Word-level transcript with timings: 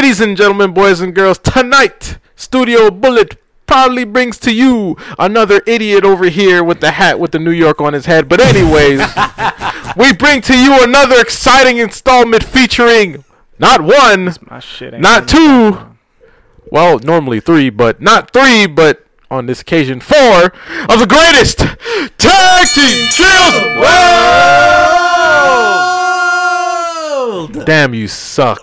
Ladies 0.00 0.22
and 0.22 0.34
gentlemen, 0.34 0.72
boys 0.72 1.02
and 1.02 1.14
girls, 1.14 1.36
tonight, 1.36 2.16
Studio 2.34 2.90
Bullet 2.90 3.36
proudly 3.66 4.04
brings 4.04 4.38
to 4.38 4.50
you 4.50 4.96
another 5.18 5.60
idiot 5.66 6.06
over 6.06 6.30
here 6.30 6.64
with 6.64 6.80
the 6.80 6.92
hat 6.92 7.20
with 7.20 7.32
the 7.32 7.38
New 7.38 7.50
York 7.50 7.82
on 7.82 7.92
his 7.92 8.06
head. 8.06 8.26
But, 8.26 8.40
anyways, 8.40 9.00
we 9.98 10.14
bring 10.14 10.40
to 10.40 10.58
you 10.58 10.82
another 10.82 11.20
exciting 11.20 11.76
installment 11.76 12.42
featuring 12.42 13.26
not 13.58 13.82
one, 13.82 14.32
My 14.48 14.58
shit 14.58 14.94
ain't 14.94 15.02
not 15.02 15.28
two, 15.28 15.78
well, 16.70 16.98
normally 17.00 17.40
three, 17.40 17.68
but 17.68 18.00
not 18.00 18.32
three, 18.32 18.66
but 18.66 19.04
on 19.30 19.44
this 19.44 19.60
occasion, 19.60 20.00
four 20.00 20.44
of 20.88 20.98
the 20.98 21.06
greatest 21.06 21.58
tag 22.16 22.66
team 22.68 23.06
trios 23.10 24.40
of. 27.44 27.64
Damn, 27.64 27.94
you 27.94 28.08
suck. 28.08 28.60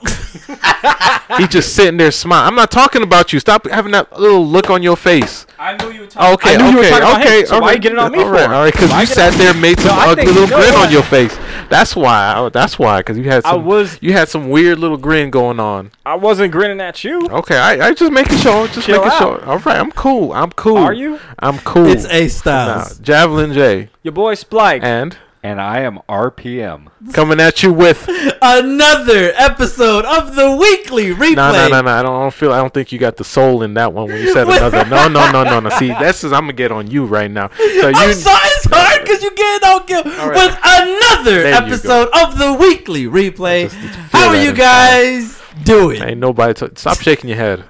He's 1.37 1.49
just 1.49 1.75
sitting 1.75 1.97
there 1.97 2.11
smiling. 2.11 2.47
I'm 2.47 2.55
not 2.55 2.71
talking 2.71 3.04
about 3.04 3.33
you. 3.33 3.39
Stop 3.39 3.68
having 3.68 3.91
that 3.91 4.18
little 4.18 4.45
look 4.45 4.69
on 4.69 4.81
your 4.81 4.95
face. 4.95 5.45
I 5.59 5.75
knew 5.75 5.91
you 5.91 6.01
were 6.01 6.07
talking. 6.07 6.33
Okay, 6.35 6.55
I 6.55 6.57
knew 6.57 6.69
you 6.69 6.77
were 6.77 6.83
okay, 6.83 6.89
talking 6.89 7.04
about 7.09 7.21
okay. 7.21 7.39
him, 7.41 7.45
so 7.47 7.55
all 7.55 7.61
why 7.61 7.68
right. 7.68 7.75
you 7.75 7.82
getting 7.82 7.99
on 7.99 8.11
me 8.11 8.19
all 8.19 8.29
right, 8.29 8.45
for? 8.47 8.54
All 8.54 8.61
right, 8.63 8.73
because 8.73 8.99
you 8.99 9.05
sat 9.05 9.33
there 9.33 9.51
and 9.51 9.61
made 9.61 9.79
some 9.79 9.95
No, 9.95 10.04
ugly 10.11 10.25
little 10.25 10.47
grin 10.47 10.71
no. 10.73 10.82
on 10.83 10.91
your 10.91 11.04
face. 11.04 11.37
That's 11.69 11.95
why. 11.95 12.33
I- 12.35 12.49
That's 12.49 12.79
why. 12.79 12.99
Because 12.99 13.18
you 13.18 13.25
had 13.25 13.43
some. 13.43 13.51
I 13.54 13.63
was- 13.63 13.97
You 14.01 14.13
had 14.13 14.29
some 14.29 14.49
weird 14.49 14.79
little 14.79 14.97
grin 14.97 15.29
going 15.29 15.59
on. 15.59 15.91
I 16.05 16.15
wasn't 16.15 16.51
grinning 16.54 16.79
at 16.79 17.04
you. 17.04 17.27
Okay, 17.29 17.57
I, 17.57 17.87
I 17.89 17.93
just 17.93 18.11
making 18.11 18.37
sure. 18.37 18.68
Just 18.68 18.85
Chill 18.87 18.97
making 18.97 19.11
out. 19.11 19.19
sure. 19.19 19.46
All 19.46 19.57
right, 19.59 19.77
I'm 19.77 19.91
cool. 19.91 20.32
I'm 20.33 20.51
cool. 20.51 20.77
Are 20.77 20.93
you? 20.93 21.19
I'm 21.39 21.57
cool. 21.59 21.87
It's 21.87 22.05
A 22.05 22.29
Nah, 22.49 22.87
Javelin 23.01 23.54
J 23.54 23.89
Your 24.04 24.13
boy 24.13 24.35
Splyke. 24.35 24.82
and 24.83 25.18
And 25.47 25.61
I 25.61 25.79
am 25.79 26.00
RPM. 26.10 26.87
coming 27.14 27.39
at 27.39 27.64
you 27.64 27.71
with 27.71 28.05
Another 28.42 29.32
episode 29.38 30.04
of 30.04 30.36
the 30.36 30.51
weekly 30.57 31.11
replay. 31.14 31.36
no 31.38 31.54
no 31.54 31.68
no 31.69 31.82
no. 31.83 31.89
I 31.89 32.03
don't, 32.03 32.16
I 32.16 32.22
don't 32.23 32.33
feel. 32.33 32.52
I 32.52 32.58
don't 32.58 32.73
think 32.73 32.92
you 32.92 33.00
got 33.00 33.16
the 33.16 33.23
soul 33.23 33.64
in 33.64 33.73
that 33.75 33.94
one 33.94 34.08
when 34.08 34.22
you 34.22 34.33
said 34.33 34.45
another. 34.50 34.83
No 34.89 35.08
no 35.08 35.31
no 35.31 35.44
no 35.45 35.59
no. 35.61 35.69
See, 35.69 35.88
that's 35.88 36.19
just, 36.21 36.33
I'm 36.33 36.41
gonna 36.41 36.53
get 36.53 36.73
on 36.73 36.91
you 36.91 37.05
right 37.05 37.31
now. 37.31 37.47
So 37.55 37.63
I'm 37.95 38.13
sorry, 38.13 38.39
it's 38.58 38.66
hard 38.69 39.02
because 39.03 39.23
you 39.23 39.33
get 39.36 39.63
out 39.63 39.88
give 39.88 40.05
right. 40.05 40.36
with 40.36 40.59
another 40.61 41.44
There 41.44 41.53
episode 41.53 42.09
of 42.14 42.38
the 42.38 42.52
weekly 42.53 43.05
replay. 43.05 43.64
Just- 43.71 43.77
just 43.80 43.97
How 44.11 44.27
are 44.27 44.33
that 44.33 44.43
you 44.43 44.49
inside. 44.49 44.58
guys 44.58 45.41
doing? 45.64 46.02
ain't 46.03 46.19
nobody. 46.19 46.53
T- 46.55 46.75
stop 46.75 46.99
shaking 46.99 47.30
your 47.30 47.38
head. 47.38 47.64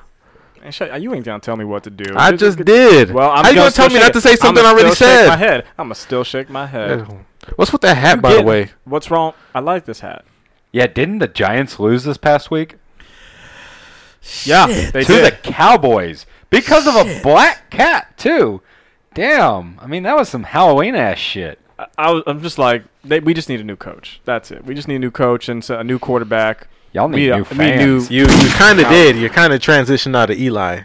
Shut- 0.72 1.00
you 1.02 1.14
ain't 1.14 1.24
gonna 1.24 1.40
tell 1.40 1.56
me 1.56 1.64
what 1.64 1.84
to 1.84 1.90
do. 1.92 2.14
I 2.18 2.32
This 2.32 2.40
just 2.42 2.58
did. 2.66 3.12
Well, 3.12 3.30
I'm 3.32 3.44
How 3.46 3.50
you 3.52 3.56
gonna 3.56 3.72
still 3.72 3.84
tell 3.88 3.94
me 3.94 4.00
not 4.00 4.06
shake 4.08 4.14
to 4.14 4.22
say 4.22 4.36
something 4.36 4.66
I 4.66 4.70
I'ma 4.70 4.80
already 4.80 4.96
still 4.96 5.08
shake 5.08 5.28
my 5.30 5.34
said? 5.36 5.40
head. 5.40 5.66
I'm 5.78 5.86
gonna 5.86 5.96
still 5.96 6.24
shake 6.26 6.50
my 6.50 6.66
head. 6.66 7.08
What's 7.56 7.72
with 7.72 7.82
that 7.82 7.98
hat, 7.98 8.22
by 8.22 8.36
the 8.36 8.44
way? 8.44 8.70
What's 8.86 9.10
wrong? 9.10 9.34
I 9.56 9.60
like 9.60 9.86
this 9.86 10.02
hat. 10.02 10.26
Yeah, 10.72 10.88
didn't 10.88 11.20
the 11.20 11.28
Giants 11.28 11.80
lose 11.80 12.04
this 12.04 12.18
past 12.18 12.52
week? 12.52 12.76
Yeah, 14.44 14.68
Shit. 14.68 14.94
they 14.94 15.04
to 15.04 15.14
did. 15.14 15.26
the 15.26 15.38
Cowboys 15.52 16.26
because 16.50 16.86
of 16.88 16.96
a 16.96 17.22
black 17.22 17.70
cat 17.70 18.18
too. 18.18 18.62
Damn, 19.14 19.80
I 19.80 19.88
mean 19.88 20.04
that 20.04 20.16
was 20.16 20.30
some 20.30 20.44
Halloween 20.44 20.96
ass 20.96 21.18
shit. 21.18 21.60
I, 21.80 21.88
I 21.98 22.12
was, 22.12 22.24
I'm 22.28 22.42
just 22.42 22.58
like, 22.58 22.84
they, 23.04 23.20
we 23.20 23.34
just 23.34 23.48
need 23.50 23.62
a 23.62 23.64
new 23.64 23.76
coach. 23.78 24.20
That's 24.26 24.52
it. 24.52 24.66
We 24.66 24.76
just 24.76 24.88
need 24.88 24.96
a 24.96 25.00
new 25.00 25.12
coach 25.12 25.48
and 25.48 25.68
a 25.70 25.84
new 25.84 25.98
quarterback. 26.00 26.68
Y'all 26.92 27.08
need 27.08 27.18
We, 27.28 27.32
uh, 27.32 27.38
new 27.38 27.44
we 27.44 27.58
knew- 27.76 28.00
fans. 28.02 28.12
You 28.12 28.22
you 28.24 28.50
kind 28.52 28.80
of 28.80 28.88
did. 28.90 29.16
You 29.16 29.30
kind 29.30 29.54
of 29.54 29.62
transitioned 29.62 30.16
out 30.16 30.30
of 30.30 30.38
Eli. 30.38 30.82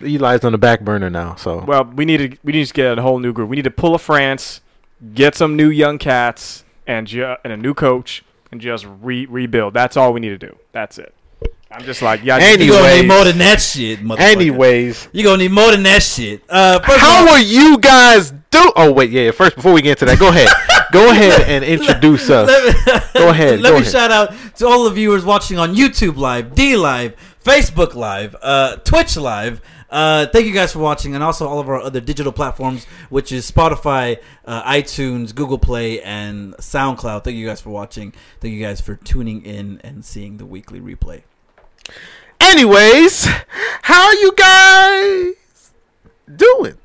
Eli's 0.00 0.44
on 0.44 0.52
the 0.52 0.58
back 0.58 0.80
burner 0.82 1.08
now. 1.10 1.34
So 1.36 1.64
Well, 1.66 1.84
we 1.84 2.04
need 2.04 2.16
to 2.32 2.38
we 2.42 2.52
need 2.52 2.66
to 2.66 2.72
get 2.74 2.98
a 2.98 3.02
whole 3.02 3.18
new 3.18 3.32
group. 3.32 3.48
We 3.50 3.56
need 3.56 3.62
to 3.64 3.70
pull 3.70 3.94
a 3.94 3.98
France, 3.98 4.60
get 5.14 5.34
some 5.34 5.56
new 5.56 5.68
young 5.70 5.98
cats, 5.98 6.64
and 6.86 7.06
ju- 7.06 7.34
and 7.44 7.52
a 7.52 7.56
new 7.56 7.74
coach, 7.74 8.24
and 8.52 8.60
just 8.60 8.86
re- 9.02 9.26
rebuild. 9.26 9.74
That's 9.74 9.96
all 9.96 10.12
we 10.12 10.20
need 10.20 10.30
to 10.30 10.38
do. 10.38 10.56
That's 10.72 10.98
it. 10.98 11.12
I'm 11.70 11.84
just 11.84 12.00
like, 12.00 12.22
yeah. 12.22 12.38
just- 12.38 12.60
you're 12.60 12.68
gonna 12.76 12.86
Anyways. 12.88 13.02
need 13.02 13.08
more 13.08 13.24
than 13.24 13.38
that 13.38 13.60
shit, 13.60 13.98
motherfucker. 14.00 14.20
anyways, 14.20 15.08
you're 15.12 15.24
gonna 15.24 15.42
need 15.42 15.50
more 15.52 15.72
than 15.72 15.82
that 15.82 16.02
shit. 16.02 16.42
Uh, 16.48 16.78
first 16.80 16.94
of 16.96 17.00
how 17.00 17.22
all- 17.26 17.28
are 17.34 17.40
you 17.40 17.78
guys 17.78 18.30
do? 18.50 18.72
Oh 18.76 18.92
wait, 18.92 19.10
yeah. 19.10 19.30
First, 19.32 19.56
before 19.56 19.72
we 19.72 19.82
get 19.82 19.90
into 20.00 20.04
that, 20.06 20.18
go 20.18 20.28
ahead. 20.28 20.48
go 20.92 21.10
ahead 21.10 21.42
and 21.42 21.64
introduce 21.64 22.30
us. 22.30 22.48
Me, 22.48 23.02
Go 23.14 23.30
ahead, 23.30 23.60
Let 23.62 23.70
go 23.70 23.74
me 23.76 23.80
ahead. 23.82 23.92
shout 23.92 24.10
out 24.12 24.32
to 24.56 24.66
all 24.66 24.84
the 24.84 24.90
viewers 24.90 25.24
watching 25.24 25.58
on 25.58 25.74
YouTube 25.74 26.16
Live, 26.16 26.54
D 26.54 26.76
Live, 26.76 27.16
Facebook 27.44 27.94
Live, 27.94 28.36
uh, 28.40 28.76
Twitch 28.76 29.16
Live. 29.16 29.60
Uh, 29.96 30.26
thank 30.26 30.44
you 30.44 30.52
guys 30.52 30.74
for 30.74 30.80
watching, 30.80 31.14
and 31.14 31.24
also 31.24 31.48
all 31.48 31.58
of 31.58 31.70
our 31.70 31.80
other 31.80 32.02
digital 32.02 32.30
platforms, 32.30 32.84
which 33.08 33.32
is 33.32 33.50
Spotify, 33.50 34.20
uh, 34.44 34.62
iTunes, 34.70 35.34
Google 35.34 35.56
Play, 35.56 36.02
and 36.02 36.52
SoundCloud. 36.56 37.24
Thank 37.24 37.38
you 37.38 37.46
guys 37.46 37.62
for 37.62 37.70
watching. 37.70 38.12
Thank 38.38 38.52
you 38.52 38.62
guys 38.62 38.82
for 38.82 38.96
tuning 38.96 39.42
in 39.42 39.80
and 39.82 40.04
seeing 40.04 40.36
the 40.36 40.44
weekly 40.44 40.80
replay. 40.80 41.22
Anyways, 42.38 43.26
how 43.84 44.08
are 44.08 44.14
you 44.16 44.32
guys 44.36 45.72
doing? 46.36 46.76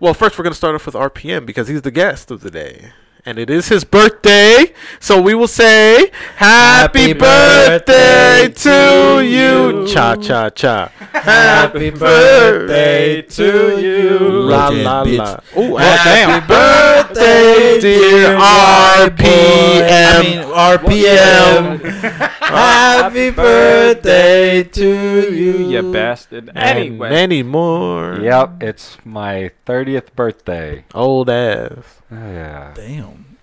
Well, 0.00 0.12
first 0.12 0.36
we're 0.36 0.42
gonna 0.42 0.56
start 0.56 0.74
off 0.74 0.84
with 0.86 0.96
RPM 0.96 1.46
because 1.46 1.68
he's 1.68 1.82
the 1.82 1.92
guest 1.92 2.32
of 2.32 2.40
the 2.40 2.50
day. 2.50 2.90
And 3.24 3.38
it 3.38 3.50
is 3.50 3.68
his 3.68 3.84
birthday, 3.84 4.72
so 4.98 5.20
we 5.22 5.32
will 5.36 5.46
say 5.46 6.10
happy, 6.34 7.02
Happy 7.02 7.12
birthday, 7.12 8.48
birthday 8.48 8.48
to 8.48 9.20
to 9.20 9.24
you. 9.24 9.82
you. 9.82 9.86
Cha 9.86 10.16
cha 10.16 10.50
cha. 10.50 10.88
Happy 11.12 11.90
birthday 11.90 13.22
to 13.22 13.80
you. 13.80 14.18
La 14.18 14.66
Roger, 14.70 14.82
la 14.82 15.04
bitch. 15.04 15.18
la. 15.18 15.36
Ooh, 15.62 15.70
Well, 15.74 15.96
happy 15.96 16.46
damn. 16.48 16.48
birthday, 16.48 17.80
dear 17.80 18.36
I 18.40 19.08
RPM. 19.08 20.22
mean 20.24 20.42
RPM. 20.42 22.30
Happy 22.42 23.30
birthday 23.30 24.62
to 24.64 25.34
you, 25.34 25.68
you 25.68 25.92
bastard. 25.92 26.48
And 26.48 26.58
Anyway, 26.58 27.08
many 27.10 27.42
more. 27.42 28.18
Yep, 28.20 28.62
it's 28.62 28.98
my 29.04 29.50
thirtieth 29.64 30.14
birthday. 30.16 30.84
Old 30.94 31.30
ass. 31.30 32.02
Yeah. 32.10 32.72
Damn. 32.74 33.36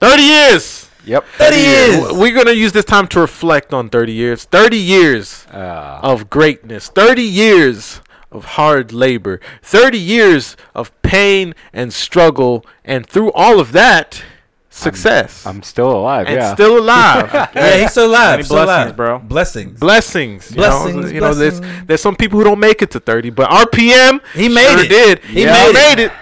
30 0.00 0.22
years. 0.22 0.90
Yep. 1.04 1.24
30 1.38 1.56
years. 1.56 2.12
We're 2.12 2.34
going 2.34 2.46
to 2.46 2.56
use 2.56 2.72
this 2.72 2.84
time 2.84 3.06
to 3.08 3.20
reflect 3.20 3.72
on 3.72 3.88
30 3.88 4.12
years. 4.12 4.44
30 4.44 4.76
years 4.76 5.46
Uh, 5.52 6.00
of 6.02 6.28
greatness. 6.28 6.88
30 6.88 7.22
years 7.22 8.00
of 8.32 8.44
hard 8.44 8.92
labor. 8.92 9.40
30 9.62 9.98
years 9.98 10.56
of 10.74 10.90
pain 11.02 11.54
and 11.72 11.92
struggle. 11.94 12.66
And 12.84 13.06
through 13.06 13.32
all 13.32 13.58
of 13.60 13.72
that, 13.72 14.22
success. 14.76 15.46
I'm 15.46 15.62
still 15.62 15.90
alive. 15.90 16.26
and 16.26 16.36
yeah. 16.36 16.54
still 16.54 16.78
alive. 16.78 17.30
Yeah, 17.54 17.78
he's 17.78 17.90
still 17.92 18.10
alive. 18.10 18.32
Many 18.32 18.42
Still 18.44 18.56
blessings, 18.64 18.84
alive. 18.86 18.96
bro. 18.96 19.18
Blessings. 19.20 19.80
blessings. 19.80 20.50
You 20.50 20.56
Blessings, 20.56 20.96
know, 20.96 21.10
you 21.12 21.20
know 21.20 21.34
there's, 21.34 21.60
blessings. 21.60 21.86
there's 21.86 22.00
some 22.02 22.16
people 22.16 22.38
who 22.38 22.44
don't 22.44 22.60
make 22.60 22.82
it 22.82 22.90
to 22.92 23.00
30, 23.00 23.30
but 23.30 23.48
RPM 23.50 24.20
He 24.34 24.48
made 24.48 24.68
sure 24.68 24.84
it. 24.84 24.88
did. 24.88 25.18
He 25.24 25.42
Yeah. 25.44 25.72
made 25.72 25.98
it. 25.98 26.06
it. 26.06 26.12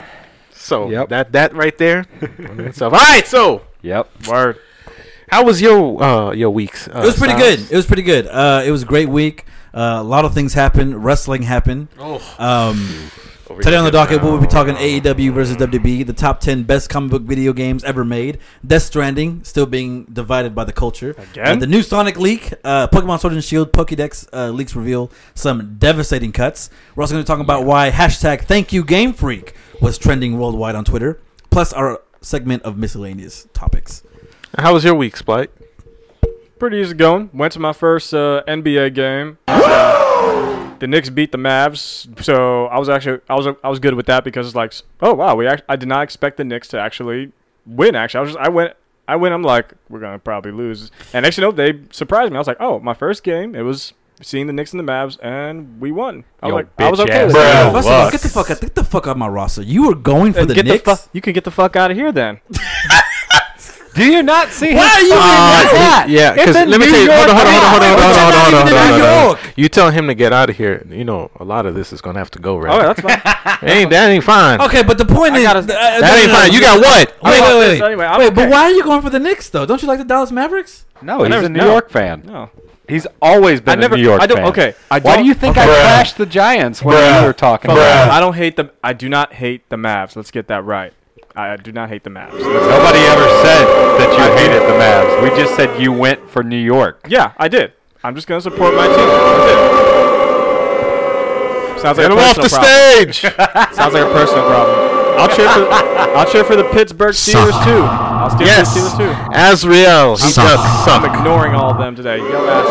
So 0.53 0.89
Yep. 0.91 1.09
that 1.11 1.33
that 1.33 1.55
right 1.55 1.77
there. 1.77 2.07
so, 2.73 2.87
all 2.87 2.91
right, 2.93 3.27
so 3.27 3.63
Yep. 3.83 4.09
word. 4.29 4.57
how 5.29 5.45
was 5.45 5.61
your 5.61 6.03
uh 6.03 6.31
your 6.33 6.51
weeks? 6.51 6.89
Uh, 6.89 7.01
It 7.03 7.07
was 7.07 7.17
pretty 7.17 7.35
Styles? 7.35 7.57
good. 7.57 7.73
It 7.73 7.77
was 7.77 7.87
pretty 7.87 8.03
good. 8.03 8.27
Uh, 8.29 8.63
it 8.65 8.71
was 8.71 8.83
a 8.83 8.87
great 8.87 9.09
week. 9.09 9.45
Uh, 9.75 9.99
a 9.99 10.03
lot 10.05 10.25
of 10.25 10.33
things 10.33 10.55
happened. 10.55 11.05
Wrestling 11.05 11.43
happened. 11.43 11.89
Oh. 11.99 12.23
Um, 12.39 13.11
today 13.63 13.77
on 13.77 13.85
the 13.85 13.91
docket, 13.91 14.23
we'll 14.23 14.41
be 14.41 14.47
talking 14.47 14.75
AEW 14.75 15.33
versus 15.33 15.57
WB, 15.57 16.07
the 16.07 16.13
top 16.13 16.41
10 16.41 16.65
best 16.65 16.89
comic 16.89 17.11
book 17.11 17.23
video 17.23 17.53
games 17.53 17.85
ever 17.85 18.05
made. 18.05 18.39
Death 18.67 18.83
Stranding, 18.83 19.45
still 19.45 19.67
being 19.67 20.05
divided 20.05 20.55
by 20.55 20.65
the 20.65 20.73
culture. 20.73 21.11
Again? 21.11 21.47
Uh, 21.47 21.57
the 21.57 21.67
new 21.67 21.83
Sonic 21.83 22.19
leak, 22.19 22.53
uh, 22.65 22.89
Pokemon 22.89 23.21
Sword 23.21 23.35
and 23.35 23.45
Shield, 23.45 23.73
Pokédex 23.73 24.29
uh, 24.33 24.51
leaks 24.51 24.75
reveal 24.75 25.11
some 25.35 25.77
devastating 25.79 26.33
cuts. 26.33 26.71
We're 26.95 27.03
also 27.03 27.15
going 27.15 27.25
to 27.25 27.27
talk 27.27 27.41
about 27.41 27.65
why 27.65 27.91
hashtag 27.91 28.43
Thank 28.43 28.73
You 28.73 28.85
Game 28.85 29.13
Freak 29.13 29.55
was 29.81 29.99
trending 29.99 30.39
worldwide 30.39 30.75
on 30.75 30.85
Twitter, 30.85 31.21
plus 31.51 31.73
our 31.73 32.03
segment 32.21 32.63
of 32.63 32.77
miscellaneous 32.77 33.49
topics. 33.53 34.03
How 34.59 34.73
was 34.75 34.85
your 34.85 34.95
week, 34.95 35.17
Spike? 35.17 35.51
Pretty 36.59 36.79
easy 36.79 36.95
going. 36.95 37.31
Went 37.33 37.53
to 37.55 37.61
my 37.61 37.73
first 37.73 38.15
uh, 38.15 38.43
NBA 38.47 38.95
game. 38.95 39.39
The 40.85 40.89
Knicks 40.89 41.09
beat 41.09 41.33
the 41.33 41.39
Mavs, 41.39 42.23
so 42.23 42.67
I 42.67 42.79
was 42.79 42.91
actually 42.91 43.21
I 43.31 43.35
was 43.37 43.47
I 43.65 43.71
was 43.71 43.79
good 43.79 43.95
with 43.95 44.05
that 44.05 44.23
because 44.23 44.47
it's 44.47 44.55
like, 44.55 44.75
oh 45.01 45.15
wow, 45.15 45.35
we 45.35 45.47
act- 45.47 45.63
I 45.67 45.77
did 45.77 45.89
not 45.89 46.03
expect 46.03 46.37
the 46.37 46.45
Knicks 46.45 46.69
to 46.69 46.79
actually 46.79 47.33
win. 47.65 47.95
Actually, 47.97 48.19
I 48.19 48.21
was 48.21 48.31
just 48.35 48.39
I 48.45 48.51
went 48.51 48.75
I 49.09 49.17
went. 49.17 49.33
I'm 49.33 49.43
like, 49.43 49.73
we're 49.89 50.01
gonna 50.01 50.19
probably 50.19 50.53
lose. 50.53 50.91
And 51.15 51.23
next, 51.25 51.39
you 51.39 51.41
know, 51.41 51.53
they 51.53 51.81
surprised 51.91 52.33
me. 52.33 52.37
I 52.37 52.41
was 52.41 52.47
like, 52.47 52.59
oh, 52.61 52.81
my 52.81 52.93
first 52.93 53.23
game. 53.23 53.55
It 53.55 53.63
was 53.63 53.95
seeing 54.21 54.47
the 54.47 54.53
Knicks 54.53 54.75
and 54.75 54.79
the 54.87 54.93
Mavs, 54.93 55.19
and 55.23 55.81
we 55.81 55.91
won. 55.91 56.25
I 56.43 56.49
was 56.49 56.51
Yo, 56.53 56.57
like, 56.57 56.67
I 56.77 56.91
was 56.91 57.01
okay 57.01 57.13
ass 57.15 57.25
with 57.29 57.33
Bro, 57.33 57.43
that. 57.43 57.73
First 57.73 57.89
of 57.89 57.95
all, 57.95 58.11
get 58.11 58.21
the 58.21 58.29
fuck 58.29 58.51
out, 58.51 58.61
get 58.61 58.75
the 58.75 58.85
fuck 58.85 59.07
out 59.07 59.17
my 59.17 59.29
roster. 59.29 59.63
You 59.63 59.87
were 59.89 59.95
going 59.95 60.35
for 60.35 60.41
And 60.41 60.51
the 60.51 60.55
get 60.55 60.67
Knicks. 60.67 60.85
the 60.85 60.97
fu- 60.97 61.09
you 61.15 61.23
can 61.23 61.33
get 61.33 61.45
the 61.45 61.51
fuck 61.51 61.77
out 61.77 61.91
of 61.93 61.97
here 61.97 62.13
then. 62.13 62.41
Do 63.95 64.05
you 64.05 64.23
not 64.23 64.49
see? 64.51 64.71
Him? 64.71 64.79
Why 64.79 64.89
his 64.89 64.97
are 64.97 65.03
you 65.07 65.15
fucking 65.15 65.71
in 65.71 65.83
Uh, 65.83 65.91
hat? 65.91 66.09
yeah, 66.09 66.33
because 66.35 66.55
let 66.55 66.67
me 66.69 66.79
New 66.79 66.85
tell 66.93 67.03
you. 67.03 67.13
Hold 67.13 67.31
on, 67.31 67.37
hold 67.37 67.47
on, 67.49 67.55
hold 67.55 67.83
on, 67.83 67.89
hold 67.89 68.03
on, 68.03 68.15
hold 68.15 68.35
on, 68.35 68.35
hold 68.35 68.35
on, 68.35 68.43
hold 68.45 68.55
on, 68.55 68.67
It's 68.67 68.75
not 68.75 68.91
hold 68.91 69.03
on, 69.03 69.27
hold 69.27 69.37
on. 69.39 69.53
You 69.57 69.69
tell 69.69 69.91
him 69.91 70.07
to 70.09 70.15
get 70.15 70.33
out 70.33 70.51
of 70.51 70.57
here. 70.57 70.87
You 70.91 71.05
know, 71.05 71.31
a 71.39 71.45
lot 71.45 71.65
of 71.67 71.75
this 71.75 71.93
is 71.93 72.01
gonna 72.01 72.19
have 72.19 72.31
to 72.33 72.39
go, 72.39 72.57
right? 72.59 72.75
Oh, 72.75 72.93
that's 72.93 73.01
fine. 73.01 73.59
ain't 73.71 73.91
that 73.91 74.11
ain't 74.11 74.25
fine. 74.25 74.61
Okay, 74.61 74.83
but 74.83 74.99
the 74.99 75.05
point 75.07 75.35
I 75.35 75.39
is 75.39 75.45
gotta- 75.45 75.59
uh, 75.61 75.67
That 75.67 76.01
no, 76.01 76.17
ain't 76.17 76.27
no, 76.27 76.33
no. 76.33 76.39
fine. 76.41 76.53
You 76.53 76.61
got 76.61 76.79
what? 76.81 77.23
Wait, 77.23 77.41
I 77.41 77.57
wait, 77.59 77.59
wait, 77.59 77.83
anyway. 77.83 78.05
I'm 78.07 78.19
wait. 78.19 78.35
But 78.35 78.51
why 78.51 78.63
are 78.65 78.71
you 78.73 78.83
going 78.83 79.01
for 79.03 79.11
the 79.11 79.19
Knicks 79.21 79.49
though? 79.51 79.65
Don't 79.67 79.81
you 79.81 79.89
like 79.89 79.99
the 79.99 80.05
Dallas 80.05 80.31
Mavericks? 80.33 80.85
No, 81.01 81.21
he's 81.21 81.29
never- 81.31 81.47
a 81.47 81.49
New. 81.49 81.65
York 81.65 81.91
fan. 81.91 82.23
No. 82.27 82.51
He's 82.89 83.07
always 83.23 83.61
been 83.63 83.79
I 83.79 83.81
never- 83.81 83.95
a 83.95 83.99
New 83.99 84.05
York 84.05 84.21
I 84.21 84.27
don't- 84.27 84.39
fan. 84.39 84.47
okay, 84.49 84.75
I 84.91 84.99
Why 84.99 85.17
do 85.17 85.25
you 85.25 85.35
think 85.35 85.57
okay. 85.57 85.63
I 85.71 85.81
crashed 85.83 86.19
the 86.19 86.27
Giants 86.27 86.83
when 86.83 86.97
Bruh. 86.97 87.21
you 87.21 87.27
were 87.27 87.33
talking 87.33 87.71
Folks, 87.71 87.81
about? 87.81 88.11
I 88.11 88.21
don't 88.21 88.35
hate 88.35 88.57
the. 88.57 88.71
I 88.83 88.93
do 88.93 89.09
not 89.09 89.35
hate 89.35 89.69
the 89.71 89.77
Mavs. 89.77 90.17
Let's 90.17 90.31
get 90.31 90.49
that 90.49 90.65
right. 90.65 90.93
I 91.37 91.57
do 91.57 91.73
not 91.73 91.89
hate 91.89 92.05
the 92.05 92.11
Mavs. 92.11 92.31
Nobody 92.39 93.01
ever 93.11 93.29
said 93.43 93.65
that 93.99 94.09
you 94.17 94.23
hated 94.39 94.63
the 94.63 94.75
Mavs. 94.79 95.21
We 95.23 95.31
just 95.37 95.57
said 95.57 95.81
you 95.81 95.93
went 95.93 96.31
for 96.31 96.45
New 96.45 96.57
York. 96.59 97.05
Yeah, 97.09 97.33
I 97.37 97.49
did. 97.49 97.73
I'm 98.05 98.15
just 98.15 98.29
gonna 98.29 98.41
support 98.41 98.73
my 98.75 98.87
team. 98.87 98.95
That's 98.97 99.51
it. 99.51 99.59
Sounds 101.83 101.99
like 101.99 102.07
Get 102.09 102.13
a 102.13 102.15
him 102.15 102.21
off 102.21 102.37
the 102.37 102.49
problem. 102.49 103.13
stage. 103.13 103.21
Sounds 103.75 103.95
like 103.95 104.05
a 104.05 104.13
personal 104.13 104.45
problem. 104.47 104.77
I'll 105.19 105.29
cheer 105.35 105.49
for. 105.51 105.67
I'll 106.17 106.27
cheer 106.31 106.45
for 106.45 106.55
the 106.57 106.65
Pittsburgh 106.71 107.15
Steelers 107.15 107.65
too. 107.65 107.83
I'll 107.83 108.31
steer 108.31 108.47
yes. 108.47 108.73
for 108.73 108.79
the 108.81 108.89
Steelers 108.89 108.97
too. 108.99 109.13
Asriel, 109.35 110.17
he 110.23 110.29
Suck. 110.31 110.45
does 110.45 110.61
I'm 110.89 111.05
ignoring 111.15 111.55
all 111.55 111.71
of 111.73 111.79
them 111.79 111.95
today. 111.97 112.19
Yo 112.19 112.47
ass. 112.49 112.67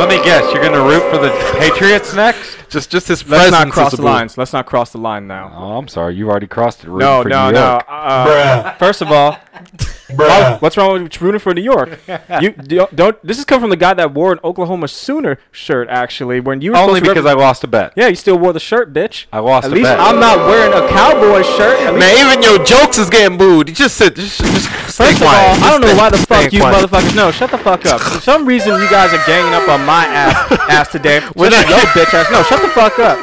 Let 0.00 0.08
me 0.08 0.24
guess. 0.24 0.50
You're 0.54 0.62
gonna 0.62 0.82
root 0.82 1.02
for 1.10 1.18
the 1.18 1.28
Patriots 1.58 2.14
next? 2.14 2.56
Just, 2.70 2.90
just 2.90 3.06
his 3.06 3.22
Let's 3.28 3.50
presence 3.50 3.66
not 3.66 3.70
cross 3.70 3.94
the 3.94 4.00
a 4.00 4.02
lines. 4.02 4.38
Let's 4.38 4.54
not 4.54 4.64
cross 4.64 4.92
the 4.92 4.98
line 4.98 5.26
now. 5.26 5.52
Oh, 5.54 5.76
I'm 5.76 5.88
sorry. 5.88 6.14
You've 6.14 6.30
already 6.30 6.46
crossed 6.46 6.84
it. 6.84 6.86
rooting 6.86 7.06
No, 7.06 7.22
for 7.22 7.28
no, 7.28 7.48
New 7.48 7.54
no. 7.56 7.82
Uh, 7.86 8.72
first 8.76 9.02
of 9.02 9.08
all, 9.12 9.38
why- 10.14 10.56
what's 10.60 10.76
wrong 10.76 11.02
with 11.04 11.20
rooting 11.20 11.38
for 11.38 11.54
New 11.54 11.62
York? 11.62 11.98
You 12.40 12.50
don't, 12.52 12.94
don't. 12.96 13.22
This 13.26 13.38
is 13.38 13.44
coming 13.44 13.62
from 13.62 13.70
the 13.70 13.76
guy 13.76 13.94
that 13.94 14.12
wore 14.12 14.32
an 14.32 14.40
Oklahoma 14.42 14.88
Sooner 14.88 15.38
shirt. 15.52 15.88
Actually, 15.88 16.40
when 16.40 16.60
you 16.60 16.72
were 16.72 16.76
Only 16.78 17.00
supposed 17.00 17.04
to 17.16 17.22
because 17.22 17.26
I 17.26 17.34
lost 17.34 17.64
a 17.64 17.68
bet. 17.68 17.92
yeah, 17.96 18.08
you 18.08 18.14
still 18.16 18.38
wore 18.38 18.52
the 18.52 18.60
shirt, 18.60 18.92
bitch. 18.92 19.26
I 19.32 19.38
lost 19.38 19.66
At 19.66 19.72
a 19.72 19.74
least 19.74 19.84
bet. 19.84 20.00
I'm 20.00 20.18
not 20.20 20.38
wearing 20.38 20.72
a 20.72 20.88
cowboy 20.88 21.42
shirt. 21.42 21.78
At 21.80 21.94
Man, 21.94 22.16
even 22.26 22.42
your 22.42 22.64
jokes 22.64 22.98
is 22.98 23.08
getting 23.10 23.38
booed. 23.38 23.68
You 23.68 23.74
just 23.74 23.96
sit, 23.96 24.16
just, 24.16 24.40
just 24.40 24.64
stay 24.92 25.04
First 25.06 25.16
of 25.16 25.22
all, 25.22 25.28
quiet. 25.28 25.62
I 25.62 25.70
don't 25.70 25.80
know 25.80 25.94
why 25.96 26.10
the 26.10 26.18
fuck 26.18 26.52
you 26.52 26.60
quiet. 26.60 26.88
motherfuckers. 26.88 27.14
No, 27.16 27.30
shut 27.30 27.50
the 27.50 27.58
fuck 27.58 27.86
up. 27.86 28.00
For 28.00 28.20
some 28.20 28.44
reason, 28.46 28.80
you 28.80 28.88
guys 28.90 29.12
are 29.12 29.24
ganging 29.26 29.54
up 29.54 29.68
on 29.68 29.84
my 29.86 30.04
ass, 30.06 30.52
ass 30.68 30.88
today. 30.92 31.20
We're 31.36 31.50
not- 31.50 31.68
your 31.68 31.78
bitch 31.94 32.12
ass. 32.14 32.30
No, 32.30 32.42
shut 32.42 32.60
the 32.62 32.68
fuck 32.68 32.98
up. 32.98 33.18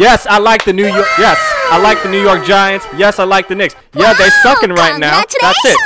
Yes, 0.00 0.24
I 0.26 0.38
like 0.38 0.64
the 0.64 0.72
New 0.72 0.86
York. 0.88 1.06
Yes, 1.18 1.36
I 1.70 1.76
like 1.78 2.02
the 2.02 2.08
New 2.08 2.22
York 2.22 2.44
Giants. 2.46 2.86
Yes, 2.96 3.18
I 3.20 3.24
like 3.24 3.48
the 3.48 3.54
Knicks. 3.54 3.76
Yeah, 3.92 4.14
they 4.14 4.30
sucking 4.42 4.70
right 4.72 4.98
now. 4.98 5.20
That's 5.40 5.64
it. 5.64 5.76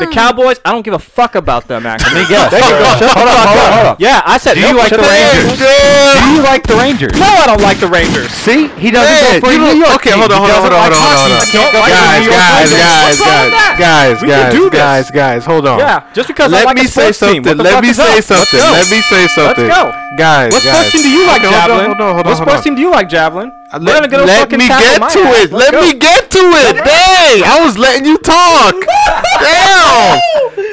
The 0.00 0.08
Cowboys, 0.08 0.56
I 0.64 0.72
don't 0.72 0.80
give 0.80 0.94
a 0.96 0.98
fuck 0.98 1.34
about 1.36 1.68
them. 1.68 1.84
Actually, 1.84 2.24
Let 2.24 2.24
me 2.24 2.28
guess. 2.32 2.48
There 2.50 2.64
you 2.64 2.72
go. 2.72 2.88
Shut 2.96 3.12
the 3.12 3.20
Hold 3.20 3.28
on, 3.28 3.36
fuck 3.36 3.52
hold 3.52 3.60
up. 3.60 3.72
hold 3.76 3.86
on. 3.92 3.96
Yeah, 4.00 4.24
I 4.24 4.40
said. 4.40 4.56
Do 4.56 4.64
you 4.64 4.72
like 4.72 4.88
the 4.88 5.04
Rangers? 5.04 5.60
Yeah. 5.60 6.24
Do 6.24 6.28
you 6.32 6.40
like 6.42 6.62
the 6.64 6.76
Rangers? 6.80 7.12
No, 7.20 7.28
I 7.28 7.44
don't 7.44 7.60
like 7.60 7.78
the 7.84 7.86
Rangers. 7.92 8.32
See, 8.32 8.72
he 8.80 8.88
doesn't 8.90 9.12
Man, 9.12 9.44
go 9.44 9.44
for 9.44 9.52
New 9.60 9.76
York. 9.76 10.00
okay, 10.00 10.16
team. 10.16 10.24
hold 10.24 10.32
on, 10.32 10.40
hold 10.40 10.50
on, 10.50 10.56
hold 10.56 10.72
on, 10.72 10.80
hold 10.80 10.94
on, 10.96 11.04
hockey. 11.04 11.20
hold 11.20 11.36
on. 11.36 11.44
He 11.44 11.52
can't 11.52 11.68
go 11.68 11.78
for 11.84 11.92
the 11.92 12.00
Guys, 12.00 12.24
guys, 12.32 12.72
guys, 12.72 13.12
What's 13.12 13.20
wrong 13.20 13.44
with 13.44 13.76
guys, 13.76 13.76
guys, 13.76 14.16
guys, 14.24 14.72
guys, 14.72 15.06
guys. 15.12 15.40
Hold 15.44 15.66
on. 15.68 15.78
Yeah, 15.84 16.00
just 16.16 16.28
because 16.32 16.48
I 16.48 16.56
Let 16.56 16.64
like 16.64 16.76
me 16.80 16.84
a 16.84 16.88
say 16.88 17.12
sports 17.12 17.20
team. 17.20 17.44
something. 17.44 17.60
Let 17.60 17.84
me 17.84 17.92
say 17.92 18.20
something. 18.24 18.56
Let's 18.56 18.72
go. 18.72 18.72
Let 18.72 18.88
me 18.88 19.00
say 19.04 19.22
something. 19.36 19.68
Let's 19.68 19.84
go. 19.84 20.16
Guys, 20.16 20.48
What 20.56 20.64
guys. 20.64 20.72
sports 20.80 20.92
team 20.96 21.02
do 21.04 21.10
you 21.12 21.22
like, 21.28 21.44
Okay, 21.44 21.52
hold 21.52 21.60
on, 21.60 21.68
Javelin? 21.68 21.84
hold 21.92 22.00
on, 22.00 22.00
hold 22.00 22.00
on, 22.00 22.16
what 22.16 22.26
hold 22.40 22.48
sports 22.48 22.64
team 22.64 22.74
do 22.74 22.80
you 22.80 22.90
like, 22.90 23.08
Javelin? 23.12 23.52
We're 23.72 23.78
Let, 23.78 24.10
gonna 24.10 24.26
get 24.26 24.26
let 24.26 24.50
me 24.50 24.66
get 24.66 24.98
to 24.98 25.04
ass. 25.04 25.14
it. 25.16 25.52
Let's 25.52 25.52
Let 25.52 25.72
go. 25.72 25.80
me 25.80 25.94
get 25.94 26.30
to 26.32 26.38
it. 26.42 26.74
Dang, 26.82 27.42
I 27.46 27.62
was 27.64 27.78
letting 27.78 28.04
you 28.04 28.18
talk. 28.18 28.74
Damn. 29.38 30.18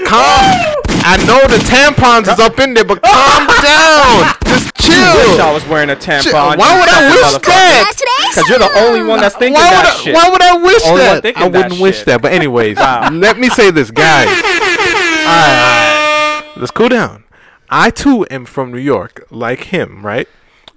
Calm. 0.10 0.74
I 1.10 1.16
know 1.30 1.40
the 1.48 1.62
tampons 1.64 2.28
is 2.32 2.40
up 2.40 2.60
in 2.60 2.74
there, 2.74 2.84
but 2.84 3.02
calm 3.04 3.48
down. 3.62 4.34
Just 4.46 4.74
Wish 4.90 5.40
I 5.40 5.52
was 5.54 5.66
wearing 5.68 5.90
a 5.92 5.96
Chill. 5.96 6.22
tampon. 6.24 6.58
Why 6.58 6.80
would 6.80 6.90
I 6.90 7.10
wish 7.10 7.22
motherfucker. 7.36 7.46
that? 7.46 8.32
Because 8.34 8.50
you're 8.50 8.60
the 8.60 8.72
only 8.80 9.04
one 9.04 9.20
that's 9.20 9.36
thinking 9.36 9.54
Why 9.54 9.70
that 9.70 9.84
would, 9.86 9.94
I, 9.94 10.04
shit. 10.04 10.16
why 10.16 10.30
would 10.30 10.42
I 10.42 10.58
wish 10.58 10.86
Only 10.88 11.02
that? 11.04 11.22
thinking 11.22 11.44
I 11.44 11.48
wouldn't 11.48 11.80
wish 11.80 12.04
that. 12.04 12.22
But 12.22 12.32
anyways, 12.34 12.78
Wow. 12.78 13.10
let 13.12 13.38
me 13.38 13.50
say 13.50 13.70
this, 13.72 13.92
guys. 13.92 14.28
All 15.28 15.34
right, 15.34 16.44
let's 16.58 16.72
cool 16.72 16.90
down. 16.90 17.26
I 17.70 17.90
too 17.92 18.26
am 18.32 18.46
from 18.46 18.72
New 18.72 18.78
York, 18.80 19.26
like 19.30 19.66
him, 19.66 20.06
right? 20.06 20.28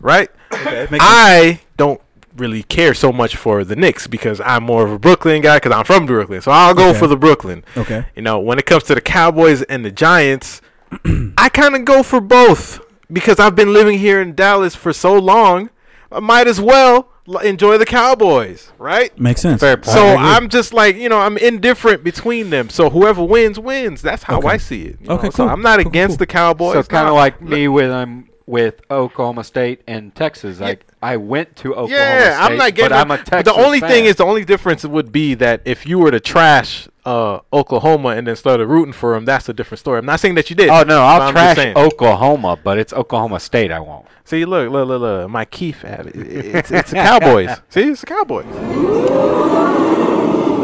Right. 0.00 0.28
Okay, 0.52 0.88
I 1.00 1.60
don't 1.76 2.00
really 2.40 2.62
care 2.64 2.94
so 2.94 3.12
much 3.12 3.36
for 3.36 3.62
the 3.64 3.76
Knicks 3.76 4.06
because 4.06 4.40
I'm 4.40 4.64
more 4.64 4.84
of 4.84 4.90
a 4.92 4.98
Brooklyn 4.98 5.42
guy 5.42 5.56
because 5.58 5.72
I'm 5.72 5.84
from 5.84 6.06
Brooklyn. 6.06 6.40
So 6.40 6.50
I'll 6.50 6.74
go 6.74 6.88
Okay. 6.90 6.98
for 6.98 7.06
the 7.06 7.16
Brooklyn. 7.16 7.62
Okay. 7.76 8.04
You 8.16 8.22
know, 8.22 8.40
when 8.40 8.58
it 8.58 8.66
comes 8.66 8.84
to 8.84 8.94
the 8.94 9.00
Cowboys 9.00 9.62
and 9.62 9.84
the 9.84 9.90
Giants, 9.92 10.60
I 11.38 11.48
kind 11.50 11.76
of 11.76 11.84
go 11.84 12.02
for 12.02 12.20
both 12.20 12.80
because 13.12 13.38
I've 13.38 13.54
been 13.54 13.72
living 13.72 13.98
here 13.98 14.20
in 14.20 14.34
Dallas 14.34 14.74
for 14.74 14.92
so 14.92 15.16
long. 15.16 15.70
I 16.10 16.18
might 16.20 16.48
as 16.48 16.60
well 16.60 17.08
enjoy 17.44 17.78
the 17.78 17.86
Cowboys, 17.86 18.72
right? 18.78 19.16
Makes 19.16 19.42
sense. 19.42 19.60
Fair 19.60 19.76
point. 19.76 19.86
So 19.94 20.00
I 20.04 20.12
agree. 20.14 20.24
I'm 20.26 20.48
just 20.48 20.72
like, 20.72 20.96
you 20.96 21.08
know, 21.08 21.18
I'm 21.20 21.36
indifferent 21.38 22.02
between 22.02 22.50
them. 22.50 22.68
So 22.70 22.90
whoever 22.90 23.22
wins, 23.22 23.60
wins. 23.60 24.02
That's 24.02 24.24
how 24.24 24.38
Okay. 24.38 24.48
I 24.48 24.56
see 24.56 24.82
it. 24.86 24.98
you 25.00 25.06
know? 25.06 25.14
Okay, 25.14 25.30
So. 25.30 25.46
I'm 25.46 25.62
not 25.62 25.78
Cool, 25.78 25.88
against 25.88 26.14
cool. 26.14 26.18
the 26.18 26.26
Cowboys. 26.26 26.72
So 26.74 26.82
kind 26.82 27.06
of 27.06 27.14
like 27.14 27.40
me 27.40 27.68
when 27.68 27.92
I'm 27.92 28.02
um, 28.10 28.28
with 28.50 28.80
Oklahoma 28.90 29.44
State 29.44 29.80
and 29.86 30.12
Texas. 30.14 30.58
Like 30.60 30.84
I 31.00 31.16
went 31.16 31.54
to 31.56 31.70
Oklahoma 31.70 31.94
Yeah, 31.94 32.34
State, 32.34 32.52
I'm 32.52 32.58
not 32.58 32.74
getting. 32.74 32.90
but 32.90 32.96
I'm 33.00 33.10
a 33.12 33.16
but 33.16 33.26
Texas 33.26 33.54
the 33.54 33.60
only 33.60 33.80
thing 33.80 34.04
is, 34.06 34.16
the 34.16 34.24
only 34.24 34.44
difference 34.44 34.84
would 34.84 35.12
be 35.12 35.34
that 35.34 35.62
if 35.64 35.86
you 35.86 35.98
were 36.00 36.10
to 36.10 36.18
trash 36.20 36.88
uh, 37.06 37.38
Oklahoma 37.52 38.08
and 38.10 38.26
then 38.26 38.34
started 38.36 38.66
rooting 38.66 38.92
for 38.92 39.14
them, 39.14 39.24
that's 39.24 39.48
a 39.48 39.52
different 39.54 39.78
story. 39.78 39.98
I'm 39.98 40.06
not 40.06 40.18
saying 40.20 40.34
that 40.34 40.50
you 40.50 40.56
did. 40.56 40.68
Oh 40.68 40.82
no, 40.82 41.00
I'll 41.02 41.22
I'm 41.22 41.32
trash. 41.32 41.58
Oklahoma, 41.76 42.58
but 42.62 42.76
it's 42.78 42.92
Oklahoma 42.92 43.38
State. 43.40 43.70
I 43.70 43.78
won't. 43.80 44.06
See, 44.24 44.44
look, 44.44 44.70
look, 44.70 44.86
look, 44.88 45.00
look. 45.00 45.30
My 45.30 45.44
Keith 45.44 45.82
have 45.82 46.06
it. 46.08 46.16
It's, 46.16 46.70
it's 46.70 46.90
the 46.90 46.96
Cowboys. 46.96 47.50
See, 47.68 47.82
it's 47.82 48.00
the 48.00 48.06
Cowboys. 48.06 48.46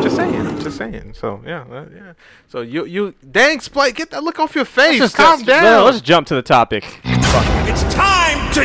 Just 0.03 0.17
saying, 0.17 0.59
just 0.61 0.77
saying. 0.77 1.15
So 1.15 1.41
yeah, 1.45 1.65
uh, 1.71 1.85
yeah. 1.93 2.13
So 2.49 2.61
you, 2.61 2.85
you, 2.85 3.15
dang, 3.29 3.59
Splyke, 3.59 3.97
get 3.97 4.11
that 4.11 4.23
look 4.23 4.39
off 4.39 4.55
your 4.55 4.65
face. 4.65 4.99
Just 4.99 5.17
Calm 5.17 5.41
let's- 5.41 5.43
down. 5.47 5.85
Let's 5.85 6.01
jump 6.01 6.27
to 6.29 6.35
the 6.37 6.43
topic. 6.43 6.85
Fuck. 7.33 7.69
It's 7.69 7.83
time 7.95 8.51
to 8.53 8.65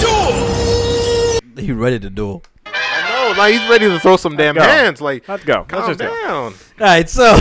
duel. 0.00 1.40
He 1.56 1.72
ready 1.72 1.98
to 2.00 2.10
duel. 2.10 2.42
I 2.66 3.30
know, 3.32 3.38
like 3.38 3.54
he's 3.54 3.68
ready 3.70 3.88
to 3.88 3.98
throw 4.00 4.16
some 4.16 4.36
damn 4.36 4.56
hands. 4.56 5.00
Like, 5.00 5.28
Let's 5.28 5.44
go. 5.44 5.64
calm 5.64 5.86
Let's 5.86 5.98
just 5.98 6.00
go. 6.00 6.22
down. 6.26 6.42
All 6.44 6.52
right, 6.80 7.08
so 7.08 7.36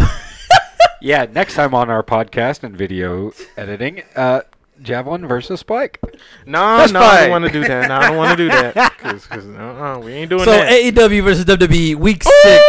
Yeah, 1.01 1.25
next 1.31 1.55
time 1.55 1.73
on 1.73 1.89
our 1.89 2.03
podcast 2.03 2.63
and 2.63 2.75
video 2.75 3.31
editing, 3.57 4.01
uh, 4.15 4.41
Javelin 4.81 5.27
versus 5.27 5.59
Spike. 5.59 5.99
No, 6.45 6.77
That's 6.77 6.91
no, 6.91 6.99
I 6.99 7.21
don't 7.21 7.29
want 7.31 7.45
to 7.45 7.51
do 7.51 7.61
that. 7.61 7.87
No, 7.89 7.95
I 7.95 8.07
don't 8.07 8.17
want 8.17 8.37
to 8.37 8.43
do 8.43 8.49
that. 8.49 8.73
Cause, 8.97 9.25
'cause, 9.27 9.45
uh-uh, 9.45 9.99
we 10.03 10.13
ain't 10.13 10.29
doing 10.29 10.43
so 10.45 10.51
that. 10.51 10.69
AEW 10.71 11.23
versus 11.23 11.45
WWE 11.45 11.95
week 11.95 12.23
six. 12.23 12.63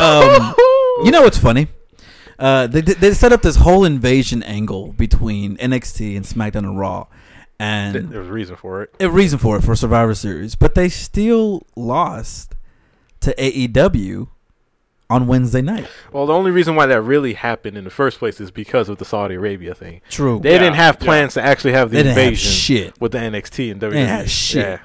Um, 0.00 0.54
you 1.04 1.10
know 1.10 1.22
what's 1.22 1.38
funny? 1.38 1.68
Uh, 2.38 2.66
they 2.68 2.80
they 2.80 3.12
set 3.14 3.32
up 3.32 3.42
this 3.42 3.56
whole 3.56 3.84
invasion 3.84 4.42
angle 4.44 4.92
between 4.92 5.56
NXT 5.56 6.16
and 6.16 6.24
SmackDown 6.24 6.58
and 6.58 6.78
Raw, 6.78 7.06
and 7.58 8.10
There 8.10 8.20
was 8.20 8.28
a 8.28 8.32
reason 8.32 8.54
for 8.56 8.82
it. 8.82 8.94
a 9.00 9.10
reason 9.10 9.38
for 9.40 9.56
it 9.56 9.62
for 9.62 9.74
Survivor 9.74 10.14
Series, 10.14 10.54
but 10.54 10.74
they 10.76 10.88
still 10.88 11.66
lost 11.74 12.54
to 13.20 13.34
AEW 13.36 14.28
on 15.10 15.26
Wednesday 15.26 15.62
night. 15.62 15.88
Well, 16.12 16.26
the 16.26 16.32
only 16.34 16.50
reason 16.52 16.76
why 16.76 16.86
that 16.86 17.00
really 17.00 17.32
happened 17.32 17.76
in 17.76 17.82
the 17.84 17.90
first 17.90 18.18
place 18.20 18.40
is 18.40 18.50
because 18.52 18.88
of 18.88 18.98
the 18.98 19.04
Saudi 19.04 19.34
Arabia 19.34 19.74
thing. 19.74 20.00
True. 20.10 20.38
They 20.38 20.52
Yeah, 20.52 20.58
didn't 20.58 20.76
have 20.76 20.98
yeah. 21.00 21.04
plans 21.06 21.34
to 21.34 21.42
actually 21.42 21.72
have 21.72 21.90
the 21.90 21.96
They 21.96 22.02
didn't 22.04 22.16
have 22.18 22.24
invasion 22.24 22.52
shit. 22.52 23.00
with 23.00 23.12
the 23.12 23.18
NXT 23.18 23.72
and 23.72 23.80
WWE. 23.80 23.90
didn't 23.92 24.28
shit. 24.28 24.64
Yeah. 24.64 24.78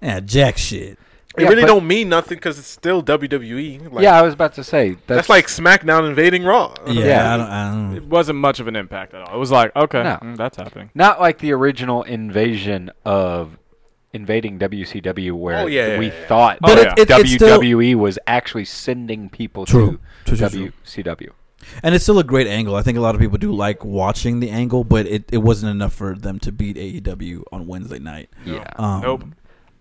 yeah, 0.00 0.20
jack 0.20 0.56
shit. 0.56 0.98
It 1.36 1.42
Yeah, 1.42 1.48
really 1.48 1.64
don't 1.64 1.86
mean 1.86 2.08
nothing 2.08 2.36
because 2.36 2.58
it's 2.58 2.68
still 2.68 3.02
WWE. 3.02 3.92
Like, 3.92 4.02
yeah, 4.04 4.16
I 4.18 4.22
was 4.22 4.34
about 4.34 4.54
to 4.54 4.62
say 4.64 4.90
that's, 4.90 5.00
that's, 5.06 5.28
like 5.28 5.46
SmackDown 5.48 6.08
invading 6.08 6.44
Raw. 6.44 6.74
Yeah, 6.86 7.04
Yeah. 7.04 7.34
I 7.34 7.36
don't. 7.36 7.46
I 7.48 7.70
don't 7.70 7.96
It 7.96 8.04
wasn't 8.04 8.38
much 8.38 8.60
of 8.60 8.68
an 8.68 8.76
impact 8.76 9.14
at 9.14 9.22
all. 9.22 9.34
It 9.34 9.38
was 9.38 9.50
like, 9.50 9.74
okay, 9.74 10.02
No. 10.04 10.18
mm, 10.22 10.36
that's 10.36 10.56
happening. 10.56 10.90
not 10.94 11.20
like 11.20 11.38
the 11.38 11.52
original 11.52 12.02
invasion 12.04 12.90
of 13.04 13.58
invading 14.12 14.60
WCW, 14.60 15.32
where 15.32 15.58
Oh, 15.62 15.66
yeah, 15.66 15.98
we 15.98 16.06
yeah, 16.06 16.12
yeah. 16.20 16.26
thought 16.28 16.58
But 16.60 16.76
that 16.76 16.98
it- 17.00 17.10
it- 17.10 17.18
it's 17.20 17.32
still- 17.32 17.58
WWE 17.60 17.96
was 17.96 18.16
actually 18.28 18.64
sending 18.64 19.28
people 19.28 19.66
True. 19.66 19.98
True, 20.24 20.36
to 20.36 20.36
true, 20.36 20.48
true. 20.48 20.72
WCW. 20.86 21.30
And 21.82 21.94
it's 21.94 22.04
still 22.04 22.18
a 22.18 22.24
great 22.24 22.46
angle. 22.46 22.76
I 22.76 22.82
think 22.82 22.96
a 22.98 23.00
lot 23.00 23.14
of 23.16 23.20
people 23.20 23.38
do 23.38 23.50
like 23.50 23.84
watching 23.84 24.38
the 24.38 24.50
angle, 24.50 24.84
but 24.84 25.06
it, 25.06 25.24
it 25.32 25.38
wasn't 25.38 25.70
enough 25.70 25.94
for 25.94 26.14
them 26.14 26.38
to 26.40 26.52
beat 26.52 26.76
AEW 26.76 27.42
on 27.50 27.66
Wednesday 27.66 27.98
night. 27.98 28.28
Yeah, 28.44 28.64
Um, 28.76 29.00
Nope. 29.00 29.24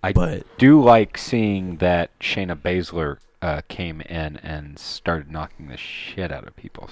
I 0.04 0.12
But 0.12 0.46
do 0.58 0.82
like 0.84 1.18
seeing 1.18 1.78
that 1.78 2.18
Shayna 2.20 2.56
Baszler 2.60 3.18
uh, 3.42 3.62
came 3.68 4.00
in 4.02 4.38
and 4.38 4.80
started 4.80 5.30
knocking 5.30 5.68
the 5.68 5.76
shit 5.76 6.32
out 6.32 6.48
of 6.48 6.56
people. 6.56 6.90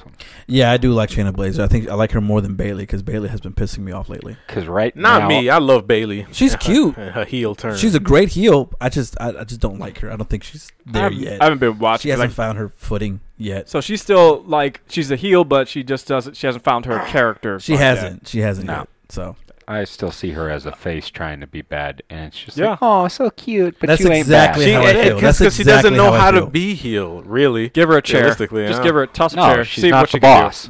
yeah, 0.47 0.69
I 0.71 0.75
do 0.77 0.91
like 0.91 1.09
Shayna 1.09 1.31
Baszler. 1.33 1.61
I 1.63 1.67
think 1.67 1.87
I 1.89 1.93
like 1.93 2.11
her 2.11 2.19
more 2.19 2.41
than 2.41 2.55
Bayley 2.55 2.83
because 2.83 3.01
Bayley 3.03 3.29
has 3.29 3.39
been 3.39 3.53
pissing 3.53 3.79
me 3.79 3.93
off 3.93 4.09
lately. 4.09 4.35
Because 4.47 4.65
right 4.67 4.93
Not 4.95 5.21
now, 5.23 5.27
me. 5.29 5.49
I 5.49 5.59
love 5.59 5.87
Bayley. 5.87 6.25
She's 6.33 6.55
cute. 6.57 6.95
Her 6.95 7.23
heel 7.23 7.55
turn. 7.55 7.77
She's 7.77 7.95
a 7.95 8.01
great 8.01 8.29
heel. 8.29 8.69
I 8.81 8.89
just 8.89 9.15
I, 9.21 9.29
I 9.29 9.43
just 9.45 9.61
don't 9.61 9.79
like 9.79 9.99
her. 9.99 10.11
I 10.11 10.17
don't 10.17 10.29
think 10.29 10.43
she's 10.43 10.69
there 10.85 11.03
haven't, 11.03 11.19
yet. 11.19 11.41
I 11.41 11.45
haven't 11.45 11.59
been 11.59 11.79
watching. 11.79 12.03
she 12.03 12.09
hasn't 12.09 12.29
like, 12.31 12.35
found 12.35 12.57
her 12.57 12.67
footing 12.75 13.21
yet. 13.37 13.69
so 13.69 13.79
she's 13.79 14.01
still 14.01 14.43
like 14.43 14.81
she's 14.89 15.09
a 15.09 15.15
heel, 15.15 15.45
but 15.45 15.69
she 15.69 15.83
just 15.83 16.05
doesn't. 16.07 16.35
She 16.35 16.47
hasn't 16.47 16.65
found 16.65 16.85
her 16.85 16.99
character. 17.07 17.61
She 17.61 17.75
hasn't. 17.77 18.27
She 18.27 18.39
hasn't 18.39 18.67
No. 18.67 18.79
yet. 18.79 18.89
So 19.07 19.35
I 19.71 19.83
still 19.85 20.11
see 20.11 20.31
her 20.31 20.49
as 20.49 20.65
a 20.65 20.71
face 20.71 21.09
trying 21.09 21.39
to 21.41 21.47
be 21.47 21.61
bad, 21.61 22.03
and 22.09 22.27
it's 22.27 22.39
just 22.43 22.57
Yeah. 22.57 22.71
like, 22.71 22.79
oh, 22.81 23.07
so 23.07 23.29
cute, 23.29 23.77
but 23.79 23.87
That's 23.87 24.01
you 24.01 24.07
ain't 24.09 24.19
exactly 24.19 24.65
She, 24.65 24.73
how 24.73 24.81
I 24.81 24.89
and- 24.89 24.99
feel. 24.99 25.17
and- 25.17 25.25
That's 25.25 25.39
'cause 25.39 25.55
she 25.55 25.63
doesn't 25.63 25.95
know 25.95 26.11
how 26.11 26.19
how 26.19 26.31
to 26.31 26.45
be 26.45 26.73
heel, 26.75 27.21
really. 27.25 27.69
Give 27.69 27.89
her 27.89 27.97
a 27.97 28.01
chair. 28.01 28.21
Realistically, 28.21 28.67
Just 28.67 28.79
yeah. 28.79 28.83
give 28.83 28.95
her 28.95 29.03
a 29.03 29.07
toss 29.07 29.33
a 29.33 29.37
chair. 29.37 29.65
She's 29.65 29.83
see 29.83 29.89
not 29.89 30.01
what 30.01 30.11
the 30.11 30.17
she 30.17 30.19
can 30.19 30.37
do. 30.39 30.43
boss. 30.43 30.69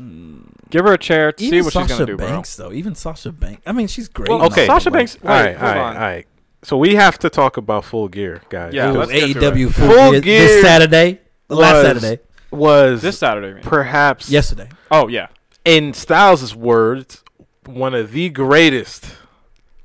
Give 0.70 0.86
her 0.86 0.94
a 0.94 0.98
chair. 0.98 1.34
See 1.38 1.48
Even 1.48 1.64
what 1.66 1.74
Sasha 1.74 1.88
she's 1.90 1.98
gonna 1.98 2.06
do, 2.06 2.18
Banks, 2.18 2.56
though. 2.56 2.72
Even 2.72 2.96
Sasha 2.96 3.32
Banks. 3.34 3.62
I 3.66 3.74
mean, 3.74 3.88
she's 3.88 4.08
great. 4.08 4.30
Well, 4.30 4.44
okay. 4.46 4.68
Sasha 4.68 4.90
but, 4.90 5.00
like, 5.00 5.00
Banks. 5.00 5.18
all 5.24 5.30
right, 5.30 5.46
Wait, 5.48 5.54
all 5.56 5.60
hold 5.60 5.76
right, 5.76 5.78
on. 5.82 5.96
all 5.98 6.02
right. 6.02 6.28
So 6.64 6.78
we 6.78 6.96
have 6.96 7.18
to 7.20 7.30
talk 7.30 7.58
about 7.58 7.84
Full 7.86 8.08
Gear, 8.08 8.42
guys. 8.50 8.74
Yeah, 8.74 8.92
let's 8.92 9.12
get 9.12 9.34
to 9.34 9.40
AEW 9.40 9.70
full, 9.72 9.90
Full 9.90 10.12
gear, 10.12 10.22
Gear 10.22 10.40
this 10.48 10.62
Saturday, 10.62 11.20
last 11.50 11.82
Saturday, 11.86 12.20
was 12.52 13.02
This 13.02 13.18
Saturday. 13.18 13.60
I 13.60 13.62
perhaps 13.64 14.30
yesterday. 14.30 14.70
Oh 14.92 15.08
yeah. 15.08 15.28
in 15.66 15.94
Styles' 15.94 16.56
words, 16.56 17.24
one 17.74 17.94
of 17.94 18.12
the 18.12 18.30
greatest, 18.30 19.06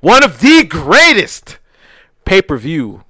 one 0.01 0.25
of 0.25 0.41
the 0.41 0.65
greatest 0.65 1.59
pay 2.25 2.43
per 2.43 2.57
view 2.57 3.03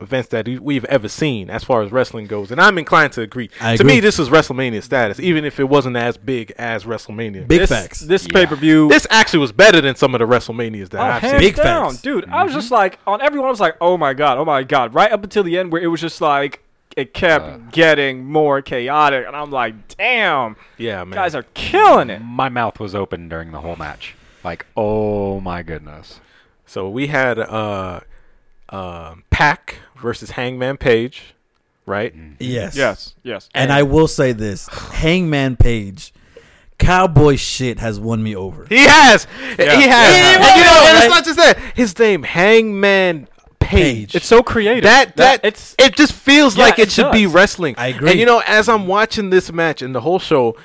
events 0.00 0.28
that 0.30 0.48
we've 0.60 0.84
ever 0.86 1.06
seen 1.08 1.48
as 1.48 1.62
far 1.62 1.80
as 1.80 1.92
wrestling 1.92 2.26
goes. 2.26 2.50
And 2.50 2.60
I'm 2.60 2.78
inclined 2.78 3.12
to 3.12 3.20
agree. 3.20 3.48
I 3.60 3.76
to 3.76 3.82
agree. 3.84 3.94
me, 3.94 4.00
this 4.00 4.18
is 4.18 4.28
WrestleMania 4.28 4.82
status, 4.82 5.20
even 5.20 5.44
if 5.44 5.60
it 5.60 5.64
wasn't 5.68 5.96
as 5.96 6.16
big 6.16 6.52
as 6.58 6.84
WrestleMania. 6.84 7.46
Big 7.46 7.60
this, 7.60 7.70
facts. 7.70 8.00
This 8.00 8.26
Yeah. 8.26 8.32
pay 8.32 8.46
per 8.46 8.56
view. 8.56 8.88
this 8.88 9.06
actually 9.08 9.38
was 9.38 9.52
better 9.52 9.80
than 9.80 9.94
some 9.94 10.12
of 10.14 10.18
the 10.18 10.26
WrestleManias 10.26 10.88
that 10.90 11.00
Oh, 11.00 11.04
I've 11.04 11.22
seen. 11.30 11.38
Big 11.38 11.54
down, 11.56 11.90
facts. 11.92 12.02
dude. 12.02 12.28
I 12.28 12.42
was 12.42 12.52
just 12.52 12.72
like 12.72 12.98
on 13.06 13.20
everyone. 13.22 13.46
I 13.46 13.50
was 13.50 13.60
like, 13.60 13.76
oh 13.80 13.96
my 13.96 14.14
god, 14.14 14.36
oh 14.38 14.44
my 14.44 14.64
god, 14.64 14.94
right 14.94 15.12
up 15.12 15.22
until 15.22 15.44
the 15.44 15.56
end 15.56 15.70
where 15.70 15.80
it 15.80 15.86
was 15.86 16.00
just 16.00 16.20
like 16.20 16.60
it 16.96 17.14
kept 17.14 17.44
Uh. 17.44 17.56
getting 17.70 18.24
more 18.24 18.62
chaotic, 18.62 19.26
and 19.26 19.34
I'm 19.36 19.50
like, 19.52 19.74
damn, 19.96 20.56
Yeah, 20.76 21.02
man. 21.04 21.14
guys 21.16 21.34
are 21.36 21.44
killing 21.54 22.10
it. 22.10 22.20
My 22.20 22.48
mouth 22.48 22.78
was 22.80 22.94
open 22.96 23.28
during 23.28 23.52
the 23.52 23.60
whole 23.60 23.74
match. 23.76 24.14
Like, 24.44 24.66
oh 24.76 25.40
my 25.40 25.62
goodness. 25.62 26.20
So 26.66 26.88
we 26.88 27.06
had 27.08 27.38
uh, 27.38 28.00
uh, 28.68 29.14
Pac 29.30 29.76
versus 29.96 30.30
Hangman 30.32 30.76
Page, 30.76 31.34
right? 31.86 32.14
Yes. 32.38 32.76
Yes, 32.76 33.14
yes. 33.22 33.48
And 33.54 33.72
I 33.72 33.82
will 33.82 34.08
say 34.08 34.32
this: 34.32 34.68
Hangman 34.92 35.56
Page, 35.56 36.12
cowboy 36.78 37.36
shit 37.36 37.78
has 37.78 37.98
won 38.00 38.22
me 38.22 38.34
over. 38.36 38.66
He 38.68 38.84
has. 38.84 39.26
Yeah. 39.40 39.76
He 39.76 39.88
has. 39.88 40.14
Yeah. 40.14 40.34
And 40.36 40.58
you 40.58 40.64
know, 40.64 40.84
and 40.86 40.94
Right? 40.94 41.04
it's 41.04 41.14
not 41.14 41.24
just 41.24 41.36
that. 41.38 41.58
His 41.74 41.98
name, 41.98 42.22
Hangman 42.22 43.26
Page. 43.26 43.30
Page. 44.10 44.14
It's 44.14 44.26
so 44.26 44.42
creative. 44.42 44.82
that 44.84 45.16
that 45.16 45.40
it's 45.42 45.74
it 45.78 45.96
just 45.96 46.12
feels 46.12 46.54
Yeah, 46.56 46.64
like 46.64 46.78
it, 46.78 46.88
it 46.88 46.92
should 46.92 47.10
be 47.12 47.24
does. 47.24 47.32
wrestling. 47.32 47.74
I 47.78 47.88
agree. 47.88 48.10
And 48.10 48.20
you 48.20 48.26
know, 48.26 48.42
as 48.46 48.68
I'm 48.68 48.86
watching 48.86 49.30
this 49.30 49.50
match 49.50 49.80
and 49.80 49.94
the 49.94 50.02
whole 50.02 50.18
show, 50.18 50.56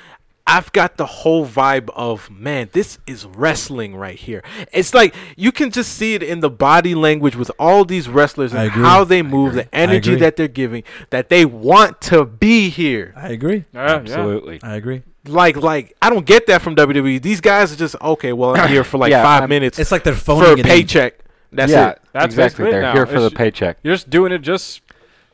I've 0.52 0.72
got 0.72 0.96
the 0.96 1.06
whole 1.06 1.46
vibe 1.46 1.90
of 1.94 2.28
man, 2.30 2.68
this 2.72 2.98
is 3.06 3.24
wrestling 3.24 3.94
right 3.94 4.18
here. 4.18 4.42
It's 4.72 4.92
like 4.92 5.14
you 5.36 5.52
can 5.52 5.70
just 5.70 5.92
see 5.94 6.14
it 6.14 6.22
in 6.24 6.40
the 6.40 6.50
body 6.50 6.94
language 6.94 7.36
with 7.36 7.50
all 7.58 7.84
these 7.84 8.08
wrestlers 8.08 8.52
and 8.52 8.70
how 8.70 9.04
they 9.04 9.22
move, 9.22 9.54
the 9.54 9.72
energy 9.74 10.16
that 10.16 10.36
they're 10.36 10.48
giving, 10.48 10.82
that 11.10 11.28
they 11.28 11.44
want 11.44 12.00
to 12.02 12.24
be 12.24 12.68
here. 12.68 13.14
I 13.16 13.28
agree. 13.28 13.64
Yeah, 13.72 13.86
yeah. 13.86 13.94
Absolutely. 13.96 14.60
I 14.62 14.74
agree. 14.74 15.02
Like, 15.26 15.56
like 15.56 15.96
I 16.02 16.10
don't 16.10 16.26
get 16.26 16.46
that 16.48 16.62
from 16.62 16.74
WWE. 16.74 17.22
These 17.22 17.40
guys 17.40 17.72
are 17.72 17.76
just 17.76 17.94
okay. 18.00 18.32
Well, 18.32 18.56
I'm 18.56 18.68
here 18.68 18.84
for 18.84 18.98
like 18.98 19.10
Yeah, 19.16 19.22
5 19.22 19.40
I'm- 19.42 19.48
minutes 19.48 19.78
It's 19.78 19.92
like 19.92 20.02
they're 20.02 20.14
for 20.14 20.42
phoning 20.42 20.48
a 20.48 20.52
it 20.52 20.58
in. 20.60 20.64
paycheck. 20.66 21.14
That's 21.52 21.70
yeah, 21.70 21.90
it. 21.90 22.02
That's 22.12 22.26
exactly. 22.34 22.70
They're 22.70 22.82
now. 22.82 22.92
here 22.92 23.06
for 23.06 23.16
It's- 23.16 23.30
the 23.30 23.36
paycheck. 23.36 23.78
You're 23.82 23.94
just 23.94 24.10
doing 24.10 24.32
it 24.32 24.38
just 24.38 24.80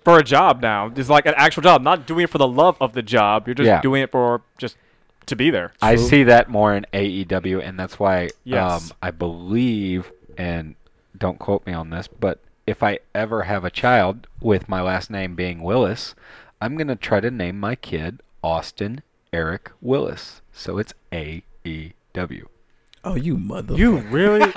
for 0.04 0.18
a 0.18 0.22
job 0.22 0.60
now. 0.62 0.92
It's 0.94 1.08
like 1.08 1.26
an 1.26 1.34
actual 1.36 1.62
job, 1.62 1.82
not 1.82 2.06
doing 2.06 2.24
it 2.24 2.30
for 2.30 2.38
the 2.38 2.46
love 2.48 2.76
of 2.80 2.92
the 2.92 3.02
job. 3.02 3.46
You're 3.48 3.54
just 3.54 3.66
Yeah. 3.66 3.80
doing 3.80 4.02
it 4.02 4.10
for 4.12 4.42
just 4.58 4.76
to 5.26 5.36
be 5.36 5.50
there. 5.50 5.72
I 5.82 5.96
see 5.96 6.22
that 6.24 6.48
more 6.48 6.74
in 6.74 6.86
AEW, 6.92 7.60
and 7.66 7.78
that's 7.78 7.98
why 7.98 8.28
Yes. 8.44 8.90
um, 8.90 8.96
I 9.02 9.10
believe, 9.10 10.10
and 10.36 10.74
don't 11.16 11.38
quote 11.38 11.66
me 11.66 11.72
on 11.72 11.90
this, 11.90 12.08
but 12.08 12.40
if 12.66 12.82
I 12.82 12.98
ever 13.14 13.42
have 13.44 13.64
a 13.64 13.70
child 13.70 14.26
with 14.40 14.68
my 14.68 14.80
last 14.80 15.10
name 15.10 15.34
being 15.34 15.62
Willis, 15.62 16.14
I'm 16.60 16.76
going 16.76 16.88
to 16.88 16.96
try 16.96 17.20
to 17.20 17.30
name 17.30 17.60
my 17.60 17.74
kid 17.76 18.20
Austin 18.42 19.02
Eric 19.32 19.70
Willis. 19.80 20.40
So 20.52 20.78
it's 20.78 20.94
AEW. 21.12 22.46
Oh, 23.08 23.14
you 23.14 23.36
mother. 23.38 23.74
You 23.76 23.98
really? 23.98 24.52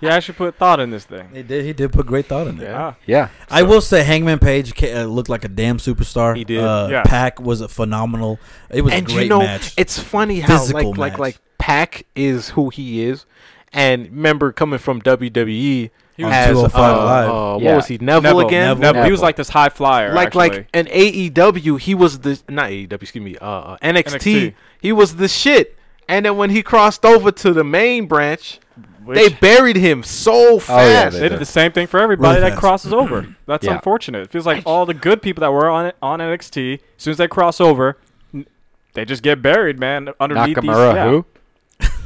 you 0.00 0.08
actually 0.08 0.34
put 0.36 0.56
thought 0.56 0.80
in 0.80 0.90
this 0.90 1.04
thing. 1.04 1.28
He 1.34 1.42
did. 1.42 1.64
He 1.64 1.72
did 1.72 1.92
put 1.92 2.06
great 2.06 2.26
thought 2.26 2.46
in 2.46 2.56
there. 2.56 2.70
Yeah. 2.70 2.94
Yeah. 3.06 3.28
I 3.50 3.62
will 3.62 3.80
say, 3.82 4.02
Hangman 4.02 4.38
Page 4.38 4.74
ca- 4.74 5.02
uh, 5.02 5.04
looked 5.04 5.28
like 5.28 5.44
a 5.44 5.48
damn 5.48 5.76
superstar. 5.78 6.34
He 6.36 6.44
did. 6.44 6.60
Uh, 6.64 6.88
Yeah. 6.90 7.02
Pac 7.02 7.40
was 7.40 7.60
a 7.60 7.68
phenomenal. 7.68 8.38
It 8.70 8.80
was 8.82 8.94
and 8.94 9.06
a 9.06 9.12
great 9.12 9.22
you 9.24 9.28
know, 9.28 9.40
match. 9.40 9.74
it's 9.76 9.98
funny 9.98 10.40
how 10.40 10.58
Physical 10.58 10.90
like 10.90 10.98
like 10.98 11.12
match. 11.12 11.18
like 11.20 11.38
Pac 11.58 12.06
is 12.16 12.50
who 12.50 12.70
he 12.70 13.04
is, 13.04 13.26
and 13.72 14.06
remember 14.06 14.50
coming 14.52 14.78
from 14.78 15.00
WWE 15.02 15.90
On 16.20 16.24
as 16.32 16.48
205 16.52 16.74
uh, 16.80 17.04
Live. 17.04 17.28
uh, 17.28 17.52
what 17.54 17.62
Yeah. 17.62 17.76
was 17.76 17.86
he 17.86 17.98
Neville, 17.98 18.22
Neville, 18.22 18.46
again? 18.46 18.68
Neville. 18.68 18.80
Neville. 18.82 19.04
He 19.04 19.10
was 19.10 19.20
like 19.22 19.36
this 19.36 19.48
high 19.50 19.68
flyer. 19.68 20.14
Like 20.14 20.28
actually. 20.28 20.48
like 20.48 20.68
an 20.74 20.86
AEW, 20.86 21.78
he 21.80 21.94
was 21.94 22.20
the 22.20 22.40
not 22.48 22.70
AEW, 22.70 23.02
excuse 23.02 23.24
me, 23.24 23.36
uh, 23.38 23.46
uh, 23.46 23.76
NXT, 23.82 24.04
NXT. 24.14 24.54
He 24.80 24.92
was 24.92 25.16
the 25.16 25.28
shit, 25.28 25.76
and 26.08 26.24
then 26.26 26.36
when 26.36 26.50
he 26.50 26.62
crossed 26.62 27.04
over 27.04 27.30
to 27.32 27.52
the 27.52 27.64
main 27.64 28.06
branch, 28.06 28.58
Which- 29.04 29.16
they 29.16 29.28
buried 29.30 29.76
him 29.76 30.02
so 30.02 30.54
oh, 30.54 30.58
fast. 30.58 30.88
yeah, 30.88 31.08
They 31.10 31.18
they 31.20 31.28
did 31.30 31.38
the 31.40 31.44
same 31.46 31.72
thing 31.72 31.86
for 31.86 32.00
everybody 32.00 32.38
Really 32.38 32.40
that 32.42 32.50
fast. 32.50 32.60
crosses 32.60 32.92
over. 32.92 33.34
That's 33.46 33.64
Yeah. 33.66 33.74
unfortunate. 33.74 34.22
It 34.22 34.30
feels 34.30 34.46
like 34.46 34.62
all 34.66 34.86
the 34.86 34.94
good 34.94 35.20
people 35.22 35.40
that 35.42 35.52
were 35.52 35.68
on 35.68 35.92
on 36.02 36.20
NXT, 36.20 36.74
as 36.74 36.80
soon 37.02 37.10
as 37.12 37.18
they 37.18 37.28
cross 37.28 37.60
over, 37.60 37.98
n- 38.32 38.46
they 38.94 39.04
just 39.04 39.22
get 39.22 39.42
buried, 39.42 39.78
man. 39.78 40.08
Underneath 40.20 40.56
Nakamura, 40.56 40.62
these, 40.92 40.96
yeah, 40.96 41.08
who? 41.08 41.26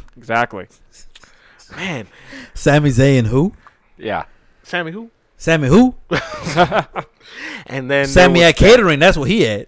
Exactly. 0.17 0.67
Man, 1.77 2.07
Sami 2.55 2.91
Zayn, 2.91 3.27
who? 3.27 3.53
Yeah. 3.97 4.25
Sami 4.63 4.91
who? 4.93 5.11
Sami, 5.37 5.69
who? 5.69 5.95
And 7.67 7.91
then 7.91 8.07
Sami 8.07 8.41
there 8.41 8.49
at 8.49 8.55
was 8.55 8.61
that- 8.61 8.77
catering. 8.77 8.99
That's 8.99 9.17
what 9.17 9.29
he 9.29 9.43
had. 9.43 9.67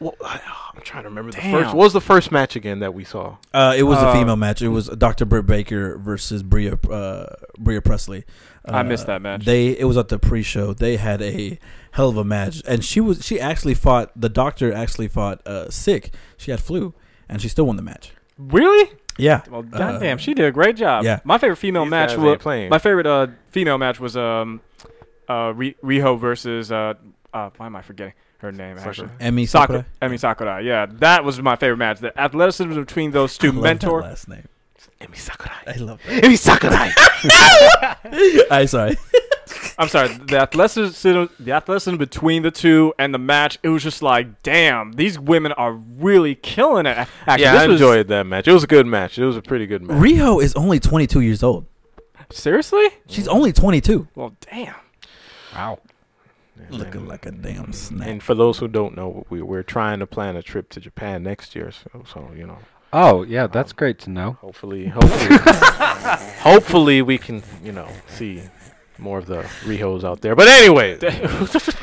Well, 0.00 0.14
I- 0.24 0.40
I'm 0.76 0.82
trying 0.82 1.04
to 1.04 1.08
remember 1.08 1.32
the 1.32 1.40
first. 1.40 1.68
What 1.68 1.76
was 1.76 1.92
the 1.94 2.00
first 2.02 2.30
match 2.30 2.54
again 2.54 2.80
that 2.80 2.92
we 2.92 3.02
saw? 3.04 3.36
Uh, 3.54 3.74
it 3.76 3.84
was 3.84 3.98
a 3.98 4.08
Uh, 4.08 4.12
female 4.12 4.36
match. 4.36 4.60
It 4.60 4.68
was 4.68 4.88
Dr. 4.88 5.24
Britt 5.24 5.46
Baker 5.46 5.96
versus 5.96 6.42
Bria 6.42 6.74
uh, 6.90 7.26
Bria 7.58 7.80
Presley. 7.80 8.24
Uh, 8.68 8.72
I 8.76 8.82
missed 8.82 9.06
that 9.06 9.22
match. 9.22 9.44
They 9.46 9.68
it 9.68 9.84
was 9.84 9.96
at 9.96 10.08
the 10.08 10.18
pre-show. 10.18 10.74
They 10.74 10.96
had 10.96 11.22
a 11.22 11.58
hell 11.92 12.10
of 12.10 12.16
a 12.18 12.24
match, 12.24 12.62
and 12.68 12.84
she 12.84 13.00
was 13.00 13.24
she 13.24 13.40
actually 13.40 13.74
fought. 13.74 14.12
The 14.20 14.28
doctor 14.28 14.72
actually 14.72 15.08
fought 15.08 15.44
uh, 15.46 15.70
sick. 15.70 16.12
She 16.36 16.50
had 16.50 16.60
flu, 16.60 16.92
and 17.28 17.40
she 17.40 17.48
still 17.48 17.66
won 17.66 17.76
the 17.76 17.82
match. 17.82 18.12
Really? 18.38 18.92
Yeah. 19.18 19.40
Well, 19.50 19.60
Uh, 19.72 19.78
goddamn, 19.78 20.18
she 20.18 20.34
did 20.34 20.44
a 20.44 20.52
great 20.52 20.76
job. 20.76 21.04
yeah. 21.04 21.20
My 21.24 21.38
favorite 21.38 21.56
female 21.56 21.84
These 21.84 21.90
match 21.90 22.16
was 22.18 22.36
playing. 22.38 22.68
my 22.68 22.78
favorite 22.78 23.06
uh, 23.06 23.28
female 23.48 23.78
match 23.78 23.98
was 23.98 24.14
um 24.14 24.60
uh 25.26 25.54
Ri- 25.56 25.76
Riho 25.82 26.20
versus 26.20 26.70
uh 26.70 26.94
uh 27.32 27.48
why 27.56 27.64
am 27.66 27.76
I 27.76 27.80
forgetting 27.82 28.12
her 28.38 28.52
name 28.52 28.78
actually? 28.78 29.08
Emmy 29.20 29.46
Sakura. 29.46 29.86
Sakura. 30.00 30.10
Emi 30.10 30.20
Sakurai. 30.20 30.60
Yeah, 30.64 30.86
that 30.86 31.24
was 31.24 31.40
my 31.40 31.56
favorite 31.56 31.78
match. 31.78 32.00
The 32.00 32.18
athleticism 32.18 32.74
between 32.74 33.10
those 33.10 33.38
two 33.38 33.48
I 33.48 33.52
love 33.52 33.62
mentor. 33.62 34.02
that 34.02 34.08
last 34.08 34.28
name. 34.28 34.48
Emi 35.00 35.16
Sakurai. 35.16 35.56
I 35.66 35.76
love 35.76 36.00
that. 36.06 36.22
Emi 36.22 36.38
Sakurai. 36.38 36.92
I'm 38.50 38.66
sorry. 38.66 38.96
I'm 39.78 39.88
sorry, 39.88 40.08
the 40.08 40.38
athleticism, 40.38 41.24
the 41.38 41.52
athleticism 41.52 41.96
between 41.98 42.42
the 42.42 42.50
two 42.50 42.94
and 42.98 43.12
the 43.12 43.18
match, 43.18 43.58
it 43.62 43.68
was 43.68 43.82
just 43.82 44.02
like, 44.02 44.42
damn, 44.42 44.92
these 44.92 45.18
women 45.18 45.52
are 45.52 45.72
really 45.74 46.34
killing 46.34 46.86
it. 46.86 46.96
Actually, 46.96 47.42
yeah, 47.42 47.52
this 47.52 47.62
I 47.62 47.66
was, 47.66 47.80
enjoyed 47.80 48.08
that 48.08 48.26
match. 48.26 48.48
It 48.48 48.52
was 48.52 48.64
a 48.64 48.66
good 48.66 48.86
match. 48.86 49.18
It 49.18 49.26
was 49.26 49.36
a 49.36 49.42
pretty 49.42 49.66
good 49.66 49.82
match. 49.82 49.98
Riho 50.02 50.42
is 50.42 50.54
only 50.54 50.80
22 50.80 51.20
years 51.20 51.42
old. 51.42 51.66
Seriously? 52.30 52.86
She's 53.06 53.28
only 53.28 53.52
22. 53.52 54.08
Well, 54.14 54.34
damn. 54.50 54.74
Wow. 55.54 55.80
Looking 56.70 57.06
like 57.06 57.26
a 57.26 57.30
damn 57.32 57.72
snake. 57.72 58.08
And 58.08 58.22
for 58.22 58.34
those 58.34 58.58
who 58.58 58.68
don't 58.68 58.96
know, 58.96 59.24
we, 59.30 59.40
we're 59.42 59.62
trying 59.62 59.98
to 60.00 60.06
plan 60.06 60.36
a 60.36 60.42
trip 60.42 60.68
to 60.70 60.80
Japan 60.80 61.22
next 61.22 61.54
year. 61.54 61.70
So, 61.70 62.04
so 62.12 62.30
you 62.36 62.46
know, 62.46 62.58
Oh, 62.92 63.22
yeah, 63.24 63.46
that's 63.46 63.72
great 63.72 63.98
to 64.00 64.10
know. 64.10 64.32
hopefully, 64.40 64.86
hopefully, 64.86 65.38
hopefully 66.40 67.02
we 67.02 67.18
can, 67.18 67.42
you 67.62 67.72
know, 67.72 67.88
see 68.06 68.42
more 68.98 69.18
of 69.18 69.26
the 69.26 69.42
Rihos 69.64 70.04
out 70.04 70.20
there. 70.22 70.34
But 70.34 70.48
anyway, 70.48 70.98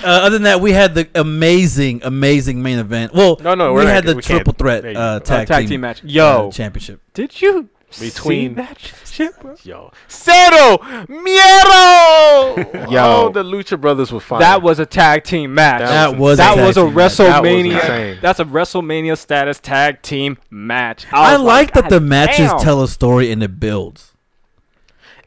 Uh, 0.04 0.08
other 0.08 0.32
than 0.32 0.44
that, 0.44 0.60
we 0.60 0.74
had 0.74 0.96
the 0.96 1.08
amazing, 1.16 2.02
amazing 2.04 2.62
main 2.62 2.78
event. 2.80 3.14
Well, 3.14 3.38
No, 3.42 3.56
no, 3.56 3.72
we 3.74 3.84
we're 3.86 3.88
had 3.94 4.04
the 4.04 4.16
we 4.16 4.22
can't- 4.22 4.40
triple 4.44 4.54
threat 4.54 4.82
there 4.82 4.92
you 4.92 4.98
uh, 4.98 5.20
tag, 5.22 5.48
tag 5.48 5.62
team, 5.62 5.70
team 5.70 5.82
match. 5.82 6.04
uh, 6.04 6.08
Yo, 6.08 6.52
championship. 6.52 7.00
did 7.14 7.42
you 7.42 7.70
Between- 8.00 8.50
see 8.52 8.56
that 8.56 8.78
shit? 9.06 9.40
bro? 9.40 9.56
yo, 9.64 9.92
Cero 10.08 10.78
Miedo. 11.08 12.92
Yo. 12.92 13.04
oh, 13.04 13.30
the 13.32 13.44
Lucha 13.44 13.80
Brothers 13.80 14.12
were 14.12 14.20
fine. 14.20 14.40
That 14.40 14.62
was 14.62 14.80
a 14.80 14.86
tag 14.86 15.24
team 15.24 15.54
match. 15.54 15.80
That 15.82 16.12
That 16.12 16.18
was 16.18 16.38
that 16.38 16.58
a 16.58 16.62
was 16.66 16.78
a 16.78 16.82
tag 16.84 16.90
team 16.90 16.96
match. 16.96 17.18
That 17.18 17.42
was 17.42 17.48
WrestleMania. 18.18 18.22
that's 18.22 18.40
a 18.40 18.46
WrestleMania 18.46 19.18
status 19.18 19.60
tag 19.60 20.02
team 20.02 20.38
match. 20.50 21.06
I, 21.12 21.34
was 21.34 21.42
like 21.42 21.74
that 21.74 21.90
the 21.90 22.00
matches 22.00 22.50
damn." 22.50 22.60
tell 22.60 22.82
a 22.84 22.88
story 22.88 23.32
and 23.32 23.44
it 23.44 23.60
builds. 23.60 24.12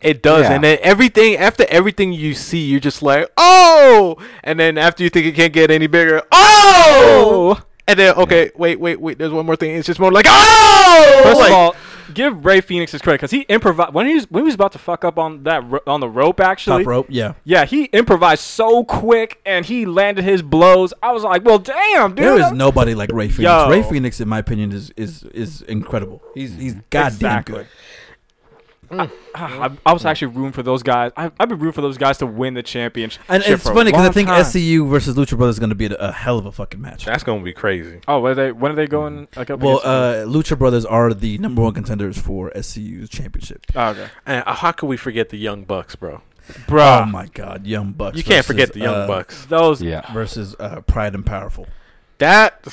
It 0.02 0.22
does, 0.22 0.42
Yeah. 0.44 0.52
and 0.52 0.62
then 0.64 0.78
everything 0.82 1.36
after 1.36 1.64
everything 1.70 2.12
you 2.12 2.34
see, 2.34 2.60
you're 2.66 2.80
just 2.80 3.02
like, 3.02 3.28
oh, 3.38 4.16
and 4.44 4.60
then 4.60 4.76
after 4.76 5.02
you 5.02 5.08
think 5.10 5.26
it 5.26 5.34
can't 5.34 5.52
get 5.52 5.70
any 5.70 5.86
bigger, 5.86 6.22
oh, 6.30 7.56
oh. 7.58 7.62
and 7.88 7.98
then 7.98 8.14
okay, 8.14 8.50
wait, 8.56 8.78
wait, 8.78 9.00
wait. 9.00 9.18
There's 9.18 9.32
one 9.32 9.46
more 9.46 9.56
thing. 9.56 9.74
It's 9.74 9.86
just 9.86 9.98
more 9.98 10.12
like, 10.12 10.26
oh. 10.28 11.20
First 11.24 11.40
Like, 11.40 11.50
of 11.50 11.56
all, 11.56 11.76
give 12.14 12.44
Rey 12.44 12.60
Fenix 12.60 12.92
his 12.92 13.02
credit 13.02 13.18
because 13.20 13.30
he 13.30 13.40
improvised 13.42 13.92
when 13.94 14.06
he 14.06 14.14
was 14.14 14.30
when 14.30 14.42
he 14.42 14.46
was 14.46 14.54
about 14.54 14.72
to 14.72 14.78
fuck 14.78 15.04
up 15.04 15.18
on 15.18 15.42
that 15.44 15.68
ro- 15.68 15.80
on 15.86 16.00
the 16.00 16.08
rope. 16.08 16.40
Actually, 16.40 16.84
Top 16.84 16.88
rope, 16.90 17.06
yeah. 17.08 17.34
yeah, 17.44 17.64
he 17.64 17.84
improvised 17.86 18.42
so 18.42 18.84
quick 18.84 19.40
and 19.46 19.64
he 19.66 19.86
landed 19.86 20.24
his 20.24 20.42
blows. 20.42 20.92
I 21.02 21.12
was 21.12 21.22
like, 21.24 21.44
well, 21.44 21.58
damn, 21.58 22.14
dude. 22.14 22.24
There 22.24 22.38
is 22.40 22.52
nobody 22.52 22.94
like 22.94 23.10
Rey 23.12 23.28
Fenix. 23.28 23.40
Yo. 23.50 23.68
Rey 23.70 23.82
Fenix, 23.82 24.20
in 24.20 24.28
my 24.28 24.38
opinion, 24.38 24.72
is 24.72 24.90
is 24.96 25.22
is 25.24 25.62
incredible. 25.62 26.22
He's 26.34 26.54
he's 26.56 26.74
goddamn 26.90 27.06
Exactly. 27.14 27.54
good. 27.56 27.66
I, 28.90 29.10
I, 29.34 29.70
I 29.86 29.92
was 29.92 30.04
actually 30.04 30.28
rooting 30.28 30.52
for 30.52 30.62
those 30.62 30.82
guys. 30.82 31.12
I, 31.16 31.30
I've 31.38 31.48
been 31.48 31.58
rooting 31.58 31.72
for 31.72 31.80
those 31.82 31.98
guys 31.98 32.18
to 32.18 32.26
win 32.26 32.54
the 32.54 32.62
championship. 32.62 33.22
And 33.28 33.42
it's 33.44 33.62
for 33.62 33.74
funny 33.74 33.90
because 33.90 34.08
I 34.08 34.12
think 34.12 34.28
time. 34.28 34.42
SCU 34.44 34.88
versus 34.88 35.14
Lucha 35.16 35.36
Brothers 35.36 35.56
is 35.56 35.58
going 35.58 35.70
to 35.70 35.74
be 35.76 35.86
a, 35.86 35.94
a 35.96 36.12
hell 36.12 36.38
of 36.38 36.46
a 36.46 36.52
fucking 36.52 36.80
match. 36.80 37.04
That's 37.04 37.22
gonna 37.24 37.42
be 37.42 37.52
crazy. 37.52 38.00
Oh, 38.08 38.20
when 38.20 38.32
are 38.32 38.34
they 38.34 38.52
when 38.52 38.72
are 38.72 38.76
they 38.76 38.86
going? 38.86 39.28
Like 39.36 39.50
up 39.50 39.60
Well, 39.60 39.80
uh, 39.84 40.24
Lucha 40.26 40.58
Brothers 40.58 40.84
are 40.84 41.12
the 41.14 41.38
number 41.38 41.62
one 41.62 41.74
contenders 41.74 42.18
for 42.18 42.50
SCU's 42.60 43.08
championship. 43.08 43.66
oh, 43.74 43.88
okay, 43.90 44.08
And 44.26 44.44
uh, 44.46 44.54
how 44.54 44.72
could 44.72 44.86
we 44.86 44.96
forget 44.96 45.28
the 45.30 45.36
Young 45.38 45.64
Bucks, 45.64 45.96
bro? 45.96 46.22
bro. 46.68 47.00
Oh 47.02 47.06
my 47.06 47.26
God, 47.26 47.66
Young 47.66 47.92
Bucks. 47.92 48.16
You 48.16 48.22
can't 48.24 48.46
forget 48.46 48.72
the 48.72 48.80
Young 48.80 48.94
uh, 48.94 49.06
Bucks. 49.06 49.46
those 49.46 49.82
Yeah. 49.82 50.12
versus 50.12 50.54
uh, 50.60 50.80
Pride 50.82 51.14
and 51.14 51.26
Powerful. 51.26 51.66
That 52.18 52.64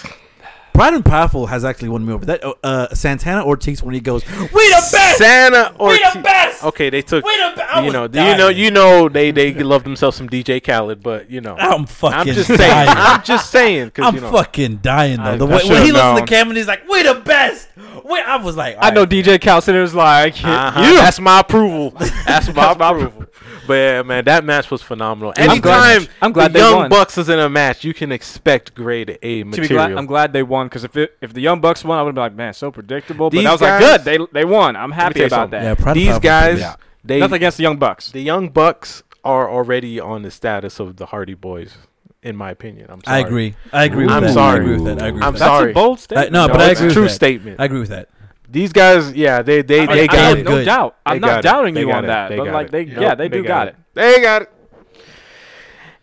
Pride 0.74 0.96
and 0.96 1.06
Powerful 1.06 1.48
has 1.48 1.64
actually 1.64 1.90
won 1.90 2.06
me 2.06 2.14
over. 2.14 2.26
That. 2.26 2.44
Uh, 2.44 2.54
uh, 2.64 2.94
Santana 2.96 3.46
Ortiz 3.46 3.84
when 3.84 3.94
he 3.94 4.00
goes, 4.00 4.26
"We 4.26 4.40
the 4.70 4.90
best, 4.92 5.18
Santa 5.18 5.76
or 5.78 5.90
we 5.90 5.98
the 5.98 6.20
best, 6.22 6.53
Okay, 6.66 6.90
they 6.90 7.02
took. 7.02 7.24
we 7.26 7.36
the 7.38 7.54
best." 7.56 7.74
I 7.76 7.80
You 7.80 7.86
was 7.86 7.94
know, 7.94 8.04
you 8.32 8.38
know, 8.38 8.48
you 8.50 8.72
know, 8.72 9.10
they 9.10 9.32
they 9.32 9.54
love 9.54 9.84
themselves 9.84 10.18
some 10.18 10.30
DJ 10.30 10.60
Khaled, 10.64 11.02
but 11.04 11.30
you 11.30 11.42
know, 11.42 11.56
I'm 11.58 11.86
fucking. 11.86 12.20
I'm 12.20 12.26
just 12.28 12.48
dying. 12.50 12.60
saying. 12.60 12.90
I'm 12.90 13.24
just 13.24 13.52
saying 13.52 13.86
because 13.88 14.06
I'm 14.08 14.16
you 14.16 14.22
know, 14.22 14.32
fucking 14.32 14.78
dying 14.78 15.18
though. 15.18 15.24
I- 15.32 15.36
the 15.38 15.46
way, 15.46 15.52
when 15.54 15.62
should've 15.62 15.84
he 15.84 15.92
listens 15.92 16.12
to 16.14 16.20
known. 16.20 16.28
Cam 16.28 16.48
and 16.50 16.58
he's 16.58 16.68
like, 16.68 16.88
"We 16.90 17.04
the 17.04 17.16
best." 17.16 17.70
We, 18.06 18.20
I 18.20 18.36
was 18.38 18.56
like, 18.58 18.76
I 18.80 18.90
know 18.92 19.02
"Alright, 19.02 19.10
DJ 19.10 19.42
Khaled 19.42 19.76
was 19.82 19.96
like, 19.96 20.36
uh-huh, 20.44 20.80
yeah. 20.82 21.02
that's 21.02 21.20
my 21.20 21.40
approval. 21.40 21.92
That's 22.26 22.54
my 22.54 22.72
approval. 22.72 23.26
But 23.66 23.74
yeah, 23.76 24.02
man, 24.02 24.26
that 24.26 24.44
match 24.44 24.70
was 24.70 24.82
phenomenal. 24.82 25.32
I'm 25.38 25.62
glad- 25.62 25.96
Anytime 26.02 26.14
I'm 26.22 26.32
glad 26.34 26.52
the 26.52 26.60
Young 26.60 26.76
won. 26.76 26.90
Bucks 26.90 27.18
is 27.18 27.30
in 27.30 27.40
a 27.40 27.48
match, 27.50 27.86
you 27.86 27.94
can 27.94 28.12
expect 28.12 28.76
grade 28.76 29.18
A 29.22 29.44
To 29.44 29.46
be 29.46 29.52
glad, 29.56 29.62
material. 29.70 29.98
I'm 30.00 30.06
glad 30.06 30.34
they 30.34 30.44
won 30.44 30.68
because 30.68 30.84
if 30.84 30.98
it, 30.98 31.16
if 31.22 31.32
the 31.32 31.40
Young 31.40 31.62
Bucks 31.62 31.82
won, 31.86 31.98
I 31.98 32.02
would 32.02 32.10
have 32.10 32.16
been 32.16 32.24
like, 32.24 32.36
man, 32.36 32.54
so 32.54 32.72
predictable. 32.72 33.30
But 33.30 33.38
These 33.38 33.46
I 33.48 33.52
was 33.54 33.62
guys- 33.62 33.82
like, 33.82 34.04
good, 34.04 34.30
they 34.34 34.40
they 34.42 34.44
won. 34.46 34.76
I'm 34.76 34.92
happy 34.92 35.24
about 35.24 35.44
something. 35.52 35.62
that. 35.62 35.80
Yeah, 35.80 35.94
These 35.94 36.06
Powerful 36.08 36.20
guys, 36.54 36.62
yeah. 36.62 36.76
they 37.04 37.20
Nothing 37.20 37.36
against 37.36 37.58
the 37.58 37.64
Young 37.64 37.78
Bucks. 37.78 38.12
the 38.12 38.22
Young 38.22 38.50
Bucks 38.50 39.04
are 39.24 39.50
already 39.50 40.00
on 40.00 40.22
the 40.24 40.32
status 40.32 40.80
of 40.80 40.98
the 40.98 41.08
Hardy 41.08 41.34
Boys, 41.34 41.78
in 42.22 42.36
my 42.36 42.52
opinion. 42.52 42.88
I'm 42.90 43.02
sorry. 43.04 43.18
I 43.18 43.20
agree. 43.26 43.56
I 43.72 43.84
agree. 43.86 44.06
With 44.06 44.14
I'm 44.14 44.24
that. 44.24 44.34
sorry. 44.34 44.60
I 44.60 44.62
agree 44.64 44.74
with 44.76 44.86
that. 44.86 45.02
I 45.02 45.08
agree. 45.08 45.22
I'm 45.22 45.34
with 45.34 45.40
That's 45.40 45.52
that. 45.52 45.58
sorry. 45.60 45.72
a 45.72 45.74
bold 45.74 45.98
I, 45.98 46.02
statement. 46.02 46.32
no, 46.34 46.48
but 46.48 46.58
No, 46.58 46.64
I 46.66 46.70
it's 46.72 46.80
agree. 46.80 46.86
a 46.86 46.88
with 46.90 46.94
true 46.96 47.04
that. 47.04 47.10
statement. 47.10 47.60
I 47.60 47.66
agree 47.66 47.80
with 47.80 47.90
that. 47.90 48.10
These 48.50 48.72
guys, 48.74 49.14
yeah, 49.14 49.42
they 49.42 49.62
they 49.64 49.80
I- 49.82 49.86
they 49.96 50.04
I 50.04 50.08
got 50.08 50.16
have 50.18 50.38
it. 50.40 50.44
no 50.44 50.52
Good. 50.52 50.66
doubt. 50.66 50.96
They 51.06 51.12
I'm 51.14 51.22
not 51.22 51.42
doubting 51.44 51.76
you 51.76 51.92
on 51.92 52.04
it. 52.04 52.08
that. 52.08 52.30
They 52.30 52.38
But 52.38 52.46
got 52.46 52.54
like 52.54 52.68
it. 52.68 52.72
they, 52.72 52.86
Nope, 52.86 53.02
yeah, 53.02 53.16
they, 53.16 53.28
do 53.30 53.44
got 53.44 53.68
it. 53.70 53.76
They 53.96 54.22
got 54.22 54.42
it. 54.44 54.50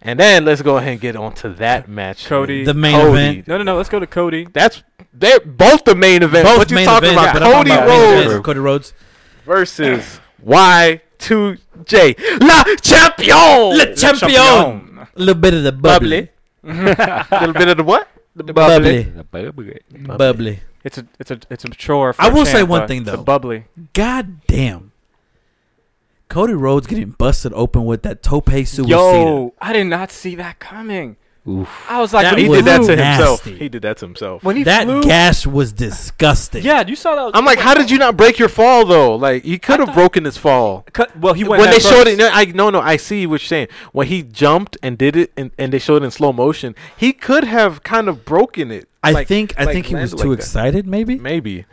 And 0.03 0.19
then 0.19 0.45
let's 0.47 0.63
go 0.63 0.79
ahead 0.79 0.93
and 0.93 1.01
get 1.01 1.15
on 1.15 1.35
to 1.35 1.51
that 1.51 1.89
match. 1.89 2.25
Cody. 2.27 2.65
The 2.65 2.73
main 2.75 2.95
Cody. 2.97 3.11
event. 3.11 3.49
No, 3.49 3.59
no, 3.59 3.65
no. 3.65 3.77
Let's 3.77 3.91
go 3.91 4.01
to 4.01 4.07
Cody. 4.07 4.49
That's 4.53 4.83
they're 5.13 5.41
both 5.41 5.85
the 5.85 5.95
main 5.95 6.23
event. 6.23 6.47
Both 6.47 6.59
what 6.59 6.71
you 6.71 6.85
talking 6.85 7.11
events, 7.11 7.23
about? 7.31 7.35
but 7.35 7.53
Cody 7.53 7.71
talking 7.71 7.87
Rhodes. 8.27 8.45
Cody 8.47 8.61
Rhodes. 8.61 8.95
versus 9.45 10.21
Y2J. 10.45 12.41
La 12.41 12.65
Champion. 12.83 13.77
Le 13.77 13.95
champion. 13.95 14.99
A 14.99 15.19
little 15.19 15.35
bit 15.35 15.55
of 15.55 15.63
the 15.65 15.73
bubbly. 15.73 16.29
Bubbly. 16.63 16.95
A 17.33 17.39
little 17.41 17.53
bit 17.55 17.69
of 17.69 17.77
the 17.77 17.85
what? 17.85 18.09
The 18.35 18.45
bubbly. 18.45 19.05
Bubbly. 19.31 19.81
Bubbly. 19.91 20.61
It's 20.83 20.99
a 20.99 21.07
it's 21.19 21.31
a 21.31 21.41
it's 21.51 21.65
a 21.65 21.69
chore. 21.69 22.13
For 22.13 22.23
I 22.23 22.29
will 22.29 22.43
a 22.43 22.47
say 22.47 22.63
one 22.63 22.89
thing, 22.89 23.05
though. 23.05 23.15
a 23.15 23.23
bubbly. 23.23 23.65
God 23.93 24.47
damn. 24.47 24.93
Cody 26.29 26.55
Rhodes 26.55 26.87
getting 26.87 27.11
busted 27.11 27.53
open 27.55 27.85
with 27.85 28.03
that 28.03 28.23
tope 28.23 28.47
suicida. 28.47 28.89
Yo, 28.89 29.53
I 29.61 29.73
did 29.73 29.85
not 29.85 30.11
see 30.13 30.37
that 30.37 30.61
coming. 30.61 31.17
Oof. 31.49 31.69
I 31.89 32.01
was 32.01 32.13
like, 32.13 32.25
That 32.25 32.37
He 32.39 32.45
he 32.45 32.51
did 32.51 32.65
that 32.67 32.77
flew- 32.85 32.97
to 32.97 33.03
himself. 33.03 33.45
He 33.45 33.69
did 33.71 33.83
that 33.83 33.97
to 33.99 34.07
himself. 34.07 34.45
When 34.45 34.57
he 34.57 34.63
that 34.65 34.85
flew, 34.85 35.03
gash 35.03 35.47
was 35.47 35.73
disgusting. 35.73 36.63
Yeah, 36.65 36.87
you 36.87 36.95
saw 36.97 37.15
that. 37.15 37.37
I'm 37.37 37.45
like, 37.47 37.59
how 37.59 37.75
did 37.75 37.91
you 37.91 37.99
not 37.99 38.17
break 38.17 38.39
your 38.39 38.49
fall 38.51 38.85
though? 38.85 39.15
Like 39.17 39.45
he 39.45 39.59
could 39.59 39.81
have 39.81 39.95
broken 39.95 40.25
his 40.25 40.37
fall. 40.37 40.85
Cut, 40.93 41.17
well, 41.19 41.33
he 41.35 41.45
went 41.45 41.61
when 41.61 41.71
they 41.71 41.77
head 41.77 41.83
showed 41.83 42.07
it, 42.07 42.19
no, 42.19 42.29
I 42.31 42.45
no 42.47 42.69
no, 42.71 42.81
I 42.81 42.97
see 42.97 43.27
what 43.27 43.41
you're 43.41 43.47
saying. 43.47 43.69
When 43.93 44.07
he 44.09 44.23
jumped 44.23 44.77
and 44.83 44.99
did 44.99 45.17
it, 45.17 45.33
and, 45.37 45.51
and 45.59 45.73
they 45.73 45.79
showed 45.79 46.03
it 46.03 46.05
in 46.05 46.11
slow 46.11 46.33
motion, 46.33 46.75
he 46.97 47.13
could 47.13 47.45
have 47.45 47.83
kind 47.83 48.09
of 48.09 48.25
broken 48.25 48.71
it. 48.71 48.89
I 49.03 49.13
Like- 49.13 49.27
think 49.29 49.55
I 49.59 49.65
like 49.65 49.73
think 49.73 49.87
he 49.87 49.95
was 49.95 50.11
too 50.11 50.17
like 50.19 50.27
that. 50.29 50.33
excited, 50.45 50.87
maybe. 50.87 51.17
Maybe. 51.19 51.65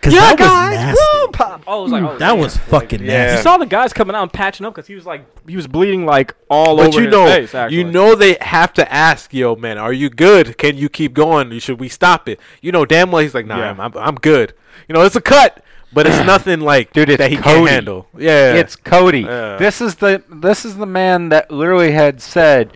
Because 0.00 0.14
Yeah, 0.14 0.20
that 0.34 0.38
guys, 0.38 0.70
was 0.70 0.80
nasty. 0.80 1.00
woo, 1.26 1.28
pop. 1.32 1.62
Oh, 1.66 1.78
I 1.80 1.82
was 1.82 1.92
like, 1.92 2.02
oh, 2.02 2.18
that 2.18 2.30
damn. 2.30 2.38
was 2.38 2.56
fucking 2.56 3.00
yeah. 3.02 3.06
nasty. 3.26 3.36
You 3.36 3.42
saw 3.42 3.58
the 3.58 3.66
guys 3.66 3.92
coming 3.92 4.16
out 4.16 4.22
and 4.22 4.32
patching 4.32 4.64
up 4.64 4.74
because 4.74 4.86
he 4.86 4.94
was 4.94 5.04
like 5.04 5.24
he 5.48 5.56
was 5.56 5.66
bleeding 5.66 6.06
like 6.06 6.34
all 6.48 6.76
But 6.78 6.88
over 6.88 6.98
you 7.00 7.04
his 7.06 7.12
know, 7.12 7.26
face. 7.26 7.54
Actually. 7.54 7.76
you 7.76 7.84
know, 7.84 8.14
they 8.14 8.38
have 8.40 8.72
to 8.74 8.92
ask, 8.92 9.34
yo, 9.34 9.56
man, 9.56 9.76
are 9.76 9.92
you 9.92 10.08
good? 10.08 10.56
Can 10.56 10.78
you 10.78 10.88
keep 10.88 11.12
going? 11.12 11.58
Should 11.58 11.80
we 11.80 11.88
stop 11.90 12.28
it? 12.28 12.40
You 12.62 12.72
know, 12.72 12.84
damn 12.86 13.10
well 13.10 13.22
he's 13.22 13.34
like, 13.34 13.44
nah, 13.46 13.58
Yeah. 13.58 13.70
I'm, 13.72 13.80
I'm, 13.80 13.96
I'm 13.96 14.14
good. 14.14 14.54
You 14.88 14.94
know, 14.94 15.02
it's 15.02 15.16
a 15.16 15.20
cut, 15.20 15.62
but 15.92 16.06
it's 16.06 16.24
nothing 16.26 16.60
like 16.60 16.92
Dude, 16.94 17.10
it's 17.10 17.18
that 17.18 17.30
he 17.30 17.36
Cody. 17.36 17.56
can't 17.56 17.68
handle. 17.68 18.08
Yeah, 18.16 18.54
It's 18.54 18.76
Cody. 18.76 19.20
Yeah. 19.20 19.56
This 19.58 19.80
is 19.82 19.96
the 19.96 20.22
this 20.30 20.64
is 20.64 20.76
the 20.78 20.86
man 20.86 21.28
that 21.28 21.50
literally 21.50 21.92
had 21.92 22.22
said 22.22 22.74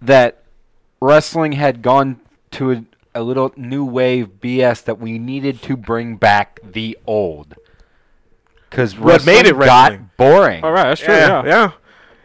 that 0.00 0.42
wrestling 1.00 1.52
had 1.52 1.82
gone 1.82 2.20
to 2.52 2.70
a, 2.72 2.84
a 3.14 3.22
little 3.22 3.52
new 3.56 3.84
wave 3.84 4.28
BS 4.40 4.84
that 4.84 4.98
we 5.00 5.18
needed 5.18 5.62
to 5.62 5.76
bring 5.76 6.16
back 6.16 6.60
the 6.62 6.96
old. 7.06 7.56
Because 8.68 8.96
What 8.96 9.26
made 9.26 9.46
it 9.46 9.58
got 9.58 9.90
wrestling? 9.90 10.10
boring. 10.16 10.64
All 10.64 10.72
right, 10.72 10.84
that's 10.90 11.00
true. 11.00 11.12
yeah, 11.14 11.42
Yeah, 11.44 11.44
yeah. 11.44 11.70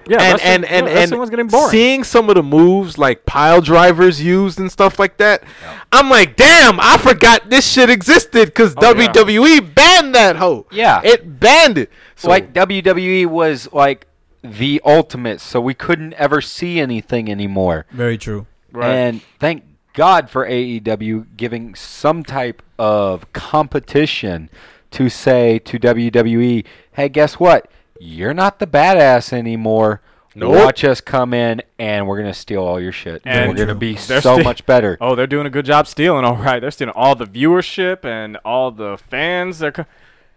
yeah. 0.08 0.18
and 0.22 0.34
wrestling- 0.34 0.42
and 0.54 0.66
and 0.66 0.72
yeah, 0.86 0.92
and 0.92 0.96
wrestling 1.00 1.20
was 1.20 1.30
getting 1.32 1.48
boring. 1.48 1.72
seeing 1.72 2.04
some 2.04 2.30
of 2.30 2.36
the 2.36 2.44
moves 2.44 2.98
like 3.00 3.26
pile 3.26 3.62
drivers 3.62 4.22
used 4.22 4.60
and 4.60 4.72
stuff 4.72 5.00
like 5.00 5.18
that, 5.18 5.44
I'm 5.92 6.10
like, 6.10 6.36
damn, 6.36 6.80
I 6.80 6.98
forgot 6.98 7.50
this 7.50 7.68
shit 7.68 7.90
existed 7.90 8.46
because 8.50 8.76
Oh, 8.78 8.94
yeah. 8.96 9.08
WWE 9.12 9.74
banned 9.74 10.14
that 10.14 10.36
hoe. 10.36 10.68
Yeah. 10.72 11.02
it 11.04 11.40
banned 11.40 11.80
it. 11.80 11.90
So, 12.16 12.30
like 12.30 12.54
WWE 12.54 13.26
was 13.26 13.68
like 13.74 14.06
the 14.44 14.80
ultimate, 14.86 15.42
so 15.42 15.60
we 15.60 15.74
couldn't 15.74 16.14
ever 16.14 16.40
see 16.42 16.80
anything 16.80 17.32
anymore. 17.32 17.88
Very 17.92 18.20
true. 18.20 18.46
Right. 18.72 18.92
And 18.94 19.22
thank 19.40 19.64
God 19.96 20.30
for 20.30 20.46
AEW 20.48 21.26
giving 21.38 21.74
some 21.76 22.24
type 22.24 22.62
of 22.78 23.32
competition 23.34 24.50
to 24.92 25.10
say 25.10 25.60
to 25.60 25.80
WWE, 25.80 26.66
hey, 26.94 27.10
guess 27.10 27.40
what? 27.40 27.70
You're 28.00 28.34
not 28.34 28.60
the 28.60 28.68
badass 28.68 29.34
anymore. 29.34 30.02
Nope. 30.38 30.54
Watch 30.54 30.84
us 30.84 31.00
come 31.00 31.34
in 31.34 31.62
and 31.80 32.08
we're 32.08 32.18
going 32.22 32.32
to 32.32 32.38
steal 32.38 32.62
all 32.62 32.80
your 32.80 32.92
shit. 32.92 33.22
And, 33.26 33.40
And 33.40 33.50
we're 33.50 33.56
going 33.56 33.70
to 33.70 33.76
be 33.76 33.96
so 33.96 34.20
sti- 34.20 34.44
much 34.44 34.66
better. 34.66 34.98
Oh, 35.00 35.16
they're 35.16 35.28
doing 35.28 35.48
a 35.48 35.50
good 35.50 35.66
job 35.66 35.88
stealing. 35.88 36.26
All 36.26 36.36
right, 36.36 36.60
they're 36.60 36.72
stealing 36.72 36.94
all 36.94 37.16
the 37.16 37.26
viewership 37.26 38.04
and 38.04 38.36
all 38.44 38.70
the 38.72 38.98
fans. 39.10 39.60
They're, 39.60 39.72
co- 39.72 39.86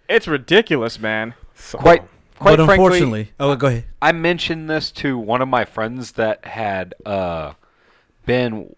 it's 0.08 0.28
ridiculous, 0.28 1.00
man. 1.00 1.34
so- 1.56 1.78
Quite, 1.78 2.02
quite 2.38 2.58
but 2.58 2.66
frankly, 2.66 2.84
unfortunately, 2.84 3.32
oh, 3.40 3.56
go 3.56 3.66
ahead. 3.66 3.84
I 4.00 4.12
mentioned 4.12 4.70
this 4.70 4.92
to 4.92 5.18
one 5.18 5.42
of 5.42 5.48
my 5.48 5.64
friends 5.64 6.12
that 6.12 6.44
had 6.44 6.94
uh, 7.04 7.54
been 8.24 8.76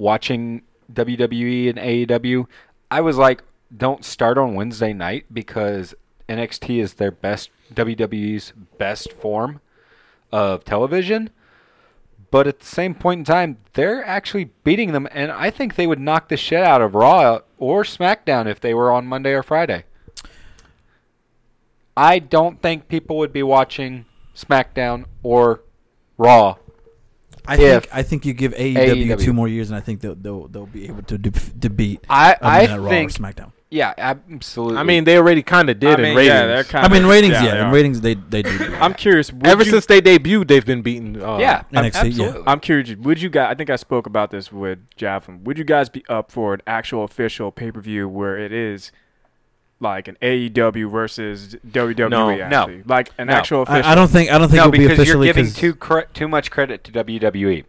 watching 0.00 0.62
WWE 0.92 1.68
and 1.68 1.78
AEW. 1.78 2.46
I 2.90 3.00
was 3.00 3.16
like, 3.16 3.42
don't 3.76 4.04
start 4.04 4.38
on 4.38 4.54
Wednesday 4.54 4.92
night 4.92 5.26
because 5.32 5.94
NXT 6.28 6.80
is 6.80 6.94
their 6.94 7.10
best, 7.10 7.50
WWE's 7.72 8.52
best 8.78 9.12
form 9.12 9.60
of 10.32 10.64
television. 10.64 11.30
But 12.30 12.46
at 12.46 12.60
the 12.60 12.66
same 12.66 12.94
point 12.94 13.20
in 13.20 13.24
time, 13.24 13.58
they're 13.72 14.04
actually 14.04 14.50
beating 14.62 14.92
them, 14.92 15.08
and 15.10 15.32
I 15.32 15.50
think 15.50 15.74
they 15.74 15.86
would 15.86 15.98
knock 15.98 16.28
the 16.28 16.36
shit 16.36 16.62
out 16.62 16.80
of 16.80 16.94
Raw 16.94 17.40
or 17.58 17.82
SmackDown 17.82 18.46
if 18.46 18.60
they 18.60 18.72
were 18.72 18.92
on 18.92 19.06
Monday 19.06 19.32
or 19.32 19.42
Friday. 19.42 19.84
I 21.96 22.20
don't 22.20 22.62
think 22.62 22.86
people 22.86 23.18
would 23.18 23.32
be 23.32 23.42
watching 23.42 24.06
SmackDown 24.36 25.06
or 25.24 25.62
Raw. 26.16 26.56
I 27.46 27.56
If 27.56 27.82
think 27.84 27.94
I 27.94 28.02
think 28.02 28.26
you 28.26 28.32
give 28.34 28.52
AEW, 28.54 29.06
AEW. 29.16 29.20
two 29.24 29.32
more 29.32 29.48
years, 29.48 29.70
and 29.70 29.76
I 29.76 29.80
think 29.80 30.00
they'll 30.00 30.14
they'll, 30.14 30.48
they'll 30.48 30.66
be 30.66 30.86
able 30.86 31.02
to 31.02 31.18
de- 31.18 31.30
defeat. 31.30 32.04
I 32.08 32.32
um, 32.32 32.38
I 32.42 32.66
that 32.66 32.80
Raw 32.80 32.86
or 32.86 32.88
think 32.90 33.12
SmackDown. 33.12 33.52
yeah, 33.70 33.94
absolutely. 33.98 34.78
I 34.78 34.82
mean, 34.82 35.04
they 35.04 35.16
already 35.16 35.42
kind 35.42 35.70
of 35.70 35.78
did 35.80 35.90
I 35.90 35.96
mean, 35.96 36.06
in 36.12 36.16
ratings. 36.16 36.28
yeah, 36.34 36.46
they're 36.46 36.64
kind 36.64 36.86
of. 36.86 36.92
I 36.92 36.94
mean, 36.98 37.08
ratings, 37.08 37.32
yeah, 37.34 37.54
they 37.54 37.60
in 37.60 37.70
ratings 37.70 38.00
they 38.00 38.14
they 38.14 38.42
do. 38.42 38.58
do. 38.58 38.74
I'm 38.80 38.94
curious. 38.94 39.32
Ever 39.44 39.62
you- 39.64 39.70
since 39.70 39.86
they 39.86 40.00
debuted, 40.00 40.48
they've 40.48 40.64
been 40.66 40.82
beaten. 40.82 41.20
Uh, 41.22 41.38
yeah, 41.38 41.62
NXT, 41.72 41.72
yeah. 41.72 41.86
absolutely. 41.86 42.42
I'm 42.46 42.60
curious. 42.60 42.94
Would 42.96 43.22
you 43.22 43.30
guys? 43.30 43.48
I 43.50 43.54
think 43.54 43.70
I 43.70 43.76
spoke 43.76 44.06
about 44.06 44.30
this 44.30 44.52
with 44.52 44.78
Javelin. 44.96 45.44
Would 45.44 45.58
you 45.58 45.64
guys 45.64 45.88
be 45.88 46.04
up 46.08 46.30
for 46.30 46.54
an 46.54 46.62
actual 46.66 47.04
official 47.04 47.50
pay 47.52 47.70
per 47.72 47.80
view 47.80 48.08
where 48.08 48.38
it 48.38 48.52
is 48.52 48.92
like 49.80 50.08
an 50.08 50.16
AEW 50.22 50.90
versus 50.90 51.56
WWE? 51.66 52.10
No. 52.10 52.30
Actually? 52.30 52.82
like 52.84 53.10
an 53.18 53.28
No. 53.28 53.32
actual 53.34 53.62
official. 53.62 53.82
I, 53.88 53.92
I 53.92 53.94
don't 53.94 54.08
think 54.08 54.30
I 54.30 54.38
don't 54.38 54.48
think 54.48 54.56
no, 54.58 54.62
it'll 54.68 54.72
be 54.72 54.86
because 54.86 55.08
you're 55.08 55.22
giving 55.24 55.50
too 55.50 55.74
cre- 55.74 56.00
too 56.12 56.28
much 56.28 56.50
credit 56.50 56.84
to 56.84 56.92
WWE. 56.92 57.64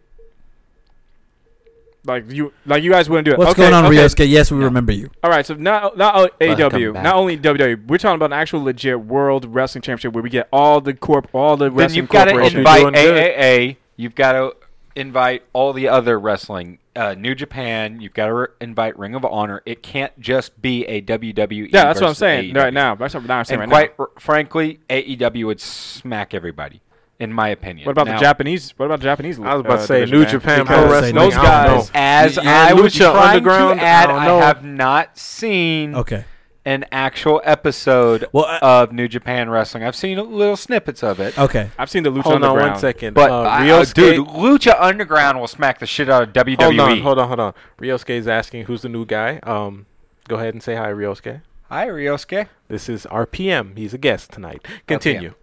Like 2.04 2.28
you, 2.32 2.52
like 2.66 2.82
you 2.82 2.90
guys 2.90 3.08
wouldn't 3.08 3.26
do 3.26 3.30
it. 3.32 3.38
What's 3.38 3.52
okay, 3.52 3.62
going 3.62 3.74
on, 3.74 3.86
okay. 3.86 3.94
Ryosuke? 3.96 4.28
Yes, 4.28 4.50
we 4.50 4.58
remember 4.58 4.90
you. 4.90 5.08
All 5.22 5.30
right, 5.30 5.46
so 5.46 5.54
not 5.54 5.96
not 5.96 6.16
o- 6.16 6.28
AEW, 6.40 6.94
not 6.94 7.14
only 7.14 7.38
WWE. 7.38 7.86
We're 7.86 7.96
talking 7.98 8.16
about 8.16 8.26
an 8.32 8.32
actual 8.40 8.64
legit 8.64 8.98
World 9.02 9.44
Wrestling 9.44 9.82
Championship 9.82 10.12
where 10.12 10.22
we 10.22 10.28
get 10.28 10.48
all 10.52 10.80
the 10.80 10.94
corp, 10.94 11.28
all 11.32 11.56
the 11.56 11.66
Then 11.66 11.74
wrestling 11.76 11.96
you've 12.02 12.08
got 12.08 12.24
to 12.24 12.30
invite- 12.32 12.54
invite 12.54 12.80
doing 12.80 12.92
good. 12.94 13.36
AAA. 13.38 13.76
You've 13.96 14.14
got 14.16 14.32
to 14.32 14.52
invite 14.94 15.42
all 15.52 15.72
the 15.72 15.88
other 15.88 16.18
wrestling. 16.18 16.78
Uh, 16.94 17.14
New 17.14 17.34
Japan. 17.34 18.00
You've 18.02 18.12
got 18.12 18.26
to 18.26 18.34
re- 18.34 18.46
invite 18.60 18.98
Ring 18.98 19.14
of 19.14 19.24
Honor. 19.24 19.62
It 19.64 19.82
can't 19.82 20.18
just 20.20 20.60
be 20.60 20.84
a 20.86 21.00
WWE. 21.00 21.68
yeah, 21.72 21.84
that's 21.84 22.00
what 22.02 22.08
I'm 22.08 22.14
saying 22.14 22.52
AEW. 22.52 22.56
right 22.56 22.74
now. 22.74 22.94
That's 22.94 23.14
what 23.14 23.30
I'm 23.30 23.44
saying 23.46 23.62
And 23.62 23.72
right 23.72 23.96
quite 23.96 23.98
now. 23.98 24.06
r- 24.14 24.20
frankly, 24.20 24.80
AEW 24.90 25.46
would 25.46 25.60
smack 25.60 26.34
everybody, 26.34 26.82
in 27.18 27.32
my 27.32 27.48
opinion. 27.48 27.86
What 27.86 27.92
about 27.92 28.08
Now, 28.08 28.14
the 28.18 28.20
Japanese? 28.20 28.74
What 28.76 28.84
about 28.86 29.00
the 29.00 29.04
Japanese? 29.04 29.38
I 29.40 29.54
was 29.54 29.60
about 29.60 29.76
to 29.76 29.82
uh, 29.82 29.86
say 29.86 29.94
division, 30.00 30.14
New 30.18 30.22
man? 30.24 30.30
Japan 30.30 30.58
Because 30.60 30.76
Pro 30.76 30.86
Say 30.86 30.92
Wrestling. 30.92 31.14
Those 31.14 31.32
I 31.34 31.36
don't 31.36 31.44
guys, 31.44 31.86
know. 31.86 31.90
As 31.94 32.36
Yeah, 32.36 32.42
I 32.68 32.72
was 32.74 32.94
Lucha 32.94 32.98
trying 33.12 33.36
Underground, 33.36 33.80
to 33.80 33.86
add, 33.86 34.04
I 34.04 34.12
don't 34.12 34.22
I, 34.22 34.26
know. 34.26 34.40
have 34.40 34.64
not 34.64 35.16
seen 35.18 35.94
Okay. 35.94 36.24
An 36.64 36.84
actual 36.92 37.40
episode 37.44 38.24
Well, 38.32 38.44
I- 38.46 38.58
of 38.60 38.92
New 38.92 39.08
Japan 39.08 39.50
Wrestling. 39.50 39.82
I've 39.84 39.96
seen 39.96 40.16
little 40.18 40.56
snippets 40.56 41.02
of 41.02 41.18
it. 41.20 41.36
Okay. 41.38 41.70
I've 41.78 41.90
seen 41.90 42.02
the 42.04 42.10
Lucha 42.10 42.22
Hold 42.22 42.36
on 42.36 42.44
Underground. 42.44 42.70
one 42.72 42.80
second. 42.80 43.14
But 43.14 43.30
uh, 43.30 43.42
I- 43.42 43.62
Ryosuke, 43.66 43.94
dude, 43.94 44.26
Lucha 44.28 44.80
Underground 44.80 45.40
will 45.40 45.48
smack 45.48 45.78
the 45.80 45.86
shit 45.86 46.08
out 46.08 46.22
of 46.22 46.32
WWE. 46.32 46.62
hold 46.62 46.80
on, 46.80 47.00
hold 47.00 47.18
on, 47.18 47.28
hold 47.28 47.40
on. 47.40 47.54
Ryosuke 47.78 48.10
is 48.10 48.28
asking 48.28 48.64
who's 48.66 48.82
the 48.82 48.88
new 48.88 49.04
guy. 49.04 49.38
Um, 49.42 49.86
go 50.28 50.36
ahead 50.36 50.54
and 50.54 50.62
say 50.62 50.76
hi, 50.76 50.90
Ryosuke. 50.92 51.42
Hi, 51.68 51.88
Ryosuke. 51.88 52.48
This 52.68 52.88
is 52.88 53.06
RPM. 53.10 53.76
He's 53.76 53.94
a 53.94 53.98
guest 53.98 54.30
tonight. 54.30 54.64
Continue. 54.86 55.34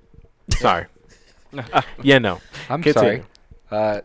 Sorry. 0.51 0.85
yeah, 2.03 2.19
no. 2.19 2.39
I'm 2.69 2.81
Continue. 2.83 3.23
sorry. 3.69 3.97
Uh, 3.97 4.01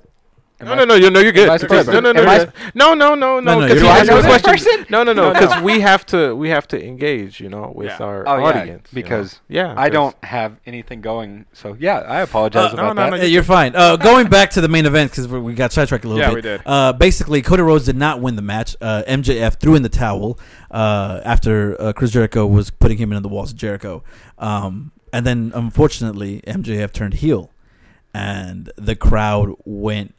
am 0.61 0.67
No, 0.67 0.73
I- 0.73 0.77
no, 0.77 0.85
no, 0.85 0.95
you 0.95 1.11
know 1.11 1.21
you're 1.21 1.33
good. 1.33 1.49
Am 1.49 1.59
I 1.71 1.83
no, 1.93 2.01
no, 2.01 2.13
no, 2.13 2.23
I 2.25 2.47
no, 2.75 2.95
no, 2.95 3.15
no, 3.15 3.15
no, 3.15 3.41
No, 3.41 3.41
no. 3.41 3.61
no, 3.61 3.67
you're 3.67 3.77
he 3.77 3.83
fine. 3.83 3.91
asked 4.01 4.11
You're 4.11 4.37
a 4.37 4.41
question. 4.41 4.87
No, 4.89 5.03
no, 5.03 5.13
no. 5.13 5.23
No, 5.25 5.33
no. 5.33 5.41
Because 5.41 5.63
we 5.63 5.81
have 5.81 6.07
to, 6.07 6.35
we 6.37 6.49
have 6.51 6.69
to 6.69 6.83
engage, 6.85 7.41
you 7.41 7.49
know, 7.49 7.73
with 7.75 7.89
Yeah. 7.89 8.07
our 8.07 8.29
Oh, 8.29 8.39
yeah, 8.39 8.45
audience. 8.45 8.69
you 8.69 8.75
know. 8.75 9.07
because 9.09 9.41
yeah, 9.49 9.75
I 9.77 9.89
don't 9.89 10.17
have 10.25 10.57
anything 10.67 11.01
going. 11.01 11.47
So 11.53 11.77
yeah, 11.79 11.99
I 11.99 12.21
apologize 12.21 12.71
Uh, 12.71 12.75
about 12.75 12.97
no, 12.97 13.11
that. 13.11 13.17
no, 13.19 13.25
you're 13.25 13.43
fine. 13.43 13.75
Uh, 13.75 13.97
going 13.97 14.29
back 14.29 14.51
to 14.51 14.61
the 14.61 14.69
main 14.69 14.87
event 14.87 15.11
because 15.11 15.27
we 15.29 15.55
got 15.55 15.73
sidetracked 15.73 16.05
a 16.05 16.09
little 16.09 16.21
Yeah, 16.23 16.35
bit. 16.35 16.45
Yeah, 16.45 16.53
we 16.53 16.59
did. 16.59 16.67
Uh, 16.67 16.93
basically, 16.93 17.43
Cody 17.43 17.63
Rhodes 17.63 17.87
did 17.87 17.97
not 17.97 18.21
win 18.21 18.37
the 18.37 18.43
match. 18.43 18.77
Uh, 18.81 19.03
MJF 19.09 19.59
threw 19.61 19.75
in 19.75 19.83
the 19.83 19.89
towel 19.89 20.39
uh, 20.71 21.21
after 21.25 21.81
uh, 21.81 21.93
Chris 21.93 22.11
Jericho 22.13 22.47
was 22.47 22.71
putting 22.71 22.99
him 22.99 23.11
into 23.13 23.21
the 23.23 23.29
walls 23.29 23.51
of 23.53 23.57
Jericho. 23.57 24.03
Um, 24.39 24.93
and 25.13 25.27
then, 25.27 25.53
unfortunately, 25.55 26.43
MJF 26.47 26.93
turned 26.93 27.15
heel, 27.15 27.51
and 28.13 28.71
the 28.77 28.97
crowd 28.97 29.51
went 29.65 30.15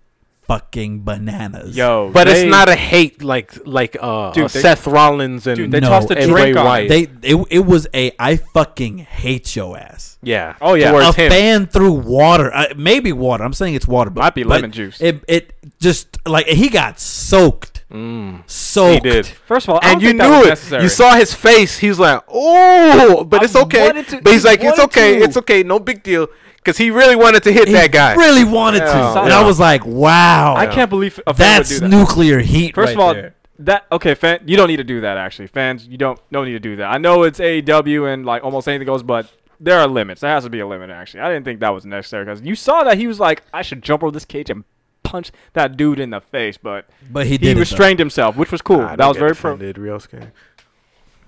fucking 0.48 1.04
bananas. 1.04 1.76
Yo, 1.76 2.12
But 2.14 2.26
they- 2.28 2.44
it's 2.44 2.50
not 2.52 2.70
a 2.70 2.76
hate 2.76 3.24
like 3.24 3.52
like 3.66 3.98
uh, 4.00 4.32
Dude, 4.32 4.46
uh, 4.46 4.48
they- 4.48 4.60
Seth 4.62 4.86
Rollins 4.88 5.48
and 5.48 5.58
Dude, 5.58 5.72
they 5.72 5.80
No, 5.80 5.90
tossed 5.90 6.12
a 6.12 6.18
it- 6.22 6.28
drink 6.30 6.54
Bray 6.54 6.62
on 6.62 6.66
Wyatt. 6.66 6.92
it. 6.92 7.22
They 7.22 7.30
it, 7.34 7.46
it 7.50 7.66
was 7.66 7.88
a 7.94 8.12
I 8.20 8.36
fucking 8.38 9.00
hate 9.00 9.56
your 9.56 9.78
ass. 9.78 10.18
yeah. 10.22 10.56
Oh, 10.62 10.74
yeah. 10.76 10.92
towards 10.92 11.10
a 11.18 11.22
him. 11.22 11.32
fan 11.32 11.66
threw 11.68 11.92
water, 11.94 12.54
uh, 12.54 12.68
maybe 12.78 13.12
water. 13.12 13.44
I'm 13.44 13.54
saying 13.54 13.74
it's 13.76 13.88
water, 13.88 14.10
but 14.10 14.22
Might 14.22 14.36
be 14.36 14.44
but 14.44 14.50
lemon 14.62 14.72
juice. 14.72 15.00
It 15.02 15.24
it 15.28 15.54
just 15.80 16.18
like 16.26 16.48
he 16.48 16.70
got 16.70 17.00
soaked, 17.00 17.84
Mm, 17.92 18.42
soaked. 18.50 19.06
he 19.06 19.10
did. 19.12 19.26
First 19.26 19.68
of 19.68 19.74
all, 19.76 19.80
I 19.82 19.92
and 19.92 20.02
don't 20.02 20.02
you 20.02 20.08
think 20.10 20.22
that 20.22 20.30
knew 20.30 20.38
was 20.38 20.46
it. 20.46 20.50
necessary. 20.50 20.84
You 20.84 20.90
saw 20.90 21.16
his 21.16 21.34
face. 21.34 21.78
He's 21.78 22.00
like, 22.00 22.22
"Oh," 22.28 23.24
but 23.24 23.42
I 23.42 23.46
it's 23.46 23.56
okay. 23.56 23.92
to- 24.04 24.22
but 24.22 24.34
he's 24.34 24.46
like, 24.46 24.64
"It's 24.64 24.80
okay. 24.80 25.18
to. 25.20 25.24
It's 25.24 25.38
okay. 25.38 25.64
No 25.64 25.80
big 25.80 26.04
deal." 26.04 26.28
Because 26.66 26.80
he 26.80 26.90
really 26.90 27.16
wanted 27.16 27.44
to 27.44 27.52
hit 27.54 27.68
He 27.68 27.76
that 27.76 27.92
guy. 27.92 28.14
He 28.14 28.20
really 28.20 28.44
wanted 28.44 28.80
to, 28.80 28.86
Yeah. 28.86 29.24
and 29.24 29.32
I 29.32 29.46
was 29.46 29.60
like, 29.60 29.86
"Wow, 29.86 30.56
I 30.56 30.66
can't 30.66 30.90
believe 30.90 31.20
a 31.28 31.34
fan 31.36 31.58
that's 31.60 31.70
would 31.70 31.76
do 31.76 31.80
that. 31.82 31.96
nuclear 31.96 32.40
heat." 32.40 32.74
First 32.74 32.88
right 32.88 32.94
of 32.96 33.00
all, 33.00 33.14
there. 33.14 33.36
that 33.60 33.86
okay, 33.92 34.16
fan. 34.16 34.40
You 34.48 34.58
don't 34.58 34.68
need 34.68 34.78
to 34.78 34.84
do 34.84 35.02
that. 35.02 35.16
Actually, 35.18 35.48
fans, 35.48 35.86
you 35.88 35.98
don't 35.98 36.20
don't 36.32 36.46
need 36.46 36.54
to 36.54 36.60
do 36.60 36.76
that. 36.78 36.86
I 36.92 36.98
know 36.98 37.22
it's 37.22 37.40
AEW 37.40 38.12
and 38.12 38.26
like 38.26 38.44
almost 38.44 38.68
anything 38.68 38.88
goes, 38.88 39.04
but 39.04 39.32
there 39.60 39.80
are 39.80 39.88
limits. 39.88 40.22
There 40.22 40.32
has 40.32 40.44
to 40.44 40.50
be 40.50 40.60
a 40.60 40.66
limit. 40.68 40.90
Actually, 40.90 41.20
I 41.22 41.32
didn't 41.32 41.46
think 41.46 41.60
that 41.60 41.70
was 41.70 41.86
necessary 41.86 42.26
because 42.26 42.42
you 42.42 42.56
saw 42.56 42.84
that 42.84 42.98
he 42.98 43.06
was 43.06 43.20
like, 43.20 43.44
I 43.54 43.62
should 43.62 43.84
jump 43.84 44.02
over 44.04 44.12
this 44.12 44.26
cage 44.26 44.50
and 44.50 44.64
punch 45.04 45.32
that 45.54 45.78
dude 45.78 46.00
in 46.00 46.10
the 46.10 46.20
face, 46.20 46.58
but 46.58 46.90
but 47.12 47.26
he 47.28 47.34
he, 47.34 47.38
did. 47.38 47.48
it, 47.50 47.54
though. 47.54 47.60
restrained 47.60 48.00
himself, 48.00 48.36
which 48.36 48.52
was 48.52 48.64
cool. 48.64 48.82
I 48.82 48.96
that 48.96 49.08
was 49.08 49.18
very 49.18 49.36
pro. 49.36 49.54
offended, 49.54 49.76
Ryosuke. 49.76 50.32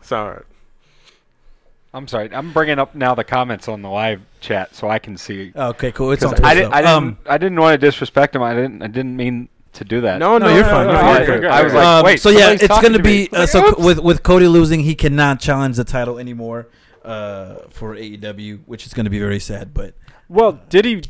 Sorry. 0.02 0.44
I'm 1.98 2.08
sorry. 2.08 2.30
I'm 2.34 2.54
bringing 2.54 2.80
up 2.80 2.94
now 2.96 3.16
the 3.16 3.24
comments 3.24 3.68
on 3.68 3.82
the 3.82 3.90
live 3.90 4.22
chat 4.40 4.76
so 4.76 4.88
I 4.90 5.00
can 5.00 5.18
see. 5.18 5.52
Okay, 5.56 5.92
cool. 5.92 6.12
It's 6.12 6.24
on 6.24 6.30
'Cause 6.32 6.40
Twitch. 6.40 6.50
I 6.50 6.54
didn't. 6.56 6.74
I 6.74 6.82
didn't. 6.82 6.94
Um, 6.94 7.18
I 7.26 7.38
didn't 7.38 7.60
want 7.60 7.74
to 7.80 7.86
disrespect 7.86 8.36
him. 8.36 8.44
I 8.44 8.54
didn't. 8.54 8.82
I 8.84 8.88
didn't 8.88 9.16
mean 9.18 9.50
to 9.74 9.84
do 9.84 10.02
that. 10.02 10.20
No, 10.20 10.38
no, 10.38 10.48
No, 10.48 10.56
you're 10.56 10.64
fine, 10.64 10.88
no, 10.88 10.94
you're 10.94 11.02
no, 11.02 11.26
fine. 11.26 11.42
you're. 11.42 11.52
I 11.52 11.62
was 11.64 11.74
like, 11.74 11.86
um, 11.86 12.06
wait, 12.06 12.20
so 12.22 12.30
yeah, 12.30 12.52
it's 12.52 12.68
gonna 12.68 12.98
to 12.98 13.04
be 13.04 13.30
uh, 13.34 13.46
so 13.46 13.68
oops. 13.70 13.80
with 13.80 14.00
with 14.00 14.24
Cody 14.24 14.48
losing, 14.48 14.80
he 14.82 14.96
cannot 14.96 15.40
challenge 15.40 15.76
the 15.78 15.84
title 15.84 16.18
anymore 16.20 16.68
uh, 17.06 17.56
for 17.70 17.96
AEW, 17.96 18.60
which 18.66 18.86
is 18.86 18.94
gonna 18.94 19.10
be 19.10 19.20
very 19.20 19.40
sad. 19.40 19.74
But 19.74 19.94
Well, 20.30 20.60
did 20.70 20.86
he? 20.86 21.04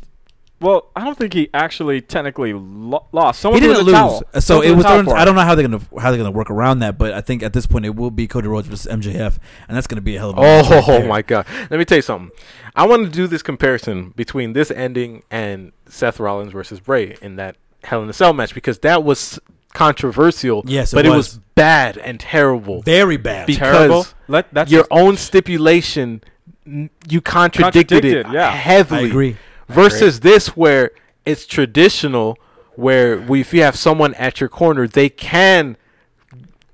Well, 0.60 0.90
I 0.96 1.04
don't 1.04 1.16
think 1.16 1.34
he 1.34 1.48
actually 1.54 2.00
technically 2.00 2.52
lo- 2.52 3.06
lost. 3.12 3.40
Someone 3.40 3.62
he 3.62 3.68
didn't 3.68 3.84
lose, 3.84 3.94
towel. 3.94 4.22
so 4.34 4.40
Someone 4.40 4.66
it 4.66 4.76
was. 4.76 4.86
thrown- 4.86 5.08
I 5.12 5.24
don't 5.24 5.36
know 5.36 5.42
how 5.42 5.54
they're 5.54 5.68
gonna 5.68 5.80
how 6.00 6.10
they're 6.10 6.18
gonna 6.18 6.32
work 6.32 6.50
around 6.50 6.80
that, 6.80 6.98
but 6.98 7.12
I 7.12 7.20
think 7.20 7.42
at 7.44 7.52
this 7.52 7.64
point 7.66 7.84
it 7.86 7.94
will 7.94 8.10
be 8.10 8.26
Cody 8.26 8.48
Rhodes 8.48 8.66
versus 8.66 8.90
MJF, 8.90 9.38
and 9.68 9.76
that's 9.76 9.86
gonna 9.86 10.00
be 10.00 10.16
a 10.16 10.18
hell 10.18 10.30
of 10.30 10.38
a 10.38 10.40
match 10.40 10.66
Oh 10.88 11.06
my 11.06 11.22
god! 11.22 11.46
Let 11.70 11.78
me 11.78 11.84
tell 11.84 11.98
you 11.98 12.02
something. 12.02 12.30
I 12.74 12.86
want 12.86 13.04
to 13.06 13.10
do 13.10 13.26
this 13.28 13.42
comparison 13.42 14.12
between 14.16 14.52
this 14.52 14.70
ending 14.72 15.22
and 15.30 15.70
Seth 15.88 16.18
Rollins 16.18 16.52
versus 16.52 16.80
Bray 16.80 17.16
in 17.22 17.36
that 17.36 17.56
Hell 17.84 18.02
in 18.02 18.08
a 18.08 18.12
Cell 18.12 18.32
match 18.32 18.52
because 18.54 18.80
that 18.80 19.04
was 19.04 19.38
controversial. 19.74 20.64
Yes, 20.66 20.92
it 20.92 20.96
but 20.96 21.06
it 21.06 21.10
was. 21.10 21.16
was 21.34 21.40
bad 21.54 21.98
and 21.98 22.18
terrible. 22.18 22.82
very 22.82 23.16
bad. 23.16 23.46
Be- 23.46 23.54
terrible. 23.54 24.06
Let 24.26 24.52
that's 24.52 24.70
Your 24.72 24.86
own 24.90 25.16
stipulation, 25.16 26.20
you 26.66 27.20
contradicted, 27.20 27.88
Contradicted, 28.02 28.26
it 28.26 28.32
yeah. 28.32 28.50
heavily. 28.50 29.04
I 29.04 29.06
agree. 29.06 29.36
Versus 29.68 30.20
this, 30.20 30.56
where 30.56 30.92
it's 31.26 31.46
traditional, 31.46 32.38
where 32.74 33.18
we, 33.20 33.40
if 33.42 33.52
you 33.52 33.62
have 33.62 33.76
someone 33.76 34.14
at 34.14 34.40
your 34.40 34.48
corner, 34.48 34.88
they 34.88 35.08
can 35.08 35.76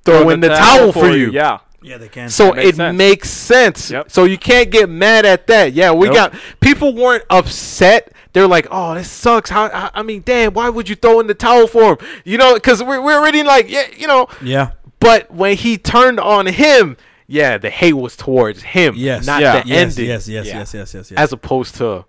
throw 0.05 0.29
in 0.31 0.41
the 0.41 0.49
towel 0.49 0.93
for 0.93 1.11
you. 1.11 1.31
Yeah. 1.31 1.59
Yeah, 1.83 1.99
they 1.99 2.09
can. 2.09 2.31
So 2.31 2.53
makes 2.55 2.69
it 2.71 2.77
sense. 2.77 2.97
makes 2.97 3.31
sense. 3.31 3.91
Yep. 3.91 4.11
So 4.11 4.25
you 4.25 4.39
can't 4.39 4.71
get 4.71 4.89
mad 4.89 5.27
at 5.27 5.47
that. 5.49 5.75
Yeah, 5.75 5.93
we 5.93 6.07
Nope. 6.07 6.15
got 6.15 6.35
people 6.61 6.95
weren't 6.95 7.25
upset. 7.29 8.11
They're 8.33 8.47
like, 8.47 8.67
"Oh, 8.71 8.95
this 8.95 9.11
sucks." 9.11 9.51
How? 9.51 9.67
I, 9.67 9.91
I 9.93 10.03
mean, 10.03 10.23
damn, 10.25 10.55
why 10.55 10.71
would 10.71 10.89
you 10.89 10.95
throw 10.95 11.21
in 11.21 11.27
the 11.27 11.35
towel 11.35 11.67
for 11.67 11.93
him? 11.93 11.99
You 12.25 12.39
know, 12.39 12.55
because 12.55 12.83
we're 12.83 13.03
we're 13.03 13.19
already 13.19 13.43
like, 13.43 13.69
yeah, 13.69 13.85
you 13.99 14.07
know. 14.07 14.29
yeah. 14.43 14.71
But 14.99 15.31
when 15.31 15.57
he 15.59 15.77
turned 15.77 16.19
on 16.19 16.47
him, 16.47 16.97
yeah, 17.27 17.59
the 17.59 17.69
hate 17.69 17.93
was 17.93 18.17
towards 18.17 18.63
him, 18.63 18.95
Yes. 18.97 19.27
not 19.27 19.43
Yeah. 19.43 19.61
the 19.61 19.69
Yes, 19.69 19.79
ending. 19.93 20.07
yes, 20.07 20.27
yes, 20.27 20.47
Yeah. 20.47 20.59
yes, 20.61 20.73
yes, 20.75 20.95
yes, 20.95 21.11
yes. 21.11 21.21
As 21.21 21.33
opposed 21.35 21.75
to 21.75 22.07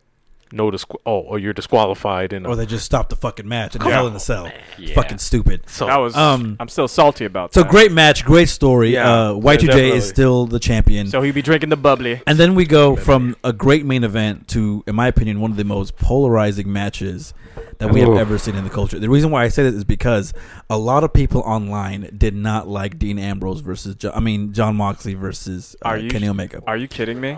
no 0.56 0.72
disqu- 0.72 1.00
oh, 1.06 1.20
or 1.20 1.38
you're 1.38 1.54
disqualified 1.54 2.34
and 2.34 2.48
or 2.48 2.56
they 2.56 2.66
just 2.66 2.86
stopped 2.86 3.10
the 3.10 3.16
fucking 3.16 3.48
match 3.48 3.76
and 3.76 3.82
Come 3.84 3.92
hell 3.92 4.02
on, 4.04 4.08
in 4.08 4.14
the 4.14 4.20
cell. 4.20 4.50
Yeah. 4.80 4.96
Fucking 4.96 5.18
stupid. 5.20 5.64
so 5.70 5.86
That 5.88 5.98
was. 5.98 6.16
Um, 6.16 6.56
I'm 6.60 6.70
still 6.70 6.88
salty 6.88 7.26
about 7.26 7.52
that. 7.52 7.60
So 7.60 7.64
that. 7.64 7.70
great 7.72 7.92
match, 7.92 8.24
great 8.26 8.50
story. 8.50 8.94
Yeah, 8.94 9.12
uh, 9.12 9.34
Y2J 9.34 9.60
definitely. 9.68 9.90
is 9.98 10.08
still 10.08 10.46
the 10.48 10.60
champion. 10.60 11.08
So 11.08 11.22
he'd 11.22 11.36
be 11.36 11.42
drinking 11.42 11.70
the 11.70 11.76
bubbly. 11.78 12.22
and 12.26 12.38
then 12.40 12.56
we 12.56 12.66
go 12.66 12.96
from 12.96 13.36
a 13.44 13.52
great 13.54 13.86
main 13.86 14.04
event 14.04 14.48
to, 14.50 14.84
in 14.88 14.96
my 14.96 15.08
opinion, 15.08 15.42
one 15.42 15.52
of 15.52 15.58
the 15.58 15.64
most 15.66 15.98
polarizing 15.98 16.72
matches 16.72 17.34
that 17.80 17.92
we 17.92 18.00
have 18.00 18.10
Ooh. 18.10 18.18
ever 18.18 18.38
seen 18.38 18.56
in 18.56 18.64
the 18.64 18.70
culture. 18.70 18.98
The 19.00 19.10
reason 19.10 19.32
why 19.32 19.44
I 19.44 19.50
say 19.50 19.64
that 19.64 19.74
is 19.74 19.84
because 19.84 20.34
a 20.70 20.78
lot 20.78 21.04
of 21.04 21.12
people 21.14 21.42
online 21.42 22.10
did 22.18 22.34
not 22.34 22.68
like 22.70 22.98
Dean 22.98 23.20
Ambrose 23.20 23.60
versus, 23.62 23.96
jo- 23.96 24.12
I 24.16 24.22
mean, 24.22 24.54
Jon 24.54 24.76
Moxley 24.78 25.14
versus 25.14 25.76
uh, 25.84 25.90
Are 25.90 25.98
you- 25.98 26.10
Kenny 26.10 26.28
Omega. 26.30 26.62
Are 26.68 26.78
you 26.78 26.88
kidding 26.88 27.20
me? 27.20 27.38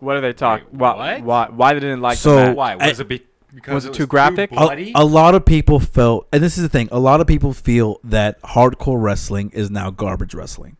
What 0.00 0.16
are 0.16 0.20
they 0.20 0.32
talking? 0.32 0.66
Wait, 0.72 0.78
Why, 0.80 0.94
what? 1.20 1.22
why? 1.22 1.48
Why 1.54 1.74
they 1.74 1.80
didn't 1.80 2.00
like 2.00 2.18
So- 2.18 2.36
the 2.36 2.46
match? 2.46 2.56
Why 2.56 2.72
I- 2.72 2.88
was 2.88 3.00
it? 3.00 3.08
Be- 3.08 3.22
because 3.54 3.74
Was 3.74 3.86
it 3.86 3.94
too 3.94 4.06
graphic? 4.06 4.50
a, 4.52 4.92
a 4.94 5.04
lot 5.04 5.34
of 5.34 5.44
people 5.44 5.80
felt, 5.80 6.28
and 6.32 6.40
this 6.40 6.56
is 6.56 6.62
the 6.62 6.68
thing, 6.68 6.88
a 6.92 7.00
lot 7.00 7.20
of 7.20 7.26
people 7.26 7.52
feel 7.52 7.98
that 8.04 8.40
hardcore 8.42 9.02
wrestling 9.02 9.50
is 9.52 9.72
now 9.72 9.90
garbage 9.90 10.34
wrestling, 10.34 10.76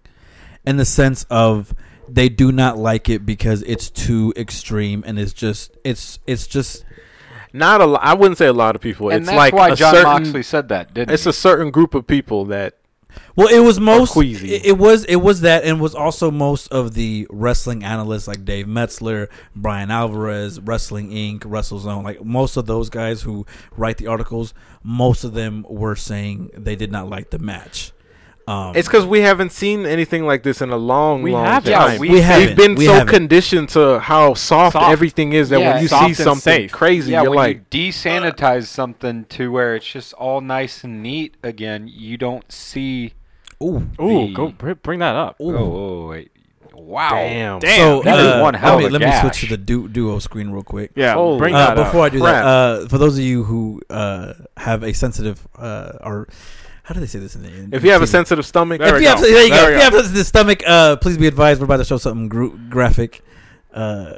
in 0.64 0.76
the 0.76 0.84
sense 0.84 1.24
of 1.30 1.74
they 2.08 2.28
do 2.28 2.52
not 2.52 2.78
like 2.78 3.08
it 3.08 3.26
because 3.26 3.62
it's 3.64 3.90
too 3.90 4.32
extreme 4.36 5.02
and 5.04 5.18
it's 5.18 5.32
just 5.32 5.76
it's 5.82 6.20
it's 6.28 6.46
just 6.46 6.84
not 7.52 7.80
a 7.80 7.86
lot. 7.86 8.02
I 8.04 8.14
wouldn't 8.14 8.38
say 8.38 8.46
a 8.46 8.52
lot 8.52 8.76
of 8.76 8.80
people. 8.80 9.10
and 9.10 9.22
it's 9.22 9.26
that's 9.26 9.36
like 9.36 9.52
why 9.52 9.70
a 9.70 9.74
John 9.76 9.94
certain, 9.94 10.08
Moxley 10.12 10.42
said 10.44 10.68
that, 10.68 10.94
didn't 10.94 11.10
It's 11.12 11.24
he? 11.24 11.30
a 11.30 11.32
certain 11.32 11.72
group 11.72 11.94
of 11.96 12.06
people 12.06 12.44
that 12.46 12.74
well 13.36 13.48
it 13.48 13.60
was 13.60 13.80
most 13.80 14.12
queasy. 14.12 14.54
it, 14.54 14.66
it 14.66 14.78
was 14.78 15.04
it 15.04 15.16
was 15.16 15.40
that 15.42 15.64
and 15.64 15.80
was 15.80 15.94
also 15.94 16.30
most 16.30 16.66
of 16.68 16.94
the 16.94 17.26
wrestling 17.30 17.82
analysts 17.84 18.28
like 18.28 18.44
Dave 18.44 18.66
Meltzer, 18.66 19.28
Bryan 19.54 19.90
Alvarez, 19.90 20.60
Wrestling 20.60 21.10
Inc., 21.10 21.40
WrestleZone, 21.40 22.04
like 22.04 22.24
most 22.24 22.56
of 22.56 22.66
those 22.66 22.90
guys 22.90 23.22
who 23.22 23.46
write 23.76 23.98
the 23.98 24.06
articles, 24.06 24.54
most 24.82 25.24
of 25.24 25.34
them 25.34 25.64
were 25.68 25.96
saying 25.96 26.50
they 26.56 26.76
did 26.76 26.92
not 26.92 27.08
like 27.08 27.30
the 27.30 27.38
match. 27.38 27.92
Um, 28.48 28.74
It's 28.74 28.88
because 28.88 29.06
we 29.06 29.20
haven't 29.20 29.52
seen 29.52 29.86
anything 29.86 30.26
like 30.26 30.42
this 30.42 30.60
in 30.60 30.70
a 30.70 30.76
long, 30.76 31.22
We 31.22 31.30
long 31.32 31.44
haven't. 31.44 31.72
time. 31.72 31.92
Yeah, 31.92 31.98
we- 32.00 32.08
we 32.10 32.20
We've 32.46 32.56
been 32.56 32.74
we 32.74 32.86
so 32.86 32.94
haven't. 32.94 33.14
conditioned 33.14 33.68
to 33.70 34.00
how 34.00 34.34
soft, 34.34 34.72
Soft. 34.72 34.90
everything 34.90 35.32
is 35.34 35.50
that 35.50 35.60
Yeah, 35.60 35.74
when 35.74 35.82
you 35.82 35.88
see 35.88 36.14
something 36.14 36.40
safe. 36.62 36.72
crazy, 36.72 37.12
yeah, 37.12 37.22
you're 37.22 37.30
when 37.30 37.38
like, 37.38 37.60
you 37.72 37.92
desanitize 37.92 38.66
something 38.66 39.24
to 39.30 39.52
where 39.52 39.76
it's 39.76 39.86
just 39.86 40.14
all 40.14 40.40
nice 40.40 40.82
and 40.82 41.02
neat 41.02 41.36
again, 41.44 41.88
you 41.92 42.16
don't 42.16 42.50
see. 42.50 43.12
ooh, 43.62 43.86
Ooh, 44.00 44.32
go 44.32 44.48
br- 44.48 44.72
bring 44.72 44.98
that 45.00 45.14
up. 45.14 45.36
ooh. 45.40 45.56
Oh, 45.56 45.58
oh, 46.04 46.08
wait. 46.08 46.30
Wow. 46.74 47.10
damn. 47.10 47.60
So 47.60 48.00
That 48.02 48.18
is 48.18 48.26
uh, 48.26 48.40
one 48.40 48.54
hell 48.54 48.76
let 48.76 48.78
me, 48.80 48.84
of 48.86 48.90
a 48.94 48.98
let 48.98 49.14
me 49.14 49.20
switch 49.20 49.40
to 49.42 49.46
the 49.48 49.58
du- 49.58 49.86
duo 49.86 50.18
screen 50.18 50.50
real 50.50 50.62
quick. 50.64 50.90
Yeah, 50.96 51.12
Holy 51.12 51.38
bring 51.38 51.54
Uh, 51.54 51.58
that 51.58 51.78
up. 51.78 51.86
before 51.86 52.06
I 52.06 52.08
do 52.08 52.20
Crap. 52.20 52.32
that, 52.34 52.44
uh, 52.46 52.88
for 52.88 52.96
those 52.98 53.16
of 53.18 53.22
you 53.22 53.44
who 53.44 53.82
uh, 53.90 54.32
have 54.56 54.82
a 54.82 54.92
sensitive 54.94 55.46
uh, 55.58 55.92
or 56.02 56.26
how 56.90 56.94
do 56.94 56.98
they 56.98 57.06
say 57.06 57.20
this 57.20 57.36
in 57.36 57.42
the 57.44 57.48
in, 57.54 57.72
If 57.72 57.84
you 57.84 57.92
have 57.92 58.02
a 58.02 58.06
sensitive 58.08 58.44
stomach, 58.44 58.80
There 58.80 58.88
if 58.88 58.94
we 58.96 59.02
you 59.02 59.08
have, 59.10 59.18
go. 59.18 59.22
there 59.22 59.44
you 59.44 59.50
There 59.50 59.62
go. 59.66 59.70
If 59.70 59.76
you 59.76 59.82
have 59.84 59.94
a 59.94 59.98
sensitive 60.02 60.26
stomach, 60.26 60.60
uh, 60.66 60.96
please 60.96 61.16
be 61.18 61.28
advised. 61.28 61.60
We're 61.60 61.66
about 61.66 61.76
to 61.76 61.84
show 61.84 61.98
something 61.98 62.28
gru- 62.28 62.58
graphic. 62.68 63.22
Uh, 63.72 64.14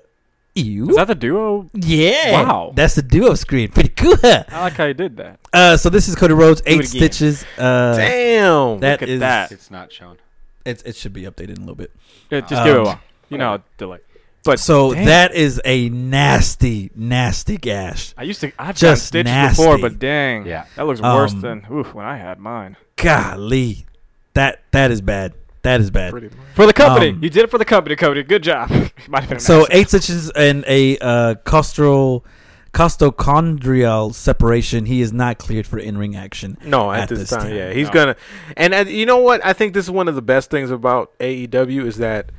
ew. 0.54 0.88
Is 0.88 0.96
that 0.96 1.08
the 1.08 1.14
duo? 1.14 1.68
yeah. 1.74 2.32
Wow. 2.44 2.72
That's 2.74 2.94
the 2.94 3.02
duo 3.02 3.35
screen. 3.35 3.68
Pretty 3.72 3.90
cool. 3.90 4.16
huh? 4.22 4.44
I 4.48 4.62
like 4.62 4.72
how 4.72 4.87
you 4.87 4.94
did 4.94 5.18
that. 5.18 5.38
Uh, 5.52 5.76
so 5.76 5.90
this 5.90 6.08
is 6.08 6.14
Cody 6.14 6.32
Rhodes, 6.32 6.62
eight 6.64 6.87
stitches. 6.87 7.44
Uh, 7.58 7.94
damn. 7.94 8.80
that 8.80 8.92
Look 8.92 9.02
at 9.02 9.08
is- 9.11 9.20
that. 9.20 9.52
It's 9.52 9.70
not 9.70 9.92
shown. 9.92 10.16
It, 10.64 10.82
it 10.87 10.96
should 10.96 11.12
be 11.12 11.24
updated 11.24 11.50
in 11.50 11.56
a 11.58 11.61
little 11.61 11.74
bit. 11.74 11.90
Yeah, 12.30 12.40
just 12.40 12.52
Um, 12.54 12.64
give 12.66 12.76
it 12.76 12.80
a 12.80 12.85
while. 12.85 13.00
You 13.28 13.37
know, 13.37 13.44
how 13.50 13.62
delay. 13.76 13.98
But 14.44 14.59
So 14.59 14.92
dang. 14.92 15.05
that 15.07 15.35
is 15.35 15.61
a 15.64 15.88
nasty, 15.88 16.90
nasty 16.96 17.57
gash. 17.59 18.12
I 18.18 18.24
used 18.24 18.40
to. 18.40 18.50
I've 18.59 18.70
just 18.74 18.81
just 18.81 19.07
stitches 19.07 19.33
nasty. 19.33 19.62
before, 19.62 19.78
but 19.78 19.98
dang, 20.00 20.46
Yeah. 20.46 20.64
that 20.76 20.87
looks 20.87 21.00
worse 21.00 21.33
Um, 21.33 21.40
than 21.40 21.66
ooh, 21.70 21.85
when 21.85 22.05
I 22.07 22.16
had 22.16 22.38
mine. 22.40 22.76
Golly, 22.96 23.87
that 24.35 24.62
that 24.72 24.90
is 24.90 25.00
bad. 25.00 25.35
That 25.62 25.81
is 25.81 25.92
bad. 25.92 26.12
For 26.57 26.66
the 26.66 26.72
company, 26.72 27.11
Um, 27.11 27.20
you 27.22 27.31
did 27.31 27.44
it 27.44 27.50
for 27.50 27.57
the 27.59 27.64
company, 27.64 27.94
Cody. 27.94 28.24
Good 28.24 28.42
job. 28.42 28.68
Might 29.09 29.20
have 29.20 29.28
been 29.28 29.37
an 29.37 29.40
So 29.40 29.64
eight 29.70 29.87
stitches 29.88 30.28
and 30.31 30.64
a 30.66 30.98
uh, 30.98 31.35
costral 31.44 32.24
costochondral 32.72 34.12
separation. 34.14 34.87
He 34.87 35.00
is 35.00 35.12
not 35.12 35.38
cleared 35.38 35.66
for 35.66 35.78
in-ring 35.78 36.16
action. 36.16 36.57
No, 36.64 36.90
at, 36.90 37.02
At 37.02 37.09
this, 37.11 37.18
this 37.20 37.31
time, 37.31 37.40
time. 37.42 37.55
yeah, 37.55 37.72
he's 37.72 37.87
No. 37.88 37.92
gonna. 37.92 38.16
And, 38.57 38.74
and 38.74 38.88
you 38.88 39.07
know 39.07 39.18
what? 39.18 39.44
I 39.44 39.52
think 39.52 39.74
this 39.74 39.85
is 39.85 39.90
one 39.90 40.09
of 40.09 40.14
the 40.14 40.22
best 40.22 40.50
things 40.50 40.70
about 40.70 41.16
AEW 41.20 41.87
is 41.87 41.98
that 41.98 42.31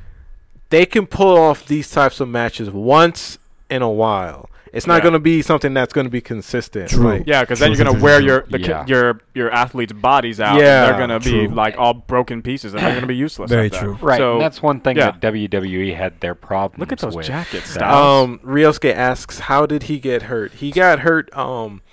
they 0.73 0.85
can 0.87 1.05
pull 1.05 1.37
off 1.37 1.65
these 1.67 1.89
types 1.91 2.19
of 2.19 2.27
matches 2.27 2.69
once 2.71 3.37
in 3.69 3.81
a 3.83 3.89
while. 3.89 4.49
It's 4.73 4.87
not 4.87 4.95
Yeah. 4.95 5.01
going 5.01 5.13
to 5.13 5.19
be 5.19 5.43
something 5.43 5.71
that's 5.75 5.93
going 5.93 6.05
to 6.05 6.09
be 6.11 6.19
consistent. 6.19 6.89
True. 6.89 7.03
Like, 7.03 7.23
Yeah, 7.27 7.41
because 7.41 7.59
then 7.59 7.69
you're 7.73 7.85
gonna 7.85 7.99
wear 8.01 8.19
your 8.19 8.43
the, 8.49 8.59
Yeah. 8.59 8.83
your 8.87 9.19
your 9.35 9.51
athletes' 9.51 9.93
bodies 9.93 10.39
out. 10.39 10.59
Yeah, 10.59 10.85
and 10.89 10.89
they're 10.89 10.99
gonna 10.99 11.19
be 11.19 11.47
like 11.47 11.75
all 11.77 11.93
broken 11.93 12.41
pieces, 12.41 12.73
and 12.73 12.81
they're 12.81 12.95
gonna 12.95 13.05
be 13.05 13.15
useless. 13.15 13.51
Very 13.51 13.67
after 13.67 13.77
that. 13.77 13.83
true. 13.83 13.97
Right. 14.01 14.17
So 14.17 14.31
and 14.33 14.41
that's 14.41 14.63
one 14.63 14.79
thing 14.79 14.97
yeah. 14.97 15.11
that 15.11 15.19
WWE 15.21 15.93
had 15.93 16.19
their 16.21 16.33
problems 16.33 16.79
look 16.79 16.91
at 16.91 16.97
those 16.97 17.15
with. 17.15 17.27
jackets. 17.27 17.69
Styles. 17.69 18.25
Um, 18.29 18.39
Ryosuke 18.43 18.91
asks, 18.95 19.41
"How 19.41 19.67
did 19.67 19.83
he 19.83 19.99
get 19.99 20.23
hurt? 20.23 20.53
He 20.53 20.71
got 20.71 21.01
hurt 21.01 21.29
um 21.37 21.83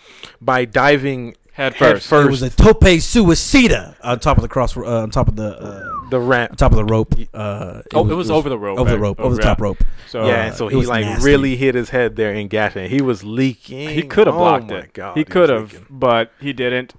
by 0.40 0.64
diving 0.64 1.34
head 1.52 1.74
head 1.74 1.92
first. 1.94 2.06
first 2.08 2.26
It 2.26 2.30
was 2.30 2.42
a 2.42 2.50
tope 2.50 2.80
suicida 2.80 3.94
on 4.02 4.18
top 4.20 4.38
of 4.38 4.42
the 4.42 4.48
cross, 4.48 4.76
uh, 4.76 5.02
on 5.02 5.10
top 5.10 5.28
of 5.28 5.36
the, 5.36 5.58
uh, 5.58 6.08
the 6.10 6.18
on 6.20 6.26
ramp. 6.26 6.56
top 6.56 6.72
of 6.72 6.76
the 6.76 6.84
rope. 6.84 7.14
Uh, 7.34 7.82
Oh, 7.94 8.08
it 8.10 8.14
was 8.14 8.30
over 8.30 8.48
the 8.48 8.58
rope, 8.58 8.78
over 8.78 8.90
the 8.90 8.98
rope, 8.98 9.16
Oh, 9.20 9.24
over 9.24 9.36
the 9.36 9.42
top 9.42 9.60
rope. 9.60 9.82
So 10.08 10.26
yeah, 10.26 10.46
and 10.46 10.54
so 10.54 10.68
he 10.68 10.84
like 10.86 11.04
nasty. 11.04 11.24
really 11.24 11.56
hit 11.56 11.74
his 11.74 11.90
head 11.90 12.16
there 12.16 12.32
and 12.32 12.48
gashed 12.50 12.76
it. 12.76 12.90
He 12.90 13.00
was 13.02 13.22
leaking. 13.24 13.90
he 13.90 14.02
could 14.02 14.26
have 14.26 14.36
Oh 14.36 14.38
blocked 14.38 14.70
my 14.70 14.78
it. 14.78 14.92
God, 14.92 15.16
he 15.16 15.24
could 15.24 15.48
have, 15.48 15.86
but 15.90 16.32
he 16.40 16.52
didn't. 16.52 16.94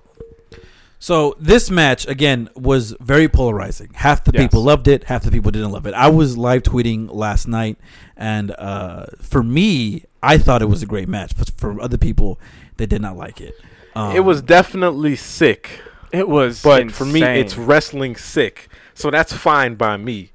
So 0.99 1.35
this 1.39 1.71
match 1.71 2.07
again 2.07 2.47
was 2.55 2.95
very 2.99 3.27
polarizing. 3.27 3.89
Half 3.95 4.23
the 4.23 4.31
Yes. 4.35 4.43
people 4.43 4.61
loved 4.61 4.87
it, 4.87 5.05
half 5.05 5.23
the 5.23 5.31
people 5.31 5.49
didn't 5.49 5.71
love 5.71 5.87
it. 5.87 5.95
I 5.95 6.09
was 6.09 6.37
live 6.37 6.61
tweeting 6.61 7.09
last 7.11 7.47
night, 7.47 7.79
and 8.15 8.51
uh, 8.51 9.07
for 9.19 9.41
me, 9.41 10.05
I 10.21 10.37
thought 10.37 10.61
it 10.61 10.69
was 10.69 10.83
a 10.83 10.85
great 10.85 11.09
match. 11.09 11.35
But 11.35 11.49
for 11.57 11.81
other 11.81 11.97
people, 11.97 12.39
they 12.81 12.87
did 12.87 13.01
not 13.01 13.15
like 13.15 13.39
it. 13.39 13.53
Um, 13.95 14.15
It 14.15 14.21
was 14.21 14.41
definitely 14.41 15.15
sick. 15.15 15.81
It 16.11 16.27
was, 16.27 16.63
But 16.63 16.91
for 16.91 17.05
me, 17.05 17.21
it's 17.21 17.55
wrestling 17.57 18.15
sick, 18.15 18.69
so 18.95 19.11
that's 19.11 19.31
fine 19.31 19.75
by 19.75 19.97
me. 19.97 20.31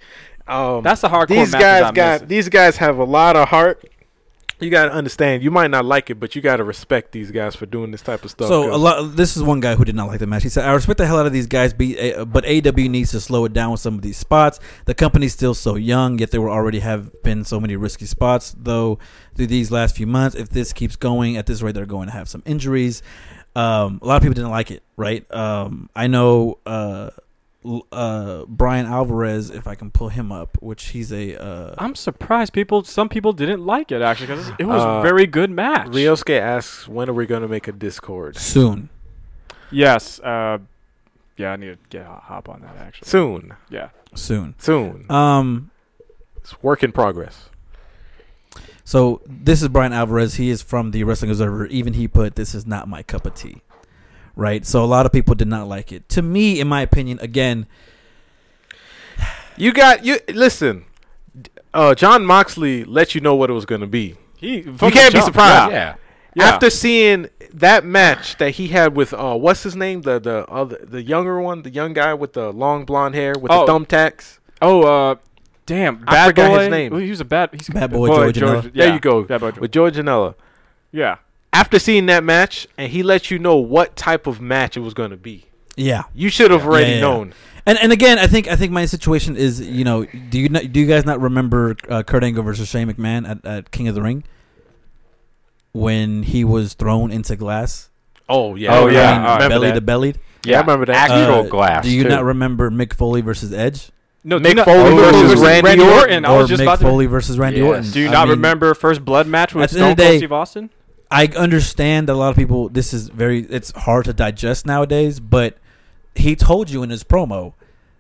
Um, 0.48 0.82
That's 0.84 1.00
the 1.00 1.08
hardcore 1.08 1.26
these 1.26 1.52
guys 1.52 1.82
I'm 1.82 1.92
got. 1.94 2.12
missing. 2.12 2.28
These 2.28 2.48
guys 2.48 2.76
have 2.76 2.98
a 2.98 3.04
lot 3.04 3.34
of 3.34 3.48
heart. 3.48 3.82
You 4.58 4.70
gotta 4.70 4.92
understand. 4.92 5.42
You 5.42 5.50
might 5.50 5.70
not 5.70 5.84
like 5.84 6.08
it, 6.08 6.18
but 6.18 6.34
you 6.34 6.40
gotta 6.40 6.64
respect 6.64 7.12
these 7.12 7.30
guys 7.30 7.54
for 7.54 7.66
doing 7.66 7.90
this 7.90 8.00
type 8.00 8.24
of 8.24 8.30
stuff. 8.30 8.48
So 8.48 8.74
a 8.74 8.76
lot. 8.76 9.16
This 9.16 9.36
is 9.36 9.42
one 9.42 9.60
guy 9.60 9.74
who 9.74 9.84
did 9.84 9.94
not 9.94 10.08
like 10.08 10.18
the 10.18 10.26
match. 10.26 10.44
He 10.44 10.48
said, 10.48 10.64
"I 10.64 10.72
respect 10.72 10.98
the 10.98 11.06
hell 11.06 11.18
out 11.18 11.26
of 11.26 11.32
these 11.32 11.46
guys, 11.46 11.74
uh, 11.74 12.24
but 12.24 12.46
AW 12.46 12.88
needs 12.88 13.10
to 13.10 13.20
slow 13.20 13.44
it 13.44 13.52
down 13.52 13.72
with 13.72 13.80
some 13.80 13.94
of 13.94 14.02
these 14.02 14.16
spots. 14.16 14.58
The 14.86 14.94
company's 14.94 15.34
still 15.34 15.54
so 15.54 15.74
young, 15.74 16.18
yet 16.18 16.30
there 16.30 16.40
will 16.40 16.50
already 16.50 16.80
have 16.80 17.22
been 17.22 17.44
so 17.44 17.60
many 17.60 17.76
risky 17.76 18.06
spots, 18.06 18.54
though, 18.58 18.98
through 19.34 19.48
these 19.48 19.70
last 19.70 19.94
few 19.96 20.06
months. 20.06 20.34
If 20.34 20.48
this 20.48 20.72
keeps 20.72 20.96
going 20.96 21.36
at 21.36 21.44
this 21.46 21.60
rate, 21.60 21.74
they're 21.74 21.84
going 21.84 22.06
to 22.06 22.14
have 22.14 22.28
some 22.28 22.42
injuries. 22.46 23.02
Um, 23.54 24.00
a 24.02 24.06
lot 24.06 24.16
of 24.16 24.22
people 24.22 24.34
didn't 24.34 24.50
like 24.50 24.70
it, 24.70 24.82
right? 24.96 25.30
Um, 25.34 25.88
I 25.96 26.06
know 26.06 26.58
uh, 26.66 27.10
uh, 27.92 28.44
Bryan 28.46 28.86
Alvarez, 28.86 29.50
if 29.50 29.66
I 29.66 29.74
can 29.74 29.90
pull 29.90 30.08
him 30.08 30.30
up, 30.32 30.56
which 30.60 30.88
he's 30.88 31.12
a 31.12 31.36
uh, 31.40 31.74
I'm 31.78 31.94
surprised 31.94 32.52
people. 32.52 32.84
Some 32.84 33.08
people 33.08 33.32
didn't 33.32 33.64
like 33.64 33.90
it 33.92 34.02
actually 34.02 34.28
because 34.28 34.50
it 34.58 34.64
was 34.64 34.82
Uh, 34.82 34.88
a 34.98 35.02
very 35.02 35.26
good 35.26 35.50
match. 35.50 35.88
Ryosuke 35.88 36.38
asks, 36.38 36.86
"When 36.88 37.08
are 37.08 37.12
we 37.14 37.26
gonna 37.26 37.48
make 37.48 37.68
a 37.68 37.72
Discord?" 37.72 38.36
soon. 38.36 38.88
Yes. 39.70 40.20
Uh, 40.20 40.58
yeah, 41.36 41.52
I 41.52 41.56
need 41.56 41.66
to 41.72 41.78
get 41.90 42.06
hop 42.06 42.48
on 42.48 42.60
that 42.62 42.76
actually. 42.78 43.08
Soon, 43.08 43.54
Yeah. 43.68 43.88
Soon. 44.14 44.54
soon. 44.58 45.04
Um, 45.10 45.70
It's 46.36 46.62
work 46.62 46.82
in 46.84 46.92
progress. 46.92 47.50
So 48.84 49.20
this 49.26 49.62
is 49.62 49.68
Bryan 49.68 49.92
Alvarez. 49.92 50.36
He 50.36 50.48
is 50.48 50.62
from 50.62 50.92
the 50.92 51.02
Wrestling 51.02 51.30
Observer. 51.32 51.66
Even 51.66 51.94
he 51.94 52.06
put, 52.06 52.36
"This 52.36 52.54
is 52.54 52.64
not 52.66 52.88
my 52.88 53.02
cup 53.02 53.26
of 53.26 53.34
tea." 53.34 53.62
Right. 54.36 54.64
So 54.66 54.84
a 54.84 54.86
lot 54.86 55.06
of 55.06 55.12
people 55.12 55.34
did 55.34 55.48
not 55.48 55.66
like 55.66 55.90
it. 55.92 56.08
To 56.10 56.22
me, 56.22 56.60
in 56.60 56.68
my 56.68 56.82
opinion, 56.82 57.18
again, 57.20 57.66
You 59.56 59.72
got 59.72 60.04
you. 60.04 60.18
Listen, 60.28 60.84
uh, 61.72 61.94
Jon 61.94 62.24
Moxley 62.26 62.84
let 62.84 63.14
you 63.14 63.20
know 63.22 63.34
what 63.34 63.48
it 63.48 63.54
was 63.54 63.64
gonna 63.64 63.86
be. 63.86 64.16
He. 64.36 64.56
You 64.60 64.72
can't 64.74 65.14
be 65.14 65.20
surprised. 65.22 65.72
Yeah. 65.72 65.94
Yeah. 66.34 66.44
After 66.44 66.68
seeing 66.68 67.30
that 67.54 67.86
match 67.86 68.36
that 68.36 68.50
he 68.50 68.68
had 68.68 68.94
with 68.94 69.14
uh, 69.14 69.34
what's 69.36 69.62
his 69.62 69.74
name, 69.74 70.02
the 70.02 70.18
the 70.20 70.44
other 70.50 70.78
the 70.84 71.02
younger 71.02 71.40
one, 71.40 71.62
the 71.62 71.70
young 71.70 71.94
guy 71.94 72.12
with 72.12 72.34
the 72.34 72.52
long 72.52 72.84
blonde 72.84 73.14
hair 73.14 73.32
with 73.40 73.50
Oh. 73.50 73.64
the 73.64 73.72
thumbtacks. 73.72 74.38
Oh, 74.60 74.82
uh, 74.82 75.14
damn. 75.64 76.04
I 76.06 76.12
Bad 76.12 76.26
forgot 76.26 76.50
boy. 76.50 76.58
his 76.60 76.68
name. 76.68 76.92
Well, 76.92 77.00
he 77.00 77.08
was 77.08 77.20
a 77.20 77.24
bad. 77.24 77.50
He's 77.54 77.68
Bad 77.70 77.90
boy 77.90 78.08
Joey 78.08 78.32
Janela. 78.34 78.64
yeah. 78.64 78.70
There 78.84 78.92
you 78.94 79.00
go. 79.00 79.22
Bad 79.24 79.40
boy. 79.40 79.52
with 79.58 79.72
George 79.72 79.96
Janela. 79.96 80.34
yeah. 80.92 81.16
After 81.56 81.78
seeing 81.78 82.06
that 82.06 82.22
match, 82.22 82.66
and 82.76 82.92
he 82.92 83.02
let 83.02 83.30
you 83.30 83.38
know 83.38 83.56
what 83.56 83.96
type 83.96 84.26
of 84.26 84.40
match 84.40 84.76
it 84.76 84.80
was 84.80 84.92
going 84.94 85.10
to 85.10 85.16
be. 85.16 85.46
yeah. 85.76 86.02
You 86.14 86.28
should 86.28 86.50
have 86.50 86.66
already 86.66 86.84
Yeah, 86.84 86.90
yeah, 86.90 86.94
yeah. 86.96 87.00
known. 87.00 87.34
And 87.68 87.78
and 87.80 87.92
again, 87.92 88.18
I 88.18 88.26
think 88.26 88.46
I 88.46 88.56
think 88.56 88.70
my 88.72 88.84
situation 88.86 89.36
is, 89.36 89.60
you 89.60 89.82
know, 89.84 90.04
do 90.30 90.38
you 90.38 90.48
not, 90.48 90.70
do 90.72 90.78
you 90.80 90.86
guys 90.86 91.04
not 91.04 91.18
remember 91.20 91.74
uh, 91.88 92.02
Kurt 92.04 92.22
Angle 92.22 92.44
versus 92.44 92.68
Shane 92.68 92.88
McMahon 92.92 93.28
at, 93.28 93.44
at 93.44 93.70
King 93.72 93.88
of 93.88 93.94
the 93.96 94.02
Ring 94.02 94.22
when 95.72 96.22
he 96.22 96.44
was 96.44 96.74
thrown 96.74 97.10
into 97.10 97.36
glass? 97.36 97.90
Oh 98.28 98.54
yeah. 98.54 98.76
Oh, 98.78 98.88
yeah, 98.88 99.10
remember 99.10 99.28
I 99.28 99.34
remember 99.34 99.48
belly 99.54 99.68
that. 99.68 99.74
to 99.74 99.80
belly. 99.80 100.14
Yeah, 100.44 100.58
I 100.58 100.60
remember 100.60 100.86
that. 100.86 101.10
Actual 101.10 101.40
Uh, 101.46 101.48
glass. 101.48 101.84
Do 101.84 101.90
you 101.90 102.02
too. 102.04 102.08
not 102.08 102.24
remember 102.24 102.70
Mick 102.70 102.92
Foley 102.94 103.20
versus 103.20 103.52
Edge? 103.52 103.90
No, 104.24 104.38
Mick 104.38 104.44
do 104.50 104.54
not- 104.54 104.64
Foley 104.66 104.92
oh, 104.92 104.96
versus 104.96 105.40
Randy 105.40 105.82
Orton. 105.82 106.24
I 106.24 106.32
or 106.34 106.38
was 106.38 106.48
just 106.48 106.60
Mick 106.60 106.66
about 106.66 106.78
to. 106.80 106.84
Foley 106.84 107.06
versus 107.06 107.38
Randy 107.38 107.60
Yes. 107.60 107.66
Orton? 107.68 107.90
Do 107.90 108.00
you 108.00 108.08
I 108.08 108.12
not 108.12 108.24
mean, 108.28 108.30
remember 108.38 108.74
first 108.74 109.04
blood 109.04 109.26
match 109.26 109.54
with 109.54 109.64
at 109.64 109.70
the 109.70 109.80
end 109.84 109.98
Stone 109.98 110.06
Cold 110.06 110.18
Steve 110.18 110.32
Austin? 110.32 110.70
I 111.10 111.26
understand 111.36 112.08
that 112.08 112.14
a 112.14 112.16
lot 112.16 112.30
of 112.30 112.36
people. 112.36 112.68
This 112.68 112.92
is 112.92 113.08
very. 113.08 113.40
It's 113.40 113.70
hard 113.72 114.06
to 114.06 114.12
digest 114.12 114.66
nowadays. 114.66 115.20
But 115.20 115.58
he 116.14 116.34
told 116.36 116.70
you 116.70 116.82
in 116.82 116.90
his 116.90 117.04
promo, 117.04 117.54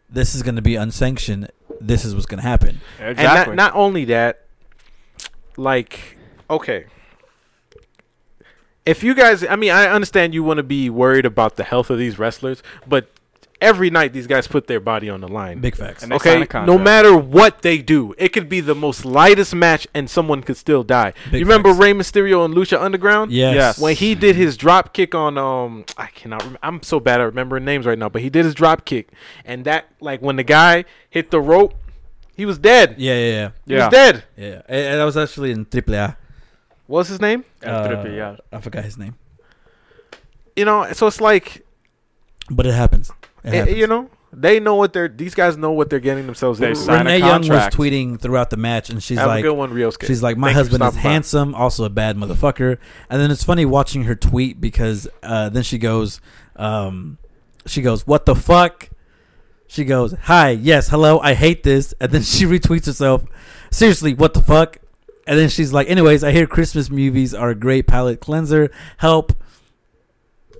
this 0.08 0.34
is 0.34 0.42
going 0.42 0.56
to 0.56 0.62
be 0.62 0.76
unsanctioned. 0.76 1.50
This 1.80 2.04
is 2.04 2.14
what's 2.14 2.26
going 2.26 2.38
to 2.38 2.48
happen. 2.48 2.80
And 2.98 3.10
Exactly. 3.10 3.54
not, 3.54 3.72
not 3.72 3.78
only 3.78 4.06
that, 4.06 4.46
like, 5.56 6.16
okay. 6.48 6.86
If 8.84 9.02
you 9.02 9.14
guys, 9.14 9.44
I 9.44 9.56
mean, 9.56 9.72
I 9.72 9.86
understand 9.88 10.32
you 10.32 10.44
want 10.44 10.58
to 10.58 10.62
be 10.62 10.88
worried 10.90 11.26
about 11.26 11.56
the 11.56 11.64
health 11.64 11.90
of 11.90 11.98
these 11.98 12.18
wrestlers, 12.18 12.62
but 12.86 13.10
every 13.60 13.90
night 13.90 14.12
these 14.12 14.26
guys 14.26 14.46
put 14.46 14.66
their 14.66 14.80
body 14.80 15.08
on 15.08 15.20
the 15.20 15.28
line. 15.28 15.60
Big 15.60 15.74
facts. 15.76 16.02
And 16.02 16.12
they 16.12 16.18
sign 16.18 16.32
okay, 16.34 16.42
a 16.42 16.46
contract. 16.46 16.66
no 16.66 16.78
matter 16.78 17.16
what 17.16 17.62
they 17.62 17.78
do, 17.78 18.14
it 18.18 18.30
could 18.32 18.48
be 18.48 18.60
the 18.60 18.74
most 18.74 19.04
lightest 19.04 19.54
match 19.54 19.86
and 19.94 20.08
someone 20.10 20.42
could 20.42 20.56
still 20.56 20.82
die. 20.84 21.12
Big 21.30 21.40
you 21.40 21.46
remember 21.46 21.70
facts. 21.70 21.80
Rey 21.80 21.92
Mysterio 21.92 22.44
and 22.44 22.54
Lucha 22.54 22.80
Underground? 22.80 23.32
Yes. 23.32 23.54
Yes. 23.54 23.78
When 23.78 23.94
he 23.96 24.14
did 24.14 24.36
his 24.36 24.56
drop 24.56 24.92
kick 24.92 25.14
on 25.14 25.38
um 25.38 25.84
I 25.96 26.06
cannot 26.08 26.42
rem- 26.44 26.58
I'm 26.62 26.82
so 26.82 27.00
bad 27.00 27.20
at 27.20 27.24
remembering 27.24 27.64
names 27.64 27.86
right 27.86 27.98
now, 27.98 28.08
but 28.08 28.22
he 28.22 28.30
did 28.30 28.44
his 28.44 28.54
drop 28.54 28.84
kick 28.84 29.10
and 29.44 29.64
that 29.64 29.86
like 30.00 30.20
when 30.22 30.36
the 30.36 30.44
guy 30.44 30.84
hit 31.08 31.30
the 31.30 31.40
rope, 31.40 31.74
he 32.36 32.44
was 32.44 32.58
dead. 32.58 32.96
Yeah, 32.98 33.14
yeah, 33.14 33.30
yeah. 33.32 33.50
He 33.66 33.72
Yeah. 33.74 33.84
was 33.86 33.92
dead. 33.92 34.24
Yeah, 34.36 34.62
and, 34.68 34.86
and 34.86 35.00
that 35.00 35.04
was 35.04 35.16
actually 35.16 35.52
in 35.52 35.64
AAA. 35.64 36.16
What's 36.86 37.08
his 37.08 37.20
name? 37.20 37.44
Yeah, 37.62 37.88
trippy, 37.88 38.16
yeah. 38.16 38.36
I 38.52 38.60
forgot 38.60 38.84
his 38.84 38.96
name, 38.96 39.14
You 40.54 40.64
know, 40.64 40.92
so 40.92 41.06
it's 41.06 41.20
like 41.20 41.64
but 42.50 42.66
it 42.66 42.74
happens. 42.74 43.10
It 43.54 43.76
you 43.76 43.86
know, 43.86 44.10
They 44.32 44.60
know 44.60 44.74
what 44.74 44.92
they're. 44.92 45.08
These 45.08 45.34
guys 45.34 45.56
know 45.56 45.72
what 45.72 45.88
they're 45.88 46.00
getting 46.00 46.26
themselves 46.26 46.58
They 46.58 46.68
into. 46.70 46.80
sign 46.80 47.06
a 47.06 47.10
Renee 47.10 47.18
Young 47.18 47.40
was 47.42 47.68
tweeting 47.68 48.20
throughout 48.20 48.50
the 48.50 48.56
match, 48.56 48.90
and 48.90 49.02
she's 49.02 49.18
Have 49.18 49.28
like, 49.28 49.40
a 49.44 49.48
good 49.48 49.54
one, 49.54 49.70
Ryosuke. 49.72 50.04
She's 50.06 50.22
like, 50.22 50.36
my 50.36 50.48
Thank 50.48 50.56
husband 50.56 50.82
is 50.82 50.88
stopping 50.88 51.02
by." 51.02 51.10
handsome, 51.10 51.54
also 51.54 51.84
a 51.84 51.90
bad 51.90 52.16
motherfucker. 52.16 52.78
And 53.08 53.20
then 53.20 53.30
it's 53.30 53.44
funny 53.44 53.64
watching 53.64 54.04
her 54.04 54.14
tweet 54.14 54.60
because 54.60 55.08
uh, 55.22 55.48
then 55.48 55.62
she 55.62 55.78
goes, 55.78 56.20
um, 56.56 57.18
she 57.66 57.82
goes, 57.82 58.06
what 58.06 58.26
the 58.26 58.34
fuck? 58.34 58.90
She 59.68 59.84
goes, 59.84 60.12
hi, 60.22 60.50
yes, 60.50 60.88
hello, 60.88 61.18
I 61.20 61.34
hate 61.34 61.62
this. 61.62 61.94
And 62.00 62.12
then 62.12 62.22
she 62.34 62.44
retweets 62.44 62.86
herself, 62.86 63.24
seriously, 63.70 64.12
what 64.14 64.34
the 64.34 64.42
fuck? 64.42 64.78
And 65.26 65.38
then 65.38 65.48
she's 65.48 65.72
like, 65.72 65.88
anyways, 65.90 66.22
I 66.22 66.30
hear 66.32 66.46
Christmas 66.46 66.88
movies 66.90 67.34
are 67.34 67.50
a 67.50 67.54
great 67.54 67.86
palate 67.88 68.20
cleanser. 68.20 68.70
Help. 68.98 69.32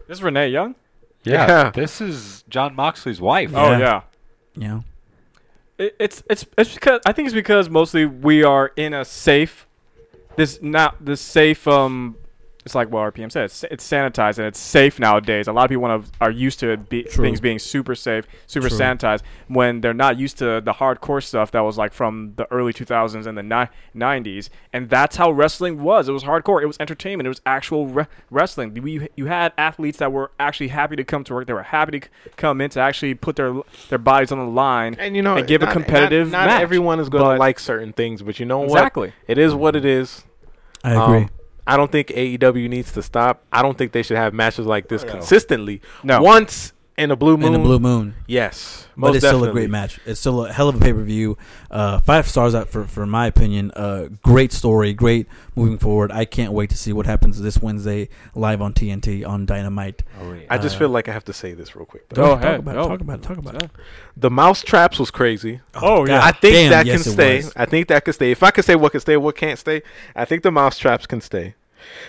This 0.09 0.19
is 0.19 0.23
Renee 0.23 0.49
Young. 0.49 0.75
Yeah, 1.27 1.47
Yeah. 1.49 1.71
this 1.71 2.01
is 2.01 2.45
Jon 2.49 2.75
Moxley's 2.75 3.21
wife. 3.21 3.51
Yeah. 3.53 3.63
Oh 3.65 3.71
yeah. 3.79 4.01
yeah. 4.57 4.69
know, 4.69 4.85
It, 5.79 5.97
it's 5.99 6.23
it's 6.31 6.47
it's 6.57 6.75
because 6.75 7.01
I 7.05 7.13
think 7.13 7.27
it's 7.27 7.35
because 7.35 7.69
mostly 7.69 8.07
we 8.07 8.43
are 8.45 8.73
in 8.77 8.95
a 8.95 9.05
safe. 9.05 9.67
This 10.37 10.61
not 10.63 11.05
this 11.05 11.21
safe. 11.21 11.67
Um, 11.69 12.17
it's 12.67 12.75
like 12.75 12.91
what 12.91 13.15
RPM 13.15 13.31
said. 13.31 13.45
It's, 13.45 13.63
it's 13.65 13.89
sanitized 13.89 14.39
and 14.39 14.47
it's 14.49 14.59
safe 14.59 14.99
nowadays. 14.99 15.47
A 15.47 15.53
lot 15.53 15.65
of 15.65 15.69
people 15.69 15.83
want 15.83 16.05
to 16.05 16.11
are 16.21 16.33
used 16.33 16.59
to 16.61 16.77
be, 16.77 17.05
things 17.05 17.41
being 17.41 17.61
super 17.61 17.95
safe, 17.95 18.27
super 18.49 18.69
True. 18.69 18.77
sanitized 18.77 19.23
when 19.47 19.81
they're 19.81 19.95
not 19.95 20.19
used 20.19 20.37
to 20.39 20.61
the 20.61 20.73
hardcore 20.73 21.23
stuff 21.23 21.53
that 21.53 21.61
was 21.61 21.79
like 21.79 21.93
from 21.95 22.33
the 22.35 22.51
early 22.53 22.73
2000s 22.73 23.25
and 23.25 23.39
the 23.39 23.43
ni- 23.45 23.69
90s. 23.97 24.49
And 24.73 24.91
that's 24.91 25.15
how 25.15 25.31
wrestling 25.31 25.81
was. 25.81 26.09
It 26.09 26.13
was 26.13 26.25
hardcore. 26.25 26.61
It 26.61 26.67
was 26.67 26.77
entertainment. 26.81 27.27
It 27.27 27.31
was 27.31 27.41
actual 27.47 27.87
re- 27.87 28.07
wrestling. 28.33 28.75
We, 28.75 29.09
you 29.15 29.27
had 29.27 29.53
athletes 29.57 29.99
that 29.99 30.11
were 30.11 30.33
actually 30.41 30.69
happy 30.69 30.97
to 30.97 31.05
come 31.05 31.23
to 31.23 31.35
work. 31.35 31.47
They 31.47 31.53
were 31.53 31.63
happy 31.63 32.01
to 32.01 32.07
c- 32.09 32.31
come 32.37 32.61
in 32.61 32.69
to 32.71 32.81
actually 32.81 33.15
put 33.15 33.37
their 33.37 33.55
their 33.91 33.99
bodies 33.99 34.33
on 34.33 34.39
the 34.39 34.45
line 34.45 34.97
and 34.99 35.15
you 35.15 35.23
know, 35.23 35.37
and 35.37 35.47
give 35.47 35.63
a 35.63 35.69
competitive 35.69 36.33
Not, 36.33 36.41
not 36.41 36.47
match. 36.55 36.63
everyone 36.63 36.99
is 36.99 37.09
going 37.09 37.23
to 37.23 37.39
like 37.39 37.61
certain 37.61 37.93
things, 37.93 38.23
but 38.23 38.41
you 38.41 38.45
know 38.47 38.65
Exactly. 38.65 39.09
what? 39.09 39.15
It 39.29 39.39
is 39.39 39.55
what 39.55 39.77
it 39.77 39.85
is. 39.85 40.25
I 40.83 40.91
agree. 40.93 41.23
Um, 41.23 41.31
I 41.67 41.77
don't 41.77 41.91
think 41.91 42.09
AEW 42.09 42.69
needs 42.69 42.93
to 42.93 43.03
stop. 43.03 43.43
I 43.53 43.63
don't 43.63 43.77
think 43.77 43.93
they 43.93 44.03
should 44.03 44.17
have 44.17 44.33
matches 44.33 44.67
like 44.67 44.89
this 44.89 45.03
consistently. 45.03 45.81
No. 46.05 46.23
Once 46.23 46.73
in 46.99 47.11
a 47.11 47.17
blue 47.17 47.37
moon. 47.37 47.49
in 47.49 47.53
the 47.53 47.59
blue 47.59 47.79
moon. 47.79 48.15
Yes. 48.27 48.87
but 48.97 49.09
most 49.09 49.17
it's 49.17 49.27
still 49.27 49.45
a 49.45 49.53
great 49.53 49.69
match. 49.69 50.01
It's 50.07 50.19
still 50.21 50.47
a 50.47 50.53
hell 50.53 50.69
of 50.71 50.77
a 50.77 50.79
pay 50.79 50.93
per 50.93 51.03
view. 51.03 51.37
Uh, 51.71 52.01
five 52.01 52.27
stars 52.29 52.55
out 52.55 52.69
for 52.71 52.85
for 52.85 53.05
my 53.07 53.27
opinion. 53.27 53.71
Uh, 53.73 54.09
great 54.23 54.53
story, 54.53 54.95
great 54.95 55.27
moving 55.55 55.77
forward. 55.79 56.11
I 56.11 56.25
can't 56.25 56.53
wait 56.53 56.71
to 56.71 56.77
see 56.79 56.93
what 56.93 57.05
happens 57.07 57.41
this 57.41 57.61
Wednesday 57.61 58.09
live 58.35 58.63
on 58.63 58.73
TNT 58.73 59.27
on 59.27 59.45
Dynamite. 59.47 60.03
Oh, 60.21 60.33
yeah. 60.33 60.47
I 60.49 60.57
just 60.59 60.77
Uh, 60.77 60.79
feel 60.81 60.89
like 60.89 61.09
I 61.09 61.13
have 61.13 61.25
to 61.27 61.33
say 61.35 61.53
this 61.53 61.77
real 61.77 61.85
quick. 61.85 62.09
though. 62.09 62.17
Go 62.23 62.29
talk 62.35 62.43
ahead. 62.43 62.61
about 62.61 62.77
it, 62.77 62.89
talk 62.89 63.01
about 63.01 63.19
it, 63.19 63.23
talk 63.23 63.37
about 63.39 63.63
it. 63.63 63.71
The 64.17 64.31
mouse 64.31 64.63
traps 64.63 64.99
was 64.99 65.11
crazy. 65.11 65.61
Oh, 65.75 66.07
yeah. 66.07 66.25
I 66.25 66.33
think 66.33 66.55
damn, 66.55 66.71
that 66.71 66.87
yes, 66.87 67.03
can 67.03 67.13
stay. 67.13 67.37
was. 67.37 67.53
I 67.57 67.67
think 67.67 67.89
that 67.89 68.05
can 68.05 68.15
stay. 68.15 68.31
If 68.31 68.43
I 68.43 68.51
could 68.51 68.65
say 68.65 68.75
what 68.77 68.93
can 68.93 69.01
stay, 69.01 69.17
what 69.19 69.37
can't 69.37 69.59
stay, 69.59 69.83
I 70.15 70.25
think 70.25 70.43
the 70.43 70.51
mouse 70.51 70.79
traps 70.79 71.07
can 71.07 71.21
stay. 71.21 71.55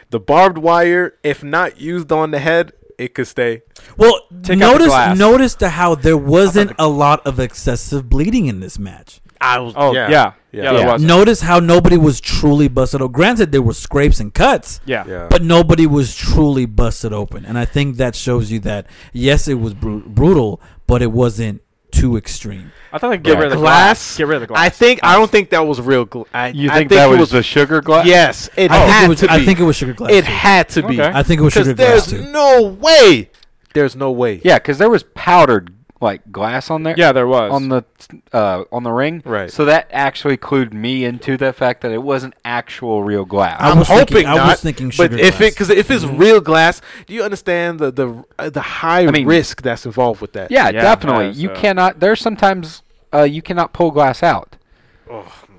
The 0.09 0.19
barbed 0.19 0.57
wire, 0.57 1.15
if 1.23 1.43
not 1.43 1.79
used 1.79 2.11
on 2.11 2.31
the 2.31 2.39
head, 2.39 2.71
it 2.97 3.13
could 3.13 3.27
stay. 3.27 3.61
Well, 3.97 4.19
Take 4.29 4.35
out 4.37 4.43
the 4.43 4.55
notice 4.55 4.87
glass. 4.87 5.17
notice 5.17 5.55
to 5.55 5.69
how 5.69 5.95
there 5.95 6.17
wasn't 6.17 6.71
a 6.79 6.87
lot 6.87 7.25
of 7.25 7.39
excessive 7.39 8.09
bleeding 8.09 8.47
in 8.47 8.59
this 8.59 8.77
match. 8.79 9.21
I 9.39 9.59
was. 9.59 9.73
Oh 9.77 9.93
yeah, 9.93 10.09
yeah, 10.09 10.31
yeah, 10.51 10.71
there 10.73 10.79
Yeah. 10.81 10.93
was. 10.93 11.03
Notice 11.03 11.41
how 11.41 11.59
nobody 11.59 11.95
was 11.95 12.19
truly 12.19 12.67
busted 12.67 13.01
open. 13.01 13.11
Granted, 13.11 13.51
there 13.51 13.61
were 13.61 13.73
scrapes 13.73 14.19
and 14.19 14.33
cuts, 14.33 14.79
Yeah. 14.85 15.03
Yeah. 15.07 15.27
but 15.29 15.43
nobody 15.43 15.85
was 15.85 16.15
truly 16.15 16.65
busted 16.65 17.13
open. 17.13 17.45
And 17.45 17.55
I 17.57 17.65
think 17.65 17.97
that 17.97 18.15
shows 18.15 18.51
you 18.51 18.59
that 18.61 18.87
yes, 19.13 19.47
it 19.47 19.55
was 19.59 19.75
bru- 19.75 20.01
brutal, 20.07 20.59
but 20.87 21.03
it 21.03 21.11
wasn't 21.11 21.61
too 21.91 22.17
extreme. 22.17 22.71
I 22.91 22.97
thought 22.99 23.09
they 23.09 23.17
get 23.17 23.33
Yeah. 23.33 23.39
rid 23.39 23.45
of 23.45 23.51
the 23.51 23.57
glass. 23.57 23.97
glass. 23.97 24.17
Get 24.17 24.27
rid 24.27 24.35
of 24.35 24.41
the 24.41 24.47
glass. 24.47 24.59
I 24.65 24.69
think. 24.69 24.99
I 25.03 25.15
don't 25.15 25.29
think 25.31 25.49
that 25.51 25.65
was 25.65 25.81
real. 25.81 26.05
Gl- 26.05 26.25
I, 26.33 26.47
You 26.49 26.69
I 26.69 26.77
think, 26.79 26.89
that 26.91 27.11
it 27.11 27.19
was, 27.19 27.31
the 27.31 27.43
sugar 27.43 27.81
glass? 27.81 28.05
Yes, 28.05 28.49
it 28.55 28.71
I 28.71 28.77
had 28.77 29.05
it 29.05 29.09
was. 29.09 29.19
to 29.19 29.27
be. 29.27 29.33
I 29.33 29.45
think 29.45 29.59
it 29.59 29.63
was 29.63 29.75
sugar 29.75 29.93
glass. 29.93 30.11
It 30.11 30.25
too. 30.25 30.31
had 30.31 30.69
to 30.69 30.83
be. 30.87 31.01
Okay. 31.01 31.11
I 31.17 31.23
think 31.23 31.41
it 31.41 31.43
was 31.43 31.53
Because 31.53 31.67
sugar 31.67 31.75
glass 31.77 32.07
there's 32.07 32.23
too. 32.25 32.31
no 32.31 32.63
way. 32.63 33.29
There's 33.73 33.95
no 33.95 34.11
way. 34.11 34.41
Yeah, 34.43 34.57
because 34.57 34.77
there 34.77 34.89
was 34.89 35.03
powdered 35.03 35.73
like 35.99 36.31
glass 36.31 36.69
on 36.69 36.83
there. 36.83 36.93
Yeah, 36.97 37.11
there 37.11 37.25
was. 37.27 37.51
on 37.51 37.69
the 37.69 37.83
uh, 38.31 38.63
on 38.71 38.83
the 38.83 38.91
ring. 38.91 39.21
Right. 39.25 39.51
So 39.51 39.65
that 39.65 39.87
actually 39.91 40.37
clued 40.37 40.71
me 40.71 41.05
into 41.05 41.37
the 41.37 41.51
fact 41.53 41.81
that 41.81 41.91
it 41.91 42.03
wasn't 42.03 42.35
actual 42.45 43.03
real 43.03 43.25
glass. 43.25 43.59
I 43.59 43.71
I'm 43.71 43.79
was 43.79 43.87
hoping 43.87 44.05
thinking- 44.07 44.27
I 44.27 44.33
was 44.33 44.43
not. 44.47 44.59
thinking 44.59 44.87
but 44.89 44.93
sugar 44.95 45.17
if 45.17 45.41
it 45.41 45.53
because 45.53 45.69
if 45.71 45.89
it's 45.89 46.03
Mm-hmm. 46.05 46.17
real 46.17 46.39
glass, 46.41 46.81
do 47.07 47.13
you 47.15 47.23
understand 47.23 47.79
the 47.79 47.91
the 47.91 48.23
uh, 48.37 48.49
the 48.49 48.61
high 48.61 49.07
I 49.07 49.11
mean- 49.11 49.25
risk 49.25 49.61
that's 49.63 49.85
involved 49.85 50.21
with 50.21 50.33
that? 50.33 50.51
yeah, 50.51 50.65
Yeah, 50.69 50.81
definitely. 50.81 51.27
uh, 51.29 51.31
you 51.31 51.47
so- 51.49 51.55
cannot. 51.55 51.99
There's 51.99 52.21
sometimes 52.21 52.83
uh, 53.13 53.23
you 53.23 53.41
cannot 53.41 53.73
pull 53.73 53.89
glass 53.91 54.21
out, 54.21 54.55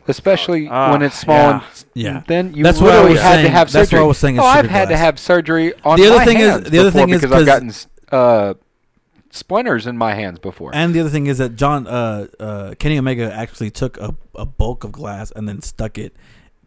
especially 0.06 0.68
Ah, 0.70 0.92
when 0.92 1.02
it's 1.02 1.18
small. 1.18 1.36
yeah. 1.36 1.52
and 1.54 1.62
s- 1.62 1.84
Yeah. 1.94 2.22
Then 2.26 2.54
you 2.54 2.62
That's 2.62 2.80
what 2.80 2.90
I 2.90 2.94
literally 2.94 3.12
was 3.14 3.22
had 3.22 3.32
saying. 3.34 3.44
to 3.46 3.50
have 3.50 3.70
surgery. 3.70 3.80
That's 3.80 3.90
surgery. 3.90 3.98
what 4.00 4.04
I 4.04 4.08
was 4.08 4.18
saying. 4.18 4.38
Oh, 4.38 4.44
I've 4.44 4.56
sugar 4.66 4.68
had 4.72 4.88
to 4.90 4.96
have 4.96 5.18
surgery 5.18 5.72
on 5.84 5.98
The 6.00 6.06
other 6.06 6.16
my 6.16 6.24
thing 6.24 6.38
is- 6.40 6.62
the 6.70 6.78
other 6.78 6.90
thing 6.90 7.08
is 7.10 7.20
because 7.22 7.40
I've 7.40 7.46
gotten 7.46 7.72
uh, 8.12 8.54
splinters 9.30 9.86
in 9.86 9.96
my 9.98 10.14
hands 10.14 10.38
before. 10.38 10.70
And 10.74 10.94
the 10.94 11.00
other 11.00 11.10
thing 11.10 11.26
is 11.26 11.38
that 11.38 11.56
John 11.56 11.86
uh, 11.86 12.26
uh, 12.40 12.74
Kenny 12.78 12.98
Omega 12.98 13.32
actually 13.32 13.70
took 13.70 13.96
a, 13.98 14.14
a 14.34 14.46
bulk 14.46 14.84
of 14.84 14.92
glass 14.92 15.30
and 15.32 15.48
then 15.48 15.60
stuck 15.62 15.98
it, 15.98 16.14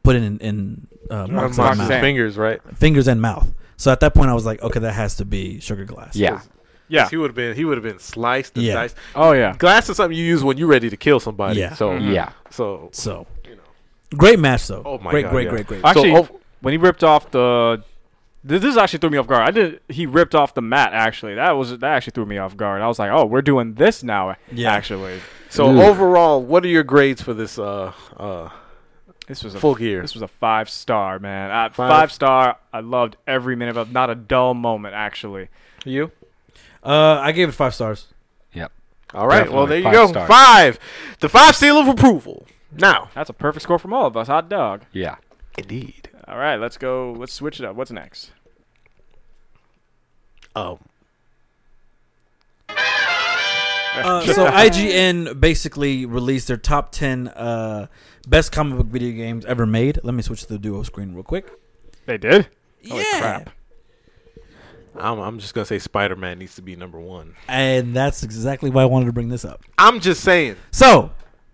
put 0.03 0.15
it 0.15 0.23
in, 0.23 0.37
in 0.39 0.87
uh, 1.09 1.27
Mark's 1.27 1.57
Mark's 1.57 1.77
mouth, 1.79 1.87
fingers, 1.89 2.37
right? 2.37 2.59
fingers 2.75 3.07
and 3.07 3.21
mouth. 3.21 3.53
So 3.77 3.91
at 3.91 3.99
that 4.01 4.13
point, 4.13 4.29
I 4.29 4.33
was 4.33 4.45
like, 4.45 4.61
okay, 4.61 4.79
that 4.79 4.93
has 4.93 5.15
to 5.17 5.25
be 5.25 5.59
sugar 5.59 5.85
glass. 5.85 6.15
yeah. 6.15 6.41
yeah. 6.87 7.09
He 7.09 7.17
would 7.17 7.29
have 7.29 7.35
been 7.35 7.55
he 7.55 7.65
would 7.65 7.77
have 7.77 7.83
been 7.83 7.99
sliced 7.99 8.55
and 8.55 8.65
Yeah. 8.65 8.73
diced. 8.75 8.95
Oh 9.15 9.31
yeah. 9.31 9.55
Glass 9.57 9.89
is 9.89 9.97
something 9.97 10.15
you 10.17 10.23
use 10.25 10.43
when 10.43 10.57
you're 10.57 10.67
ready 10.67 10.89
to 10.89 10.97
kill 10.97 11.19
somebody. 11.19 11.59
Yeah. 11.59 11.73
So 11.73 11.89
Mhm. 11.91 12.13
Yeah. 12.13 12.31
so 12.51 12.89
So, 12.91 13.25
you 13.43 13.55
know, 13.55 13.61
great 14.17 14.39
match 14.39 14.67
though. 14.67 14.83
Oh 14.85 14.97
my 14.99 15.09
great, 15.09 15.23
God, 15.23 15.31
great, 15.31 15.43
yeah. 15.45 15.49
great, 15.51 15.67
great, 15.67 15.85
Actually, 15.85 16.15
oh- 16.15 16.39
when 16.61 16.73
he 16.73 16.77
ripped 16.77 17.03
off 17.03 17.31
the, 17.31 17.83
this, 18.43 18.61
this 18.61 18.77
actually 18.77 18.99
threw 18.99 19.09
me 19.09 19.17
off 19.17 19.27
guard. 19.27 19.47
I 19.47 19.51
did. 19.51 19.81
He 19.89 20.05
ripped 20.05 20.35
off 20.35 20.53
the 20.53 20.61
mat. 20.61 20.91
Actually, 20.93 21.35
that 21.35 21.51
was 21.51 21.71
that 21.77 21.83
actually 21.83 22.11
threw 22.11 22.25
me 22.25 22.37
off 22.37 22.55
guard. 22.57 22.81
I 22.81 22.87
was 22.87 22.99
like, 22.99 23.11
oh, 23.11 23.25
we're 23.25 23.41
doing 23.41 23.75
this 23.75 24.03
now. 24.03 24.35
Yeah. 24.51 24.71
Actually, 24.73 25.19
so 25.49 25.69
Ooh. 25.69 25.81
overall, 25.81 26.41
what 26.43 26.63
are 26.65 26.69
your 26.69 26.83
grades 26.83 27.21
for 27.21 27.33
this 27.33 27.57
uh 27.59 27.93
uh 28.17 28.49
this 29.27 29.43
was 29.43 29.55
a 29.55 29.59
full 29.59 29.75
gear? 29.75 30.01
This 30.01 30.13
was 30.13 30.21
a 30.23 30.27
five 30.27 30.69
star, 30.69 31.19
man. 31.19 31.51
Uh, 31.51 31.69
Five? 31.69 31.89
five. 31.89 32.11
star. 32.11 32.57
I 32.73 32.79
loved 32.81 33.17
every 33.27 33.55
minute 33.55 33.77
of. 33.77 33.91
Not 33.91 34.09
a 34.09 34.15
dull 34.15 34.53
moment, 34.53 34.93
actually. 34.95 35.47
You? 35.85 36.11
Uh, 36.83 37.19
I 37.21 37.31
gave 37.31 37.47
it 37.49 37.53
five 37.53 37.73
stars. 37.75 38.07
Yep. 38.53 38.71
All 39.13 39.27
right. 39.27 39.51
well, 39.51 39.67
there 39.67 39.79
Definitely 39.79 39.79
you 39.79 39.83
five 39.83 39.93
go. 39.93 40.07
stars. 40.07 40.27
Five. 40.27 40.79
The 41.19 41.29
five 41.29 41.55
seal 41.55 41.77
of 41.77 41.87
approval. 41.87 42.47
Now, 42.73 43.09
That's 43.13 43.29
a 43.29 43.33
perfect 43.33 43.63
score 43.63 43.77
from 43.77 43.93
all 43.93 44.05
of 44.07 44.15
us. 44.17 44.27
Hot 44.27 44.47
dog. 44.49 44.83
Yeah. 44.93 45.17
indeed. 45.57 46.09
All 46.31 46.37
right, 46.37 46.55
let's 46.55 46.77
go. 46.77 47.11
Let's 47.11 47.33
switch 47.33 47.59
it 47.59 47.65
up. 47.65 47.75
What's 47.75 47.91
next? 47.91 48.31
Oh. 50.55 50.79
Uh, 53.93 54.25
so 54.25 54.45
IGN 54.45 55.37
basically 55.41 56.05
released 56.05 56.47
their 56.47 56.55
top 56.55 56.93
ten 56.93 57.27
uh, 57.27 57.87
best 58.25 58.53
comic 58.53 58.77
book 58.77 58.87
video 58.87 59.11
games 59.11 59.43
ever 59.43 59.65
made. 59.65 59.99
Let 60.01 60.13
me 60.13 60.21
switch 60.21 60.43
to 60.43 60.47
the 60.47 60.57
duo 60.57 60.83
screen 60.83 61.13
real 61.13 61.23
quick. 61.23 61.51
They 62.05 62.17
did. 62.17 62.47
Holy 62.87 63.03
yeah, 63.03 63.19
crap. 63.19 63.49
I'm, 64.95 65.19
I'm 65.19 65.39
just 65.39 65.53
gonna 65.53 65.65
say 65.65 65.77
Spider 65.77 66.15
Man 66.15 66.39
needs 66.39 66.55
to 66.55 66.61
be 66.61 66.77
number 66.77 67.01
one. 67.01 67.35
and 67.49 67.93
that's 67.93 68.23
exactly 68.23 68.69
why 68.69 68.83
I 68.83 68.85
wanted 68.85 69.07
to 69.07 69.13
bring 69.13 69.27
this 69.27 69.43
up. 69.43 69.61
I'm 69.77 69.99
just 69.99 70.23
saying. 70.23 70.55
So 70.71 71.11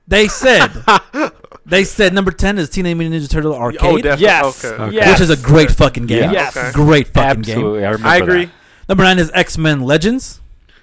they 0.08 0.28
said 0.28 0.68
they 1.66 1.84
said 1.84 2.14
number 2.14 2.32
ten 2.32 2.58
is 2.58 2.70
Teenage 2.70 2.98
Mutant 2.98 3.22
Ninja 3.22 3.30
Turtle 3.30 3.54
oh, 3.54 3.60
Arcade, 3.60 3.82
Oh, 3.82 3.98
definitely. 3.98 4.24
Yes. 4.26 4.66
Okay. 4.66 4.84
Okay. 4.84 4.96
Yes. 4.96 5.20
which 5.20 5.30
is 5.30 5.30
a 5.30 5.42
great 5.42 5.72
fucking 5.72 6.06
game. 6.06 6.32
Yes. 6.32 6.56
Okay. 6.56 6.72
great 6.74 7.08
fucking 7.10 7.42
game. 7.42 7.60
I, 7.60 7.62
remember 7.62 8.08
I 8.08 8.18
agree. 8.18 8.46
that. 8.46 8.54
Number 8.90 9.04
nine 9.04 9.20
is 9.20 9.32
X 9.34 9.58
Men 9.58 9.82
Legends. 9.82 10.42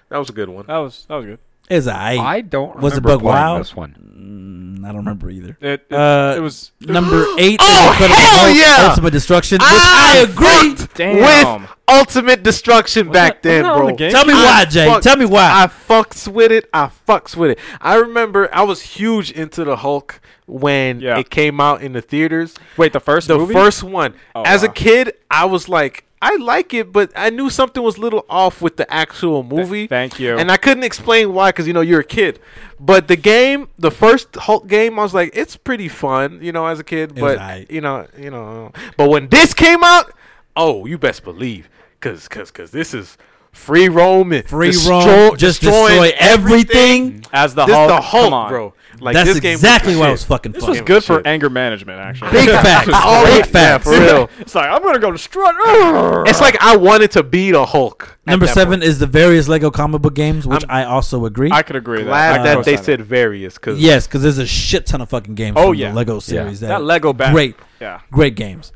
That 0.09 0.19
was 0.19 0.29
a 0.29 0.33
good 0.33 0.49
one. 0.49 0.67
That 0.67 0.77
was 0.79 1.07
that 1.09 1.17
was 1.17 1.27
good. 1.27 1.39
Is 1.71 1.89
I 1.89 2.17
I 2.17 2.41
don't 2.43 2.77
Was 2.81 2.93
it 2.95 2.97
remember 2.97 3.09
Bug 3.09 3.21
playing 3.21 3.35
Wow? 3.35 3.59
this 3.59 3.75
one. 3.75 4.79
mm, 4.83 4.85
I 4.85 4.89
don't 4.89 4.99
remember 4.99 5.31
either. 5.31 5.57
It, 5.61 5.87
it, 5.89 5.93
Uh, 5.93 6.35
it 6.37 6.41
was 6.41 6.73
Number 6.81 7.25
eight 7.39 7.59
Oh, 7.63 7.85
is 7.87 7.91
Incredible 7.91 8.17
hell 8.17 8.39
Hulk 8.45 8.57
yeah! 8.57 8.89
Ultimate 8.91 9.11
Destruction, 9.13 9.57
which 9.57 9.63
I 9.71 10.27
I 10.27 10.31
agree. 10.31 11.21
with 11.63 11.71
Ultimate 11.89 12.43
Destruction 12.43 13.09
Was 13.09 13.15
back 13.15 13.43
that- 13.43 13.43
then, 13.43 13.63
wasn't 13.65 13.77
that 13.77 13.81
on 13.81 13.97
bro. 13.97 14.07
the? 14.07 14.11
Tell 14.13 14.25
me 14.27 14.35
I 14.35 14.45
why, 14.45 14.65
Jay. 14.67 14.87
fucked- 14.87 15.03
Tell 15.05 15.17
me 15.17 15.25
why. 15.27 15.63
I 15.63 15.67
fucks 15.67 16.29
with 16.29 16.53
it. 16.53 16.69
I 16.75 16.91
fucks 17.09 17.35
with 17.37 17.53
it. 17.53 17.59
I 17.81 17.95
remember 17.97 18.49
I 18.55 18.63
was 18.63 18.83
huge 18.83 19.31
into 19.31 19.65
the 19.65 19.77
Hulk 19.77 20.21
when 20.47 21.01
Yeah. 21.01 21.19
it 21.19 21.31
came 21.31 21.61
out 21.61 21.81
in 21.83 21.93
the 21.95 22.03
theaters. 22.03 22.55
Wait, 22.77 22.93
the 22.93 23.01
first 23.01 23.29
The 23.29 23.39
movie? 23.39 23.55
first 23.55 23.83
one. 23.83 24.15
Oh, 24.35 24.43
As 24.43 24.63
a 24.63 24.69
kid, 24.69 25.15
I 25.31 25.47
was 25.47 25.69
like, 25.69 26.05
I 26.27 26.37
like 26.37 26.73
it, 26.73 26.91
but 26.91 27.13
I 27.15 27.29
knew 27.29 27.51
something 27.51 27.83
was 27.83 27.99
a 27.99 28.01
little 28.01 28.25
off 28.31 28.63
with 28.63 28.77
the 28.79 28.91
actual 28.93 29.43
movie. 29.43 29.87
Thank 29.87 30.19
you. 30.19 30.39
And 30.39 30.51
I 30.51 30.57
couldn't 30.57 30.83
explain 30.85 31.35
why, 31.35 31.51
because 31.51 31.67
you 31.67 31.75
know 31.75 31.83
you're 31.83 32.01
a 32.01 32.05
kid. 32.05 32.41
But 32.81 33.09
the 33.09 33.17
game, 33.17 33.69
the 33.79 33.91
first 33.91 34.35
Hulk 34.37 34.67
game, 34.67 34.99
I 34.99 35.03
was 35.03 35.13
like, 35.13 35.33
it's 35.35 35.55
pretty 35.57 35.89
fun, 35.89 36.39
you 36.41 36.51
know, 36.51 36.67
as 36.67 36.79
a 36.81 36.85
kid. 36.85 37.19
It 37.19 37.21
was 37.23 37.37
But 37.37 37.39
aight. 37.41 37.71
you 37.71 37.83
know, 37.83 38.07
you 38.19 38.31
know. 38.31 38.73
But 38.97 39.11
when 39.11 39.29
this 39.29 39.53
came 39.53 39.85
out, 39.85 40.13
oh, 40.57 40.87
you 40.87 40.97
best 40.97 41.25
believe, 41.25 41.69
cause, 42.01 42.27
cause, 42.27 42.51
cause 42.51 42.71
this 42.71 42.95
is 42.95 43.19
free 43.53 43.89
roaming, 43.91 44.45
Free 44.45 44.69
destroy- 44.71 45.05
roam, 45.05 45.37
just 45.37 45.61
destroying 45.61 46.01
destroy 46.03 46.13
everything. 46.19 47.25
As 47.35 47.55
the 47.55 47.67
This 47.67 47.75
Hulk, 47.75 47.89
the 47.89 48.01
Hulk, 48.01 48.25
come 48.25 48.33
on. 48.35 48.49
bro. 48.51 48.75
Like 49.01 49.15
That's 49.15 49.29
this 49.29 49.41
game 49.41 49.53
exactly 49.55 49.93
was 49.95 50.01
why 50.01 50.07
the 50.07 50.11
it 50.11 50.13
was 50.13 50.25
fucking 50.25 50.53
This 50.53 50.61
fun. 50.63 50.71
was 50.71 50.79
Game 50.79 50.85
good 50.87 51.05
for 51.05 51.17
shit. 51.19 51.27
anger 51.27 51.51
management, 51.51 51.99
actually. 52.01 52.31
Big 52.33 52.49
facts. 52.63 52.89
Oh, 52.93 53.25
Big 53.27 53.51
yeah, 53.55 53.79
for 53.79 53.91
real. 53.91 54.31
it's 54.39 54.55
like 54.55 54.71
I'm 54.71 54.83
gonna 54.83 54.99
go 54.99 55.11
destroy. 55.11 55.51
It's 56.27 56.41
like 56.41 56.57
I 56.61 56.77
wanted 56.77 57.11
to 57.13 57.23
beat 57.23 57.55
a 57.55 57.65
Hulk. 57.65 58.19
Number 58.27 58.47
seven 58.47 58.81
point. 58.81 58.85
is 58.89 58.99
the 58.99 59.07
various 59.07 59.49
Lego 59.49 59.71
comic 59.71 60.01
book 60.03 60.15
games, 60.15 60.47
which 60.47 60.65
I'm 60.69 60.71
I 60.71 60.85
also 60.85 61.27
agree. 61.27 61.51
I 61.53 61.63
could 61.63 61.77
agree 61.77 61.99
with 61.99 62.07
glad 62.07 62.33
that. 62.37 62.41
I 62.41 62.43
that 62.45 62.57
could 62.57 62.65
they 62.65 62.77
said 62.77 63.03
various 63.03 63.55
because 63.55 63.79
yes, 63.81 64.07
because 64.07 64.23
there's 64.23 64.39
a 64.39 64.47
shit 64.47 64.87
ton 64.87 65.01
of 65.01 65.09
fucking 65.11 65.35
games 65.35 65.57
Oh, 65.59 65.69
from 65.73 65.75
yeah. 65.75 65.91
the 65.91 65.97
Lego 65.97 66.19
series. 66.21 66.61
that. 66.61 66.69
That, 66.69 66.79
that 66.79 66.85
Lego 66.85 67.13
bat. 67.13 67.33
great, 67.33 67.57
Yeah, 67.81 68.01
great 68.11 68.35
games. 68.37 68.73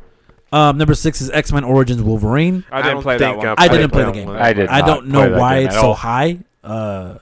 Um, 0.52 0.78
number 0.78 0.94
six 0.94 1.20
is 1.20 1.30
X 1.30 1.52
Men 1.52 1.64
Origins 1.64 2.02
Wolverine. 2.02 2.64
I 2.70 2.78
didn't 2.82 2.94
don't 2.94 3.02
play 3.02 3.18
that 3.18 3.36
one. 3.36 3.46
I 3.48 3.54
I 3.58 3.68
didn't 3.68 3.90
played 3.90 4.04
play 4.12 4.20
the 4.22 4.26
game. 4.26 4.28
I 4.30 4.52
did 4.52 4.68
I 4.68 4.80
don't 4.80 5.08
know 5.08 5.38
why 5.38 5.58
it's 5.58 5.74
so 5.74 5.92
high. 5.92 6.38
Uh, 6.64 7.18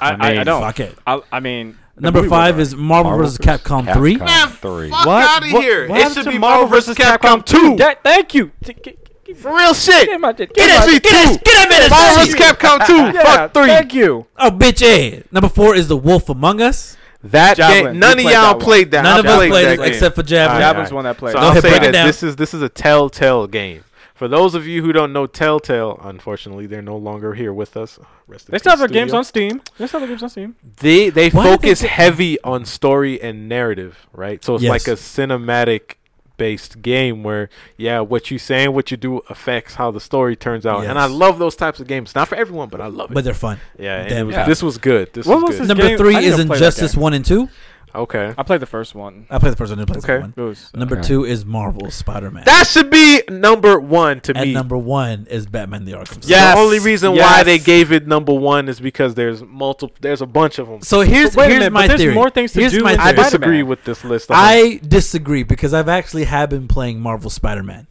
I, 0.00 0.10
I, 0.10 0.12
I 0.14 0.34
mean, 0.36 0.46
don't. 0.46 0.62
fuck 0.62 0.80
it. 0.80 0.98
I, 1.06 1.20
I 1.32 1.40
mean, 1.40 1.78
Number 1.98 2.20
movie 2.20 2.28
five 2.30 2.54
alright. 2.54 2.60
is 2.62 2.74
Marvel, 2.76 3.10
Marvel 3.10 3.26
vs. 3.26 3.38
Capcom, 3.38 3.84
Capcom 3.86 3.94
3. 3.94 4.16
Man, 4.18 4.48
three. 4.48 4.90
fuck 4.90 5.06
What? 5.06 5.28
out 5.28 5.44
of 5.46 5.52
What- 5.52 5.62
here. 5.64 5.88
what 5.88 6.00
it 6.00 6.12
should 6.14 6.26
be 6.26 6.38
Marvel 6.38 6.66
vs. 6.68 6.96
Capcom, 6.96 7.18
Capcom 7.42 7.44
2. 7.44 7.76
That- 7.76 8.02
thank 8.04 8.34
you. 8.34 8.52
T- 8.64 8.74
g- 8.74 8.96
g- 9.26 9.34
For 9.34 9.54
real 9.54 9.74
shit. 9.74 10.06
Get 10.08 10.20
my- 10.20 10.32
get 10.32 10.50
It 10.54 10.56
my- 10.56 10.86
should 10.92 11.02
Get 11.02 11.12
us, 11.26 11.36
two. 11.36 11.42
get 11.44 11.66
him 11.72 11.82
in 11.84 11.90
Marvel 11.90 12.24
vs. 12.24 12.34
Capcom 12.36 12.86
2. 12.86 12.94
Yeah, 13.14 13.22
Fuck 13.24 13.54
3. 13.54 13.66
Thank 13.66 13.94
you. 13.94 14.26
Oh, 14.38 14.50
bitch, 14.50 14.82
eh. 14.82 15.22
Number 15.32 15.48
four 15.48 15.74
is 15.74 15.88
The 15.88 15.96
Wolf 15.96 16.28
Among 16.28 16.60
Us. 16.60 16.96
That 17.24 17.56
Javelin. 17.56 17.82
game, 17.84 17.92
We 17.94 17.98
none 17.98 18.12
of 18.18 18.24
y'all 18.26 18.30
that 18.30 18.60
played 18.60 18.90
that. 18.92 19.02
None 19.02 19.18
of 19.18 19.26
us 19.26 19.36
played 19.38 19.50
played 19.50 19.66
that 19.80 19.84
it 19.84 19.88
except 19.88 20.14
for 20.14 20.22
Javelin. 20.22 20.62
Alright, 20.62 20.76
Javelin's 20.76 20.88
the 20.90 20.94
one 20.94 21.04
that 21.04 21.16
played. 21.18 21.32
So 21.32 21.38
it. 21.38 21.42
I'll 21.42 21.50
ahead, 21.50 21.62
say 21.64 21.78
that 21.90 22.06
this 22.06 22.22
is 22.22 22.36
this 22.36 22.54
is 22.54 22.62
a 22.62 22.68
Telltale 22.68 23.48
game. 23.48 23.82
For 24.18 24.26
those 24.26 24.54
of 24.56 24.66
you 24.66 24.82
who 24.82 24.92
don't 24.92 25.12
know 25.12 25.26
Telltale, 25.28 25.98
unfortunately, 26.02 26.66
they're 26.66 26.82
no 26.82 26.96
longer 26.96 27.34
here 27.34 27.52
with 27.52 27.76
us. 27.76 28.00
Rest 28.26 28.48
in 28.48 28.52
They 28.52 28.58
still 28.58 28.70
have 28.70 28.80
their 28.80 28.88
games 28.88 29.12
on 29.14 29.22
Steam. 29.24 29.62
They 29.78 29.86
still 29.86 30.00
have 30.00 30.08
their 30.08 30.16
games 30.16 30.22
on 30.24 30.30
Steam. 30.30 30.56
They 30.80 31.08
they 31.08 31.30
Why 31.30 31.44
did 31.44 31.50
they 31.52 31.56
focus 31.56 31.80
heavy 31.82 32.40
on 32.42 32.64
story 32.64 33.22
and 33.22 33.48
narrative, 33.48 34.08
right? 34.12 34.42
So 34.44 34.56
it's 34.56 34.64
Yes. 34.64 34.70
like 34.70 34.88
a 34.88 34.96
cinematic 35.00 35.94
based 36.36 36.82
game 36.82 37.22
where 37.24 37.48
yeah, 37.76 38.00
what 38.00 38.30
you 38.30 38.38
say 38.38 38.64
and 38.64 38.74
what 38.74 38.90
you 38.90 38.96
do 38.96 39.18
affects 39.28 39.74
how 39.74 39.90
the 39.92 40.00
story 40.00 40.34
turns 40.36 40.66
out. 40.66 40.84
And 40.84 40.98
I 40.98 41.06
love 41.06 41.38
those 41.38 41.54
types 41.56 41.78
of 41.80 41.86
games. 41.86 42.14
Not 42.16 42.26
for 42.28 42.34
everyone, 42.36 42.68
but 42.68 42.80
I 42.80 42.86
love 42.86 43.10
it. 43.10 43.14
But 43.14 43.22
they're 43.24 43.34
fun. 43.34 43.58
yeah, 43.78 44.00
and 44.00 44.08
damn 44.08 44.26
was- 44.26 44.36
fun. 44.36 44.48
this 44.48 44.62
was 44.62 44.78
good. 44.78 45.12
This 45.12 45.26
What 45.26 45.36
was, 45.36 45.42
was 45.42 45.50
good. 45.56 45.60
this 45.62 45.68
Number 45.68 45.88
game- 45.88 45.98
three 45.98 46.16
is 46.16 46.36
to 46.36 46.44
play 46.44 46.44
that 46.46 46.54
Injustice 46.54 46.96
1 46.96 47.12
and 47.14 47.24
2. 47.24 47.48
Okay. 47.94 48.34
I 48.36 48.42
played 48.42 48.60
the 48.60 48.66
first 48.66 48.94
one. 48.94 49.26
I 49.30 49.38
played 49.38 49.52
the 49.52 49.56
first 49.56 49.70
one. 49.70 49.78
I 49.78 49.84
didn't 49.84 50.00
play 50.00 50.00
the 50.00 50.12
Okay. 50.20 50.26
It 50.28 50.36
one. 50.36 50.48
was 50.48 50.70
uh, 50.74 50.78
Number 50.78 50.98
Okay. 50.98 51.08
two 51.08 51.24
is 51.24 51.44
Marvel 51.44 51.90
Spider-Man. 51.90 52.44
That 52.44 52.66
should 52.66 52.90
be 52.90 53.22
number 53.28 53.80
one 53.80 54.20
to 54.22 54.36
and 54.36 54.48
me. 54.48 54.54
number 54.54 54.76
one 54.76 55.26
is 55.30 55.46
Batman 55.46 55.84
the 55.84 55.92
Arkham. 55.92 56.14
City. 56.22 56.28
Yes. 56.28 56.54
The 56.54 56.60
only 56.60 56.78
reason 56.78 57.12
why 57.12 57.16
yes. 57.16 57.44
they 57.46 57.58
gave 57.58 57.90
it 57.92 58.06
number 58.06 58.32
one 58.34 58.68
is 58.68 58.78
because 58.80 59.14
there's 59.14 59.42
multiple. 59.42 59.96
There's 60.00 60.20
a 60.22 60.26
bunch 60.26 60.58
of 60.58 60.68
them. 60.68 60.82
So 60.82 61.00
here's 61.00 61.34
Wait 61.34 61.46
a 61.46 61.48
here's 61.48 61.58
minute, 61.60 61.72
my 61.72 61.82
but 61.82 61.88
there's 61.88 62.00
theory. 62.00 62.14
more 62.14 62.30
things 62.30 62.52
to 62.52 62.60
here's 62.60 62.72
do 62.72 62.82
my 62.82 62.92
with 62.92 63.00
I 63.00 63.04
theory. 63.12 63.14
Spider-Man. 63.16 63.24
disagree 63.30 63.62
with 63.62 63.84
this 63.84 64.04
list. 64.04 64.26
I 64.30 64.80
disagree 64.86 65.42
because 65.42 65.72
I've 65.74 65.88
actually 65.88 66.24
have 66.24 66.50
been 66.50 66.68
playing 66.68 67.00
Marvel 67.00 67.30
Spider-Man, 67.30 67.86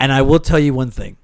and 0.00 0.12
I 0.12 0.22
will 0.22 0.40
tell 0.40 0.58
you 0.58 0.74
one 0.74 0.90
thing: 0.90 1.16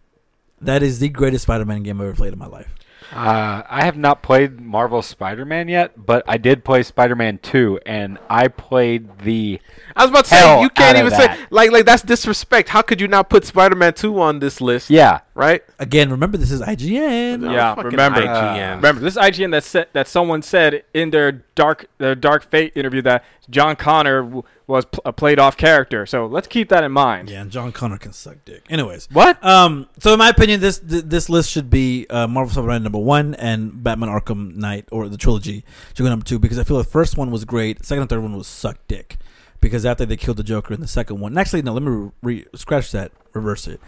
that 0.60 0.82
is 0.82 0.98
the 1.00 1.08
greatest 1.08 1.44
Spider-Man 1.44 1.82
game 1.82 2.00
I've 2.00 2.08
ever 2.08 2.16
played 2.16 2.32
in 2.32 2.38
my 2.38 2.46
life. 2.46 2.74
Uh, 3.12 3.62
I 3.68 3.84
have 3.84 3.96
not 3.96 4.22
played 4.22 4.61
Marvel 4.61 5.02
Spider-Man 5.02 5.68
yet, 5.68 5.92
but 6.07 6.24
I 6.26 6.36
did 6.36 6.64
play 6.64 6.82
Spider-Man 6.82 7.38
2, 7.42 7.80
and 7.86 8.18
I 8.28 8.48
played 8.48 9.18
the. 9.18 9.61
I 9.94 10.02
was 10.02 10.11
about 10.11 10.24
to 10.24 10.30
say 10.30 10.62
you 10.62 10.70
can't 10.70 10.98
even 10.98 11.11
say 11.11 11.26
that. 11.28 11.52
like 11.52 11.70
like 11.70 11.84
that's 11.84 12.02
disrespect. 12.02 12.70
How 12.70 12.82
could 12.82 13.00
you 13.00 13.09
not 13.09 13.30
put 13.30 13.44
Spider-Man 13.44 13.94
Two 13.94 14.20
on 14.20 14.40
this 14.40 14.61
list? 14.61 14.90
Yeah, 14.90 15.20
Right. 15.37 15.64
Again, 15.80 16.11
remember 16.11 16.39
this 16.39 16.53
is 16.53 16.61
IGN. 16.62 17.53
Yeah, 17.53 17.74
fucking 17.74 17.91
remember. 17.91 18.20
IGN. 18.20 18.76
Remember, 18.76 19.01
this 19.01 19.14
is 19.14 19.18
IGN 19.20 19.51
that 19.51 19.64
said 19.64 19.89
that 19.93 20.07
someone 20.07 20.43
said 20.43 20.85
in 20.95 21.11
their 21.11 21.32
dark 21.57 21.87
their 21.99 22.14
Dark 22.14 22.49
Fate 22.51 22.72
interview 22.76 23.03
that 23.03 23.24
John 23.51 23.74
Connor 23.74 24.22
w- 24.22 24.43
was 24.68 24.85
pl- 24.85 25.03
a 25.05 25.12
played 25.12 25.41
off 25.41 25.57
character. 25.57 26.07
So 26.07 26.26
let's 26.26 26.47
keep 26.47 26.68
that 26.68 26.85
in 26.85 26.93
mind. 26.93 27.30
Yeah, 27.30 27.43
and 27.43 27.51
John 27.51 27.72
Connor 27.72 27.99
can 27.99 28.12
suck 28.12 28.37
dick. 28.45 28.64
Anyways, 28.70 29.09
What? 29.12 29.45
um, 29.45 29.89
so 29.99 30.12
in 30.12 30.20
my 30.20 30.28
opinion, 30.28 30.61
this 30.61 30.78
th- 30.78 31.03
this 31.05 31.28
list 31.28 31.51
should 31.51 31.68
be 31.68 32.07
uh, 32.11 32.28
Marvel 32.28 32.53
Spider-Man 32.53 32.85
number 32.85 32.99
one 33.01 33.35
and 33.35 33.82
Batman 33.82 34.11
Arkham 34.11 34.55
Knight 34.55 34.87
or 34.93 35.09
the 35.09 35.16
trilogy 35.16 35.64
should 35.97 36.05
go 36.05 36.09
number 36.11 36.24
two 36.24 36.39
because 36.39 36.61
I 36.61 36.64
feel 36.64 36.78
the 36.78 36.85
first 36.85 37.16
one 37.16 37.32
was 37.32 37.45
great, 37.45 37.85
second 37.85 38.03
and 38.03 38.09
third 38.09 38.22
one 38.22 38.37
was 38.37 38.47
suck 38.47 38.78
dick 38.87 39.16
because 39.61 39.85
after 39.85 40.07
they 40.07 40.16
killed 40.16 40.37
the 40.37 40.45
Joker 40.45 40.74
in 40.74 40.80
the 40.80 40.87
second 40.87 41.18
one, 41.18 41.32
and 41.32 41.39
actually 41.41 41.62
no, 41.62 41.72
let 41.72 41.82
me 41.82 41.91
re- 41.91 42.11
re- 42.22 42.47
scratch 42.55 42.93
that, 42.93 43.11
reverse 43.32 43.66
it. 43.66 43.80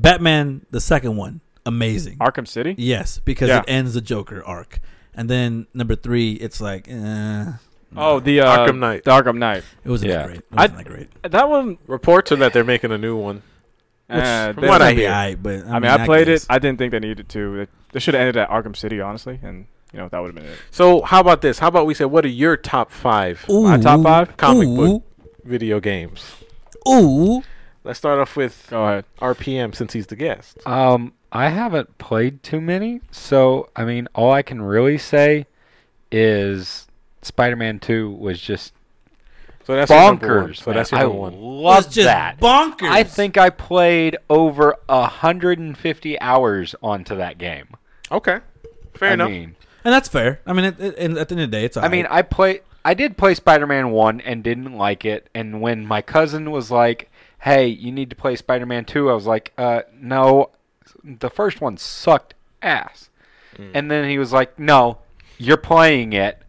Batman, 0.00 0.66
the 0.70 0.80
second 0.80 1.16
one, 1.16 1.40
amazing. 1.64 2.18
Arkham 2.18 2.46
City. 2.48 2.74
yes, 2.78 3.18
because 3.24 3.48
Yeah. 3.48 3.60
it 3.60 3.64
ends 3.68 3.94
the 3.94 4.00
Joker 4.00 4.42
arc, 4.44 4.80
and 5.14 5.30
then 5.30 5.66
number 5.72 5.94
three, 5.94 6.32
it's 6.32 6.60
like, 6.60 6.88
eh, 6.88 7.52
Oh, 7.96 8.18
the 8.18 8.40
uh, 8.40 8.56
Arkham 8.66 8.78
Knight. 8.80 9.04
The 9.04 9.12
Arkham 9.12 9.38
Knight. 9.38 9.62
it 9.84 9.88
wasn't 9.88 10.10
Yeah. 10.10 10.18
that 10.18 10.26
great. 10.26 10.38
It 10.38 10.44
wasn't 10.50 10.76
that 10.78 10.86
great. 10.86 11.08
That 11.32 11.48
one. 11.48 11.78
Reports 11.86 12.32
are 12.32 12.36
that 12.36 12.52
they're 12.52 12.64
making 12.64 12.90
a 12.90 12.98
new 12.98 13.16
one. 13.16 13.42
Uh, 14.10 14.52
from 14.52 14.62
they- 14.62 14.68
what 14.68 14.82
I 14.82 14.86
It'd 14.88 14.96
be 14.96 15.02
hear. 15.02 15.10
aight, 15.12 15.38
but 15.42 15.66
I 15.66 15.78
mean, 15.78 15.90
I 15.90 16.04
played 16.04 16.26
guess. 16.26 16.42
it. 16.42 16.46
I 16.50 16.58
didn't 16.58 16.78
think 16.78 16.90
they 16.90 16.98
needed 16.98 17.28
to. 17.30 17.56
They, 17.58 17.66
they 17.92 18.00
should 18.00 18.14
have 18.14 18.20
ended 18.20 18.36
at 18.36 18.50
Arkham 18.50 18.76
City, 18.76 19.00
honestly, 19.00 19.38
and 19.42 19.66
you 19.92 19.98
know 20.00 20.08
that 20.08 20.18
would 20.20 20.26
have 20.26 20.34
been 20.34 20.44
it. 20.52 20.58
So 20.72 21.02
how 21.02 21.20
about 21.20 21.40
this? 21.40 21.60
How 21.60 21.68
about 21.68 21.86
we 21.86 21.94
say 21.94 22.04
what 22.04 22.24
are 22.24 22.28
your 22.28 22.56
top 22.56 22.90
five 22.90 23.46
My 23.48 23.78
top 23.78 24.02
five? 24.02 24.36
comic 24.36 24.66
ooh, 24.68 24.76
book 24.76 25.02
video 25.44 25.78
games? 25.80 26.34
Ooh, 26.88 27.42
Let's 27.84 27.98
start 27.98 28.18
off 28.18 28.34
with 28.36 28.66
Go 28.70 28.84
ahead. 28.84 29.04
RPM 29.20 29.74
since 29.74 29.92
he's 29.92 30.06
the 30.06 30.16
guest. 30.16 30.58
Um, 30.66 31.12
I 31.30 31.50
haven't 31.50 31.98
played 31.98 32.42
too 32.42 32.60
many, 32.60 33.00
so 33.10 33.68
I 33.76 33.84
mean, 33.84 34.08
all 34.14 34.32
I 34.32 34.42
can 34.42 34.62
really 34.62 34.96
say 34.98 35.46
is 36.10 36.86
Spider-Man 37.22 37.80
2 37.80 38.10
was 38.10 38.40
just 38.40 38.72
So 39.64 39.74
that's 39.74 39.90
your 39.90 40.02
one. 40.02 40.18
bonkers. 40.18 40.56
So 40.62 40.72
that's 40.72 40.90
your 40.92 41.00
man. 41.00 41.08
number 41.08 41.18
I 41.18 41.20
one. 41.20 41.32
love 41.34 41.84
was 41.86 41.94
just 41.94 42.06
that. 42.06 42.40
bonkers. 42.40 42.88
I 42.88 43.02
think 43.04 43.36
I 43.36 43.50
played 43.50 44.16
over 44.30 44.76
150 44.88 46.20
hours 46.20 46.74
onto 46.82 47.16
that 47.16 47.36
game. 47.38 47.68
Okay, 48.10 48.38
fair 48.94 49.10
I 49.10 49.14
enough. 49.14 49.30
mean, 49.30 49.56
and 49.84 49.92
that's 49.92 50.08
fair. 50.08 50.40
I 50.46 50.52
mean, 50.52 50.66
it, 50.66 50.80
it, 50.80 50.94
and 50.98 51.18
at 51.18 51.28
the 51.28 51.34
end 51.34 51.42
of 51.44 51.50
the 51.50 51.56
day, 51.58 51.64
it's. 51.64 51.76
I 51.76 51.88
mean, 51.88 52.06
alright. 52.06 52.18
I 52.18 52.22
play. 52.22 52.60
I 52.84 52.92
did 52.94 53.16
play 53.16 53.34
Spider-Man 53.34 53.90
One 53.90 54.20
and 54.20 54.42
didn't 54.44 54.76
like 54.76 55.04
it. 55.06 55.28
And 55.34 55.60
when 55.62 55.86
my 55.86 56.02
cousin 56.02 56.50
was 56.50 56.70
like, 56.70 57.10
"Hey, 57.44 57.66
you 57.66 57.92
need 57.92 58.10
to 58.10 58.16
play 58.16 58.36
Spider-Man 58.36 58.84
2, 58.84 59.10
I 59.10 59.14
was 59.14 59.26
like, 59.26 59.52
"Uh, 59.56 59.82
no, 59.92 60.50
the 61.02 61.30
first 61.30 61.60
one 61.60 61.76
sucked 61.76 62.34
ass." 62.62 63.10
And 63.74 63.90
then 63.90 64.08
he 64.08 64.18
was 64.18 64.32
like, 64.32 64.58
"No, 64.58 64.98
you're 65.38 65.56
playing 65.56 66.12
it." 66.12 66.42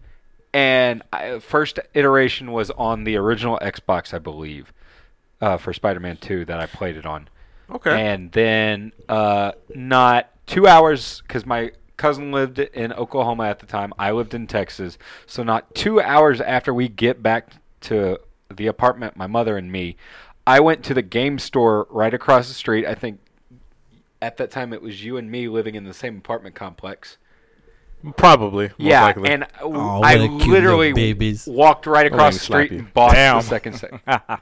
And 0.54 1.04
I, 1.12 1.40
first 1.40 1.80
iteration 1.94 2.52
was 2.52 2.72
on 2.72 3.04
the 3.04 3.18
original 3.18 3.60
Xbox, 3.62 4.14
I 4.14 4.20
believe, 4.20 4.72
uh, 5.42 5.58
for 5.58 5.74
Spider-Man 5.74 6.18
2 6.18 6.46
that 6.46 6.60
I 6.60 6.66
played 6.66 6.96
it 6.96 7.06
on. 7.06 7.28
Okay. 7.70 8.10
And 8.10 8.32
then 8.32 8.94
uh, 9.10 9.52
not 9.74 10.30
two 10.48 10.68
hours 10.68 11.22
because 11.28 11.46
my 11.46 11.72
cousin 11.98 12.32
lived 12.32 12.60
in 12.60 12.94
Oklahoma 12.94 13.46
at 13.48 13.60
the 13.60 13.66
time. 13.66 13.94
I 13.98 14.12
lived 14.12 14.34
in 14.34 14.48
Texas. 14.48 14.98
So 15.26 15.44
not 15.44 15.74
two 15.76 16.02
hours 16.02 16.42
after 16.42 16.74
we 16.74 16.88
get 16.88 17.22
back 17.22 17.50
to 17.82 18.20
the 18.54 18.68
apartment, 18.68 19.18
my 19.18 19.28
mother 19.28 19.58
and 19.58 19.72
me, 19.72 19.98
I 20.48 20.60
went 20.60 20.84
to 20.86 20.94
the 20.94 21.02
game 21.02 21.40
store 21.40 21.88
right 21.90 22.14
across 22.14 22.48
the 22.48 22.54
street. 22.54 22.86
I 22.86 22.94
think 22.96 23.20
at 24.22 24.38
that 24.38 24.52
time 24.52 24.74
it 24.74 24.82
was 24.82 25.04
you 25.04 25.18
and 25.18 25.30
me 25.30 25.48
living 25.48 25.76
in 25.76 25.84
the 25.86 25.94
same 25.94 26.18
apartment 26.18 26.56
complex. 26.56 27.18
Probably. 28.18 28.68
most 28.68 28.76
yeah, 28.80 29.04
likely. 29.04 29.30
and 29.32 29.48
Oh, 29.62 30.02
I 30.04 30.16
what 30.18 30.26
a 30.26 30.28
cute 30.28 30.32
little 30.40 30.48
literally 30.52 30.94
babies. 30.94 31.48
walked 31.48 31.88
right 31.88 32.06
across 32.06 32.36
the 32.36 32.40
street 32.40 32.72
and 32.72 32.94
bought 32.94 33.14
Damn. 33.14 33.38
the 33.38 33.42
second 33.42 33.74
se- 33.74 33.90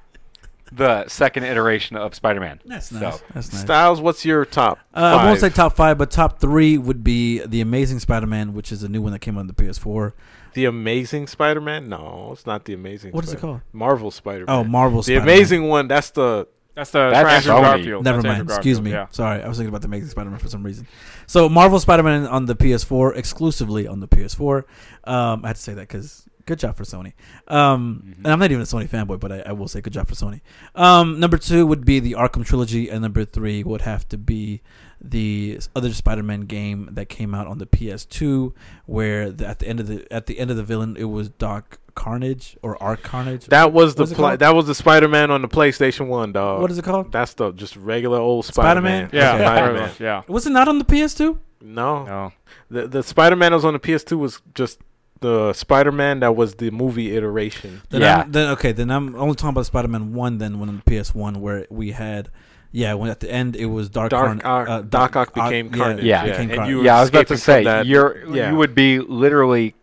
the 0.73 1.07
second 1.07 1.43
iteration 1.43 1.95
of 1.95 2.13
Spider-Man. 2.15 2.59
that's 2.65 2.87
So, 2.89 2.99
nice. 2.99 3.23
That's 3.33 3.53
nice. 3.53 3.61
Styles, 3.61 4.01
what's 4.01 4.25
your 4.25 4.43
top? 4.43 4.79
Uh, 4.93 4.99
I 5.21 5.25
won't 5.25 5.39
say 5.39 5.49
top 5.49 5.75
five, 5.75 5.97
but 5.97 6.11
top 6.11 6.39
three 6.39 6.77
would 6.77 7.03
be 7.03 7.39
the 7.45 7.61
Amazing 7.61 7.99
Spider-Man, 7.99 8.53
which 8.53 8.71
is 8.71 8.83
a 8.83 8.89
new 8.89 9.01
one 9.01 9.13
that 9.13 9.19
came 9.19 9.37
out 9.37 9.41
on 9.41 9.47
the 9.47 9.53
PS4. 9.53 10.11
The 10.53 10.65
Amazing 10.65 11.27
Spider-Man? 11.27 11.89
No, 11.89 12.29
it's 12.33 12.45
not 12.45 12.65
the 12.65 12.73
Amazing. 12.73 13.11
What 13.11 13.23
is 13.23 13.29
it 13.31 13.37
Spider- 13.39 13.41
called? 13.41 13.61
Marvel 13.71 14.11
Spider-Man. 14.11 14.45
Oh, 14.55 14.63
Marvel. 14.63 14.99
the 14.99 15.03
Spider-Man. 15.03 15.25
The 15.27 15.33
Amazing 15.33 15.67
one. 15.69 15.87
That's 15.87 16.11
the. 16.11 16.47
That's 16.75 16.89
the 16.89 17.11
That's 17.11 17.45
Andrew 17.47 17.61
Garfield. 17.61 18.03
Never 18.03 18.17
That's 18.17 18.25
mind. 18.25 18.39
Andrew 18.39 18.55
Excuse 18.55 18.81
me. 18.81 18.91
Yeah. 18.91 19.05
Sorry, 19.11 19.43
I 19.43 19.47
was 19.47 19.57
thinking 19.57 19.69
about 19.69 19.81
the 19.81 19.87
Amazing 19.87 20.09
Spider-Man 20.09 20.39
for 20.39 20.49
some 20.49 20.63
reason. 20.63 20.87
So 21.27 21.47
Marvel 21.47 21.79
Spider-Man 21.79 22.25
on 22.25 22.47
the 22.47 22.55
PS4, 22.55 23.15
exclusively 23.15 23.87
on 23.87 23.99
the 23.99 24.07
PS4. 24.07 24.63
Um, 25.03 25.45
I 25.45 25.49
had 25.49 25.55
to 25.57 25.61
say 25.61 25.75
that 25.75 25.81
because 25.87 26.27
good 26.47 26.57
job 26.59 26.75
for 26.75 26.83
Sony. 26.83 27.13
Um, 27.47 28.15
and 28.17 28.27
I'm 28.27 28.39
not 28.39 28.51
even 28.51 28.61
a 28.61 28.65
Sony 28.65 28.89
fanboy, 28.89 29.19
but 29.19 29.31
I, 29.31 29.39
I 29.41 29.51
will 29.51 29.67
say 29.67 29.81
good 29.81 29.93
job 29.93 30.07
for 30.07 30.15
Sony. 30.15 30.41
Um, 30.75 31.19
number 31.19 31.37
two 31.37 31.67
would 31.67 31.85
be 31.85 31.99
the 31.99 32.13
Arkham 32.13 32.43
trilogy, 32.45 32.89
and 32.89 33.01
number 33.03 33.23
three 33.23 33.63
would 33.63 33.81
have 33.81 34.07
to 34.09 34.17
be 34.17 34.61
the 35.03 35.59
other 35.75 35.91
Spider-Man 35.93 36.41
game 36.41 36.89
that 36.93 37.09
came 37.09 37.35
out 37.35 37.45
on 37.47 37.57
the 37.57 37.65
PS2, 37.65 38.53
where 38.85 39.29
the, 39.31 39.45
at 39.47 39.59
the 39.59 39.67
end 39.67 39.79
of 39.79 39.87
the 39.87 40.07
at 40.11 40.27
the 40.27 40.39
end 40.39 40.49
of 40.51 40.57
the 40.57 40.63
villain, 40.63 40.95
it 40.97 41.05
was 41.05 41.29
Doc 41.29 41.79
Carnage 41.95 42.57
or 42.61 42.81
Arc 42.81 43.03
Carnage. 43.03 43.45
That 43.47 43.73
was 43.73 43.95
the 43.95 44.03
What's 44.03 44.11
it 44.13 44.39
that 44.39 44.55
was 44.55 44.67
the 44.67 44.75
Spider 44.75 45.07
Man 45.07 45.29
on 45.29 45.41
the 45.41 45.47
PlayStation 45.49 46.07
One, 46.07 46.31
dog. 46.31 46.61
what 46.61 46.71
is 46.71 46.77
it 46.77 46.85
called? 46.85 47.11
That's 47.11 47.33
the 47.33 47.51
just 47.51 47.75
regular 47.75 48.19
old 48.19 48.45
Spider 48.45 48.81
Man. 48.81 49.09
Spider-Man? 49.09 49.09
Yeah, 49.13 49.35
Okay. 49.35 49.43
Spider 49.57 49.73
Man. 49.73 49.91
yeah. 49.99 50.21
Was 50.27 50.47
it 50.47 50.51
not 50.51 50.67
on 50.67 50.79
the 50.79 50.85
PS2? 50.85 51.37
No, 51.61 52.05
No. 52.05 52.31
the 52.69 52.87
the 52.87 53.03
Spider 53.03 53.35
Man 53.35 53.51
that 53.51 53.57
was 53.57 53.65
on 53.65 53.73
the 53.73 53.79
PS2 53.79 54.17
was 54.17 54.41
just 54.55 54.79
the 55.21 55.53
Spider 55.53 55.91
Man 55.91 56.19
that 56.19 56.35
was 56.35 56.55
the 56.55 56.69
movie 56.71 57.15
iteration. 57.15 57.81
Then 57.89 58.01
Yeah. 58.01 58.21
I'm, 58.23 58.31
then 58.31 58.49
okay, 58.51 58.71
then 58.73 58.89
I'm 58.91 59.15
only 59.15 59.35
talking 59.35 59.49
about 59.51 59.65
Spider-Man 59.65 60.13
One. 60.13 60.37
Then 60.37 60.59
when 60.59 60.67
on 60.67 60.81
the 60.83 60.91
PS1, 60.91 61.37
where 61.37 61.65
we 61.69 61.91
had, 61.91 62.29
yeah, 62.73 62.95
when 62.95 63.11
at 63.11 63.19
the 63.19 63.31
end 63.31 63.55
it 63.55 63.67
was 63.67 63.87
Dark. 63.87 64.09
Dark 64.09 64.41
Carn- 64.41 64.67
Ock- 64.67 64.89
Doc 64.89 65.15
Ock 65.15 65.33
became 65.33 65.67
yeah, 65.67 65.77
Carnage. 65.77 66.03
Yeah. 66.03 66.25
became 66.25 66.41
and 66.41 66.51
Carnage. 66.51 66.69
you 66.69 66.77
were 66.79 66.83
yeah, 66.83 66.97
I 66.97 67.01
was 67.01 67.09
about 67.09 67.27
to 67.27 67.35
escaping 67.35 67.63
from 67.63 67.71
say 67.71 67.77
that. 67.77 67.85
you're 67.85 68.35
yeah. 68.35 68.49
you 68.49 68.57
would 68.57 68.73
be 68.75 68.99
literally 68.99 69.75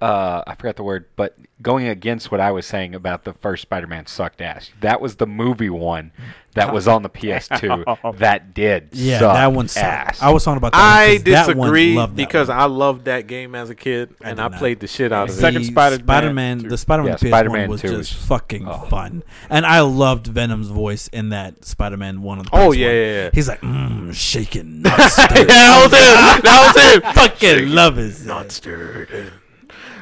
uh, 0.00 0.42
I 0.46 0.54
forgot 0.54 0.76
the 0.76 0.82
word, 0.82 1.06
but 1.16 1.36
going 1.60 1.88
against 1.88 2.30
what 2.30 2.40
I 2.40 2.50
was 2.50 2.66
saying 2.66 2.94
about 2.94 3.24
the 3.24 3.32
first 3.34 3.62
Spider-Man 3.62 4.06
sucked 4.06 4.40
ass. 4.40 4.70
That 4.80 5.00
was 5.00 5.16
the 5.16 5.26
movie 5.26 5.70
one 5.70 6.12
that 6.58 6.72
was 6.72 6.86
on 6.88 7.02
the 7.02 7.08
PS2 7.10 8.18
that 8.18 8.54
did. 8.54 8.88
Yeah, 8.92 9.18
suck 9.20 9.34
that 9.34 9.52
one 9.52 9.68
sucked. 9.68 9.84
ass. 9.84 10.22
I 10.22 10.30
was 10.30 10.44
talking 10.44 10.58
about 10.58 10.72
that. 10.72 10.78
I 10.80 11.06
one 11.08 11.16
'cause 11.16 11.24
that 11.24 11.46
one 11.46 11.56
disagree 11.56 11.94
loved 11.94 12.12
that 12.12 12.16
because 12.16 12.48
one. 12.48 12.58
I 12.58 12.64
loved 12.64 13.04
that 13.06 13.26
game 13.26 13.54
as 13.54 13.70
a 13.70 13.74
kid 13.74 14.14
and 14.22 14.36
did 14.36 14.42
I, 14.54 14.58
played 14.58 14.80
the 14.80 14.86
shit 14.86 15.12
out 15.12 15.28
of 15.28 15.34
The 15.34 15.38
it. 15.38 15.40
second 15.40 15.64
Spider-Man 15.64 16.04
Spider-Man, 16.04 16.68
the 16.68 16.78
Spider-Man 16.78 17.12
Yeah, 17.12 17.16
PS1 17.18 17.28
Spider-Man 17.28 17.70
was 17.70 17.80
two 17.82 17.88
just 17.96 18.14
fucking 18.14 18.68
oh. 18.68 18.78
fun, 18.88 19.22
and 19.50 19.64
I 19.66 19.80
loved 19.80 20.26
Venom's 20.26 20.68
voice 20.68 21.08
in 21.08 21.28
that 21.30 21.64
Spider-Man 21.64 22.22
one. 22.22 22.38
On 22.38 22.44
the 22.44 22.50
Oh 22.52 22.70
PS1. 22.70 22.78
yeah, 22.78 22.86
yeah, 22.92 23.22
yeah. 23.24 23.30
He's 23.32 23.48
like, 23.48 23.60
mmm, 23.60 24.14
shaking, 24.14 24.82
not 24.82 25.00
stirred. 25.10 25.38
yeah, 25.38 25.44
that 25.46 25.82
was 25.82 25.92
it. 25.92 26.42
That 26.44 26.74
was 26.74 26.94
it. 26.96 27.14
fucking 27.14 27.68
love 27.74 27.98
is 27.98 28.26
Not 28.26 28.50
stirred. 28.52 29.32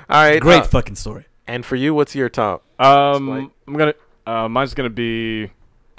All 0.08 0.22
right, 0.22 0.40
great 0.40 0.62
uh, 0.62 0.64
fucking 0.66 0.94
story. 0.96 1.26
and 1.46 1.64
for 1.64 1.76
you, 1.76 1.94
what's 1.94 2.14
your 2.14 2.28
top? 2.28 2.62
Um, 2.78 2.86
Splyke? 3.28 3.50
I'm 3.68 3.74
gonna. 3.76 3.94
Uh, 4.26 4.48
mine's 4.48 4.74
gonna 4.74 4.90
be. 4.90 5.50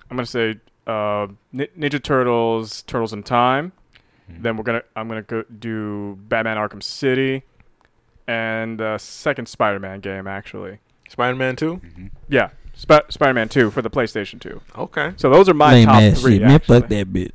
I'm 0.10 0.18
gonna 0.18 0.26
say 0.26 0.55
uh, 0.86 1.28
Ninja 1.53 2.01
Turtles, 2.01 2.82
Turtles 2.84 3.14
in 3.14 3.24
Time. 3.24 3.74
Then 4.30 4.58
we're 4.58 4.64
gonna. 4.64 4.84
I'm 4.95 5.08
gonna 5.08 5.22
go 5.22 5.43
do 5.43 6.18
Batman 6.28 6.58
Arkham 6.58 6.84
City, 6.84 7.43
and 8.28 8.82
uh, 8.82 8.97
second 8.97 9.47
Spider-Man 9.47 10.01
game 10.01 10.28
actually. 10.28 10.80
Spider 11.10 11.36
Man 11.36 11.55
Two. 11.55 11.80
Yeah, 12.28 12.49
Sp- 12.76 13.10
Spider-Man 13.10 13.49
2 13.49 13.72
for 13.72 13.82
the 13.82 13.89
PlayStation 13.89 14.39
2. 14.39 14.62
Okay. 14.78 15.14
So 15.18 15.30
those 15.30 15.49
are 15.49 15.53
my 15.53 15.72
top 15.86 15.99
three. 16.18 16.39
Fuck 16.82 16.89
that 16.89 17.14
bit. 17.14 17.34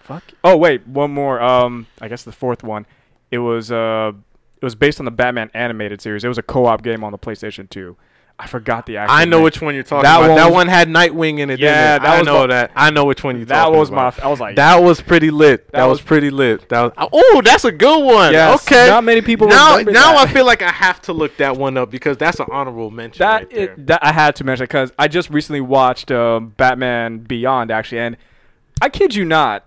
Fuck. 0.00 0.24
Oh 0.42 0.56
wait, 0.56 0.86
one 0.86 1.10
more. 1.12 1.40
Um, 1.40 1.86
I 2.00 2.08
guess 2.08 2.24
the 2.24 2.32
fourth 2.32 2.62
one. 2.62 2.84
It 3.30 3.38
was 3.38 3.72
uh, 3.72 4.12
it 4.60 4.64
was 4.64 4.74
based 4.74 4.98
on 5.00 5.04
the 5.06 5.10
Batman 5.10 5.50
animated 5.54 6.00
series. 6.02 6.24
It 6.24 6.28
was 6.28 6.36
a 6.38 6.42
co-op 6.42 6.82
game 6.82 7.02
on 7.02 7.12
the 7.12 7.18
PlayStation 7.18 7.68
2. 7.70 7.96
I 8.36 8.48
forgot 8.48 8.84
the 8.86 8.96
actual. 8.96 9.14
I 9.14 9.24
know 9.26 9.36
name. 9.36 9.44
which 9.44 9.60
one 9.62 9.74
you're 9.74 9.84
talking 9.84 10.02
That 10.02 10.16
about. 10.18 10.28
one 10.28 10.36
that 10.36 10.52
one 10.52 10.66
had 10.68 10.88
Nightwing 10.88 11.38
in 11.38 11.50
it. 11.50 11.60
Yeah, 11.60 11.98
didn't 11.98 12.02
it? 12.02 12.02
that 12.02 12.14
I 12.14 12.18
was 12.18 12.26
know 12.26 12.34
what- 12.40 12.50
that. 12.50 12.72
I 12.74 12.90
know 12.90 13.04
which 13.04 13.22
one 13.22 13.36
you're 13.36 13.46
That 13.46 13.62
talking 13.64 13.78
was 13.78 13.90
my. 13.92 14.08
about. 14.08 14.24
I 14.24 14.28
was 14.28 14.40
like, 14.40 14.56
That 14.56 14.82
was 14.82 15.00
pretty 15.00 15.30
lit. 15.30 15.66
That, 15.66 15.78
That 15.78 15.84
was, 15.84 15.98
was- 16.00 16.06
pretty 16.06 16.30
lit. 16.30 16.68
That 16.68 16.82
was. 16.96 17.08
Oh, 17.12 17.42
that's 17.44 17.64
a 17.64 17.70
good 17.70 18.04
one. 18.04 18.32
Yes, 18.32 18.66
okay. 18.66 18.88
Not 18.88 19.04
many 19.04 19.20
people. 19.20 19.46
now, 19.46 19.76
now 19.78 20.12
that. 20.14 20.28
I 20.28 20.32
feel 20.32 20.44
like 20.46 20.62
I 20.62 20.70
have 20.72 21.00
to 21.02 21.12
look 21.12 21.36
that 21.36 21.56
one 21.56 21.76
up 21.76 21.90
because 21.92 22.16
that's 22.16 22.40
an 22.40 22.46
honorable 22.50 22.90
mention 22.90 23.20
that, 23.20 23.34
right 23.42 23.50
there. 23.50 23.72
it, 23.74 23.86
that 23.86 24.04
I 24.04 24.12
had 24.12 24.34
to 24.36 24.44
mention 24.44 24.64
because 24.64 24.92
I 24.98 25.06
just 25.06 25.30
recently 25.30 25.60
watched 25.60 26.10
um, 26.10 26.54
Batman 26.56 27.18
Beyond 27.18 27.70
actually, 27.70 28.00
and 28.00 28.16
I 28.82 28.88
kid 28.88 29.14
you 29.14 29.24
not, 29.24 29.64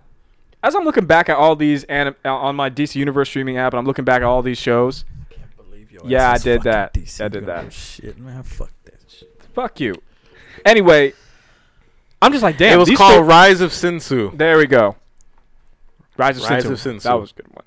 as 0.62 0.74
I'm 0.74 0.84
looking 0.84 1.06
back 1.06 1.30
at 1.30 1.36
all 1.38 1.56
these 1.56 1.84
anim- 1.84 2.16
uh, 2.22 2.34
on 2.36 2.54
my 2.54 2.68
DC 2.68 2.96
Universe 2.96 3.30
streaming 3.30 3.56
app, 3.56 3.72
and 3.72 3.78
I'm 3.78 3.86
looking 3.86 4.04
back 4.04 4.16
at 4.20 4.24
all 4.24 4.42
these 4.42 4.58
shows. 4.58 5.06
Yeah, 6.04 6.30
I 6.30 6.38
did 6.38 6.62
that. 6.62 6.96
I 7.20 7.28
did 7.28 7.46
that. 7.46 7.72
Shit, 7.72 8.18
man, 8.18 8.42
fuck 8.42 8.70
that 8.84 9.00
shit. 9.08 9.40
Fuck 9.54 9.80
you. 9.80 9.94
Anyway, 10.64 11.12
I'm 12.20 12.32
just 12.32 12.42
like, 12.42 12.58
damn. 12.58 12.74
it 12.74 12.76
was 12.78 12.88
these 12.88 12.98
called 12.98 13.14
fil- 13.14 13.22
Rise 13.24 13.60
of 13.60 13.72
Sin 13.72 13.98
Tzu. 13.98 14.32
there 14.36 14.58
we 14.58 14.66
go. 14.66 14.96
Rise 16.16 16.36
of 16.38 16.42
Rise 16.44 16.48
Sin 16.50 16.58
Tzu. 16.60 16.72
of 16.72 16.80
Sin 16.80 16.98
Tzu. 16.98 17.08
That 17.08 17.14
was 17.20 17.30
a 17.30 17.34
good 17.34 17.48
one. 17.54 17.64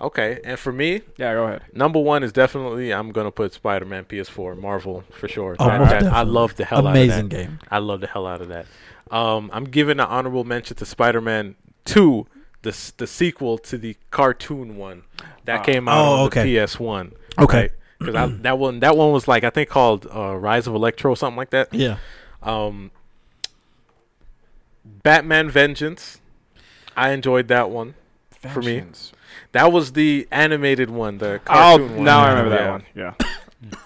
Okay, 0.00 0.38
and 0.44 0.56
for 0.58 0.72
me, 0.72 1.02
Yeah, 1.16 1.34
go 1.34 1.44
ahead. 1.44 1.62
number 1.72 1.98
one 1.98 2.22
is 2.22 2.32
definitely 2.32 2.92
I'm 2.94 3.10
gonna 3.10 3.32
put 3.32 3.52
Spider-Man 3.52 4.04
PS4, 4.04 4.56
Marvel 4.56 5.02
for 5.10 5.26
sure. 5.26 5.56
Oh, 5.58 5.66
That- 5.66 6.02
that- 6.04 6.12
I 6.12 6.22
love 6.22 6.54
the 6.56 6.64
hell 6.64 6.86
Amazing 6.86 7.10
out 7.18 7.24
of 7.24 7.30
that. 7.30 7.36
Amazing 7.36 7.48
game. 7.50 7.58
I 7.70 7.78
love 7.78 8.00
the 8.00 8.06
hell 8.06 8.26
out 8.26 8.40
of 8.40 8.48
that. 8.48 8.66
Um, 9.10 9.50
I'm 9.52 9.64
giving 9.64 9.98
an 9.98 10.06
honorable 10.06 10.44
mention 10.44 10.76
to 10.76 10.84
Spider-Man 10.84 11.56
2, 11.84 12.26
the 12.62 12.92
the 12.98 13.06
sequel 13.06 13.58
to 13.58 13.78
the 13.78 13.96
cartoon 14.10 14.76
one 14.76 15.02
that 15.46 15.60
Ah. 15.60 15.62
came 15.64 15.88
out 15.88 15.98
Oh, 15.98 16.12
on 16.20 16.26
okay. 16.26 16.42
the 16.44 16.48
PS1. 16.58 17.12
Okay. 17.38 17.70
Because 17.98 18.40
that 18.42 18.58
one 18.58 18.80
that 18.80 18.96
one 18.96 19.12
was 19.12 19.26
like 19.26 19.42
I 19.44 19.50
think 19.50 19.68
called 19.68 20.06
uh, 20.14 20.36
Rise 20.36 20.66
of 20.66 20.74
Electro, 20.74 21.12
or 21.12 21.16
something 21.16 21.36
like 21.36 21.50
that. 21.50 21.72
Yeah. 21.74 21.96
Um, 22.42 22.90
Batman 24.84 25.50
Vengeance. 25.50 26.20
I 26.96 27.10
enjoyed 27.10 27.48
that 27.48 27.70
one. 27.70 27.94
For 28.52 28.62
me. 28.62 28.84
That 29.52 29.72
was 29.72 29.92
the 29.92 30.28
animated 30.30 30.90
one, 30.90 31.18
the 31.18 31.34
Oh, 31.34 31.38
cartoon 31.44 31.96
one. 31.96 32.04
now 32.04 32.20
I 32.20 32.28
remember 32.30 32.50
that 32.50 32.70
one. 32.70 32.84
Yeah. 32.94 33.14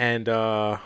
And 0.00 0.28
uh, 0.28 0.78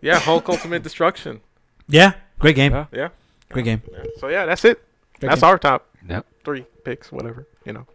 yeah, 0.00 0.18
Hulk 0.18 0.48
Ultimate 0.48 0.82
Destruction. 0.82 1.42
Yeah. 1.88 2.14
Great 2.38 2.56
game. 2.56 2.72
Yeah. 2.72 2.86
Yeah. 2.90 3.08
Great 3.50 3.66
game. 3.66 3.82
yeah. 3.92 4.04
So 4.18 4.28
yeah, 4.28 4.46
that's 4.46 4.64
it. 4.64 4.82
Great 5.20 5.28
that's 5.28 5.42
game. 5.42 5.48
our 5.50 5.58
top 5.58 5.86
Yep. 6.08 6.26
three 6.42 6.64
picks, 6.84 7.12
whatever 7.12 7.46
you 7.66 7.74
know. 7.74 7.86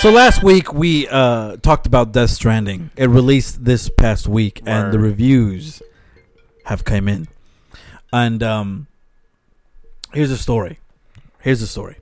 So 0.00 0.10
last 0.10 0.42
week 0.42 0.72
we 0.72 1.06
uh, 1.08 1.56
talked 1.58 1.86
about 1.86 2.12
Death 2.12 2.30
Stranding. 2.30 2.90
It 2.96 3.10
released 3.10 3.66
this 3.66 3.90
past 3.90 4.26
week, 4.26 4.62
and 4.64 4.94
the 4.94 4.98
reviews 4.98 5.82
have 6.64 6.84
come 6.86 7.06
in. 7.06 7.28
And 8.10 8.42
um, 8.42 8.86
here's 10.14 10.30
the 10.30 10.38
story. 10.38 10.78
Here's 11.40 11.60
the 11.60 11.66
story. 11.66 11.98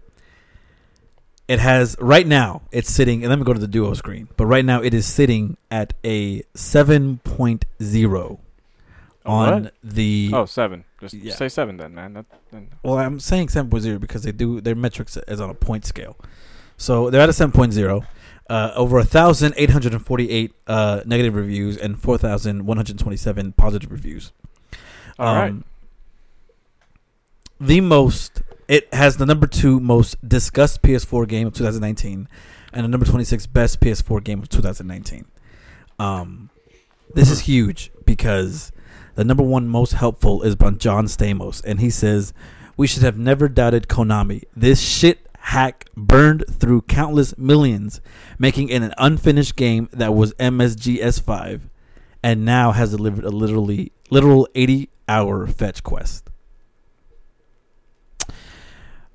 It 1.49 1.59
has 1.59 1.97
right 1.99 2.25
now. 2.25 2.63
It's 2.71 2.89
sitting. 2.89 3.25
And 3.25 3.31
let 3.31 3.39
me 3.41 3.45
go 3.45 3.53
to 3.53 3.59
the 3.59 3.67
duo 3.67 3.95
screen. 3.95 4.29
But 4.37 4.47
right 4.47 4.65
now 4.65 4.81
it 4.81 4.95
is 4.95 5.05
sitting 5.05 5.57
at 5.69 5.93
a 6.05 6.43
7.0 6.55 8.39
on 9.27 9.63
what? 9.65 9.75
the. 9.83 10.31
Oh, 10.33 10.45
seven. 10.45 10.85
Just 11.01 11.15
Yeah. 11.15 11.35
say 11.35 11.49
seven 11.49 11.79
then, 11.79 11.97
man. 11.97 12.13
That, 12.13 12.27
then. 12.53 12.69
Well, 12.85 12.99
I'm 12.99 13.19
saying 13.19 13.49
7.0 13.49 13.99
because 13.99 14.23
they 14.23 14.31
do 14.31 14.61
their 14.61 14.77
metrics 14.77 15.17
is 15.27 15.41
on 15.41 15.51
a 15.51 15.55
point 15.55 15.85
scale. 15.85 16.17
So 16.79 17.11
they're 17.11 17.21
at 17.21 17.29
a 17.29 17.33
7.0. 17.33 18.07
Uh, 18.49 18.73
over 18.77 18.97
1,848 18.97 20.53
uh, 20.67 21.03
negative 21.05 21.35
reviews 21.35 21.77
and 21.77 22.01
4,127 22.01 23.53
positive 23.53 23.93
reviews. 23.93 24.33
All 25.19 25.35
right. 25.35 25.51
Um, 25.51 25.65
The 27.61 27.83
most, 27.83 28.41
it 28.69 28.93
has 28.95 29.19
the 29.19 29.27
number 29.27 29.47
two 29.47 29.81
most 29.81 30.17
discussed 30.27 30.81
PS4 30.81 31.29
game 31.29 31.47
of 31.49 31.53
2019 31.53 32.27
and 32.73 32.85
the 32.85 32.89
number 32.89 33.05
26 33.05 33.47
best 33.49 33.81
PS4 33.81 34.25
game 34.25 34.41
of 34.41 34.49
2019. 34.49 35.27
Um, 35.99 36.49
this 37.13 37.31
is 37.31 37.41
huge 37.41 37.91
because 38.07 38.73
the 39.17 39.25
number 39.25 39.43
one 39.43 39.69
most 39.69 39.93
helpful 39.93 40.43
is 40.43 40.55
by 40.57 40.71
John 40.71 41.05
Stamos, 41.07 41.63
and 41.65 41.81
he 41.81 41.91
says, 41.91 42.33
We 42.79 42.87
should 42.87 43.03
have 43.03 43.19
never 43.19 43.49
doubted 43.49 43.89
Konami. 43.89 44.45
This 44.57 44.81
shit 44.81 45.28
hack 45.49 45.87
burned 45.97 46.45
through 46.51 46.83
countless 46.83 47.37
millions, 47.39 48.01
making 48.39 48.69
it 48.69 48.83
an 48.83 48.93
unfinished 48.99 49.57
game 49.57 49.89
that 49.93 50.13
was 50.15 50.35
MGS5 50.35 51.63
and 52.23 52.45
now 52.45 52.73
has 52.73 52.91
delivered 52.91 53.25
a 53.25 53.31
literally 53.31 53.93
literal 54.11 54.47
80 54.55 54.91
hour 55.09 55.47
fetch 55.47 55.83
quest. 55.83 56.29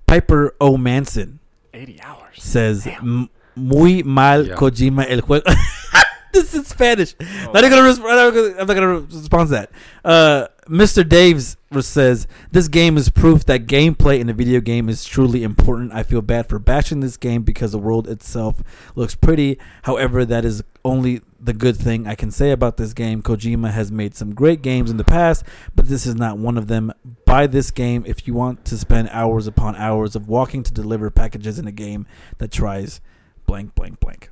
Piper 0.07 0.55
O. 0.61 0.77
Manson 0.77 1.39
80 1.73 2.01
hours. 2.01 2.35
says, 2.43 2.85
"M- 2.87 3.29
Muy 3.55 4.01
mal 4.03 4.47
Yeah. 4.47 4.55
Kojima 4.55 5.05
el 5.09 5.21
juego. 5.21 5.43
this 6.33 6.53
is 6.55 6.67
Spanish. 6.67 7.15
Not 7.19 7.57
even 7.63 7.69
gonna 7.69 7.87
resp- 7.89 7.99
I'm 7.99 8.15
not 8.15 8.33
gonna- 8.33 8.55
I'm 8.59 8.67
not 8.67 8.73
going 8.73 9.07
to 9.07 9.15
respond 9.17 9.49
to 9.49 9.51
that. 9.55 9.71
Uh, 10.03 10.47
Mr. 10.65 11.03
Daves 11.03 11.57
says, 11.83 12.27
This 12.51 12.67
game 12.67 12.97
is 12.97 13.09
proof 13.09 13.45
that 13.45 13.65
gameplay 13.65 14.19
in 14.19 14.29
a 14.29 14.33
video 14.33 14.61
game 14.61 14.89
is 14.89 15.05
truly 15.05 15.43
important. 15.43 15.93
I 15.93 16.03
feel 16.03 16.21
bad 16.21 16.47
for 16.47 16.59
bashing 16.59 16.99
this 16.99 17.17
game 17.17 17.43
because 17.43 17.71
the 17.71 17.77
world 17.77 18.07
itself 18.07 18.61
looks 18.95 19.15
pretty. 19.15 19.59
However, 19.83 20.25
that 20.25 20.45
is 20.45 20.63
only 20.85 21.21
the 21.39 21.53
good 21.53 21.75
thing 21.75 22.07
I 22.07 22.15
can 22.15 22.31
say 22.31 22.51
about 22.51 22.77
this 22.77 22.93
game. 22.93 23.21
Kojima 23.21 23.71
has 23.71 23.91
made 23.91 24.15
some 24.15 24.33
great 24.33 24.61
games 24.61 24.89
in 24.89 24.97
the 24.97 25.03
past, 25.03 25.43
but 25.75 25.87
this 25.87 26.05
is 26.05 26.15
not 26.15 26.37
one 26.37 26.57
of 26.57 26.67
them. 26.67 26.91
Buy 27.25 27.47
this 27.47 27.71
game 27.71 28.03
if 28.05 28.27
you 28.27 28.33
want 28.33 28.63
to 28.65 28.77
spend 28.77 29.09
hours 29.09 29.47
upon 29.47 29.75
hours 29.75 30.15
of 30.15 30.27
walking 30.27 30.63
to 30.63 30.73
deliver 30.73 31.09
packages 31.09 31.59
in 31.59 31.67
a 31.67 31.71
game 31.71 32.05
that 32.37 32.51
tries 32.51 33.01
blank, 33.45 33.75
blank, 33.75 33.99
blank. 33.99 34.29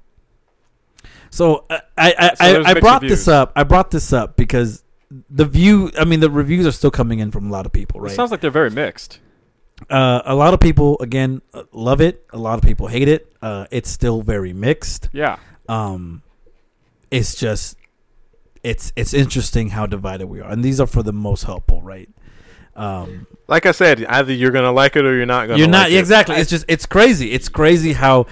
So 1.30 1.66
uh, 1.70 1.80
I 1.98 2.14
I, 2.18 2.34
So 2.36 2.62
I, 2.64 2.70
I 2.72 2.80
brought 2.80 3.02
this 3.02 3.28
up. 3.28 3.52
I 3.56 3.64
brought 3.64 3.92
this 3.92 4.14
up 4.14 4.36
because 4.36 4.84
the 5.30 5.46
view. 5.46 5.92
I 6.00 6.06
mean, 6.06 6.20
the 6.22 6.30
reviews 6.30 6.66
are 6.66 6.72
still 6.72 6.92
coming 6.92 7.20
in 7.20 7.32
from 7.32 7.48
a 7.48 7.52
lot 7.52 7.66
of 7.66 7.72
people, 7.72 8.00
It 8.00 8.04
right? 8.08 8.12
sounds 8.16 8.32
like 8.32 8.42
they're 8.42 8.52
very 8.52 8.70
mixed. 8.70 9.20
uh, 9.90 10.22
a 10.26 10.36
lot 10.36 10.54
of 10.54 10.60
people 10.60 10.98
again 11.02 11.42
uh, 11.54 11.64
love 11.74 12.02
it. 12.02 12.26
A 12.32 12.38
lot 12.38 12.58
of 12.60 12.64
people 12.64 12.88
hate 12.88 13.08
it. 13.08 13.32
Uh, 13.42 13.66
it's 13.72 13.90
still 13.90 14.22
very 14.22 14.54
mixed. 14.54 15.10
Yeah. 15.12 15.38
Um, 15.68 16.22
it's 17.10 17.36
just 17.36 17.78
it's 18.64 18.94
it's 18.96 19.14
interesting 19.14 19.70
how 19.70 19.86
divided 19.88 20.28
we 20.28 20.40
are, 20.40 20.50
and 20.52 20.64
these 20.64 20.80
are 20.80 20.88
for 20.88 21.02
the 21.04 21.14
most 21.14 21.44
helpful, 21.44 21.82
right? 21.82 22.10
Um, 22.76 23.28
Like 23.50 23.66
I 23.66 23.72
said, 23.72 24.06
either 24.06 24.32
you're 24.32 24.52
gonna 24.52 24.72
like 24.72 24.96
it 24.96 25.04
or 25.04 25.14
you're 25.16 25.26
not 25.26 25.48
gonna. 25.48 25.58
you're 25.60 25.68
not 25.68 25.84
like 25.90 25.94
it. 25.94 26.00
exactly. 26.00 26.36
It's 26.38 26.50
just 26.50 26.64
it's 26.70 26.86
crazy. 26.86 27.32
It's 27.32 27.50
crazy 27.50 27.94
how 27.94 28.28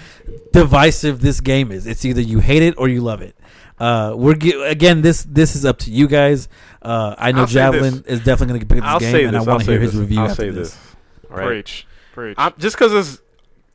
divisive 0.53 1.19
this 1.21 1.41
game 1.41 1.71
is. 1.71 1.85
It's 1.87 2.05
either 2.05 2.21
you 2.21 2.39
hate 2.39 2.63
it 2.63 2.75
or 2.77 2.87
you 2.87 3.01
love 3.01 3.21
it. 3.21 3.35
Uh, 3.79 4.13
we're 4.15 4.35
gi- 4.35 4.61
again. 4.61 5.01
This 5.01 5.23
this 5.23 5.55
is 5.55 5.65
up 5.65 5.77
to 5.79 5.91
you 5.91 6.07
guys. 6.07 6.49
Uh, 6.81 7.15
I 7.17 7.31
know 7.31 7.41
I'll 7.41 7.47
say 7.47 7.53
Javelin 7.53 8.03
is 8.07 8.19
definitely 8.19 8.47
going 8.47 8.59
to 8.61 8.65
pick 8.67 8.83
up 8.83 8.89
I'll 8.89 8.99
this 8.99 9.11
say 9.11 9.19
game, 9.19 9.27
and 9.29 9.37
I 9.37 9.39
this. 9.39 9.47
want 9.47 9.61
I'll 9.61 9.65
to 9.65 9.71
hear 9.71 9.79
say 9.79 9.83
his 9.83 9.91
this. 9.93 9.99
review 10.01 10.19
I'll 10.19 10.29
after 10.29 10.41
say 10.43 10.49
this. 10.49 10.69
this. 10.75 10.95
All 11.31 11.37
right. 11.37 11.45
Preach. 11.47 11.87
Preach. 12.13 12.35
I'm, 12.37 12.53
just 12.57 12.75
because 12.77 12.93
it's 12.93 13.21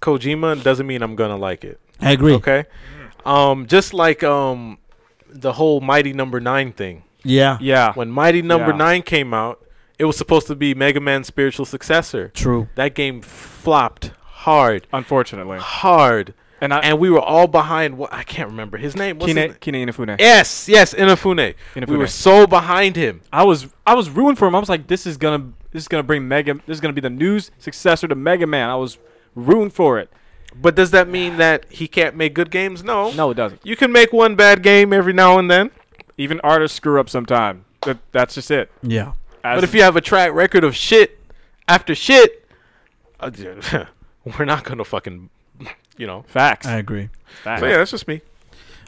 Kojima 0.02 0.62
doesn't 0.62 0.86
mean 0.86 1.02
I'm 1.02 1.16
gonna 1.16 1.36
like 1.36 1.64
it. 1.64 1.80
I 2.00 2.12
agree. 2.12 2.34
Okay. 2.34 2.64
Um, 3.24 3.66
just 3.66 3.94
like 3.94 4.22
um, 4.22 4.78
the 5.28 5.52
whole 5.54 5.80
Mighty 5.80 6.12
Number 6.12 6.40
Nine 6.40 6.72
thing. 6.72 7.04
Yeah. 7.22 7.56
yeah. 7.60 7.92
When 7.94 8.10
Mighty 8.10 8.42
Number 8.42 8.72
Yeah. 8.72 8.76
Nine 8.76 9.02
came 9.02 9.32
out, 9.32 9.64
it 9.98 10.04
was 10.04 10.16
supposed 10.18 10.46
to 10.48 10.54
be 10.54 10.74
Mega 10.74 11.00
Man's 11.00 11.26
spiritual 11.28 11.64
successor. 11.64 12.28
True. 12.34 12.68
That 12.74 12.94
game 12.94 13.22
flopped 13.22 14.10
hard, 14.24 14.86
Unfortunately. 14.92 15.56
hard, 15.58 16.34
And 16.60 16.72
I 16.72 16.80
and 16.80 16.98
we 16.98 17.10
were 17.10 17.20
all 17.20 17.46
behind. 17.46 17.98
What 17.98 18.12
I 18.12 18.22
can't 18.22 18.48
remember 18.48 18.78
his 18.78 18.96
name. 18.96 19.18
What's 19.18 19.32
his 19.32 19.56
Kine 19.60 19.74
name? 19.74 19.86
Kine 19.86 20.08
Inafune. 20.08 20.20
Yes, 20.20 20.68
yes, 20.68 20.94
Inafune. 20.94 21.54
We 21.86 21.96
were 21.96 22.06
so 22.06 22.46
behind 22.46 22.96
him. 22.96 23.20
I 23.32 23.44
was 23.44 23.66
I 23.86 23.94
was 23.94 24.08
rooting 24.10 24.36
for 24.36 24.46
him. 24.48 24.54
I 24.54 24.60
was 24.60 24.68
like, 24.68 24.86
this 24.86 25.06
is 25.06 25.16
gonna 25.16 25.52
this 25.72 25.82
is 25.82 25.88
gonna 25.88 26.02
bring 26.02 26.26
Mega. 26.26 26.54
This 26.54 26.76
is 26.76 26.80
gonna 26.80 26.94
be 26.94 27.00
the 27.00 27.10
news 27.10 27.50
successor 27.58 28.08
to 28.08 28.14
Mega 28.14 28.46
Man. 28.46 28.70
I 28.70 28.76
was 28.76 28.98
rooting 29.34 29.70
for 29.70 29.98
it. 29.98 30.10
But 30.54 30.76
does 30.76 30.92
that 30.92 31.08
mean 31.08 31.36
that 31.38 31.66
he 31.68 31.88
can't 31.88 32.14
make 32.14 32.34
good 32.34 32.50
games? 32.50 32.84
No. 32.84 33.10
No, 33.12 33.30
it 33.30 33.34
doesn't. 33.34 33.60
You 33.66 33.76
can 33.76 33.90
make 33.90 34.12
one 34.12 34.36
bad 34.36 34.62
game 34.62 34.92
every 34.92 35.12
now 35.12 35.38
and 35.38 35.50
then. 35.50 35.70
Even 36.16 36.40
artists 36.40 36.76
screw 36.76 37.00
up 37.00 37.10
sometime. 37.10 37.64
That 37.82 37.98
that's 38.12 38.34
just 38.34 38.50
it. 38.50 38.70
Yeah. 38.82 39.12
As 39.42 39.56
But 39.56 39.64
if 39.64 39.74
you 39.74 39.82
have 39.82 39.96
a 39.96 40.00
track 40.00 40.32
record 40.32 40.64
of 40.64 40.76
shit 40.76 41.18
after 41.68 41.94
shit, 41.94 42.48
uh, 43.20 43.30
we're 44.38 44.44
not 44.44 44.64
gonna 44.64 44.84
fucking, 44.84 45.28
you 45.96 46.06
know. 46.06 46.24
facts, 46.26 46.66
I 46.66 46.76
agree. 46.76 47.10
facts. 47.42 47.60
So 47.60 47.66
yeah, 47.66 47.78
that's 47.78 47.90
just 47.90 48.08
me. 48.08 48.20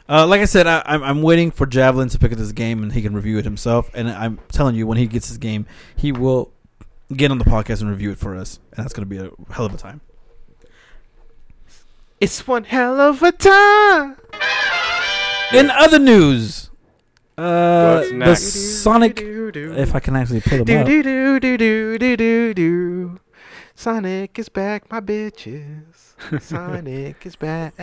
Uh, 0.09 0.25
like 0.25 0.39
I 0.39 0.45
said, 0.45 0.67
I, 0.67 0.81
I'm, 0.85 1.03
I'm 1.03 1.21
waiting 1.21 1.51
for 1.51 1.65
Javelin 1.65 2.07
to 2.09 2.19
pick 2.19 2.31
up 2.31 2.37
this 2.37 2.53
game 2.53 2.81
and 2.81 2.93
he 2.93 3.01
can 3.01 3.13
review 3.13 3.37
it 3.39 3.43
himself. 3.43 3.89
And 3.93 4.09
I'm 4.09 4.39
telling 4.53 4.75
you, 4.75 4.87
when 4.87 4.97
he 4.97 5.05
gets 5.05 5.27
his 5.27 5.37
game, 5.37 5.65
he 5.97 6.13
will 6.13 6.53
get 7.13 7.29
on 7.29 7.37
the 7.37 7.45
podcast 7.45 7.81
and 7.81 7.89
review 7.89 8.11
it 8.11 8.17
for 8.17 8.35
us, 8.35 8.59
and 8.71 8.83
that's 8.83 8.93
going 8.93 9.07
to 9.07 9.09
be 9.09 9.17
a 9.17 9.31
hell 9.53 9.65
of 9.65 9.73
a 9.73 9.77
time. 9.77 10.01
It's 12.19 12.47
one 12.47 12.63
hell 12.63 12.99
of 12.99 13.21
a 13.21 13.31
time. 13.31 14.17
In 15.53 15.69
other 15.69 15.99
news, 15.99 16.69
uh, 17.37 18.01
the 18.01 18.11
next? 18.13 18.81
Sonic. 18.81 19.21
If 19.21 19.93
I 19.93 19.99
can 19.99 20.15
actually 20.15 20.41
pull 20.41 20.59
do 20.59 20.65
them 20.65 20.81
up. 20.81 20.87
do 20.87 21.03
do 21.03 21.39
do 21.39 21.57
do 21.57 21.97
do 21.97 22.17
do 22.17 22.53
do. 22.53 23.19
Sonic 23.75 24.39
is 24.39 24.49
back, 24.49 24.89
my 24.91 24.99
bitches. 24.99 26.06
Sonic 26.41 27.25
is 27.25 27.35
back. 27.35 27.75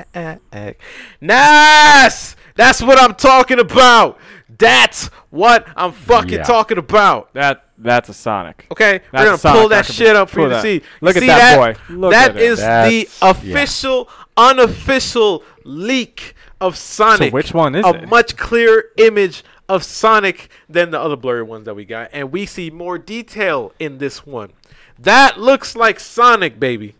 Nice. 1.20 2.36
That's 2.56 2.82
what 2.82 2.98
I'm 3.00 3.14
talking 3.14 3.58
about. 3.58 4.18
That's 4.58 5.06
what 5.30 5.66
I'm 5.76 5.92
fucking 5.92 6.30
Yeah. 6.34 6.42
talking 6.42 6.78
about. 6.78 7.32
That 7.34 7.64
that's 7.76 8.08
a 8.08 8.14
Sonic. 8.14 8.66
Okay, 8.70 9.00
That's 9.10 9.12
we're 9.12 9.24
gonna 9.24 9.38
Sonic. 9.38 9.60
pull 9.60 9.68
that 9.70 9.86
shit 9.86 10.14
up 10.14 10.30
for 10.30 10.40
you 10.40 10.48
to 10.48 10.54
that. 10.54 10.62
see. 10.62 10.82
Look 11.00 11.16
at 11.16 11.20
See 11.20 11.26
that 11.26 11.56
boy. 11.56 11.94
Look 11.94 12.12
that 12.12 12.36
is 12.36 12.58
the 12.58 12.64
That's- 12.64 13.22
yeah. 13.22 13.30
official, 13.30 14.08
unofficial 14.36 15.42
leak 15.64 16.34
of 16.60 16.76
Sonic. 16.76 17.30
So 17.30 17.34
which 17.34 17.52
one 17.52 17.74
is 17.74 17.84
a 17.84 17.88
it? 18.02 18.08
much 18.08 18.36
clearer 18.36 18.84
image 18.96 19.42
of 19.68 19.82
Sonic 19.82 20.48
than 20.68 20.90
the 20.92 21.00
other 21.00 21.16
blurry 21.16 21.42
ones 21.42 21.64
that 21.64 21.74
we 21.74 21.84
got, 21.84 22.10
and 22.12 22.30
we 22.30 22.46
see 22.46 22.70
more 22.70 22.96
detail 22.98 23.72
in 23.80 23.98
this 23.98 24.24
one. 24.24 24.50
That 24.98 25.40
looks 25.40 25.74
like 25.74 25.98
Sonic, 25.98 26.60
baby. 26.60 26.94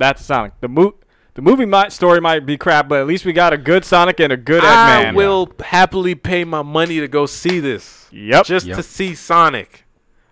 That's 0.00 0.24
Sonic. 0.24 0.52
The 0.60 0.68
mo- 0.68 0.94
the 1.34 1.42
movie 1.42 1.64
might 1.66 1.92
story 1.92 2.20
might 2.20 2.44
be 2.44 2.56
crap, 2.58 2.88
but 2.88 3.00
at 3.00 3.06
least 3.06 3.24
we 3.24 3.32
got 3.32 3.52
a 3.52 3.56
good 3.56 3.84
Sonic 3.84 4.18
and 4.18 4.32
a 4.32 4.36
good 4.36 4.64
I 4.64 5.04
Eggman. 5.04 5.14
will 5.14 5.52
happily 5.64 6.14
pay 6.16 6.42
my 6.44 6.62
money 6.62 6.98
to 6.98 7.06
go 7.06 7.26
see 7.26 7.60
this. 7.60 8.08
Yep. 8.10 8.46
just 8.46 8.66
Yep. 8.66 8.76
to 8.76 8.82
see 8.82 9.14
Sonic. 9.14 9.84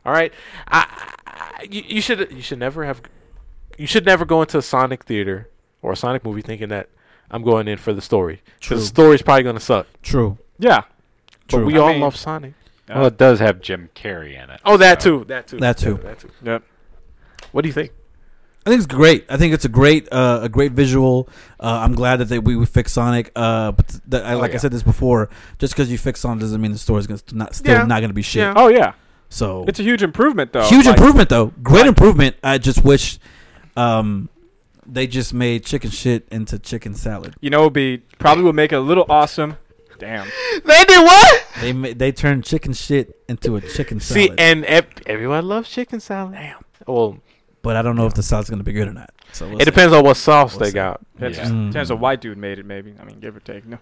All 0.05 0.13
right, 0.13 0.33
I, 0.67 1.13
I, 1.27 1.63
you, 1.71 1.83
you 1.87 2.01
should 2.01 2.33
you 2.33 2.43
should 2.43 2.59
never 2.59 2.85
have 2.85 3.01
you 3.79 3.87
should 3.87 4.05
never 4.07 4.25
go 4.25 4.41
into 4.43 4.59
a 4.59 4.63
Sonic 4.63 5.05
theater 5.05 5.49
or 5.83 5.93
a 5.93 5.97
Sonic 5.97 6.25
movie 6.25 6.43
thinking 6.43 6.71
that 6.71 6.89
I'm 7.31 7.43
going 7.45 7.69
in 7.69 7.77
for 7.79 7.93
the 7.93 8.01
story 8.01 8.43
True. 8.61 8.77
because 8.77 8.85
the 8.85 8.89
story's 8.89 9.23
probably 9.23 9.43
gonna 9.45 9.61
suck. 9.61 9.87
True. 10.03 10.39
yeah. 10.59 10.83
True. 11.47 11.61
But 11.61 11.67
we 11.67 11.75
I 11.77 11.79
all 11.79 11.89
mean- 11.91 12.01
love 12.01 12.17
Sonic. 12.17 12.55
Well, 12.89 13.05
it 13.07 13.19
does 13.19 13.39
have 13.41 13.61
Jim 13.61 13.91
Carrey 13.95 14.43
in 14.43 14.49
it. 14.49 14.61
Oh, 14.65 14.79
that 14.79 15.03
so- 15.03 15.19
too. 15.19 15.25
That 15.27 15.47
too. 15.47 15.59
That 15.59 15.77
too. 15.77 15.95
That 16.03 16.19
too. 16.21 16.31
Yep. 16.43 16.63
What 17.53 17.63
do 17.63 17.69
you 17.69 17.73
think? 17.75 17.93
I 18.69 18.71
think 18.71 18.83
it's 18.85 18.95
great. 18.95 19.25
I 19.31 19.39
think 19.39 19.55
it's 19.55 19.65
a 19.65 19.69
great, 19.71 20.09
uh, 20.13 20.41
a 20.43 20.49
great 20.51 20.73
visual. 20.73 21.27
Uh, 21.59 21.81
I'm 21.83 21.95
glad 21.95 22.17
that 22.17 22.27
they 22.27 22.39
we, 22.39 22.55
we 22.55 22.67
fixed 22.67 22.93
Sonic. 22.95 23.33
Uh, 23.35 23.73
but 23.73 23.89
th- 23.89 24.03
that, 24.09 24.27
I, 24.27 24.35
Oh, 24.35 24.39
like 24.39 24.53
I 24.55 24.59
said 24.59 24.73
this 24.73 24.83
before, 24.83 25.31
just 25.59 25.73
because 25.73 25.91
you 25.91 25.97
fix 25.97 26.21
Sonic 26.21 26.41
doesn't 26.41 26.61
mean 26.61 26.73
the 26.73 26.79
story's 26.79 27.07
gonna 27.07 27.17
st- 27.19 27.33
not 27.35 27.55
still 27.55 27.73
Yeah. 27.73 27.85
not 27.87 28.03
gonna 28.03 28.13
be 28.13 28.21
shit. 28.21 28.41
Yeah. 28.41 28.53
Oh 28.57 28.69
yeah. 28.69 28.93
So 29.31 29.65
It's 29.67 29.81
a 29.81 29.83
huge 29.83 30.03
improvement 30.03 30.53
though. 30.53 30.65
huge 30.69 30.85
Like, 30.85 30.99
improvement 30.99 31.31
though. 31.31 31.47
Great 31.63 31.81
like- 31.81 31.89
improvement. 31.89 32.37
I 32.45 32.59
just 32.59 32.85
wish, 32.85 33.19
um, 33.77 34.29
they 34.87 35.07
just 35.07 35.33
made 35.33 35.65
chicken 35.65 35.89
shit 35.91 36.29
into 36.31 36.59
chicken 36.59 36.95
salad. 36.95 37.35
You 37.41 37.49
know, 37.51 37.61
it'd 37.63 37.73
be 37.73 37.99
probably 38.19 38.45
would 38.45 38.55
make 38.55 38.73
it 38.73 38.77
a 38.77 38.81
little 38.81 39.07
awesome. 39.09 39.57
Damn. 39.99 40.29
They 40.65 40.85
did 40.85 41.03
what? 41.05 41.45
They 41.61 41.73
ma- 41.73 41.93
they 41.97 42.13
turned 42.13 42.45
chicken 42.45 42.73
shit 42.75 43.19
into 43.29 43.57
a 43.57 43.61
chicken 43.61 43.99
salad. 43.99 44.31
See, 44.31 44.35
and 44.39 44.65
ev- 44.67 44.87
everyone 45.07 45.49
loves 45.49 45.69
chicken 45.71 46.01
salad. 46.01 46.35
Damn. 46.35 46.59
Well, 46.87 47.19
but 47.63 47.77
I 47.77 47.83
don't 47.83 47.97
know 47.97 48.07
if 48.07 48.15
the 48.15 48.23
salad's 48.23 48.51
gonna 48.51 48.63
be 48.65 48.73
good 48.73 48.89
or 48.89 48.93
not. 48.93 49.11
So 49.33 49.47
we'll 49.47 49.57
it 49.57 49.61
see. 49.61 49.65
depends 49.67 49.93
on 49.95 50.05
what 50.05 50.17
sauce 50.17 50.53
We'll 50.55 50.61
they 50.61 50.67
see. 50.71 50.75
got. 50.75 51.01
That's 51.17 51.37
Yeah. 51.39 51.47
Mm. 51.49 51.73
chance 51.73 51.91
a 51.91 51.97
white 51.97 52.21
dude 52.21 52.39
made 52.39 52.59
it. 52.59 52.67
Maybe. 52.67 52.95
I 53.01 53.05
mean, 53.05 53.21
give 53.21 53.37
or 53.37 53.41
take. 53.41 53.65
No. 53.67 53.79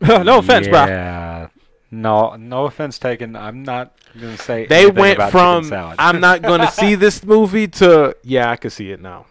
no 0.00 0.38
offense, 0.38 0.68
bro. 0.68 0.86
Yeah. 0.86 1.48
No, 1.90 2.34
no 2.36 2.64
offense 2.66 2.98
taken. 2.98 3.36
I'm 3.36 3.62
not 3.62 3.96
gonna 4.14 4.36
say 4.36 4.66
They 4.66 4.86
went 4.90 5.16
about 5.16 5.30
from. 5.30 5.72
I'm 5.98 6.20
not 6.20 6.42
going 6.42 6.60
to 6.66 6.70
see 6.70 6.94
this 6.96 7.24
movie 7.24 7.68
to 7.68 8.16
yeah, 8.24 8.50
I 8.50 8.56
can 8.56 8.70
see 8.70 8.90
it 8.90 9.00
now. 9.00 9.26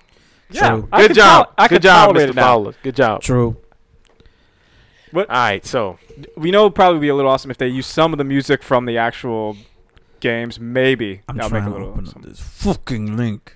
Yeah. 0.49 0.69
True. 0.69 0.81
Good 0.91 1.07
could 1.07 1.15
job. 1.15 1.45
tol- 1.47 1.53
I 1.57 1.67
Good 1.67 1.81
job, 1.81 2.05
tolerate 2.09 2.27
Mr. 2.27 2.31
it 2.31 2.35
now. 2.35 2.41
Fowler. 2.43 2.73
Good 2.83 2.95
job. 2.95 3.21
True. 3.21 3.57
All 5.13 5.23
right, 5.29 5.65
so 5.65 5.97
We 6.35 6.51
know 6.51 6.61
it'd 6.65 6.75
probably 6.75 6.99
be 6.99 7.07
a 7.07 7.15
little 7.15 7.31
awesome 7.31 7.49
if 7.51 7.57
they 7.57 7.67
use 7.67 7.87
some 7.87 8.11
of 8.13 8.17
the 8.17 8.23
music 8.25 8.61
from 8.63 8.85
the 8.85 8.97
actual 8.97 9.55
games. 10.19 10.59
Maybe 10.59 11.21
I'm 11.29 11.37
that'll 11.37 11.51
make 11.51 11.63
trying 11.63 11.73
a 11.73 11.77
to 11.77 11.85
little. 11.85 11.89
open 11.93 12.07
up 12.09 12.21
this 12.21 12.39
fucking 12.41 13.15
link. 13.15 13.55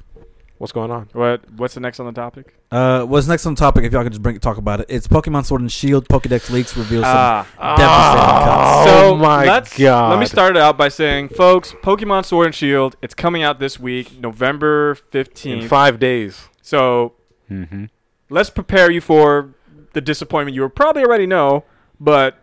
What's 0.60 0.72
going 0.72 0.91
on? 0.91 1.10
What 1.14 1.49
What's 1.53 1.74
the 1.74 1.80
next 1.80 1.99
on 1.99 2.05
the 2.05 2.12
topic? 2.12 2.53
Uh, 2.72 3.03
what's 3.05 3.28
next 3.28 3.45
on 3.47 3.55
the 3.55 3.60
topic? 3.60 3.84
If 3.86 3.91
y'all 3.93 4.03
could 4.03 4.12
just 4.12 4.22
bring 4.22 4.38
talk 4.39 4.57
about 4.57 4.82
it, 4.82 4.86
it's 4.89 5.07
Pokemon 5.07 5.45
Sword 5.45 5.62
and 5.62 5.72
Shield 5.72 6.07
Pokedex 6.07 6.51
leaks 6.51 6.78
reveal 6.78 7.01
some 7.01 7.12
Ah. 7.12 7.47
devastating 7.76 8.45
cuts. 8.45 8.91
Oh 8.91 9.10
so 9.10 9.16
my 9.16 9.45
let's, 9.45 9.78
god. 9.78 10.12
Let 10.12 10.20
me 10.20 10.26
start 10.28 10.55
it 10.55 10.62
out 10.62 10.78
by 10.78 10.89
saying, 10.89 11.30
folks, 11.30 11.74
Pokemon 11.82 12.26
Sword 12.26 12.45
and 12.47 12.55
Shield. 12.55 12.95
It's 13.01 13.16
coming 13.16 13.41
out 13.41 13.60
this 13.60 13.80
week, 13.80 14.20
November 14.20 14.91
in 14.91 14.95
fifteenth. 15.12 15.68
five 15.68 15.97
days. 15.99 16.49
So 16.62 17.14
mm-hmm. 17.49 17.86
let's 18.30 18.51
prepare 18.51 18.91
you 18.91 19.01
for 19.01 19.55
the 19.93 20.01
disappointment 20.01 20.53
you 20.55 20.70
probably 20.70 21.03
already 21.03 21.26
know, 21.26 21.64
but 21.99 22.38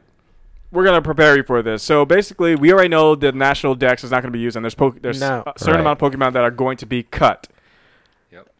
we're 0.73 0.85
gonna 0.85 1.01
prepare 1.01 1.37
you 1.37 1.45
for 1.45 1.63
this. 1.63 1.83
So 1.83 2.05
basically, 2.05 2.57
we 2.57 2.73
already 2.73 2.89
know 2.89 3.15
the 3.15 3.31
national 3.31 3.77
dex 3.77 4.03
is 4.03 4.11
not 4.11 4.23
gonna 4.23 4.33
be 4.33 4.41
used, 4.41 4.57
and 4.57 4.65
there's 4.65 4.75
po- 4.75 4.97
there's 5.01 5.21
No. 5.21 5.45
a 5.47 5.53
certain 5.59 5.75
Right. 5.75 5.81
amount 5.83 6.03
of 6.03 6.13
Pokemon 6.13 6.33
that 6.33 6.43
are 6.43 6.51
going 6.51 6.77
to 6.79 6.87
be 6.87 7.05
cut. 7.05 7.47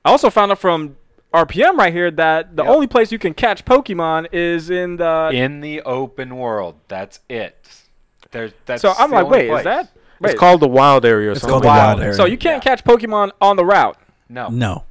Yep. 0.07 0.09
I 0.09 0.13
also 0.13 0.31
found 0.31 0.53
out 0.53 0.59
from 0.59 0.97
RPM 1.35 1.77
right 1.77 1.93
here 1.93 2.11
that 2.13 2.57
the 2.57 2.63
Yep. 2.65 2.73
only 2.73 2.87
place 2.87 3.13
you 3.13 3.19
can 3.19 3.35
catch 3.35 3.65
Pokemon 3.65 4.29
is 4.33 4.71
in 4.71 4.97
the. 4.97 5.31
In 5.33 5.61
the 5.61 5.83
open 5.83 6.37
world, 6.37 6.77
that's 6.89 7.21
it. 7.29 7.57
There's 8.31 8.53
that's 8.67 8.83
so 8.83 8.93
I'm 8.99 9.11
the 9.11 9.17
like, 9.17 9.29
wait, 9.29 9.49
place. 9.49 9.59
is 9.61 9.65
that? 9.65 9.89
Wait, 10.21 10.31
It's 10.31 10.41
called 10.41 10.61
the 10.61 10.69
wild 10.69 11.05
area 11.05 11.29
or 11.29 11.33
It's 11.33 11.41
something. 11.43 11.53
called 11.53 11.63
the 11.65 11.69
like 11.69 11.77
wild 11.79 12.01
area. 12.01 12.15
so 12.15 12.25
you 12.25 12.39
can't 12.39 12.65
Yeah. 12.65 12.71
catch 12.77 12.85
Pokemon 12.85 13.31
on 13.41 13.57
the 13.57 13.65
route. 13.65 13.97
No, 14.29 14.49
No. 14.51 14.85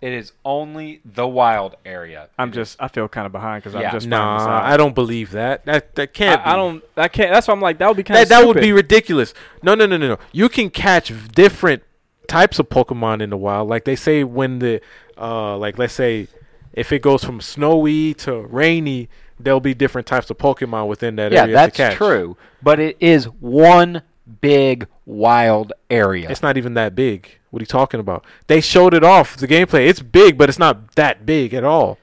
it 0.00 0.12
is 0.12 0.32
only 0.44 1.00
the 1.04 1.26
wild 1.28 1.76
area. 1.84 2.28
I'm 2.38 2.50
just, 2.52 2.76
I 2.80 2.88
feel 2.88 3.06
kind 3.06 3.26
of 3.26 3.32
behind 3.32 3.62
because 3.62 3.74
Yeah. 3.78 3.88
I'm 3.88 3.92
just 3.92 4.08
finding 4.08 4.18
Nah. 4.46 4.62
I 4.64 4.76
don't 4.78 4.94
believe 4.94 5.30
that. 5.32 5.64
That 5.66 5.94
that 5.96 6.14
can't. 6.14 6.40
I, 6.46 6.52
I 6.54 6.56
don't. 6.56 6.82
I 6.96 7.08
can't. 7.08 7.30
That's 7.32 7.46
why 7.48 7.54
I'm 7.54 7.60
like, 7.60 7.78
that 7.78 7.88
would 7.88 7.96
be 7.98 8.02
kind 8.02 8.16
That 8.16 8.22
of 8.24 8.28
that 8.30 8.46
would 8.46 8.60
be 8.60 8.72
ridiculous. 8.72 9.34
No, 9.62 9.74
no, 9.74 9.84
no, 9.86 9.96
no, 9.98 10.08
no. 10.08 10.18
You 10.32 10.48
can 10.48 10.70
catch 10.70 11.12
different 11.34 11.82
types 12.30 12.60
of 12.60 12.68
Pokemon 12.68 13.20
in 13.20 13.30
the 13.30 13.36
wild. 13.36 13.68
Like 13.68 13.84
they 13.84 13.96
say 13.96 14.22
when 14.24 14.60
the 14.60 14.80
uh 15.18 15.56
like 15.56 15.78
let's 15.78 15.94
say 15.94 16.28
if 16.72 16.92
it 16.92 17.02
goes 17.02 17.24
from 17.24 17.40
snowy 17.40 18.14
to 18.14 18.40
rainy, 18.42 19.08
there'll 19.38 19.60
be 19.60 19.74
different 19.74 20.06
types 20.06 20.30
of 20.30 20.38
Pokemon 20.38 20.86
within 20.86 21.16
that 21.16 21.32
yeah, 21.32 21.42
area 21.42 21.54
that's 21.54 21.76
to 21.76 21.82
catch. 21.82 21.96
true. 21.96 22.36
But 22.62 22.78
it 22.78 22.96
is 23.00 23.24
one 23.24 24.02
big 24.40 24.86
wild 25.04 25.72
area. 25.90 26.30
It's 26.30 26.42
not 26.42 26.56
even 26.56 26.74
that 26.74 26.94
big. 26.94 27.38
What 27.50 27.60
are 27.60 27.64
you 27.64 27.66
talking 27.66 27.98
about? 27.98 28.24
They 28.46 28.60
showed 28.60 28.94
it 28.94 29.02
off 29.02 29.36
the 29.36 29.48
gameplay. 29.48 29.88
It's 29.88 30.00
big, 30.00 30.38
but 30.38 30.48
it's 30.48 30.58
not 30.58 30.94
that 30.94 31.26
big 31.26 31.52
at 31.52 31.64
all. 31.64 31.98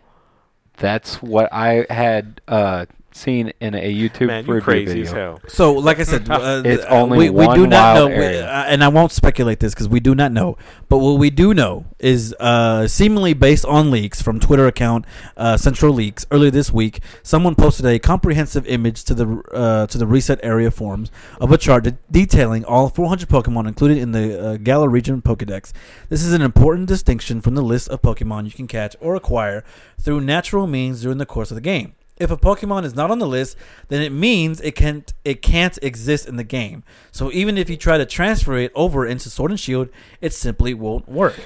That's 0.76 1.22
what 1.22 1.52
I 1.54 1.86
had 1.90 2.42
uh, 2.50 2.86
seen 3.18 3.52
in 3.60 3.74
a 3.76 3.94
YouTube 3.94 4.28
Man, 4.28 4.46
you 4.46 4.54
review 4.54 4.64
crazy 4.64 4.86
video. 4.86 5.04
as 5.04 5.12
hell. 5.12 5.40
So, 5.48 5.74
like 5.74 6.00
I 6.00 6.04
said, 6.04 6.30
uh, 6.30 6.62
It's 6.64 6.84
uh, 6.86 6.90
only 6.90 7.18
we, 7.18 7.30
we 7.30 7.46
one 7.48 7.58
do 7.58 7.68
not 7.68 7.96
know, 7.96 8.06
wild 8.08 8.18
we- 8.18 8.24
area. 8.26 8.46
uh, 8.48 8.66
and 8.68 8.84
I 8.84 8.88
won't 8.88 9.12
speculate 9.12 9.60
this 9.60 9.74
because 9.74 9.90
we 9.90 10.00
do 10.00 10.16
not 10.16 10.32
know. 10.32 10.58
But 10.90 11.00
what 11.00 11.20
we 11.20 11.30
do 11.30 11.54
know 11.54 11.86
is, 12.00 12.34
uh, 12.40 12.88
seemingly 12.88 13.34
based 13.34 13.66
on 13.66 13.92
leaks 13.92 14.22
from 14.22 14.40
Twitter 14.40 14.68
account 14.68 15.06
uh, 15.36 15.58
Centro 15.58 15.92
Leaks 15.92 16.26
earlier 16.32 16.52
this 16.52 16.72
week, 16.72 17.00
someone 17.24 17.56
posted 17.56 17.86
a 17.86 18.00
comprehensive 18.00 18.66
image 18.68 19.04
to 19.06 19.14
the 19.14 19.28
uh, 19.52 19.88
to 19.88 19.98
the 19.98 20.06
ResetEra 20.06 20.72
forums 20.72 21.12
of 21.42 21.52
a 21.52 21.58
chart 21.58 21.84
de- 21.84 21.98
detailing 22.12 22.64
all 22.66 22.90
400 22.90 23.28
Pokemon 23.28 23.68
included 23.68 23.98
in 23.98 24.12
the 24.12 24.40
uh, 24.40 24.58
Galar 24.58 24.90
region 24.90 25.22
Pokedex. 25.22 25.74
This 26.10 26.24
is 26.24 26.34
an 26.34 26.42
important 26.42 26.88
distinction 26.88 27.42
from 27.42 27.56
the 27.56 27.62
list 27.64 27.90
of 27.90 28.02
Pokemon 28.02 28.46
you 28.46 28.52
can 28.52 28.68
catch 28.68 28.96
or 29.02 29.16
acquire 29.16 29.64
through 30.00 30.22
natural 30.22 30.68
means 30.68 31.02
during 31.02 31.18
the 31.18 31.26
course 31.26 31.50
of 31.52 31.56
the 31.56 31.62
game. 31.62 31.94
If 32.20 32.32
a 32.32 32.38
Pokemon 32.38 32.84
is 32.84 32.96
not 32.96 33.12
on 33.12 33.20
the 33.20 33.28
list, 33.28 33.56
then 33.90 34.02
it 34.02 34.12
means 34.12 34.60
it 34.62 34.72
can't 34.76 35.14
it 35.24 35.42
can't 35.42 35.78
exist 35.82 36.28
in 36.28 36.36
the 36.36 36.44
game. 36.44 36.84
So 37.12 37.32
even 37.32 37.58
if 37.58 37.70
you 37.70 37.78
try 37.78 37.98
to 37.98 38.06
transfer 38.06 38.58
it 38.58 38.72
over 38.76 39.06
into 39.06 39.30
Sword 39.30 39.52
and 39.52 39.60
Shield, 39.60 39.90
it 40.22 40.34
simply 40.34 40.74
won't 40.74 41.08
work. 41.08 41.40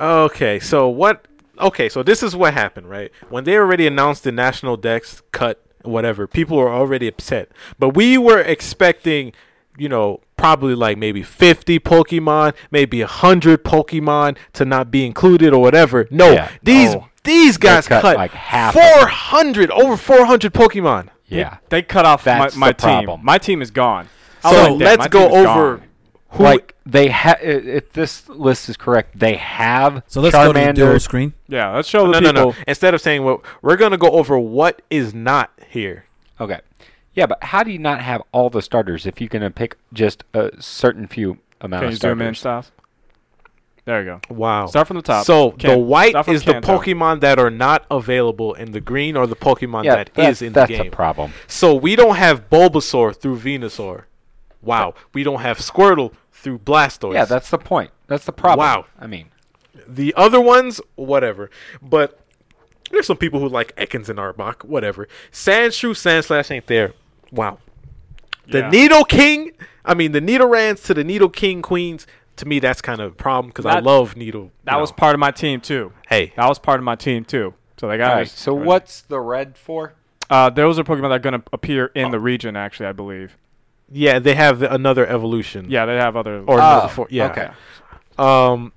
Okay, 0.00 0.58
so 0.58 0.88
what? 0.88 1.26
Okay, 1.60 1.88
so 1.88 2.02
this 2.02 2.22
is 2.22 2.36
what 2.36 2.54
happened, 2.54 2.88
right? 2.88 3.10
When 3.30 3.44
they 3.44 3.56
already 3.56 3.86
announced 3.86 4.24
the 4.24 4.30
national 4.32 4.76
dex 4.76 5.22
cut, 5.32 5.60
whatever, 5.82 6.26
people 6.26 6.56
were 6.56 6.70
already 6.70 7.08
upset. 7.08 7.50
But 7.78 7.90
we 7.90 8.16
were 8.16 8.40
expecting, 8.40 9.32
you 9.76 9.88
know, 9.88 10.20
probably 10.36 10.76
like 10.76 10.98
maybe 10.98 11.22
50 11.24 11.80
Pokemon, 11.80 12.54
maybe 12.70 13.00
100 13.00 13.64
Pokemon 13.64 14.36
to 14.52 14.64
not 14.64 14.92
be 14.92 15.04
included 15.04 15.52
or 15.52 15.60
whatever. 15.60 16.06
No, 16.12 16.32
Yeah. 16.32 16.48
these 16.62 16.94
Oh. 16.94 17.08
These 17.28 17.56
guys 17.58 17.86
cut, 17.86 18.02
cut, 18.02 18.16
like, 18.16 18.32
half 18.32 18.74
400, 18.74 19.70
over 19.70 19.96
400 19.96 20.52
Pokemon. 20.52 21.08
Yeah. 21.26 21.58
They 21.68 21.82
cut 21.82 22.04
off 22.06 22.24
That's 22.24 22.56
my, 22.56 22.66
my 22.68 22.72
the 22.72 22.74
problem. 22.76 23.20
team. 23.20 23.24
My 23.26 23.38
team 23.38 23.62
is 23.62 23.70
gone. 23.70 24.08
So 24.42 24.74
like, 24.74 24.80
let's 24.98 25.06
go 25.08 25.28
over 25.28 25.82
who. 26.30 26.42
like 26.42 26.74
they 26.86 27.08
have. 27.08 27.38
If 27.42 27.92
this 27.92 28.28
list 28.28 28.68
is 28.68 28.76
correct, 28.76 29.18
they 29.18 29.34
have 29.34 30.02
So 30.06 30.20
let's 30.20 30.34
go 30.34 30.52
to 30.52 30.58
the 30.58 30.64
Charmander. 30.64 30.74
dual 30.76 31.00
screen. 31.00 31.34
Yeah, 31.48 31.74
let's 31.74 31.88
show 31.88 32.06
the 32.06 32.12
no, 32.12 32.20
no, 32.20 32.32
people. 32.32 32.52
no. 32.52 32.56
Instead 32.66 32.94
of 32.94 33.00
saying 33.00 33.24
what, 33.24 33.40
we're 33.62 33.76
gonna 33.76 33.98
go 33.98 34.10
over 34.10 34.38
what 34.38 34.80
is 34.90 35.12
not 35.12 35.50
here. 35.68 36.04
Okay. 36.40 36.60
Yeah, 37.14 37.26
but 37.26 37.42
how 37.42 37.62
do 37.64 37.72
you 37.72 37.78
not 37.80 38.00
have 38.00 38.22
all 38.32 38.48
the 38.48 38.62
starters 38.62 39.04
if 39.04 39.20
you 39.20 39.28
can 39.28 39.52
pick 39.52 39.76
just 39.92 40.22
a 40.34 40.50
certain 40.60 41.08
few 41.08 41.38
amount 41.60 41.80
Can 41.82 41.88
of 41.88 41.92
you 41.94 41.96
zoom 41.98 42.22
in, 42.22 42.34
starters? 42.34 42.66
Styles? 42.68 42.72
There 43.88 44.00
you 44.00 44.04
go. 44.04 44.20
Wow. 44.34 44.66
Start 44.66 44.86
from 44.86 44.96
the 44.96 45.02
top. 45.02 45.24
So 45.24 45.54
the 45.58 45.78
white 45.78 46.10
start 46.10 46.26
from 46.26 46.34
is 46.34 46.44
the 46.44 46.52
Kanto. 46.52 46.78
Pokemon 46.78 47.20
that 47.20 47.38
are 47.38 47.48
not 47.48 47.86
available 47.90 48.52
in 48.52 48.72
the 48.72 48.82
green, 48.82 49.16
or 49.16 49.26
the 49.26 49.34
Pokemon 49.34 49.84
Yeah, 49.84 49.94
that 49.96 50.10
that's, 50.12 50.42
in 50.42 50.52
the 50.52 50.60
that's 50.60 50.70
game. 50.70 50.88
a 50.88 50.90
problem. 50.90 51.32
So 51.46 51.74
we 51.74 51.96
don't 51.96 52.16
have 52.16 52.50
Bulbasaur 52.50 53.16
through 53.16 53.38
Venusaur. 53.38 54.02
Wow. 54.60 54.92
We 55.14 55.22
don't 55.22 55.40
have 55.40 55.56
Squirtle 55.56 56.12
through 56.32 56.58
Blastoise. 56.58 57.14
Yeah, 57.14 57.24
that's 57.24 57.48
the 57.48 57.56
point. 57.56 57.90
That's 58.08 58.26
the 58.26 58.32
problem. 58.32 58.58
Wow. 58.66 58.84
I 59.00 59.06
mean, 59.06 59.30
the 59.86 60.12
other 60.18 60.40
ones, 60.40 60.82
whatever. 60.96 61.48
But 61.80 62.20
there's 62.90 63.06
some 63.06 63.16
people 63.16 63.40
who 63.40 63.48
like 63.48 63.74
Ekans 63.76 64.10
and 64.10 64.18
Arbok, 64.18 64.64
whatever. 64.64 65.08
Sandshrew, 65.32 65.92
Sandslash 65.92 66.50
ain't 66.50 66.66
there. 66.66 66.92
Wow. 67.32 67.56
The 68.46 68.58
Yeah. 68.58 68.70
Nidoking, 68.70 69.54
I 69.82 69.94
mean 69.94 70.12
the 70.12 70.20
Nidorans 70.20 70.84
to 70.84 70.92
the 70.92 71.04
Nidoking 71.04 71.62
Queens. 71.62 72.06
To 72.38 72.46
me, 72.46 72.58
that's 72.58 72.80
kind 72.80 73.00
of 73.00 73.12
a 73.12 73.14
problem 73.14 73.48
because 73.48 73.66
I 73.66 73.78
love 73.80 74.16
Needle. 74.16 74.50
That 74.64 74.74
you 74.74 74.80
was 74.80 74.90
part 74.92 75.14
of 75.14 75.20
my 75.20 75.30
team 75.30 75.60
too. 75.60 75.92
Hey, 76.08 76.32
That 76.36 76.48
was 76.48 76.58
part 76.58 76.80
of 76.80 76.84
my 76.84 76.94
team 76.96 77.24
too. 77.24 77.54
So 77.78 77.86
they 77.88 77.96
got. 77.98 78.10
all 78.10 78.16
right. 78.16 78.28
So 78.28 78.54
what's 78.54 79.02
the 79.02 79.20
red 79.20 79.56
for? 79.56 79.94
Uh, 80.30 80.50
those 80.50 80.78
are 80.78 80.84
Pokemon 80.84 81.02
that 81.02 81.12
are 81.12 81.18
going 81.18 81.40
to 81.40 81.42
appear 81.52 81.86
in 81.94 82.10
the 82.10 82.18
region. 82.20 82.56
Actually, 82.56 82.86
I 82.86 82.92
believe. 82.92 83.36
yeah, 83.90 84.18
they 84.18 84.34
have 84.34 84.62
another 84.62 85.06
evolution. 85.06 85.66
Yeah, 85.70 85.86
they 85.86 85.96
have 85.96 86.16
other. 86.16 86.40
or 86.40 86.54
Oh, 86.54 86.56
another 86.56 86.88
for, 86.88 87.06
yeah. 87.10 87.30
okay. 87.30 87.48
Um, 88.18 88.72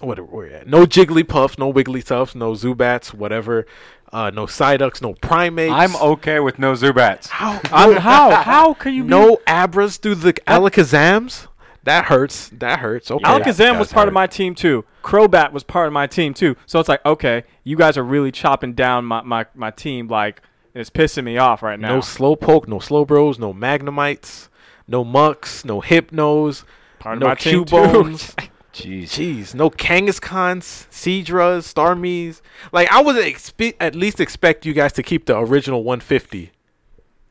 what 0.00 0.18
are 0.18 0.24
we 0.24 0.52
at? 0.52 0.66
No 0.66 0.86
Jigglypuff, 0.86 1.58
no 1.58 1.72
Wigglytuff, 1.72 2.34
no 2.34 2.52
Zubats, 2.52 3.12
whatever. 3.14 3.66
Uh, 4.12 4.30
no 4.30 4.44
Psyducks, 4.46 5.00
no 5.00 5.14
Primeapes. 5.14 5.72
I'm 5.72 5.94
okay 5.96 6.40
with 6.40 6.58
no 6.58 6.72
Zubats. 6.72 7.28
How? 7.28 7.60
I'm, 7.72 7.96
how? 7.96 8.34
How 8.42 8.74
can 8.74 8.92
you? 8.94 9.04
be- 9.04 9.08
no 9.08 9.38
Abras 9.46 9.98
through 10.00 10.16
the 10.16 10.32
Alakazams? 10.48 11.46
That 11.84 12.06
hurts. 12.06 12.50
That 12.50 12.80
hurts. 12.80 13.10
Okay. 13.10 13.24
Alak- 13.24 13.42
Alakazam 13.42 13.78
was 13.78 13.88
does 13.88 13.92
part 13.94 14.08
of 14.08 14.14
my 14.14 14.26
team 14.26 14.54
too. 14.54 14.84
Crobat 15.02 15.52
was 15.52 15.64
part 15.64 15.86
of 15.86 15.92
my 15.92 16.06
team 16.06 16.34
too. 16.34 16.56
So 16.66 16.78
it's 16.78 16.88
like, 16.88 17.04
okay, 17.06 17.44
you 17.64 17.76
guys 17.76 17.96
are 17.96 18.04
really 18.04 18.30
chopping 18.30 18.74
down 18.74 19.04
my, 19.04 19.22
my, 19.22 19.46
my 19.54 19.70
team. 19.70 20.08
Like, 20.08 20.42
it's 20.74 20.90
pissing 20.90 21.24
me 21.24 21.38
off 21.38 21.62
right 21.62 21.80
now. 21.80 21.96
No 21.96 22.00
Slowpoke, 22.00 22.68
no 22.68 22.76
Slowbros, 22.78 23.38
no 23.38 23.52
Magnemites, 23.54 24.48
no 24.86 25.04
Mucks, 25.04 25.64
no 25.64 25.80
Hypnos, 25.80 26.64
Part 26.98 27.18
no 27.18 27.28
my 27.28 27.34
team, 27.34 27.64
too. 27.64 27.74
Cubones. 27.76 28.34
Jeez. 28.72 29.02
Jeez, 29.04 29.54
no 29.54 29.68
Kangaskhan's, 29.68 30.86
Seadras, 30.92 31.72
Starmies. 31.72 32.40
Like 32.72 32.90
I 32.92 33.02
would 33.02 33.16
expe- 33.16 33.74
at 33.80 33.94
least 33.96 34.20
expect 34.20 34.64
you 34.64 34.72
guys 34.72 34.92
to 34.92 35.02
keep 35.02 35.26
the 35.26 35.36
original 35.36 35.82
150, 35.82 36.52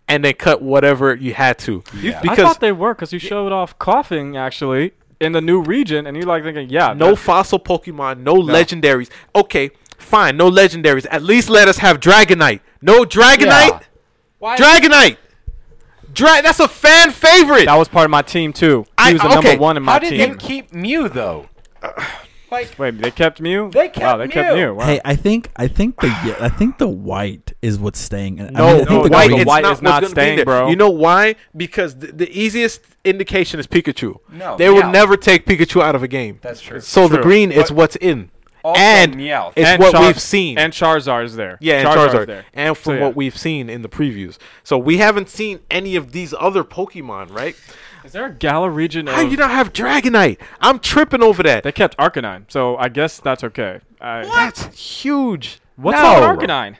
and 0.09 0.25
then 0.25 0.33
cut 0.33 0.61
whatever 0.61 1.15
you 1.15 1.33
had 1.33 1.57
to. 1.59 1.83
Yeah. 2.01 2.17
I 2.17 2.21
Because 2.21 2.37
thought 2.39 2.59
they 2.59 2.71
were 2.73 2.93
because 2.93 3.13
you 3.13 3.19
showed 3.19 3.51
off 3.53 3.77
coughing 3.79 4.35
actually 4.35 4.91
in 5.21 5.31
the 5.33 5.41
new 5.41 5.61
region, 5.61 6.05
and 6.07 6.17
you're 6.17 6.25
like 6.25 6.43
thinking, 6.43 6.69
yeah, 6.69 6.93
no 6.93 7.15
fossil 7.15 7.59
Pokemon, 7.59 8.19
no, 8.19 8.35
legendaries. 8.35 9.09
Okay, 9.35 9.69
fine, 9.97 10.35
no 10.37 10.49
legendaries. 10.49 11.05
At 11.11 11.21
least 11.23 11.49
let 11.49 11.67
us 11.67 11.77
have 11.77 11.99
Dragonite. 11.99 12.61
No 12.81 13.03
Dragonite. 13.05 13.83
Why? 14.39 14.57
Dragonite. 14.57 15.17
Dra- 16.11 16.41
that's 16.41 16.59
a 16.59 16.67
fan 16.67 17.11
favorite. 17.11 17.65
that 17.65 17.75
was 17.75 17.87
part 17.87 18.05
of 18.05 18.11
my 18.11 18.21
team 18.23 18.51
too. 18.51 18.83
He 18.83 18.89
I- 18.97 19.13
was 19.13 19.21
the 19.21 19.27
okay, 19.27 19.35
number 19.49 19.61
one 19.61 19.77
in 19.77 19.83
my 19.83 19.99
team. 19.99 20.09
How 20.09 20.09
did 20.17 20.27
team. 20.27 20.37
they 20.37 20.45
keep 20.47 20.73
Mew 20.73 21.07
though? 21.09 21.47
like 22.51 22.77
Wait, 22.79 23.01
they 23.01 23.11
kept 23.11 23.39
Mew. 23.41 23.69
They 23.71 23.89
kept 23.89 23.97
wow, 23.99 24.17
they 24.17 24.27
kept 24.27 24.55
Mew. 24.55 24.67
Mew. 24.67 24.73
Wow. 24.75 24.85
Hey, 24.85 24.99
I 25.05 25.15
think 25.15 25.49
I 25.55 25.67
think 25.67 25.99
the 26.01 26.07
ye- 26.07 26.35
I 26.39 26.49
think 26.49 26.77
the 26.77 26.87
white 26.87 27.53
is 27.61 27.77
what's 27.79 27.99
staying. 27.99 28.41
I 28.41 28.49
No, 28.49 28.49
mean, 28.49 28.59
I 28.59 28.77
think 28.77 28.89
no, 28.89 29.03
the 29.03 29.09
white, 29.09 29.29
green- 29.29 29.45
white 29.45 29.63
not 29.63 29.73
is 29.73 29.81
not 29.81 30.01
what's 30.03 30.13
gonna 30.13 30.27
be 30.27 30.33
staying, 30.35 30.45
bro. 30.45 30.69
You 30.69 30.75
know 30.75 30.89
why? 30.89 31.35
Because 31.55 31.95
the, 31.95 32.07
the 32.11 32.29
easiest 32.39 32.81
indication 33.05 33.59
is 33.59 33.67
Pikachu. 33.67 34.17
No, 34.31 34.57
they 34.57 34.69
would 34.69 34.87
never 34.87 35.17
take 35.17 35.45
Pikachu 35.45 35.81
out 35.81 35.95
of 35.95 36.03
a 36.03 36.07
game. 36.07 36.39
That's 36.41 36.61
true. 36.61 36.79
So 36.81 37.07
the 37.07 37.19
green 37.21 37.51
is 37.51 37.69
But- 37.69 37.71
what's 37.77 37.95
in, 37.97 38.29
Also 38.63 38.79
and 38.81 39.15
Meowth. 39.15 39.53
it's 39.55 39.67
And 39.69 39.81
what 39.81 39.91
Char- 39.93 40.05
we've 40.07 40.19
seen. 40.19 40.57
And 40.57 40.73
Charizard 40.73 41.23
is 41.25 41.35
there. 41.37 41.57
yeah, 41.61 41.75
and 41.79 41.87
Charizard's 41.87 42.13
Charizard, 42.13 42.27
there. 42.27 42.45
and 42.53 42.77
from 42.77 42.91
So, 42.91 42.93
yeah. 42.95 43.03
what 43.05 43.15
we've 43.15 43.37
seen 43.37 43.69
in 43.69 43.81
the 43.83 43.89
previews. 43.89 44.37
So 44.63 44.77
we 44.77 44.97
haven't 44.97 45.29
seen 45.29 45.59
any 45.71 45.95
of 45.95 46.11
these 46.11 46.33
other 46.37 46.63
Pokemon, 46.65 47.31
right? 47.33 47.55
Is 48.03 48.11
there 48.13 48.25
a 48.27 48.31
Galar 48.31 48.69
region? 48.69 49.07
How 49.07 49.23
of- 49.25 49.31
you 49.31 49.37
not 49.37 49.51
have 49.51 49.73
Dragonite? 49.73 50.37
I'm 50.61 50.79
tripping 50.79 51.21
over 51.23 51.43
that. 51.43 51.63
They 51.63 51.71
kept 51.71 51.97
Arcanine, 51.97 52.45
so 52.49 52.77
I 52.77 52.89
guess 52.89 53.19
that's 53.19 53.43
okay. 53.43 53.81
I, 54.01 54.23
That's 54.25 54.65
huge. 54.79 55.59
What's 55.75 55.97
No. 56.01 56.21
wrong 56.21 56.37
Arcanine? 56.37 56.77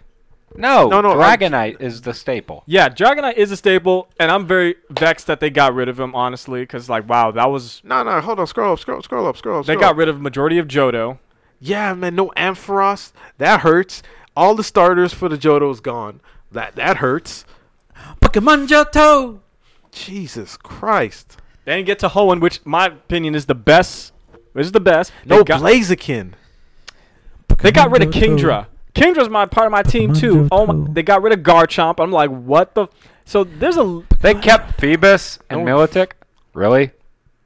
no, 0.56 0.88
No, 0.88 1.02
no, 1.02 1.20
I- 1.20 1.36
Dragonite 1.38 1.82
is 1.82 2.02
the 2.02 2.14
staple. 2.14 2.64
Yeah, 2.66 2.88
Dragonite 2.90 3.36
is 3.36 3.52
a 3.52 3.58
staple, 3.58 4.10
and 4.20 4.32
I'm 4.32 4.48
very 4.48 4.76
vexed 4.90 5.28
that 5.28 5.40
they 5.42 5.50
got 5.50 5.74
rid 5.74 5.90
of 5.90 6.00
him, 6.00 6.16
honestly, 6.16 6.62
because, 6.62 6.90
like, 6.90 7.08
wow, 7.10 7.32
that 7.32 7.52
was. 7.52 7.82
No, 7.84 8.02
no, 8.04 8.22
hold 8.22 8.40
on. 8.40 8.48
Scroll 8.48 8.74
up, 8.74 8.80
scroll, 8.80 9.02
scroll 9.02 9.28
up, 9.28 9.36
scroll 9.38 9.60
up. 9.60 9.66
They 9.66 9.74
scroll 9.74 9.82
got 9.82 9.92
up. 9.92 9.98
rid 9.98 10.08
of 10.10 10.22
majority 10.22 10.58
of 10.58 10.68
Johto. 10.68 11.20
Yeah, 11.60 11.94
man, 11.94 12.16
no 12.16 12.32
Ampharos. 12.38 13.12
That 13.38 13.60
hurts. 13.62 14.02
All 14.36 14.56
the 14.56 14.64
starters 14.64 15.14
for 15.14 15.28
the 15.28 15.38
Johto's 15.38 15.82
gone. 15.82 16.22
That 16.52 16.76
that 16.78 16.98
hurts. 16.98 17.44
Pokemon 18.22 18.68
Johto. 18.70 19.40
Jesus 20.06 20.58
Christ. 20.58 21.38
They 21.66 21.76
didn't 21.76 21.88
get 21.88 22.00
to 22.00 22.10
Hoenn, 22.10 22.40
which, 22.42 22.66
my 22.66 22.88
opinion, 22.88 23.36
is 23.36 23.46
the 23.46 23.56
best. 23.56 24.14
Is 24.56 24.72
the 24.72 24.80
best. 24.80 25.12
They 25.26 25.36
No 25.38 25.44
got, 25.44 25.62
Blaziken. 25.62 26.34
They 27.60 27.72
got 27.72 27.92
rid 27.92 28.02
of 28.04 28.10
Kingdra. 28.10 28.68
Kingdra's 28.96 29.30
my 29.30 29.46
part 29.46 29.68
of 29.68 29.72
my 29.72 29.84
team 29.84 30.14
too. 30.14 30.48
Oh 30.52 30.66
my! 30.66 30.92
They 30.92 31.04
got 31.04 31.22
rid 31.22 31.32
of 31.34 31.40
Garchomp. 31.42 32.00
I'm 32.04 32.12
like, 32.12 32.30
what 32.30 32.74
the? 32.74 32.88
So 33.26 33.44
there's 33.44 33.78
a 33.78 34.02
They 34.22 34.34
kept 34.34 34.78
Feebas 34.82 35.40
and 35.50 35.64
No. 35.64 35.78
Milotic. 35.78 36.14
Really? 36.54 36.92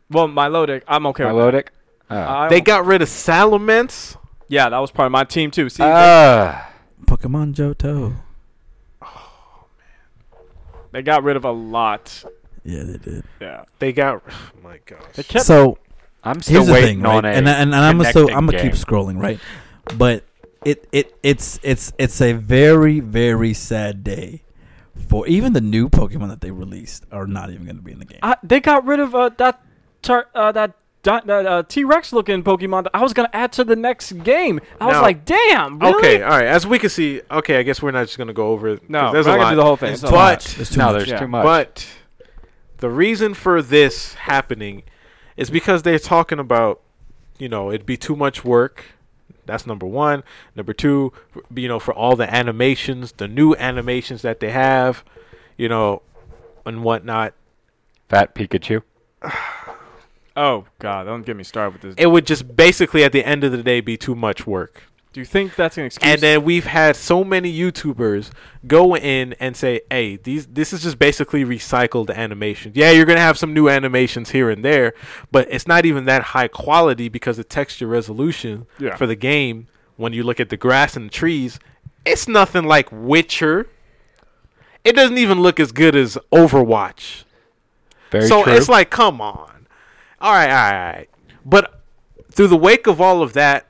well, 0.09 0.27
Milotic. 0.27 0.83
I'm 0.87 1.05
okay 1.07 1.25
with 1.25 1.33
Milotic? 1.33 1.67
Oh. 2.09 2.47
They 2.49 2.61
got 2.61 2.85
rid 2.85 3.01
of 3.01 3.09
Salamence. 3.09 4.15
yeah, 4.47 4.69
that 4.69 4.77
was 4.79 4.91
part 4.91 5.07
of 5.07 5.11
my 5.11 5.23
team 5.25 5.51
too. 5.51 5.69
See, 5.69 5.83
Uh, 5.83 6.61
Pokemon 7.05 7.53
Johto. 7.55 8.15
they, 9.01 9.07
they 10.91 11.01
got 11.01 11.23
rid 11.23 11.35
of 11.35 11.43
a 11.45 11.51
lot. 11.51 12.23
Yeah, 12.63 12.83
they 12.83 12.97
did. 12.97 13.23
Yeah, 13.41 13.63
They 13.79 13.91
got. 13.93 14.23
Oh 14.31 14.63
my 14.63 14.79
gosh. 14.85 15.27
kept. 15.27 15.45
So 15.45 15.77
I'm 16.23 16.41
still 16.41 16.55
here's 16.55 16.67
the 16.67 16.73
waiting 16.73 16.97
thing, 16.99 17.05
on 17.05 17.23
right? 17.25 17.33
a 17.33 17.37
and 17.37 17.47
and, 17.49 17.73
and 17.73 17.75
I'm 17.75 17.97
gonna 17.97 18.09
still 18.09 18.29
I'm 18.33 18.45
gonna 18.45 18.61
keep 18.61 18.73
scrolling, 18.73 19.21
right? 19.21 19.39
But 19.97 20.23
it 20.63 20.87
it 20.93 21.13
it's 21.21 21.59
it's 21.63 21.91
it's 21.97 22.21
a 22.21 22.31
very 22.33 23.01
very 23.01 23.53
sad 23.53 24.03
day 24.03 24.43
for 25.09 25.27
even 25.27 25.51
the 25.53 25.59
new 25.61 25.89
Pokemon 25.89 26.29
that 26.29 26.39
they 26.41 26.51
released 26.51 27.05
are 27.11 27.27
not 27.27 27.49
even 27.49 27.65
gonna 27.65 27.81
be 27.81 27.91
in 27.91 27.99
the 27.99 28.05
game. 28.05 28.19
I, 28.23 28.37
they 28.41 28.61
got 28.61 28.85
rid 28.85 29.01
of 29.01 29.13
uh, 29.13 29.29
that 29.37 29.61
tar- 30.01 30.29
uh, 30.33 30.53
that 30.53 30.71
uh, 31.05 31.63
T 31.67 31.83
Rex 31.83 32.13
looking 32.13 32.41
Pokemon 32.43 32.83
that 32.83 32.91
I 32.93 33.01
was 33.01 33.11
gonna 33.11 33.29
add 33.33 33.51
to 33.53 33.65
the 33.65 33.75
next 33.75 34.13
game. 34.23 34.61
I 34.79 34.85
was 34.87 35.01
like, 35.01 35.25
damn, 35.25 35.77
really? 35.79 35.95
Okay, 35.95 36.21
all 36.23 36.29
right. 36.29 36.45
As 36.47 36.65
we 36.65 36.79
can 36.79 36.89
see, 36.89 37.21
okay, 37.29 37.57
I 37.59 37.63
guess 37.63 37.81
we're 37.81 37.91
not 37.91 38.05
just 38.05 38.17
gonna 38.17 38.31
go 38.31 38.47
over 38.47 38.69
it. 38.69 38.79
'cause 38.79 38.89
No, 38.89 39.11
there's 39.11 39.25
we're 39.27 39.33
a 39.33 39.37
not 39.37 39.43
gonna 39.43 39.43
lot. 39.43 39.49
do 39.49 39.55
the 39.57 39.63
whole 39.65 39.75
thing. 39.75 39.91
It's 39.93 40.03
a 40.03 40.05
lot. 40.05 40.39
But 40.45 40.53
There's 40.55 40.69
too 40.69 40.77
no, 40.79 40.85
much. 40.85 40.95
there's 40.99 41.09
Yeah. 41.09 41.19
too 41.19 41.27
much. 41.27 41.43
But 41.43 41.87
the 42.83 42.89
reason 42.89 43.33
for 43.33 43.61
this 43.61 44.15
happening 44.15 44.83
is 45.37 45.49
because 45.49 45.83
they're 45.83 45.97
talking 45.97 46.37
about, 46.37 46.81
you 47.39 47.47
know, 47.47 47.69
it'd 47.71 47.85
be 47.85 47.95
too 47.95 48.13
much 48.13 48.43
work. 48.43 48.83
That's 49.45 49.65
number 49.65 49.85
one. 49.85 50.21
Number 50.53 50.73
two, 50.73 51.13
you 51.55 51.69
know, 51.69 51.79
for 51.79 51.93
all 51.93 52.17
the 52.17 52.29
animations, 52.29 53.13
the 53.13 53.29
new 53.29 53.55
animations 53.55 54.21
that 54.23 54.41
they 54.41 54.49
have, 54.49 55.05
you 55.55 55.69
know, 55.69 56.01
and 56.65 56.83
whatnot, 56.83 57.35
Fat 58.09 58.35
Pikachu. 58.35 58.83
Oh 60.35 60.65
God, 60.79 61.03
don't 61.03 61.21
get 61.23 61.37
me 61.37 61.43
started 61.43 61.73
with 61.73 61.81
this. 61.83 61.95
it 61.95 62.07
would 62.07 62.25
just 62.25 62.55
basically 62.55 63.03
at 63.03 63.11
the 63.11 63.23
end 63.23 63.43
of 63.43 63.51
the 63.51 63.61
day 63.61 63.81
be 63.81 63.97
too 63.97 64.15
much 64.15 64.47
work. 64.47 64.81
Do 65.13 65.19
you 65.19 65.25
think 65.25 65.55
that's 65.55 65.77
an 65.77 65.85
excuse? 65.85 66.11
And 66.11 66.19
then 66.21 66.43
we've 66.43 66.65
had 66.65 66.95
so 66.95 67.23
many 67.23 67.55
YouTubers 67.55 68.31
go 68.65 68.95
in 68.95 69.33
and 69.39 69.55
say, 69.55 69.81
"Hey, 69.91 70.15
these 70.15 70.47
this 70.47 70.73
is 70.73 70.81
just 70.81 70.97
basically 70.97 71.45
recycled 71.45 72.13
animations. 72.13 72.75
Yeah, 72.75 72.89
you're 72.89 73.05
gonna 73.05 73.19
have 73.19 73.37
some 73.37 73.53
new 73.53 73.69
animations 73.69 74.31
here 74.31 74.49
and 74.49 74.65
there, 74.65 74.93
but 75.31 75.47
it's 75.51 75.67
not 75.67 75.85
even 75.85 76.05
that 76.05 76.23
high 76.23 76.47
quality 76.47 77.09
because 77.09 77.37
the 77.37 77.43
texture 77.43 77.85
resolution 77.85 78.65
Yeah. 78.79 78.95
for 78.95 79.05
the 79.05 79.15
game, 79.15 79.67
when 79.97 80.13
you 80.13 80.23
look 80.23 80.39
at 80.39 80.49
the 80.49 80.57
grass 80.57 80.95
and 80.95 81.05
the 81.05 81.13
trees, 81.13 81.59
it's 82.05 82.27
nothing 82.27 82.63
like 82.63 82.89
Witcher. 82.91 83.67
It 84.83 84.95
doesn't 84.95 85.19
even 85.19 85.41
look 85.41 85.59
as 85.59 85.71
good 85.71 85.95
as 85.95 86.17
Overwatch. 86.31 87.23
Very 88.11 88.27
so 88.27 88.43
true. 88.43 88.53
it's 88.53 88.67
like, 88.67 88.89
come 88.89 89.21
on. 89.21 89.67
All 90.19 90.33
right, 90.33 90.49
all 90.49 90.55
right, 90.55 90.73
all 90.87 90.93
right. 90.93 91.09
But 91.45 91.81
through 92.31 92.47
the 92.47 92.57
wake 92.57 92.87
of 92.87 92.99
all 92.99 93.21
of 93.21 93.33
that, 93.33 93.67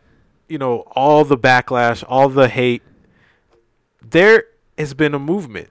you 0.54 0.60
know, 0.60 0.82
all 0.92 1.26
the 1.26 1.36
backlash, 1.38 2.04
all 2.08 2.30
the 2.30 2.48
hate, 2.48 2.84
there 4.08 4.44
has 4.78 4.94
been 4.94 5.16
a 5.16 5.20
movement. 5.20 5.70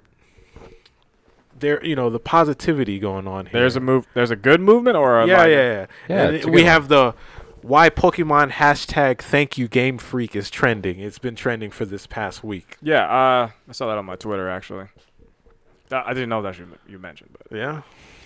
There, 1.57 1.85
you 1.87 1.95
know, 1.95 2.11
the 2.11 2.19
positivity 2.19 2.99
going 2.99 3.29
on 3.29 3.47
here. 3.47 3.61
there's 3.61 3.77
a 3.77 3.81
move. 3.81 4.09
There's 4.15 4.33
a 4.33 4.37
good 4.37 4.61
movement 4.61 4.97
or 4.97 5.21
a 5.21 5.27
yeah, 5.29 5.45
yeah, 5.47 5.57
yeah. 5.57 5.87
Yeah, 6.09 6.23
And 6.31 6.45
we 6.47 6.63
good 6.63 6.65
have 6.67 6.89
the 6.89 7.15
why 7.61 7.89
Pokemon 7.91 8.51
hashtag 8.51 9.21
Thank 9.21 9.57
You 9.57 9.69
Game 9.69 9.97
Freak 9.99 10.35
is 10.35 10.51
trending. 10.51 10.99
It's 10.99 11.21
been 11.21 11.37
trending 11.37 11.71
for 11.71 11.85
this 11.85 12.09
past 12.09 12.43
week. 12.43 12.77
Yeah, 12.83 13.05
uh, 13.05 13.51
I 13.69 13.73
saw 13.73 13.87
that 13.87 13.97
on 13.99 14.05
my 14.05 14.17
Twitter 14.17 14.49
actually. 14.51 14.87
I 15.93 16.13
didn't 16.13 16.31
know 16.31 16.43
that 16.43 16.59
you 16.59 16.67
you 16.89 16.99
mentioned, 16.99 17.31
but 17.39 17.57
Yeah. 17.57 17.83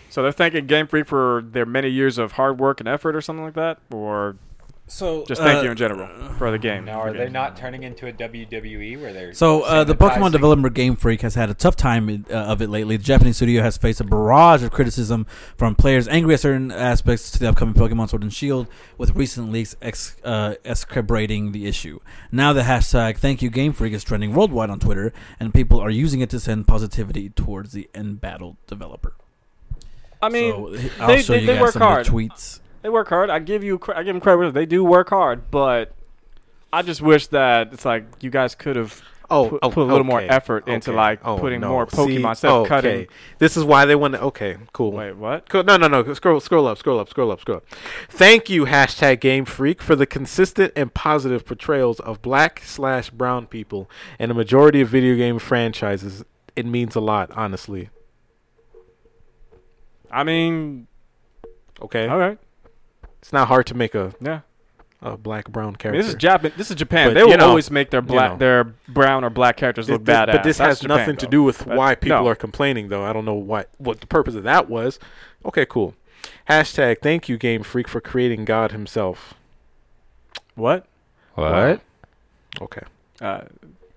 so 0.09 0.23
they're 0.23 0.33
thanking 0.33 0.67
Game 0.67 0.87
Freak 0.87 1.07
for 1.07 1.45
their 1.47 1.67
many 1.67 1.91
years 1.91 2.17
of 2.17 2.33
hard 2.33 2.59
work 2.59 2.81
and 2.81 2.89
effort, 2.89 3.15
or 3.15 3.21
something 3.21 3.45
like 3.45 3.55
that, 3.55 3.79
or 3.93 4.37
So 4.89 5.24
just 5.26 5.41
thank 5.43 5.59
uh, 5.59 5.62
you 5.62 5.70
in 5.72 5.76
general 5.76 6.07
for 6.34 6.51
the 6.53 6.59
game. 6.59 6.84
now, 6.84 7.01
are 7.01 7.12
they 7.12 7.28
not 7.28 7.57
turning 7.57 7.82
into 7.82 8.07
a 8.07 8.12
WWE 8.12 9.01
where 9.01 9.12
they're 9.12 9.34
So 9.34 9.62
uh, 9.62 9.82
the 9.82 9.97
Pokemon 9.97 10.30
developer 10.30 10.70
Game 10.70 10.95
Freak 10.95 11.22
has 11.22 11.34
had 11.34 11.51
a 11.51 11.55
tough 11.55 11.74
time 11.74 12.24
uh, 12.30 12.34
of 12.34 12.62
it 12.62 12.70
lately. 12.70 12.97
The 12.97 13.03
Japanese 13.03 13.34
studio 13.37 13.62
has 13.62 13.76
faced 13.76 14.01
a 14.01 14.05
barrage 14.05 14.62
of 14.62 14.70
criticism 14.70 15.26
from 15.57 15.74
players 15.74 16.07
angry 16.07 16.34
at 16.34 16.41
certain 16.41 16.70
aspects 16.70 17.32
to 17.32 17.41
the 17.41 17.49
upcoming 17.49 17.74
Pokemon 17.74 18.11
Sword 18.11 18.22
and 18.22 18.32
Shield, 18.32 18.68
with 18.97 19.16
recent 19.16 19.51
leaks 19.51 19.74
ex- 19.82 20.16
uh, 20.22 20.55
excrebrating 20.64 21.51
the 21.51 21.66
issue. 21.66 21.99
Now 22.30 22.53
the 22.53 22.62
hashtag 22.62 23.18
Thank 23.18 23.43
You 23.43 23.51
Game 23.51 23.72
Freak 23.72 23.93
is 23.93 24.05
trending 24.05 24.34
worldwide 24.34 24.70
on 24.70 24.78
Twitter, 24.78 25.12
and 25.41 25.53
people 25.53 25.80
are 25.80 25.91
using 25.91 26.20
it 26.20 26.30
to 26.30 26.39
send 26.39 26.68
positivity 26.68 27.30
towards 27.30 27.72
the 27.72 27.91
embattled 27.93 28.57
developer. 28.68 29.14
I 30.22 30.28
mean, 30.28 30.53
so, 30.53 30.89
I'll 31.01 31.09
they- 31.09 31.22
show 31.22 31.32
they- 31.32 31.41
you 31.41 31.47
they 31.49 31.53
guys 31.55 31.61
work 31.61 31.72
some 31.72 31.82
of 31.82 31.89
hard. 31.89 32.07
the 32.07 32.11
tweets. 32.11 32.61
They 32.87 32.91
work 32.91 33.09
hard. 33.09 33.30
I 33.30 33.41
give 33.41 33.64
you, 33.64 33.80
I 33.97 34.05
give 34.05 34.14
them 34.14 34.20
credit. 34.20 34.55
They 34.55 34.64
do 34.64 34.84
work 34.84 35.09
hard, 35.11 35.51
but 35.51 35.93
I 36.72 36.82
just 36.82 37.03
wish 37.03 37.26
that 37.28 37.72
it's 37.72 37.84
like 37.84 38.05
you 38.20 38.30
guys 38.30 38.55
could 38.55 38.76
have 38.76 39.03
Oh, 39.28 39.49
put, 39.49 39.59
oh, 39.64 39.70
put 39.70 39.80
a 39.80 39.91
little 39.91 40.05
more 40.05 40.20
okay. 40.20 40.28
effort 40.28 40.68
into 40.68 40.93
like 40.93 41.18
Oh, 41.24 41.37
putting 41.37 41.61
no. 41.62 41.70
more 41.70 41.84
Pokemon 41.84 42.45
of 42.45 42.51
okay. 42.61 42.68
cutting. 42.68 43.07
This 43.39 43.57
is 43.57 43.64
why 43.64 43.84
they 43.87 43.97
want 43.97 44.14
to. 44.14 44.20
Okay, 44.20 44.57
cool. 44.72 44.93
Wait, 44.93 45.16
what? 45.16 45.49
Cool. 45.49 45.64
No, 45.64 45.76
no, 45.76 45.89
no. 45.89 46.14
Scroll, 46.14 46.39
scroll 46.39 46.68
up, 46.68 46.78
scroll 46.78 47.01
up, 47.01 47.09
scroll 47.09 47.32
up, 47.32 47.41
scroll 47.41 47.57
up. 47.57 47.64
Thank 48.09 48.49
you, 48.49 48.66
hashtag 48.66 49.18
Game 49.18 49.45
Freak, 49.45 49.82
for 49.82 49.97
the 49.97 50.07
consistent 50.07 50.72
and 50.76 50.95
positive 50.95 51.45
portrayals 51.45 51.99
of 51.99 52.22
black 52.22 52.62
slash 52.64 53.11
brown 53.11 53.49
people 53.49 53.91
in 54.20 54.30
a 54.30 54.34
majority 54.34 54.80
of 54.80 54.89
video 54.91 55.16
game 55.16 55.41
franchises. 55.41 56.24
It 56.55 56.66
means 56.66 56.95
a 56.95 57.01
lot, 57.01 57.32
honestly. 57.32 57.91
I 60.09 60.22
mean, 60.22 60.87
Okay, 61.82 62.09
all 62.09 62.18
right, 62.18 62.39
it's 63.27 63.33
not 63.33 63.49
hard 63.49 63.66
to 63.66 63.74
make 63.74 63.97
a, 63.97 64.14
yeah. 64.20 64.43
a 65.03 65.16
black 65.16 65.49
brown 65.49 65.66
I 65.66 65.70
mean, 65.70 65.77
character. 65.79 66.01
this 66.01 66.09
is 66.11 66.14
Japan. 66.14 66.53
This 66.57 66.70
is 66.70 66.77
Japan. 66.77 67.09
But, 67.09 67.14
they 67.14 67.24
will 67.24 67.37
know, 67.37 67.49
always 67.49 67.72
make 67.72 67.91
their 67.91 68.01
black, 68.01 68.33
know. 68.35 68.39
their 68.39 68.64
brown 68.87 69.24
or 69.24 69.31
black 69.31 69.57
characters 69.57 69.91
look 69.91 70.05
this- 70.05 70.14
badass. 70.16 70.27
but 70.33 70.45
this 70.45 70.59
That's 70.59 70.68
has 70.68 70.81
Japan, 70.81 70.99
nothing 70.99 71.16
to 71.16 71.27
do 71.27 71.43
with 71.43 71.59
That- 71.59 71.77
why 71.77 71.97
people 71.97 72.22
no. 72.22 72.29
are 72.29 72.37
complaining, 72.37 72.87
though. 72.87 73.03
I 73.05 73.12
don't 73.12 73.24
know 73.24 73.35
what 73.35 73.68
what 73.79 73.99
the 74.01 74.07
purpose 74.07 74.37
of 74.37 74.45
that 74.45 74.70
was. 74.70 75.01
Okay, 75.45 75.66
cool. 75.66 75.95
Hashtag 76.49 77.01
Thank 77.03 77.29
you, 77.29 77.37
Game 77.37 77.64
Freak, 77.64 77.89
for 77.89 78.01
creating 78.01 78.45
God 78.45 78.70
Himself. 78.70 79.35
What? 80.55 80.87
What? 81.35 81.81
Okay. 82.61 82.83
Uh, 83.20 83.41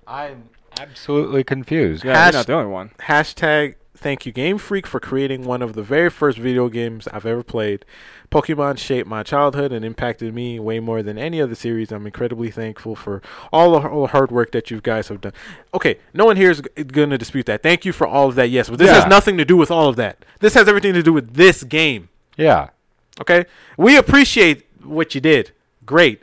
I'm 0.07 0.49
absolutely 0.80 1.43
confused. 1.43 2.03
yeah, 2.03 2.15
Hash- 2.15 2.34
you're 2.34 2.39
not 2.39 2.47
the 2.47 2.53
only 2.53 2.71
one. 2.71 2.89
Hashtag 3.01 3.75
thank 4.00 4.26
you 4.26 4.32
Game 4.32 4.58
Freak 4.58 4.88
for 4.88 5.00
creating 5.00 5.43
one 5.45 5.62
of 5.62 5.74
the 5.74 5.84
very 5.84 6.10
first 6.10 6.38
video 6.38 6.70
games 6.70 7.08
I've 7.10 7.26
ever 7.26 7.43
played. 7.43 7.86
Pokemon 8.32 8.78
shaped 8.78 9.08
my 9.08 9.24
childhood 9.24 9.72
and 9.72 9.84
impacted 9.84 10.34
me 10.34 10.60
way 10.60 10.80
more 10.80 11.04
than 11.04 11.18
any 11.18 11.41
other 11.41 11.56
series. 11.56 11.91
I'm 11.91 12.06
incredibly 12.06 12.50
thankful 12.52 12.95
for 12.95 13.22
all 13.52 13.72
the 13.80 14.08
hard 14.08 14.32
work 14.32 14.52
that 14.52 14.72
you 14.72 14.80
guys 14.82 15.08
have 15.10 15.22
done. 15.22 15.34
Okay, 15.74 16.00
no 16.14 16.26
one 16.26 16.38
here 16.38 16.52
is 16.52 16.62
going 16.62 17.10
to 17.10 17.18
dispute 17.18 17.45
that. 17.47 17.62
Thank 17.64 17.86
you 17.86 17.91
for 17.93 18.08
all 18.08 18.28
of 18.30 18.36
that. 18.36 18.50
Yes, 18.50 18.70
but 18.70 18.80
this 18.80 18.88
Yeah. 18.88 19.02
has 19.02 19.08
nothing 19.08 19.38
to 19.38 19.45
do 19.45 19.58
with 19.58 19.72
all 19.72 19.88
of 19.89 19.95
that. 19.97 20.24
This 20.39 20.54
has 20.54 20.68
everything 20.68 20.93
to 20.93 21.04
do 21.04 21.12
with 21.14 21.34
this 21.34 21.64
game. 21.64 22.10
Yeah. 22.38 22.70
Okay? 23.20 23.45
We 23.78 23.97
appreciate 23.97 24.66
what 24.84 25.14
you 25.16 25.22
did. 25.22 25.52
Great. 25.86 26.22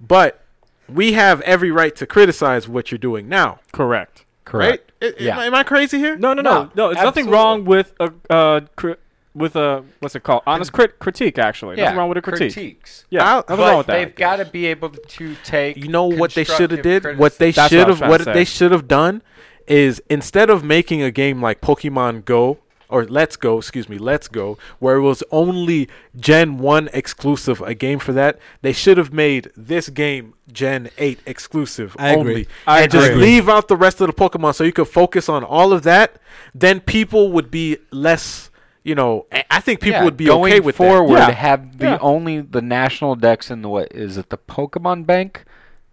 But 0.00 0.42
we 0.88 1.12
have 1.12 1.40
every 1.42 1.70
right 1.70 1.94
to 1.96 2.06
criticize 2.06 2.68
what 2.68 2.90
you're 2.90 2.98
doing 2.98 3.28
now. 3.28 3.60
Correct. 3.72 4.24
Correct. 4.44 4.90
Right? 5.02 5.14
I- 5.18 5.22
Yeah. 5.22 5.34
Am, 5.34 5.38
I, 5.40 5.46
am 5.46 5.54
I 5.54 5.62
crazy 5.62 5.98
here? 5.98 6.16
No, 6.16 6.32
no, 6.34 6.42
no, 6.42 6.50
No, 6.64 6.70
no. 6.74 6.92
There's 6.94 7.04
nothing 7.04 7.28
wrong 7.30 7.64
with 7.64 7.94
a 8.00 8.12
uh, 8.30 8.60
cri- 8.76 8.96
with 9.34 9.56
a 9.56 9.82
what's 10.00 10.14
it 10.14 10.22
called? 10.22 10.42
Honest 10.46 10.72
crit- 10.72 10.98
critique. 10.98 11.38
Actually, 11.38 11.76
Yeah. 11.78 11.84
nothing 11.84 11.98
wrong 11.98 12.08
with 12.08 12.18
a 12.18 12.22
critique. 12.22 12.52
Critiques. 12.52 13.04
Yeah, 13.10 13.24
I'll- 13.24 13.36
nothing 13.48 13.56
but 13.56 13.58
wrong 13.68 13.78
with 13.78 13.86
that. 13.86 13.92
they've 13.94 14.14
got 14.14 14.36
to 14.36 14.44
be 14.44 14.66
able 14.66 14.90
to 14.90 15.36
take. 15.44 15.76
You 15.76 15.88
know 15.88 16.06
what 16.06 16.34
they 16.34 16.44
should 16.44 16.70
have 16.70 16.82
constructive 16.82 17.02
did? 17.04 17.18
What 17.18 17.38
they 17.38 17.50
That's 17.50 17.56
what 17.56 17.64
I 17.64 17.68
should 17.80 17.88
have 17.88 17.98
trying 17.98 18.10
to 18.10 18.24
what 18.26 18.34
they 18.34 18.44
should 18.44 18.72
have 18.72 18.88
done 18.88 19.22
is 19.66 20.02
instead 20.10 20.50
of 20.50 20.62
making 20.64 21.02
a 21.02 21.10
game 21.10 21.40
like 21.40 21.60
Pokemon 21.60 22.24
Go 22.24 22.58
or 22.92 23.04
Let's 23.06 23.36
Go, 23.36 23.58
excuse 23.58 23.88
me, 23.88 23.96
Let's 23.98 24.28
Go, 24.28 24.58
where 24.78 24.96
it 24.96 25.00
was 25.02 25.22
only 25.32 25.88
Gen 26.18 26.58
1 26.58 26.90
exclusive, 26.92 27.60
a 27.62 27.74
game 27.74 27.98
for 27.98 28.12
that, 28.12 28.38
they 28.60 28.72
should 28.72 28.98
have 28.98 29.12
made 29.12 29.50
this 29.56 29.88
game 29.88 30.34
Gen 30.52 30.90
8 30.98 31.20
exclusive 31.26 31.96
I 31.98 32.10
agree. 32.10 32.20
only. 32.20 32.48
I 32.66 32.82
and 32.82 32.92
just 32.92 33.12
leave 33.14 33.48
out 33.48 33.68
the 33.68 33.76
rest 33.76 34.00
of 34.00 34.06
the 34.08 34.12
Pokemon 34.12 34.54
so 34.54 34.62
you 34.64 34.72
could 34.72 34.88
focus 34.88 35.28
on 35.28 35.42
all 35.42 35.72
of 35.72 35.82
that, 35.84 36.16
then 36.54 36.80
people 36.80 37.32
would 37.32 37.50
be 37.50 37.78
less, 37.90 38.50
you 38.84 38.94
know, 38.94 39.26
I- 39.32 39.44
I 39.50 39.60
think 39.60 39.80
people 39.80 40.00
Yeah, 40.00 40.04
would 40.04 40.16
be 40.16 40.26
going 40.26 40.52
okay 40.52 40.60
with 40.60 40.76
that. 40.76 40.84
forward. 40.86 41.18
Yeah. 41.18 41.30
Have 41.30 41.78
the 41.78 41.86
Yeah. 41.86 41.98
only 42.00 42.40
the 42.40 42.60
national 42.62 43.14
dex 43.16 43.50
in 43.50 43.62
the 43.62 43.68
what 43.68 43.88
is 43.92 44.16
it 44.18 44.28
the 44.30 44.38
Pokemon 44.38 45.06
Bank, 45.06 45.44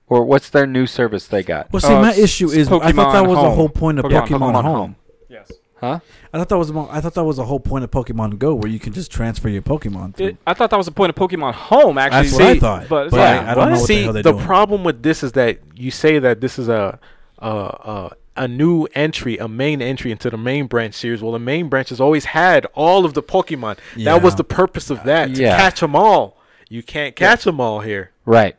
or 0.08 0.24
what's 0.26 0.50
their 0.50 0.66
new 0.68 0.86
service 0.88 1.28
they 1.28 1.43
got? 1.43 1.72
Well, 1.72 1.80
see, 1.82 1.93
Uh, 1.93 2.02
my 2.02 2.14
issue 2.14 2.50
is 2.50 2.68
I 2.68 2.72
thought 2.72 2.82
that 2.84 2.95
Pokemon 2.95 3.28
was 3.28 3.38
the 3.43 3.52
whole 3.52 3.70
point 3.70 4.00
of 4.00 4.06
Pokemon- 4.06 4.28
Pokemon, 4.28 4.39
Pokemon 4.39 4.64
Home. 4.64 4.76
Home. 4.76 4.95
Yes. 5.82 5.92
Huh? 5.92 6.00
I 6.34 6.38
thought 6.38 6.50
that 6.50 6.58
was 6.58 6.72
mo- 6.72 6.90
I 6.92 7.02
thought 7.02 7.14
that 7.16 7.24
was 7.24 7.38
the 7.38 7.46
whole 7.46 7.60
point 7.60 7.84
of 7.84 7.92
Pokemon 7.92 8.38
Go, 8.40 8.54
where 8.56 8.70
you 8.72 8.80
can 8.80 8.94
just 8.94 9.12
transfer 9.12 9.50
your 9.50 9.62
Pokemon. 9.62 10.16
To 10.18 10.26
It, 10.26 10.38
I 10.48 10.54
thought 10.54 10.70
that 10.70 10.78
was 10.78 10.86
the 10.86 10.92
point 10.92 11.10
of 11.10 11.16
Pokemon 11.16 11.54
Home. 11.54 11.98
Actually, 11.98 12.22
That's 12.30 12.34
what 12.34 12.42
I 12.42 12.54
See, 12.54 12.60
thought, 12.60 12.90
But, 12.90 13.06
it's 13.08 13.12
but 13.12 13.20
like, 13.20 13.42
I- 13.48 13.52
I 13.52 13.56
don't 13.56 13.66
know 13.66 13.72
what 13.72 13.80
the 13.80 13.86
See, 13.86 14.04
hell 14.04 14.14
they're 14.14 14.24
the 14.24 14.32
doing. 14.34 14.46
problem 14.46 14.84
with 14.84 15.04
this 15.04 15.24
is 15.24 15.32
that 15.34 15.60
you 15.76 15.92
say 15.92 16.20
that 16.20 16.42
this 16.42 16.60
is 16.60 16.70
a 16.70 17.00
a 17.40 17.48
a, 17.50 18.12
a 18.36 18.48
new 18.48 18.86
entry, 18.96 19.38
a 19.38 19.48
main 19.48 19.82
entry 19.82 20.12
into 20.12 20.30
the 20.30 20.38
main 20.38 20.68
branch 20.68 20.94
series. 20.96 21.22
Well, 21.22 21.32
the 21.34 21.40
main 21.40 21.70
branch 21.70 21.90
has 21.90 22.00
always 22.02 22.26
had 22.26 22.66
all 22.74 23.06
of 23.06 23.14
the 23.14 23.24
Pokemon. 23.24 23.78
Yeah. 23.96 24.14
That 24.14 24.24
was 24.24 24.36
the 24.36 24.44
purpose 24.44 24.90
of 24.90 25.04
that 25.04 25.36
to 25.36 25.42
Yeah. 25.42 25.58
catch 25.58 25.80
them 25.80 25.96
all. 25.96 26.38
You 26.70 26.84
can't 26.84 27.16
catch 27.16 27.46
them 27.46 27.60
all 27.60 27.80
here. 27.80 28.12
Right. 28.26 28.56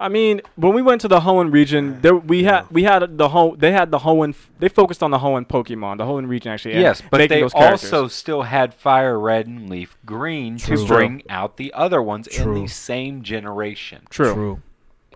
I 0.00 0.08
mean, 0.08 0.40
when 0.56 0.74
we 0.74 0.82
went 0.82 1.00
to 1.02 1.08
the 1.08 1.20
Hoenn 1.20 1.52
region, 1.52 2.00
there 2.02 2.16
we 2.16 2.44
had 2.44 2.68
we 2.70 2.82
had 2.84 3.16
the 3.16 3.28
Hoenn. 3.28 3.58
They 3.58 3.72
had 3.72 3.90
the 3.90 3.98
Hoenn. 3.98 4.34
They 4.58 4.68
focused 4.68 5.02
on 5.02 5.10
the 5.10 5.18
Hoenn 5.18 5.46
Pokemon. 5.46 5.98
The 5.98 6.04
Hoenn 6.04 6.28
region 6.28 6.52
actually. 6.52 6.74
Yes, 6.74 7.02
but 7.10 7.18
they 7.18 7.40
those 7.40 7.54
also 7.54 8.08
still 8.08 8.42
had 8.42 8.74
Fire 8.74 9.18
Red 9.18 9.46
and 9.46 9.68
Leaf 9.70 9.96
Green 10.04 10.58
True. 10.58 10.76
to 10.76 10.86
bring 10.86 11.22
out 11.28 11.56
the 11.56 11.72
other 11.74 12.02
ones 12.02 12.26
in 12.26 12.54
the 12.54 12.66
same 12.66 13.22
generation. 13.22 14.02
true. 14.10 14.34
True. 14.34 14.62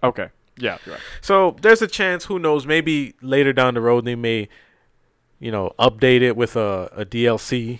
Okay. 0.03 0.29
Yeah. 0.57 0.79
Right. 0.87 1.01
So 1.21 1.57
there's 1.63 1.83
a 1.83 1.87
chance. 1.89 2.25
Who 2.27 2.39
knows? 2.39 2.67
Maybe 2.67 3.15
later 3.21 3.53
down 3.53 3.75
the 3.75 3.81
road 3.81 4.05
they 4.05 4.17
may, 4.17 4.49
you 5.39 5.51
know, 5.51 5.73
update 5.79 6.23
it 6.23 6.37
with 6.37 6.57
a, 6.57 6.91
a 6.97 7.05
DLC 7.05 7.79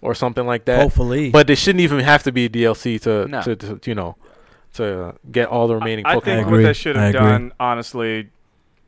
or 0.00 0.14
something 0.14 0.46
like 0.46 0.64
that. 0.66 0.80
Hopefully, 0.80 1.30
But 1.30 1.48
it 1.50 1.56
shouldn't 1.56 1.80
even 1.80 2.00
have 2.00 2.22
to 2.24 2.32
be 2.32 2.44
a 2.46 2.48
DLC 2.48 3.00
to, 3.02 3.26
No. 3.26 3.42
to, 3.42 3.56
to 3.56 3.80
you 3.84 3.94
know 3.94 4.16
to 4.76 5.14
get 5.30 5.48
all 5.48 5.66
the 5.68 5.74
remaining 5.74 6.06
I 6.06 6.16
Pokemon. 6.16 6.22
think 6.24 6.46
I 6.46 6.50
what 6.50 6.56
they 6.62 6.72
should 6.72 6.96
have 6.96 7.12
done, 7.12 7.52
honestly, 7.60 8.30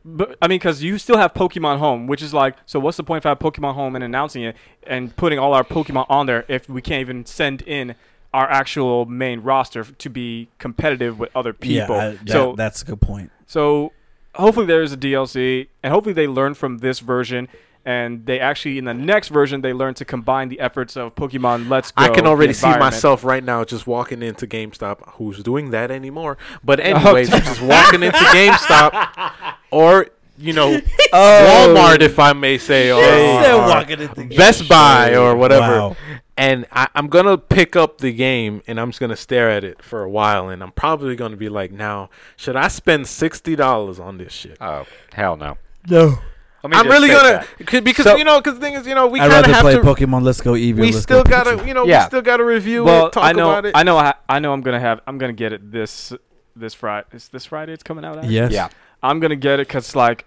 but 0.04 0.36
I 0.40 0.48
mean, 0.48 0.58
because 0.58 0.82
you 0.82 0.96
still 0.98 1.18
have 1.18 1.34
Pokemon 1.34 1.78
Home, 1.78 2.06
which 2.06 2.22
is 2.22 2.32
like, 2.32 2.56
so 2.66 2.78
what's 2.80 2.96
the 2.96 3.02
point 3.04 3.24
of 3.24 3.28
having 3.28 3.50
Pokemon 3.50 3.74
Home 3.74 3.94
and 3.94 4.02
announcing 4.04 4.42
it 4.44 4.56
and 4.86 5.14
putting 5.16 5.38
all 5.38 5.52
our 5.54 5.64
Pokemon 5.64 6.06
on 6.08 6.26
there 6.26 6.44
if 6.48 6.68
we 6.68 6.80
can't 6.80 7.00
even 7.00 7.26
send 7.26 7.62
in 7.62 7.94
our 8.32 8.48
actual 8.50 9.06
main 9.06 9.40
roster 9.40 9.84
to 9.84 10.08
be 10.10 10.48
competitive 10.58 11.18
with 11.18 11.30
other 11.34 11.52
people? 11.52 11.96
yeah, 11.96 12.02
I- 12.08 12.10
that, 12.24 12.28
so, 12.28 12.54
that's 12.56 12.82
a 12.82 12.84
good 12.86 13.00
point. 13.00 13.30
so 13.46 13.92
hopefully 14.34 14.66
there 14.66 14.82
is 14.82 14.92
a 14.92 14.96
DLC, 14.96 15.68
and 15.82 15.92
hopefully 15.92 16.12
they 16.14 16.26
learn 16.28 16.54
from 16.54 16.78
this 16.78 17.00
version. 17.00 17.48
And 17.84 18.26
they 18.26 18.38
actually, 18.38 18.78
in 18.78 18.84
the 18.84 18.94
next 18.94 19.28
version, 19.28 19.62
they 19.62 19.72
learn 19.72 19.94
to 19.94 20.04
combine 20.04 20.48
the 20.48 20.60
efforts 20.60 20.96
of 20.96 21.14
Pokemon 21.14 21.70
Let's 21.70 21.90
Go. 21.90 22.04
I 22.04 22.08
can 22.10 22.26
already 22.26 22.52
see 22.52 22.66
myself 22.66 23.24
right 23.24 23.42
now 23.42 23.64
just 23.64 23.86
walking 23.86 24.22
into 24.22 24.46
GameStop. 24.46 25.14
Who's 25.14 25.42
doing 25.42 25.70
that 25.70 25.90
anymore? 25.90 26.36
But 26.62 26.80
oh, 26.80 26.82
anyways, 26.82 27.30
just 27.30 27.62
walking 27.62 28.02
into 28.02 28.18
GameStop 28.18 29.54
or 29.70 30.08
you 30.36 30.52
know 30.52 30.78
Walmart, 31.12 32.00
if 32.00 32.18
I 32.18 32.32
may 32.32 32.58
say, 32.58 32.90
or, 32.90 32.98
or 32.98 34.26
Best 34.36 34.68
Buy 34.68 35.16
or 35.16 35.36
whatever. 35.36 35.80
Wow. 35.80 35.96
And 36.36 36.66
I, 36.70 36.86
I'm 36.94 37.08
gonna 37.08 37.36
pick 37.36 37.74
up 37.74 37.98
the 37.98 38.12
game 38.12 38.62
and 38.68 38.78
I'm 38.78 38.90
just 38.90 39.00
gonna 39.00 39.16
stare 39.16 39.50
at 39.50 39.64
it 39.64 39.82
for 39.82 40.02
a 40.04 40.10
while, 40.10 40.48
and 40.48 40.62
I'm 40.62 40.72
probably 40.72 41.16
gonna 41.16 41.36
be 41.36 41.48
like, 41.48 41.72
now 41.72 42.10
should 42.36 42.54
I 42.54 42.68
spend 42.68 43.08
sixty 43.08 43.56
dollars 43.56 43.98
on 43.98 44.18
this 44.18 44.32
shit? 44.32 44.56
Oh 44.60 44.86
hell 45.12 45.36
no. 45.36 45.56
No, 45.88 46.00
Let 46.06 46.18
me 46.18 46.18
I'm 46.64 46.72
just 46.72 46.86
really 46.86 47.08
gonna 47.08 47.46
that. 47.58 47.70
c- 47.70 47.80
because 47.80 48.04
So- 48.04 48.16
you 48.16 48.24
know 48.24 48.40
because 48.40 48.54
the 48.54 48.60
thing 48.60 48.74
is 48.74 48.86
you 48.86 48.94
know 48.94 49.06
we 49.06 49.20
I'd 49.20 49.30
kind 49.30 49.32
of 49.46 49.52
rather 49.52 49.52
have 49.54 49.62
play 49.62 49.74
to. 49.96 50.06
Pokemon 50.06 50.22
Let's 50.22 50.40
Go 50.40 50.52
Eevee. 50.52 50.74
we 50.74 50.82
Let's 50.92 50.98
still 51.02 51.22
Go 51.22 51.30
gotta 51.30 51.66
you 51.66 51.74
know 51.74 51.84
Yeah. 51.86 52.04
we 52.04 52.06
still 52.08 52.22
gotta 52.22 52.44
review 52.44 52.84
Well, 52.84 53.06
it, 53.06 53.12
talk 53.12 53.24
I 53.24 53.32
know, 53.32 53.50
about 53.50 53.66
it. 53.66 53.72
I 53.76 53.82
know, 53.84 53.96
I, 53.96 54.14
I 54.28 54.38
know. 54.40 54.52
I'm 54.52 54.60
gonna 54.62 54.80
have. 54.80 55.00
I'm 55.06 55.18
gonna 55.18 55.32
get 55.32 55.52
it 55.52 55.70
this 55.72 56.12
this 56.56 56.74
Friday. 56.74 57.06
Is 57.12 57.28
this 57.28 57.44
Friday? 57.46 57.72
It's 57.72 57.82
coming 57.84 58.04
out. 58.04 58.16
Actually? 58.18 58.34
Yes. 58.34 58.52
Yeah. 58.52 58.68
I'm 59.02 59.20
gonna 59.20 59.36
get 59.36 59.60
it 59.60 59.68
because 59.68 59.94
like, 59.94 60.26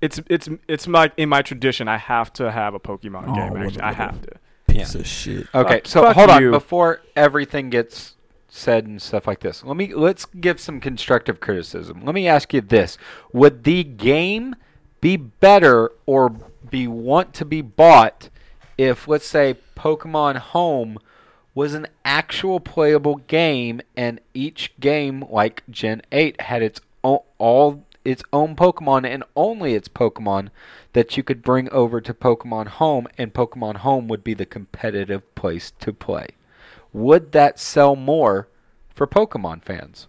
it's 0.00 0.20
it's 0.28 0.48
it's 0.66 0.86
like 0.88 1.12
in 1.18 1.28
my 1.28 1.42
tradition. 1.42 1.88
I 1.88 1.98
have 1.98 2.32
to 2.34 2.50
have 2.50 2.72
a 2.74 2.80
Pokemon 2.80 3.24
Oh, 3.28 3.34
game. 3.34 3.50
what 3.50 3.62
Actually, 3.66 3.82
a- 3.82 3.86
I 3.86 3.92
have 3.92 4.22
to. 4.22 4.28
Piece 4.68 4.94
of 4.94 5.06
shit. 5.06 5.46
Okay, 5.54 5.78
Fuck- 5.80 5.86
so 5.88 6.02
fuck 6.04 6.16
hold 6.16 6.30
on 6.30 6.42
you. 6.42 6.50
before 6.52 7.02
everything 7.16 7.70
gets 7.70 8.14
said 8.48 8.86
and 8.86 9.02
stuff 9.02 9.26
like 9.26 9.40
this. 9.40 9.62
Let 9.64 9.76
me 9.76 9.92
let's 9.94 10.24
give 10.24 10.58
some 10.60 10.80
constructive 10.80 11.40
criticism. 11.40 12.02
Let 12.04 12.14
me 12.14 12.26
ask 12.28 12.54
you 12.54 12.60
this: 12.62 12.96
Would 13.32 13.64
the 13.64 13.82
game 13.84 14.54
be 15.00 15.16
better 15.16 15.92
or 16.06 16.30
be 16.68 16.86
want 16.86 17.34
to 17.34 17.44
be 17.44 17.62
bought 17.62 18.28
if, 18.76 19.06
let's 19.06 19.26
say, 19.26 19.56
Pokemon 19.76 20.36
Home 20.36 20.98
was 21.54 21.74
an 21.74 21.86
actual 22.04 22.60
playable 22.60 23.16
game 23.16 23.80
and 23.96 24.20
each 24.32 24.72
game, 24.80 25.24
like 25.28 25.62
Gen 25.68 26.02
Eight, 26.12 26.40
had 26.40 26.62
its 26.62 26.80
own 27.04 27.20
all 27.38 27.84
its 28.04 28.22
own 28.32 28.56
Pokemon 28.56 29.06
and 29.06 29.22
only 29.36 29.74
its 29.74 29.88
Pokemon 29.88 30.48
that 30.94 31.16
you 31.16 31.22
could 31.22 31.42
bring 31.42 31.70
over 31.70 32.00
to 32.00 32.14
Pokemon 32.14 32.66
Home, 32.66 33.06
and 33.18 33.34
Pokemon 33.34 33.76
Home 33.78 34.08
would 34.08 34.24
be 34.24 34.34
the 34.34 34.46
competitive 34.46 35.34
place 35.34 35.70
to 35.80 35.92
play. 35.92 36.28
Would 36.92 37.32
that 37.32 37.58
sell 37.58 37.94
more 37.94 38.48
for 38.94 39.06
Pokemon 39.06 39.62
fans? 39.62 40.08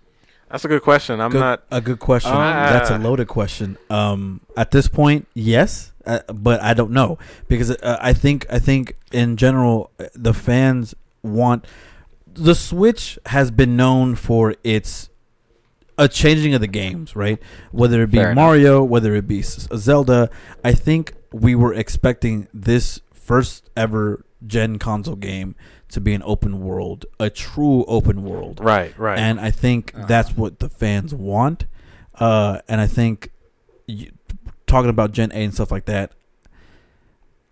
That's 0.52 0.66
a 0.66 0.68
good 0.68 0.82
question. 0.82 1.22
I'm 1.22 1.32
Good- 1.32 1.40
not. 1.40 1.64
a 1.72 1.82
good 1.82 2.00
question. 2.00 2.32
Ah. 2.34 2.70
That's 2.72 2.90
a 2.90 2.98
loaded 2.98 3.28
question. 3.28 3.78
Um, 3.90 4.42
at 4.58 4.72
this 4.72 4.88
point, 4.88 5.28
yes, 5.34 5.92
uh, 6.06 6.20
but 6.28 6.62
I 6.62 6.74
don't 6.74 6.92
know 6.92 7.18
because 7.48 7.72
uh, 7.72 7.98
I 8.02 8.14
think 8.14 8.46
I 8.50 8.60
think 8.60 8.96
in 9.12 9.38
general 9.38 9.92
uh, 10.00 10.06
the 10.14 10.34
fans 10.34 10.94
want 11.24 11.66
the 12.34 12.56
Switch 12.56 13.18
has 13.28 13.52
been 13.52 13.78
known 13.78 14.16
for 14.16 14.56
its 14.64 15.10
a 15.98 16.08
changing 16.08 16.54
of 16.54 16.62
the 16.62 16.68
games, 16.68 17.16
right? 17.16 17.40
Whether 17.72 18.02
it 18.02 18.12
be 18.12 18.18
Fair 18.18 18.32
enough. 18.32 18.36
Mario, 18.44 18.84
whether 18.84 19.14
it 19.16 19.28
be 19.28 19.42
Zelda, 19.44 20.30
I 20.64 20.74
think 20.74 21.14
we 21.32 21.56
were 21.56 21.74
expecting 21.74 22.48
this 22.54 23.00
first 23.14 23.70
ever 23.78 24.26
gen 24.46 24.80
console 24.80 25.16
game 25.16 25.56
to 25.92 26.02
be 26.02 26.14
an 26.14 26.22
open 26.26 26.62
world, 26.62 27.06
a 27.20 27.30
true 27.30 27.86
open 27.86 28.24
world. 28.24 28.60
Right, 28.64 28.98
right. 28.98 29.18
And 29.20 29.40
I 29.40 29.52
think 29.52 29.92
Uh-huh. 29.96 30.06
that's 30.08 30.32
what 30.36 30.60
the 30.60 30.70
fans 30.70 31.14
want. 31.14 31.66
Uh, 32.16 32.60
and 32.68 32.82
I 32.82 32.88
think 32.88 33.32
you, 33.88 34.12
talking 34.68 34.90
about 34.90 35.12
Gen 35.12 35.32
Eight 35.34 35.46
and 35.46 35.54
stuff 35.54 35.72
like 35.72 35.86
that, 35.86 36.12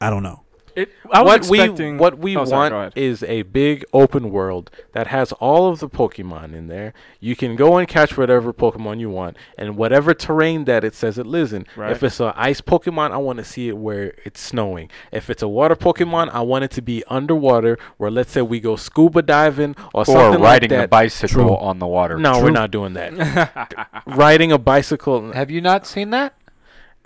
I 0.02 0.10
don't 0.10 0.24
know. 0.24 0.42
It, 0.80 0.92
I 1.12 1.22
was 1.22 1.50
what 1.50 1.78
we 1.78 1.94
what 1.98 2.18
we 2.20 2.38
Oh, 2.38 2.46
sorry, 2.46 2.72
want 2.72 2.98
is 2.98 3.24
a 3.24 3.42
big 3.42 3.84
open 3.94 4.32
world 4.32 4.72
that 4.94 5.08
has 5.08 5.32
all 5.34 5.68
of 5.68 5.80
the 5.80 5.90
Pokemon 5.90 6.54
in 6.54 6.68
there. 6.68 6.94
You 7.20 7.36
can 7.36 7.56
go 7.56 7.78
and 7.78 7.88
catch 7.88 8.18
whatever 8.18 8.54
Pokemon 8.54 9.00
you 9.00 9.10
want, 9.10 9.36
and 9.58 9.76
whatever 9.76 10.14
terrain 10.14 10.66
that 10.66 10.84
it 10.84 10.96
says 10.96 11.18
it 11.18 11.26
lives 11.26 11.52
in. 11.54 11.66
Right. 11.76 11.92
If 11.92 12.02
it's 12.04 12.20
an 12.20 12.34
ice 12.36 12.62
Pokemon, 12.62 13.12
I 13.12 13.18
want 13.18 13.38
to 13.40 13.44
see 13.44 13.68
it 13.68 13.78
where 13.78 14.14
it's 14.24 14.40
snowing. 14.40 14.90
If 15.12 15.30
it's 15.30 15.44
a 15.44 15.48
water 15.48 15.76
Pokemon, 15.76 16.30
I 16.32 16.42
want 16.42 16.64
it 16.64 16.72
to 16.72 16.82
be 16.82 17.04
underwater, 17.08 17.78
where 17.98 18.12
let's 18.12 18.32
say 18.32 18.42
we 18.42 18.60
go 18.60 18.76
scuba 18.76 19.22
diving 19.22 19.76
or, 19.94 20.06
something. 20.06 20.22
Or 20.22 20.26
something 20.26 20.42
riding 20.42 20.72
like 20.72 20.86
a 20.86 20.88
bicycle 20.88 21.48
True. 21.48 21.58
on 21.58 21.80
the 21.80 21.88
water? 21.88 22.18
no, 22.18 22.42
we're 22.42 22.52
not 22.52 22.72
doing 22.72 22.94
that. 22.94 23.74
riding 24.06 24.52
a 24.52 24.58
bicycle, 24.58 25.34
Have 25.34 25.52
you 25.52 25.62
not 25.62 25.86
seen 25.86 26.12
that? 26.12 26.34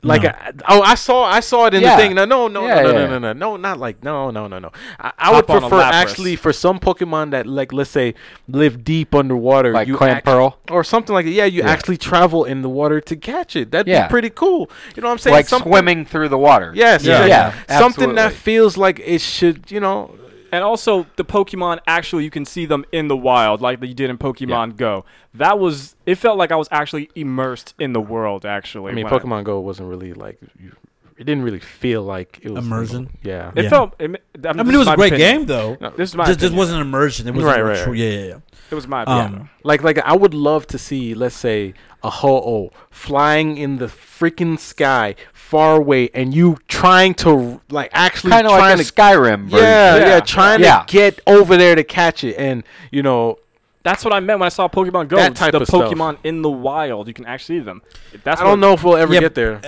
Like 0.03 0.23
No. 0.23 0.29
I, 0.29 0.51
oh, 0.69 0.81
I 0.81 0.95
saw 0.95 1.23
I 1.23 1.39
saw 1.39 1.65
it 1.67 1.73
in 1.73 1.81
Yeah. 1.81 1.95
the 1.95 2.01
thing. 2.01 2.13
No, 2.15 2.25
no, 2.25 2.47
no, 2.47 2.65
Yeah, 2.67 2.75
no, 2.75 2.81
no, 2.81 2.87
yeah, 2.87 2.93
no, 2.93 2.99
yeah. 2.99 3.07
no, 3.07 3.19
no, 3.19 3.33
no, 3.33 3.57
not 3.57 3.79
like 3.79 4.03
no, 4.03 4.29
no, 4.31 4.47
no, 4.47 4.59
no. 4.59 4.71
I, 4.99 5.11
I 5.17 5.33
would 5.35 5.47
prefer 5.47 5.81
actually 5.81 6.35
for 6.35 6.51
some 6.53 6.79
Pokemon 6.79 7.31
that 7.31 7.47
like 7.47 7.71
let's 7.73 7.89
say 7.89 8.13
live 8.47 8.83
deep 8.83 9.15
underwater, 9.15 9.71
Like 9.71 9.87
you 9.87 9.97
Clam 9.97 10.17
act- 10.17 10.25
Pearl? 10.25 10.59
or 10.69 10.83
something 10.83 11.13
like 11.13 11.25
that. 11.25 11.31
Yeah, 11.31 11.45
you 11.45 11.63
Yeah. 11.63 11.69
actually 11.69 11.97
travel 11.97 12.43
in 12.43 12.61
the 12.61 12.69
water 12.69 12.99
to 13.01 13.15
catch 13.15 13.55
it. 13.55 13.71
That'd 13.71 13.87
Yeah. 13.87 14.07
be 14.07 14.11
pretty 14.11 14.29
cool. 14.29 14.69
You 14.95 15.01
know 15.01 15.07
what 15.07 15.13
I'm 15.13 15.17
saying? 15.19 15.33
Like 15.35 15.47
Something- 15.47 15.71
swimming 15.71 16.05
through 16.05 16.29
the 16.29 16.37
water. 16.37 16.71
Yes, 16.75 17.03
Yeah. 17.03 17.25
yeah, 17.25 17.53
Yeah, 17.69 17.79
Something 17.79 18.15
that 18.15 18.33
feels 18.33 18.77
like 18.77 18.99
it 19.05 19.21
should. 19.21 19.71
You 19.71 19.79
know, 19.79 20.15
And 20.53 20.63
also, 20.63 21.07
the 21.15 21.25
Pokemon 21.25 21.79
actually, 21.87 22.25
you 22.25 22.29
can 22.29 22.45
see 22.45 22.67
them 22.67 22.85
in 22.91 23.07
the 23.07 23.17
wild, 23.17 23.59
like 23.59 23.81
you 23.81 23.95
did 23.95 24.11
in 24.11 24.19
Pokemon 24.19 24.77
Go. 24.77 25.03
That 25.33 25.57
was. 25.57 25.95
It 26.05 26.15
felt 26.15 26.37
like 26.37 26.51
I 26.51 26.55
was 26.55 26.67
actually 26.69 27.09
immersed 27.15 27.73
in 27.79 27.93
the 27.93 27.99
world. 27.99 28.45
Actually, 28.45 28.91
I 28.91 28.95
mean, 28.95 29.05
when 29.09 29.13
Pokemon 29.19 29.45
Go 29.45 29.59
wasn't 29.61 29.89
really 29.89 30.13
like. 30.13 30.37
You, 30.61 30.71
it 31.17 31.23
didn't 31.23 31.43
really 31.43 31.59
feel 31.59 32.03
like 32.03 32.39
it 32.43 32.51
was 32.51 32.63
Immersion? 32.65 33.09
Yeah. 33.23 33.51
It 33.55 33.63
Yeah. 33.63 33.69
felt. 33.69 33.95
It, 33.99 34.11
I, 34.45 34.49
I 34.49 34.53
mean, 34.53 34.75
it 34.75 34.77
was 34.77 34.87
a 34.87 34.95
great 34.95 35.17
game 35.17 35.45
though. 35.47 35.75
No, 35.81 35.89
This 35.89 36.09
is 36.11 36.15
my. 36.15 36.25
Just, 36.25 36.39
just 36.39 36.53
wasn't 36.53 36.81
immersion. 36.81 37.27
It 37.27 37.33
was 37.33 37.43
Right, 37.45 37.59
a 37.59 37.63
right, 37.63 37.77
true. 37.83 37.93
right. 37.93 37.99
Yeah, 37.99 38.09
yeah, 38.09 38.25
yeah. 38.27 38.37
It 38.71 38.75
was 38.75 38.87
my 38.87 39.03
opinion. 39.03 39.41
Um, 39.41 39.49
Like 39.63 39.83
like 39.83 39.99
I 39.99 40.15
would 40.15 40.33
love 40.33 40.65
to 40.67 40.77
see, 40.77 41.13
let's 41.13 41.35
say, 41.35 41.73
a 42.03 42.09
ho-oh 42.09 42.71
flying 42.89 43.57
in 43.57 43.77
the 43.77 43.85
freaking 43.85 44.57
sky 44.59 45.15
far 45.33 45.75
away, 45.77 46.09
and 46.13 46.33
you 46.33 46.57
trying 46.67 47.13
to 47.15 47.61
like 47.69 47.89
actually 47.93 48.31
Kind 48.31 48.47
of 48.47 48.51
like 48.51 48.59
trying 48.59 48.79
a 48.79 48.83
to 48.83 48.91
Skyrim 48.93 49.43
version. 49.49 49.59
yeah, 49.67 49.95
yeah 49.97 50.07
Yeah. 50.07 50.19
trying 50.21 50.61
Yeah. 50.61 50.79
to 50.83 50.91
get 50.91 51.19
over 51.27 51.55
there 51.57 51.75
to 51.75 51.83
catch 51.83 52.23
it, 52.23 52.35
and 52.37 52.63
you 52.91 53.03
know 53.03 53.37
That's 53.83 54.03
what 54.05 54.13
I 54.13 54.19
meant 54.21 54.39
when 54.39 54.45
I 54.47 54.49
saw 54.49 54.67
Pokemon 54.69 55.09
Go. 55.09 55.17
That 55.17 55.31
It's 55.31 55.39
type 55.39 55.51
the 55.51 55.59
of 55.61 55.67
stuff. 55.67 55.91
Pokemon 55.91 56.17
in 56.23 56.41
the 56.41 56.49
wild. 56.49 57.07
You 57.09 57.13
can 57.13 57.25
actually 57.25 57.59
see 57.59 57.63
them. 57.65 57.81
That's 58.23 58.39
I 58.41 58.43
don't 58.45 58.59
know 58.61 58.73
if 58.73 58.83
we'll 58.83 58.95
ever 58.95 59.13
Yeah, 59.13 59.19
get 59.19 59.35
there. 59.35 59.59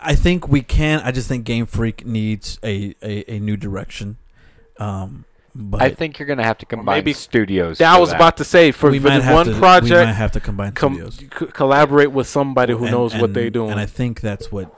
I 0.00 0.14
think 0.14 0.46
we 0.48 0.60
can. 0.62 1.00
I 1.00 1.10
just 1.10 1.26
think 1.28 1.44
Game 1.44 1.66
Freak 1.66 2.06
needs 2.06 2.58
a, 2.62 2.94
a, 3.02 3.24
a 3.36 3.38
new 3.40 3.56
direction. 3.56 4.16
Um, 4.78 5.24
but 5.54 5.80
I 5.82 5.90
think 5.90 6.18
you're 6.18 6.26
going 6.26 6.38
to 6.38 6.44
have 6.44 6.58
to 6.58 6.66
combine 6.66 6.96
maybe- 6.98 7.12
studios. 7.12 7.78
That 7.78 7.92
I 7.92 7.94
for 7.94 8.00
was 8.00 8.12
about 8.12 8.36
to 8.38 8.44
say 8.44 8.72
for, 8.72 8.90
we 8.90 8.98
for 8.98 9.08
might 9.08 9.32
one 9.32 9.46
to, 9.46 9.52
We 9.52 9.90
might 9.90 10.06
have 10.12 10.32
to 10.32 10.40
combine 10.40 10.72
com- 10.72 10.94
studios. 10.94 11.16
c- 11.18 11.46
collaborate 11.52 12.12
with 12.12 12.26
somebody 12.26 12.72
who 12.72 12.84
And- 12.84 12.90
knows 12.92 13.14
what 13.14 13.32
they're 13.34 13.50
doing. 13.50 13.70
And 13.70 13.80
I 13.80 13.86
think 13.86 14.20
that's 14.20 14.50
what 14.50 14.72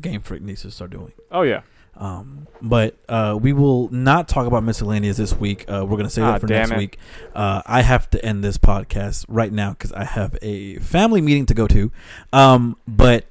Game 0.00 0.20
Freak 0.22 0.42
needs 0.42 0.62
to 0.62 0.70
start 0.70 0.90
doing. 0.90 1.12
Oh 1.30 1.42
yeah. 1.42 1.60
Um, 1.96 2.48
but 2.60 2.96
uh, 3.08 3.38
we 3.40 3.52
will 3.52 3.88
not 3.90 4.26
talk 4.26 4.48
about 4.48 4.64
miscellaneous 4.64 5.16
this 5.16 5.32
week. 5.32 5.64
Uh, 5.68 5.82
we're 5.86 5.96
going 5.96 6.04
to 6.04 6.10
save 6.10 6.24
Ah, 6.24 6.32
that 6.32 6.40
for 6.40 6.46
next 6.48 6.72
it. 6.72 6.76
week. 6.76 6.98
Uh, 7.36 7.62
I 7.66 7.82
have 7.82 8.10
to 8.10 8.24
end 8.24 8.42
this 8.42 8.58
podcast 8.58 9.24
right 9.28 9.52
now 9.52 9.70
because 9.70 9.92
I 9.92 10.02
have 10.04 10.36
a 10.42 10.76
family 10.80 11.20
meeting 11.20 11.46
to 11.46 11.54
go 11.54 11.68
to. 11.68 11.92
Um, 12.32 12.76
but 12.88 13.26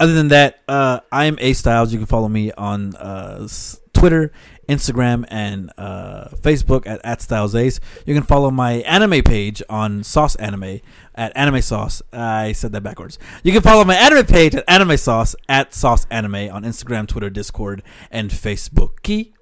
other 0.00 0.14
than 0.14 0.28
that, 0.28 0.60
uh, 0.68 1.00
I 1.12 1.26
am 1.26 1.36
Ace 1.40 1.58
Styles. 1.58 1.92
You 1.92 1.98
can 1.98 2.06
follow 2.06 2.28
me 2.30 2.50
on 2.52 2.94
uh, 2.96 3.40
s- 3.44 3.78
Twitter, 3.98 4.30
Instagram, 4.68 5.24
and 5.28 5.72
uh, 5.76 6.28
Facebook 6.36 6.86
at, 6.86 7.00
at 7.04 7.20
Styles 7.20 7.54
Ace. 7.54 7.80
You 8.06 8.14
can 8.14 8.22
follow 8.22 8.50
my 8.50 8.74
anime 8.74 9.22
page 9.22 9.60
on 9.68 10.04
Sauce 10.04 10.36
Anime 10.36 10.80
at 11.16 11.36
Anime 11.36 11.60
Sauce. 11.62 12.00
I 12.12 12.52
said 12.52 12.70
that 12.72 12.82
backwards. 12.82 13.18
You 13.42 13.52
can 13.52 13.60
follow 13.62 13.84
my 13.84 13.96
anime 13.96 14.24
page 14.24 14.54
at 14.54 14.62
Anime 14.68 14.96
Sauce 14.96 15.34
at 15.48 15.74
Sauce 15.74 16.06
Anime 16.10 16.48
on 16.52 16.62
Instagram, 16.62 17.08
Twitter, 17.08 17.28
Discord, 17.28 17.82
and 18.10 18.30
Facebook. 18.30 19.02
Key, 19.02 19.34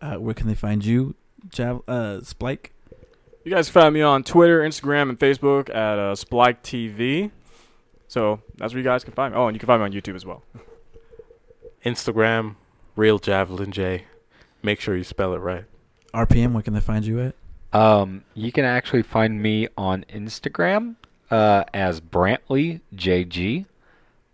uh, 0.00 0.14
where 0.16 0.34
can 0.34 0.46
they 0.48 0.54
find 0.54 0.82
you, 0.84 1.14
Jav- 1.50 1.82
uh, 1.86 2.20
Splyke? 2.22 2.70
You 3.44 3.52
guys 3.52 3.68
find 3.68 3.92
me 3.92 4.00
on 4.00 4.22
Twitter, 4.22 4.60
Instagram, 4.60 5.10
and 5.10 5.18
Facebook 5.18 5.68
at 5.68 5.98
uh, 5.98 6.14
Splyke 6.14 6.62
TV. 6.62 7.30
So 8.08 8.40
that's 8.56 8.72
where 8.72 8.78
you 8.78 8.84
guys 8.84 9.04
can 9.04 9.12
find 9.12 9.34
me. 9.34 9.40
Oh, 9.40 9.46
and 9.46 9.54
you 9.54 9.58
can 9.58 9.66
find 9.66 9.80
me 9.80 9.84
on 9.84 9.92
YouTube 9.92 10.14
as 10.16 10.24
well. 10.24 10.42
Instagram, 11.84 12.56
real 13.00 13.18
Javelin 13.18 13.72
J. 13.72 14.04
Make 14.62 14.78
sure 14.78 14.94
you 14.94 15.04
spell 15.04 15.32
it 15.32 15.38
right. 15.38 15.64
RPM, 16.12 16.52
where 16.52 16.62
can 16.62 16.74
they 16.74 16.80
find 16.80 17.04
you 17.06 17.18
at? 17.20 17.34
Um, 17.72 18.24
you 18.34 18.52
can 18.52 18.66
actually 18.66 19.02
find 19.02 19.42
me 19.42 19.68
on 19.78 20.04
Instagram 20.10 20.96
uh, 21.30 21.64
as 21.72 22.00
Brantley 22.02 22.80
JG. 22.94 23.64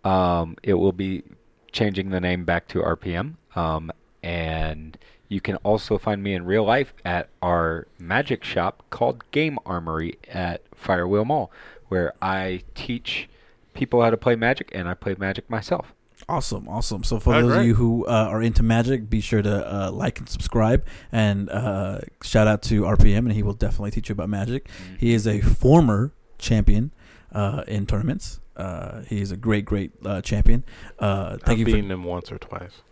Um, 0.05 0.57
it 0.65 0.75
will 0.75 0.93
be 0.93 1.23
changing 1.71 2.11
the 2.11 2.21
name 2.21 2.45
back 2.45 2.67
to 2.69 2.81
RPM. 2.81 3.35
Um, 3.55 3.93
and 4.25 4.99
you 5.29 5.41
can 5.41 5.57
also 5.57 5.97
find 5.97 6.21
me 6.23 6.35
in 6.35 6.45
real 6.45 6.65
life 6.65 6.93
at 7.05 7.29
our 7.41 7.87
magic 8.01 8.43
shop 8.43 8.83
called 8.91 9.31
Game 9.31 9.61
Armory 9.65 10.19
at 10.29 10.69
Firewheel 10.73 11.27
Mall, 11.27 11.53
where 11.87 12.15
I 12.21 12.63
teach 12.75 13.29
people 13.75 14.03
how 14.03 14.11
to 14.11 14.17
play 14.17 14.35
Magic 14.35 14.71
and 14.75 14.89
I 14.89 14.95
play 14.95 15.15
Magic 15.17 15.49
myself. 15.49 15.93
Awesome, 16.29 16.69
awesome. 16.69 17.05
So 17.05 17.21
for 17.21 17.41
those 17.41 17.57
of 17.57 17.65
you 17.65 17.77
who 17.77 18.05
uh, 18.07 18.11
are 18.31 18.43
into 18.43 18.65
Magic, 18.65 19.09
be 19.09 19.21
sure 19.21 19.43
to 19.43 19.75
uh, 19.75 19.91
like 19.93 20.19
and 20.19 20.29
subscribe, 20.29 20.85
and 21.13 21.49
uh, 21.49 22.01
shout 22.23 22.49
out 22.49 22.63
to 22.63 22.83
RPM, 22.83 23.19
and 23.19 23.33
he 23.33 23.45
will 23.45 23.53
definitely 23.53 23.93
teach 23.93 24.09
you 24.09 24.15
about 24.15 24.29
Magic. 24.29 24.69
He 24.99 25.15
is 25.15 25.27
a 25.29 25.41
former 25.41 26.13
champion 26.39 26.91
uh, 27.33 27.63
in 27.69 27.87
tournaments. 27.87 28.41
Uh, 28.57 29.03
he 29.03 29.21
is 29.21 29.31
a 29.31 29.37
great, 29.37 29.65
great 29.65 29.93
uh, 30.05 30.21
champion. 30.21 30.65
Uh, 30.99 31.37
thank 31.37 31.49
I've 31.51 31.59
you 31.59 31.65
for 31.67 31.73
beaten 31.73 31.91
him 31.91 32.05
once 32.05 32.33
or 32.33 32.39
twice. 32.39 32.83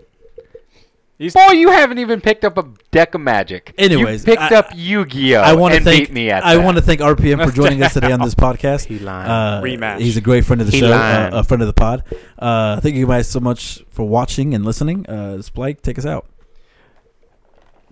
Boy, 1.18 1.52
you 1.52 1.70
haven't 1.70 1.98
even 1.98 2.20
picked 2.20 2.44
up 2.44 2.58
a 2.58 2.66
deck 2.90 3.14
of 3.14 3.20
Magic. 3.20 3.72
Anyways, 3.78 4.22
you 4.22 4.32
picked 4.32 4.42
I- 4.52 4.56
up 4.56 4.70
Yu-Gi-Oh 4.74 5.40
I 5.40 5.54
want 5.54 5.74
to 5.74 5.80
thank 5.80 6.08
beat 6.08 6.12
me 6.12 6.30
at 6.30 6.44
I 6.44 6.56
want 6.56 6.76
to 6.76 6.82
thank 6.82 7.00
RPM 7.00 7.44
for 7.44 7.52
joining 7.54 7.82
us 7.84 7.94
today 7.94 8.10
on 8.10 8.20
this 8.20 8.34
podcast. 8.34 8.86
He 8.86 8.98
lying. 8.98 9.30
Uh, 9.30 9.60
Rematch. 9.62 10.00
He's 10.00 10.16
a 10.16 10.20
great 10.20 10.44
friend 10.44 10.60
of 10.60 10.66
the 10.66 10.72
He 10.72 10.80
show, 10.80 10.92
uh, 10.92 11.30
a 11.32 11.44
friend 11.44 11.62
of 11.62 11.68
the 11.68 11.72
pod. 11.72 12.02
Uh, 12.38 12.80
thank 12.80 12.96
you 12.96 13.06
guys 13.06 13.28
so 13.28 13.38
much 13.38 13.84
for 13.90 14.06
watching 14.08 14.54
and 14.54 14.64
listening. 14.64 15.06
Uh, 15.08 15.38
Splyke, 15.38 15.82
take 15.82 15.98
us 15.98 16.04
out. 16.06 16.26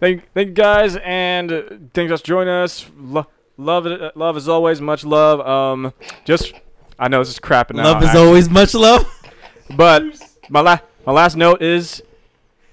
Thank, 0.00 0.28
thank 0.34 0.48
you 0.48 0.54
guys, 0.54 0.96
and 1.04 1.52
uh, 1.52 1.62
thanks 1.94 2.10
for 2.20 2.26
joining 2.26 2.52
us. 2.52 2.86
Lo- 2.98 3.28
love 3.56 3.86
it, 3.86 4.16
love 4.16 4.36
as 4.36 4.48
always, 4.48 4.80
much 4.80 5.04
love. 5.04 5.40
Um, 5.46 5.92
just 6.24 6.52
I 6.98 7.06
know 7.06 7.20
this 7.20 7.28
is 7.30 7.38
crapping 7.38 7.78
out. 7.78 7.84
love 7.84 8.02
is 8.02 8.08
actually. 8.08 8.26
always 8.26 8.50
much 8.50 8.74
love. 8.74 9.06
But 9.76 10.02
my 10.50 10.60
la- 10.60 10.80
my 11.06 11.12
last 11.12 11.36
note 11.36 11.62
is, 11.62 12.02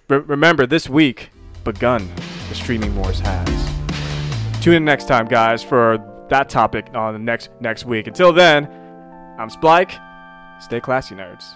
re- 0.09 0.19
remember 0.19 0.65
this 0.65 0.89
week 0.89 1.29
begun 1.63 2.09
the 2.49 2.55
streaming 2.55 2.95
wars 2.95 3.19
has. 3.19 4.61
Tune 4.61 4.73
in 4.73 4.85
next 4.85 5.07
time, 5.07 5.25
guys, 5.25 5.63
for 5.63 5.97
that 6.29 6.49
topic 6.49 6.87
on 6.93 7.13
the 7.13 7.19
next 7.19 7.49
next 7.61 7.85
week. 7.85 8.07
Until 8.07 8.33
then, 8.33 8.65
I'm 9.39 9.49
Splyke. 9.49 9.97
Stay 10.61 10.81
classy, 10.81 11.15
nerds. 11.15 11.55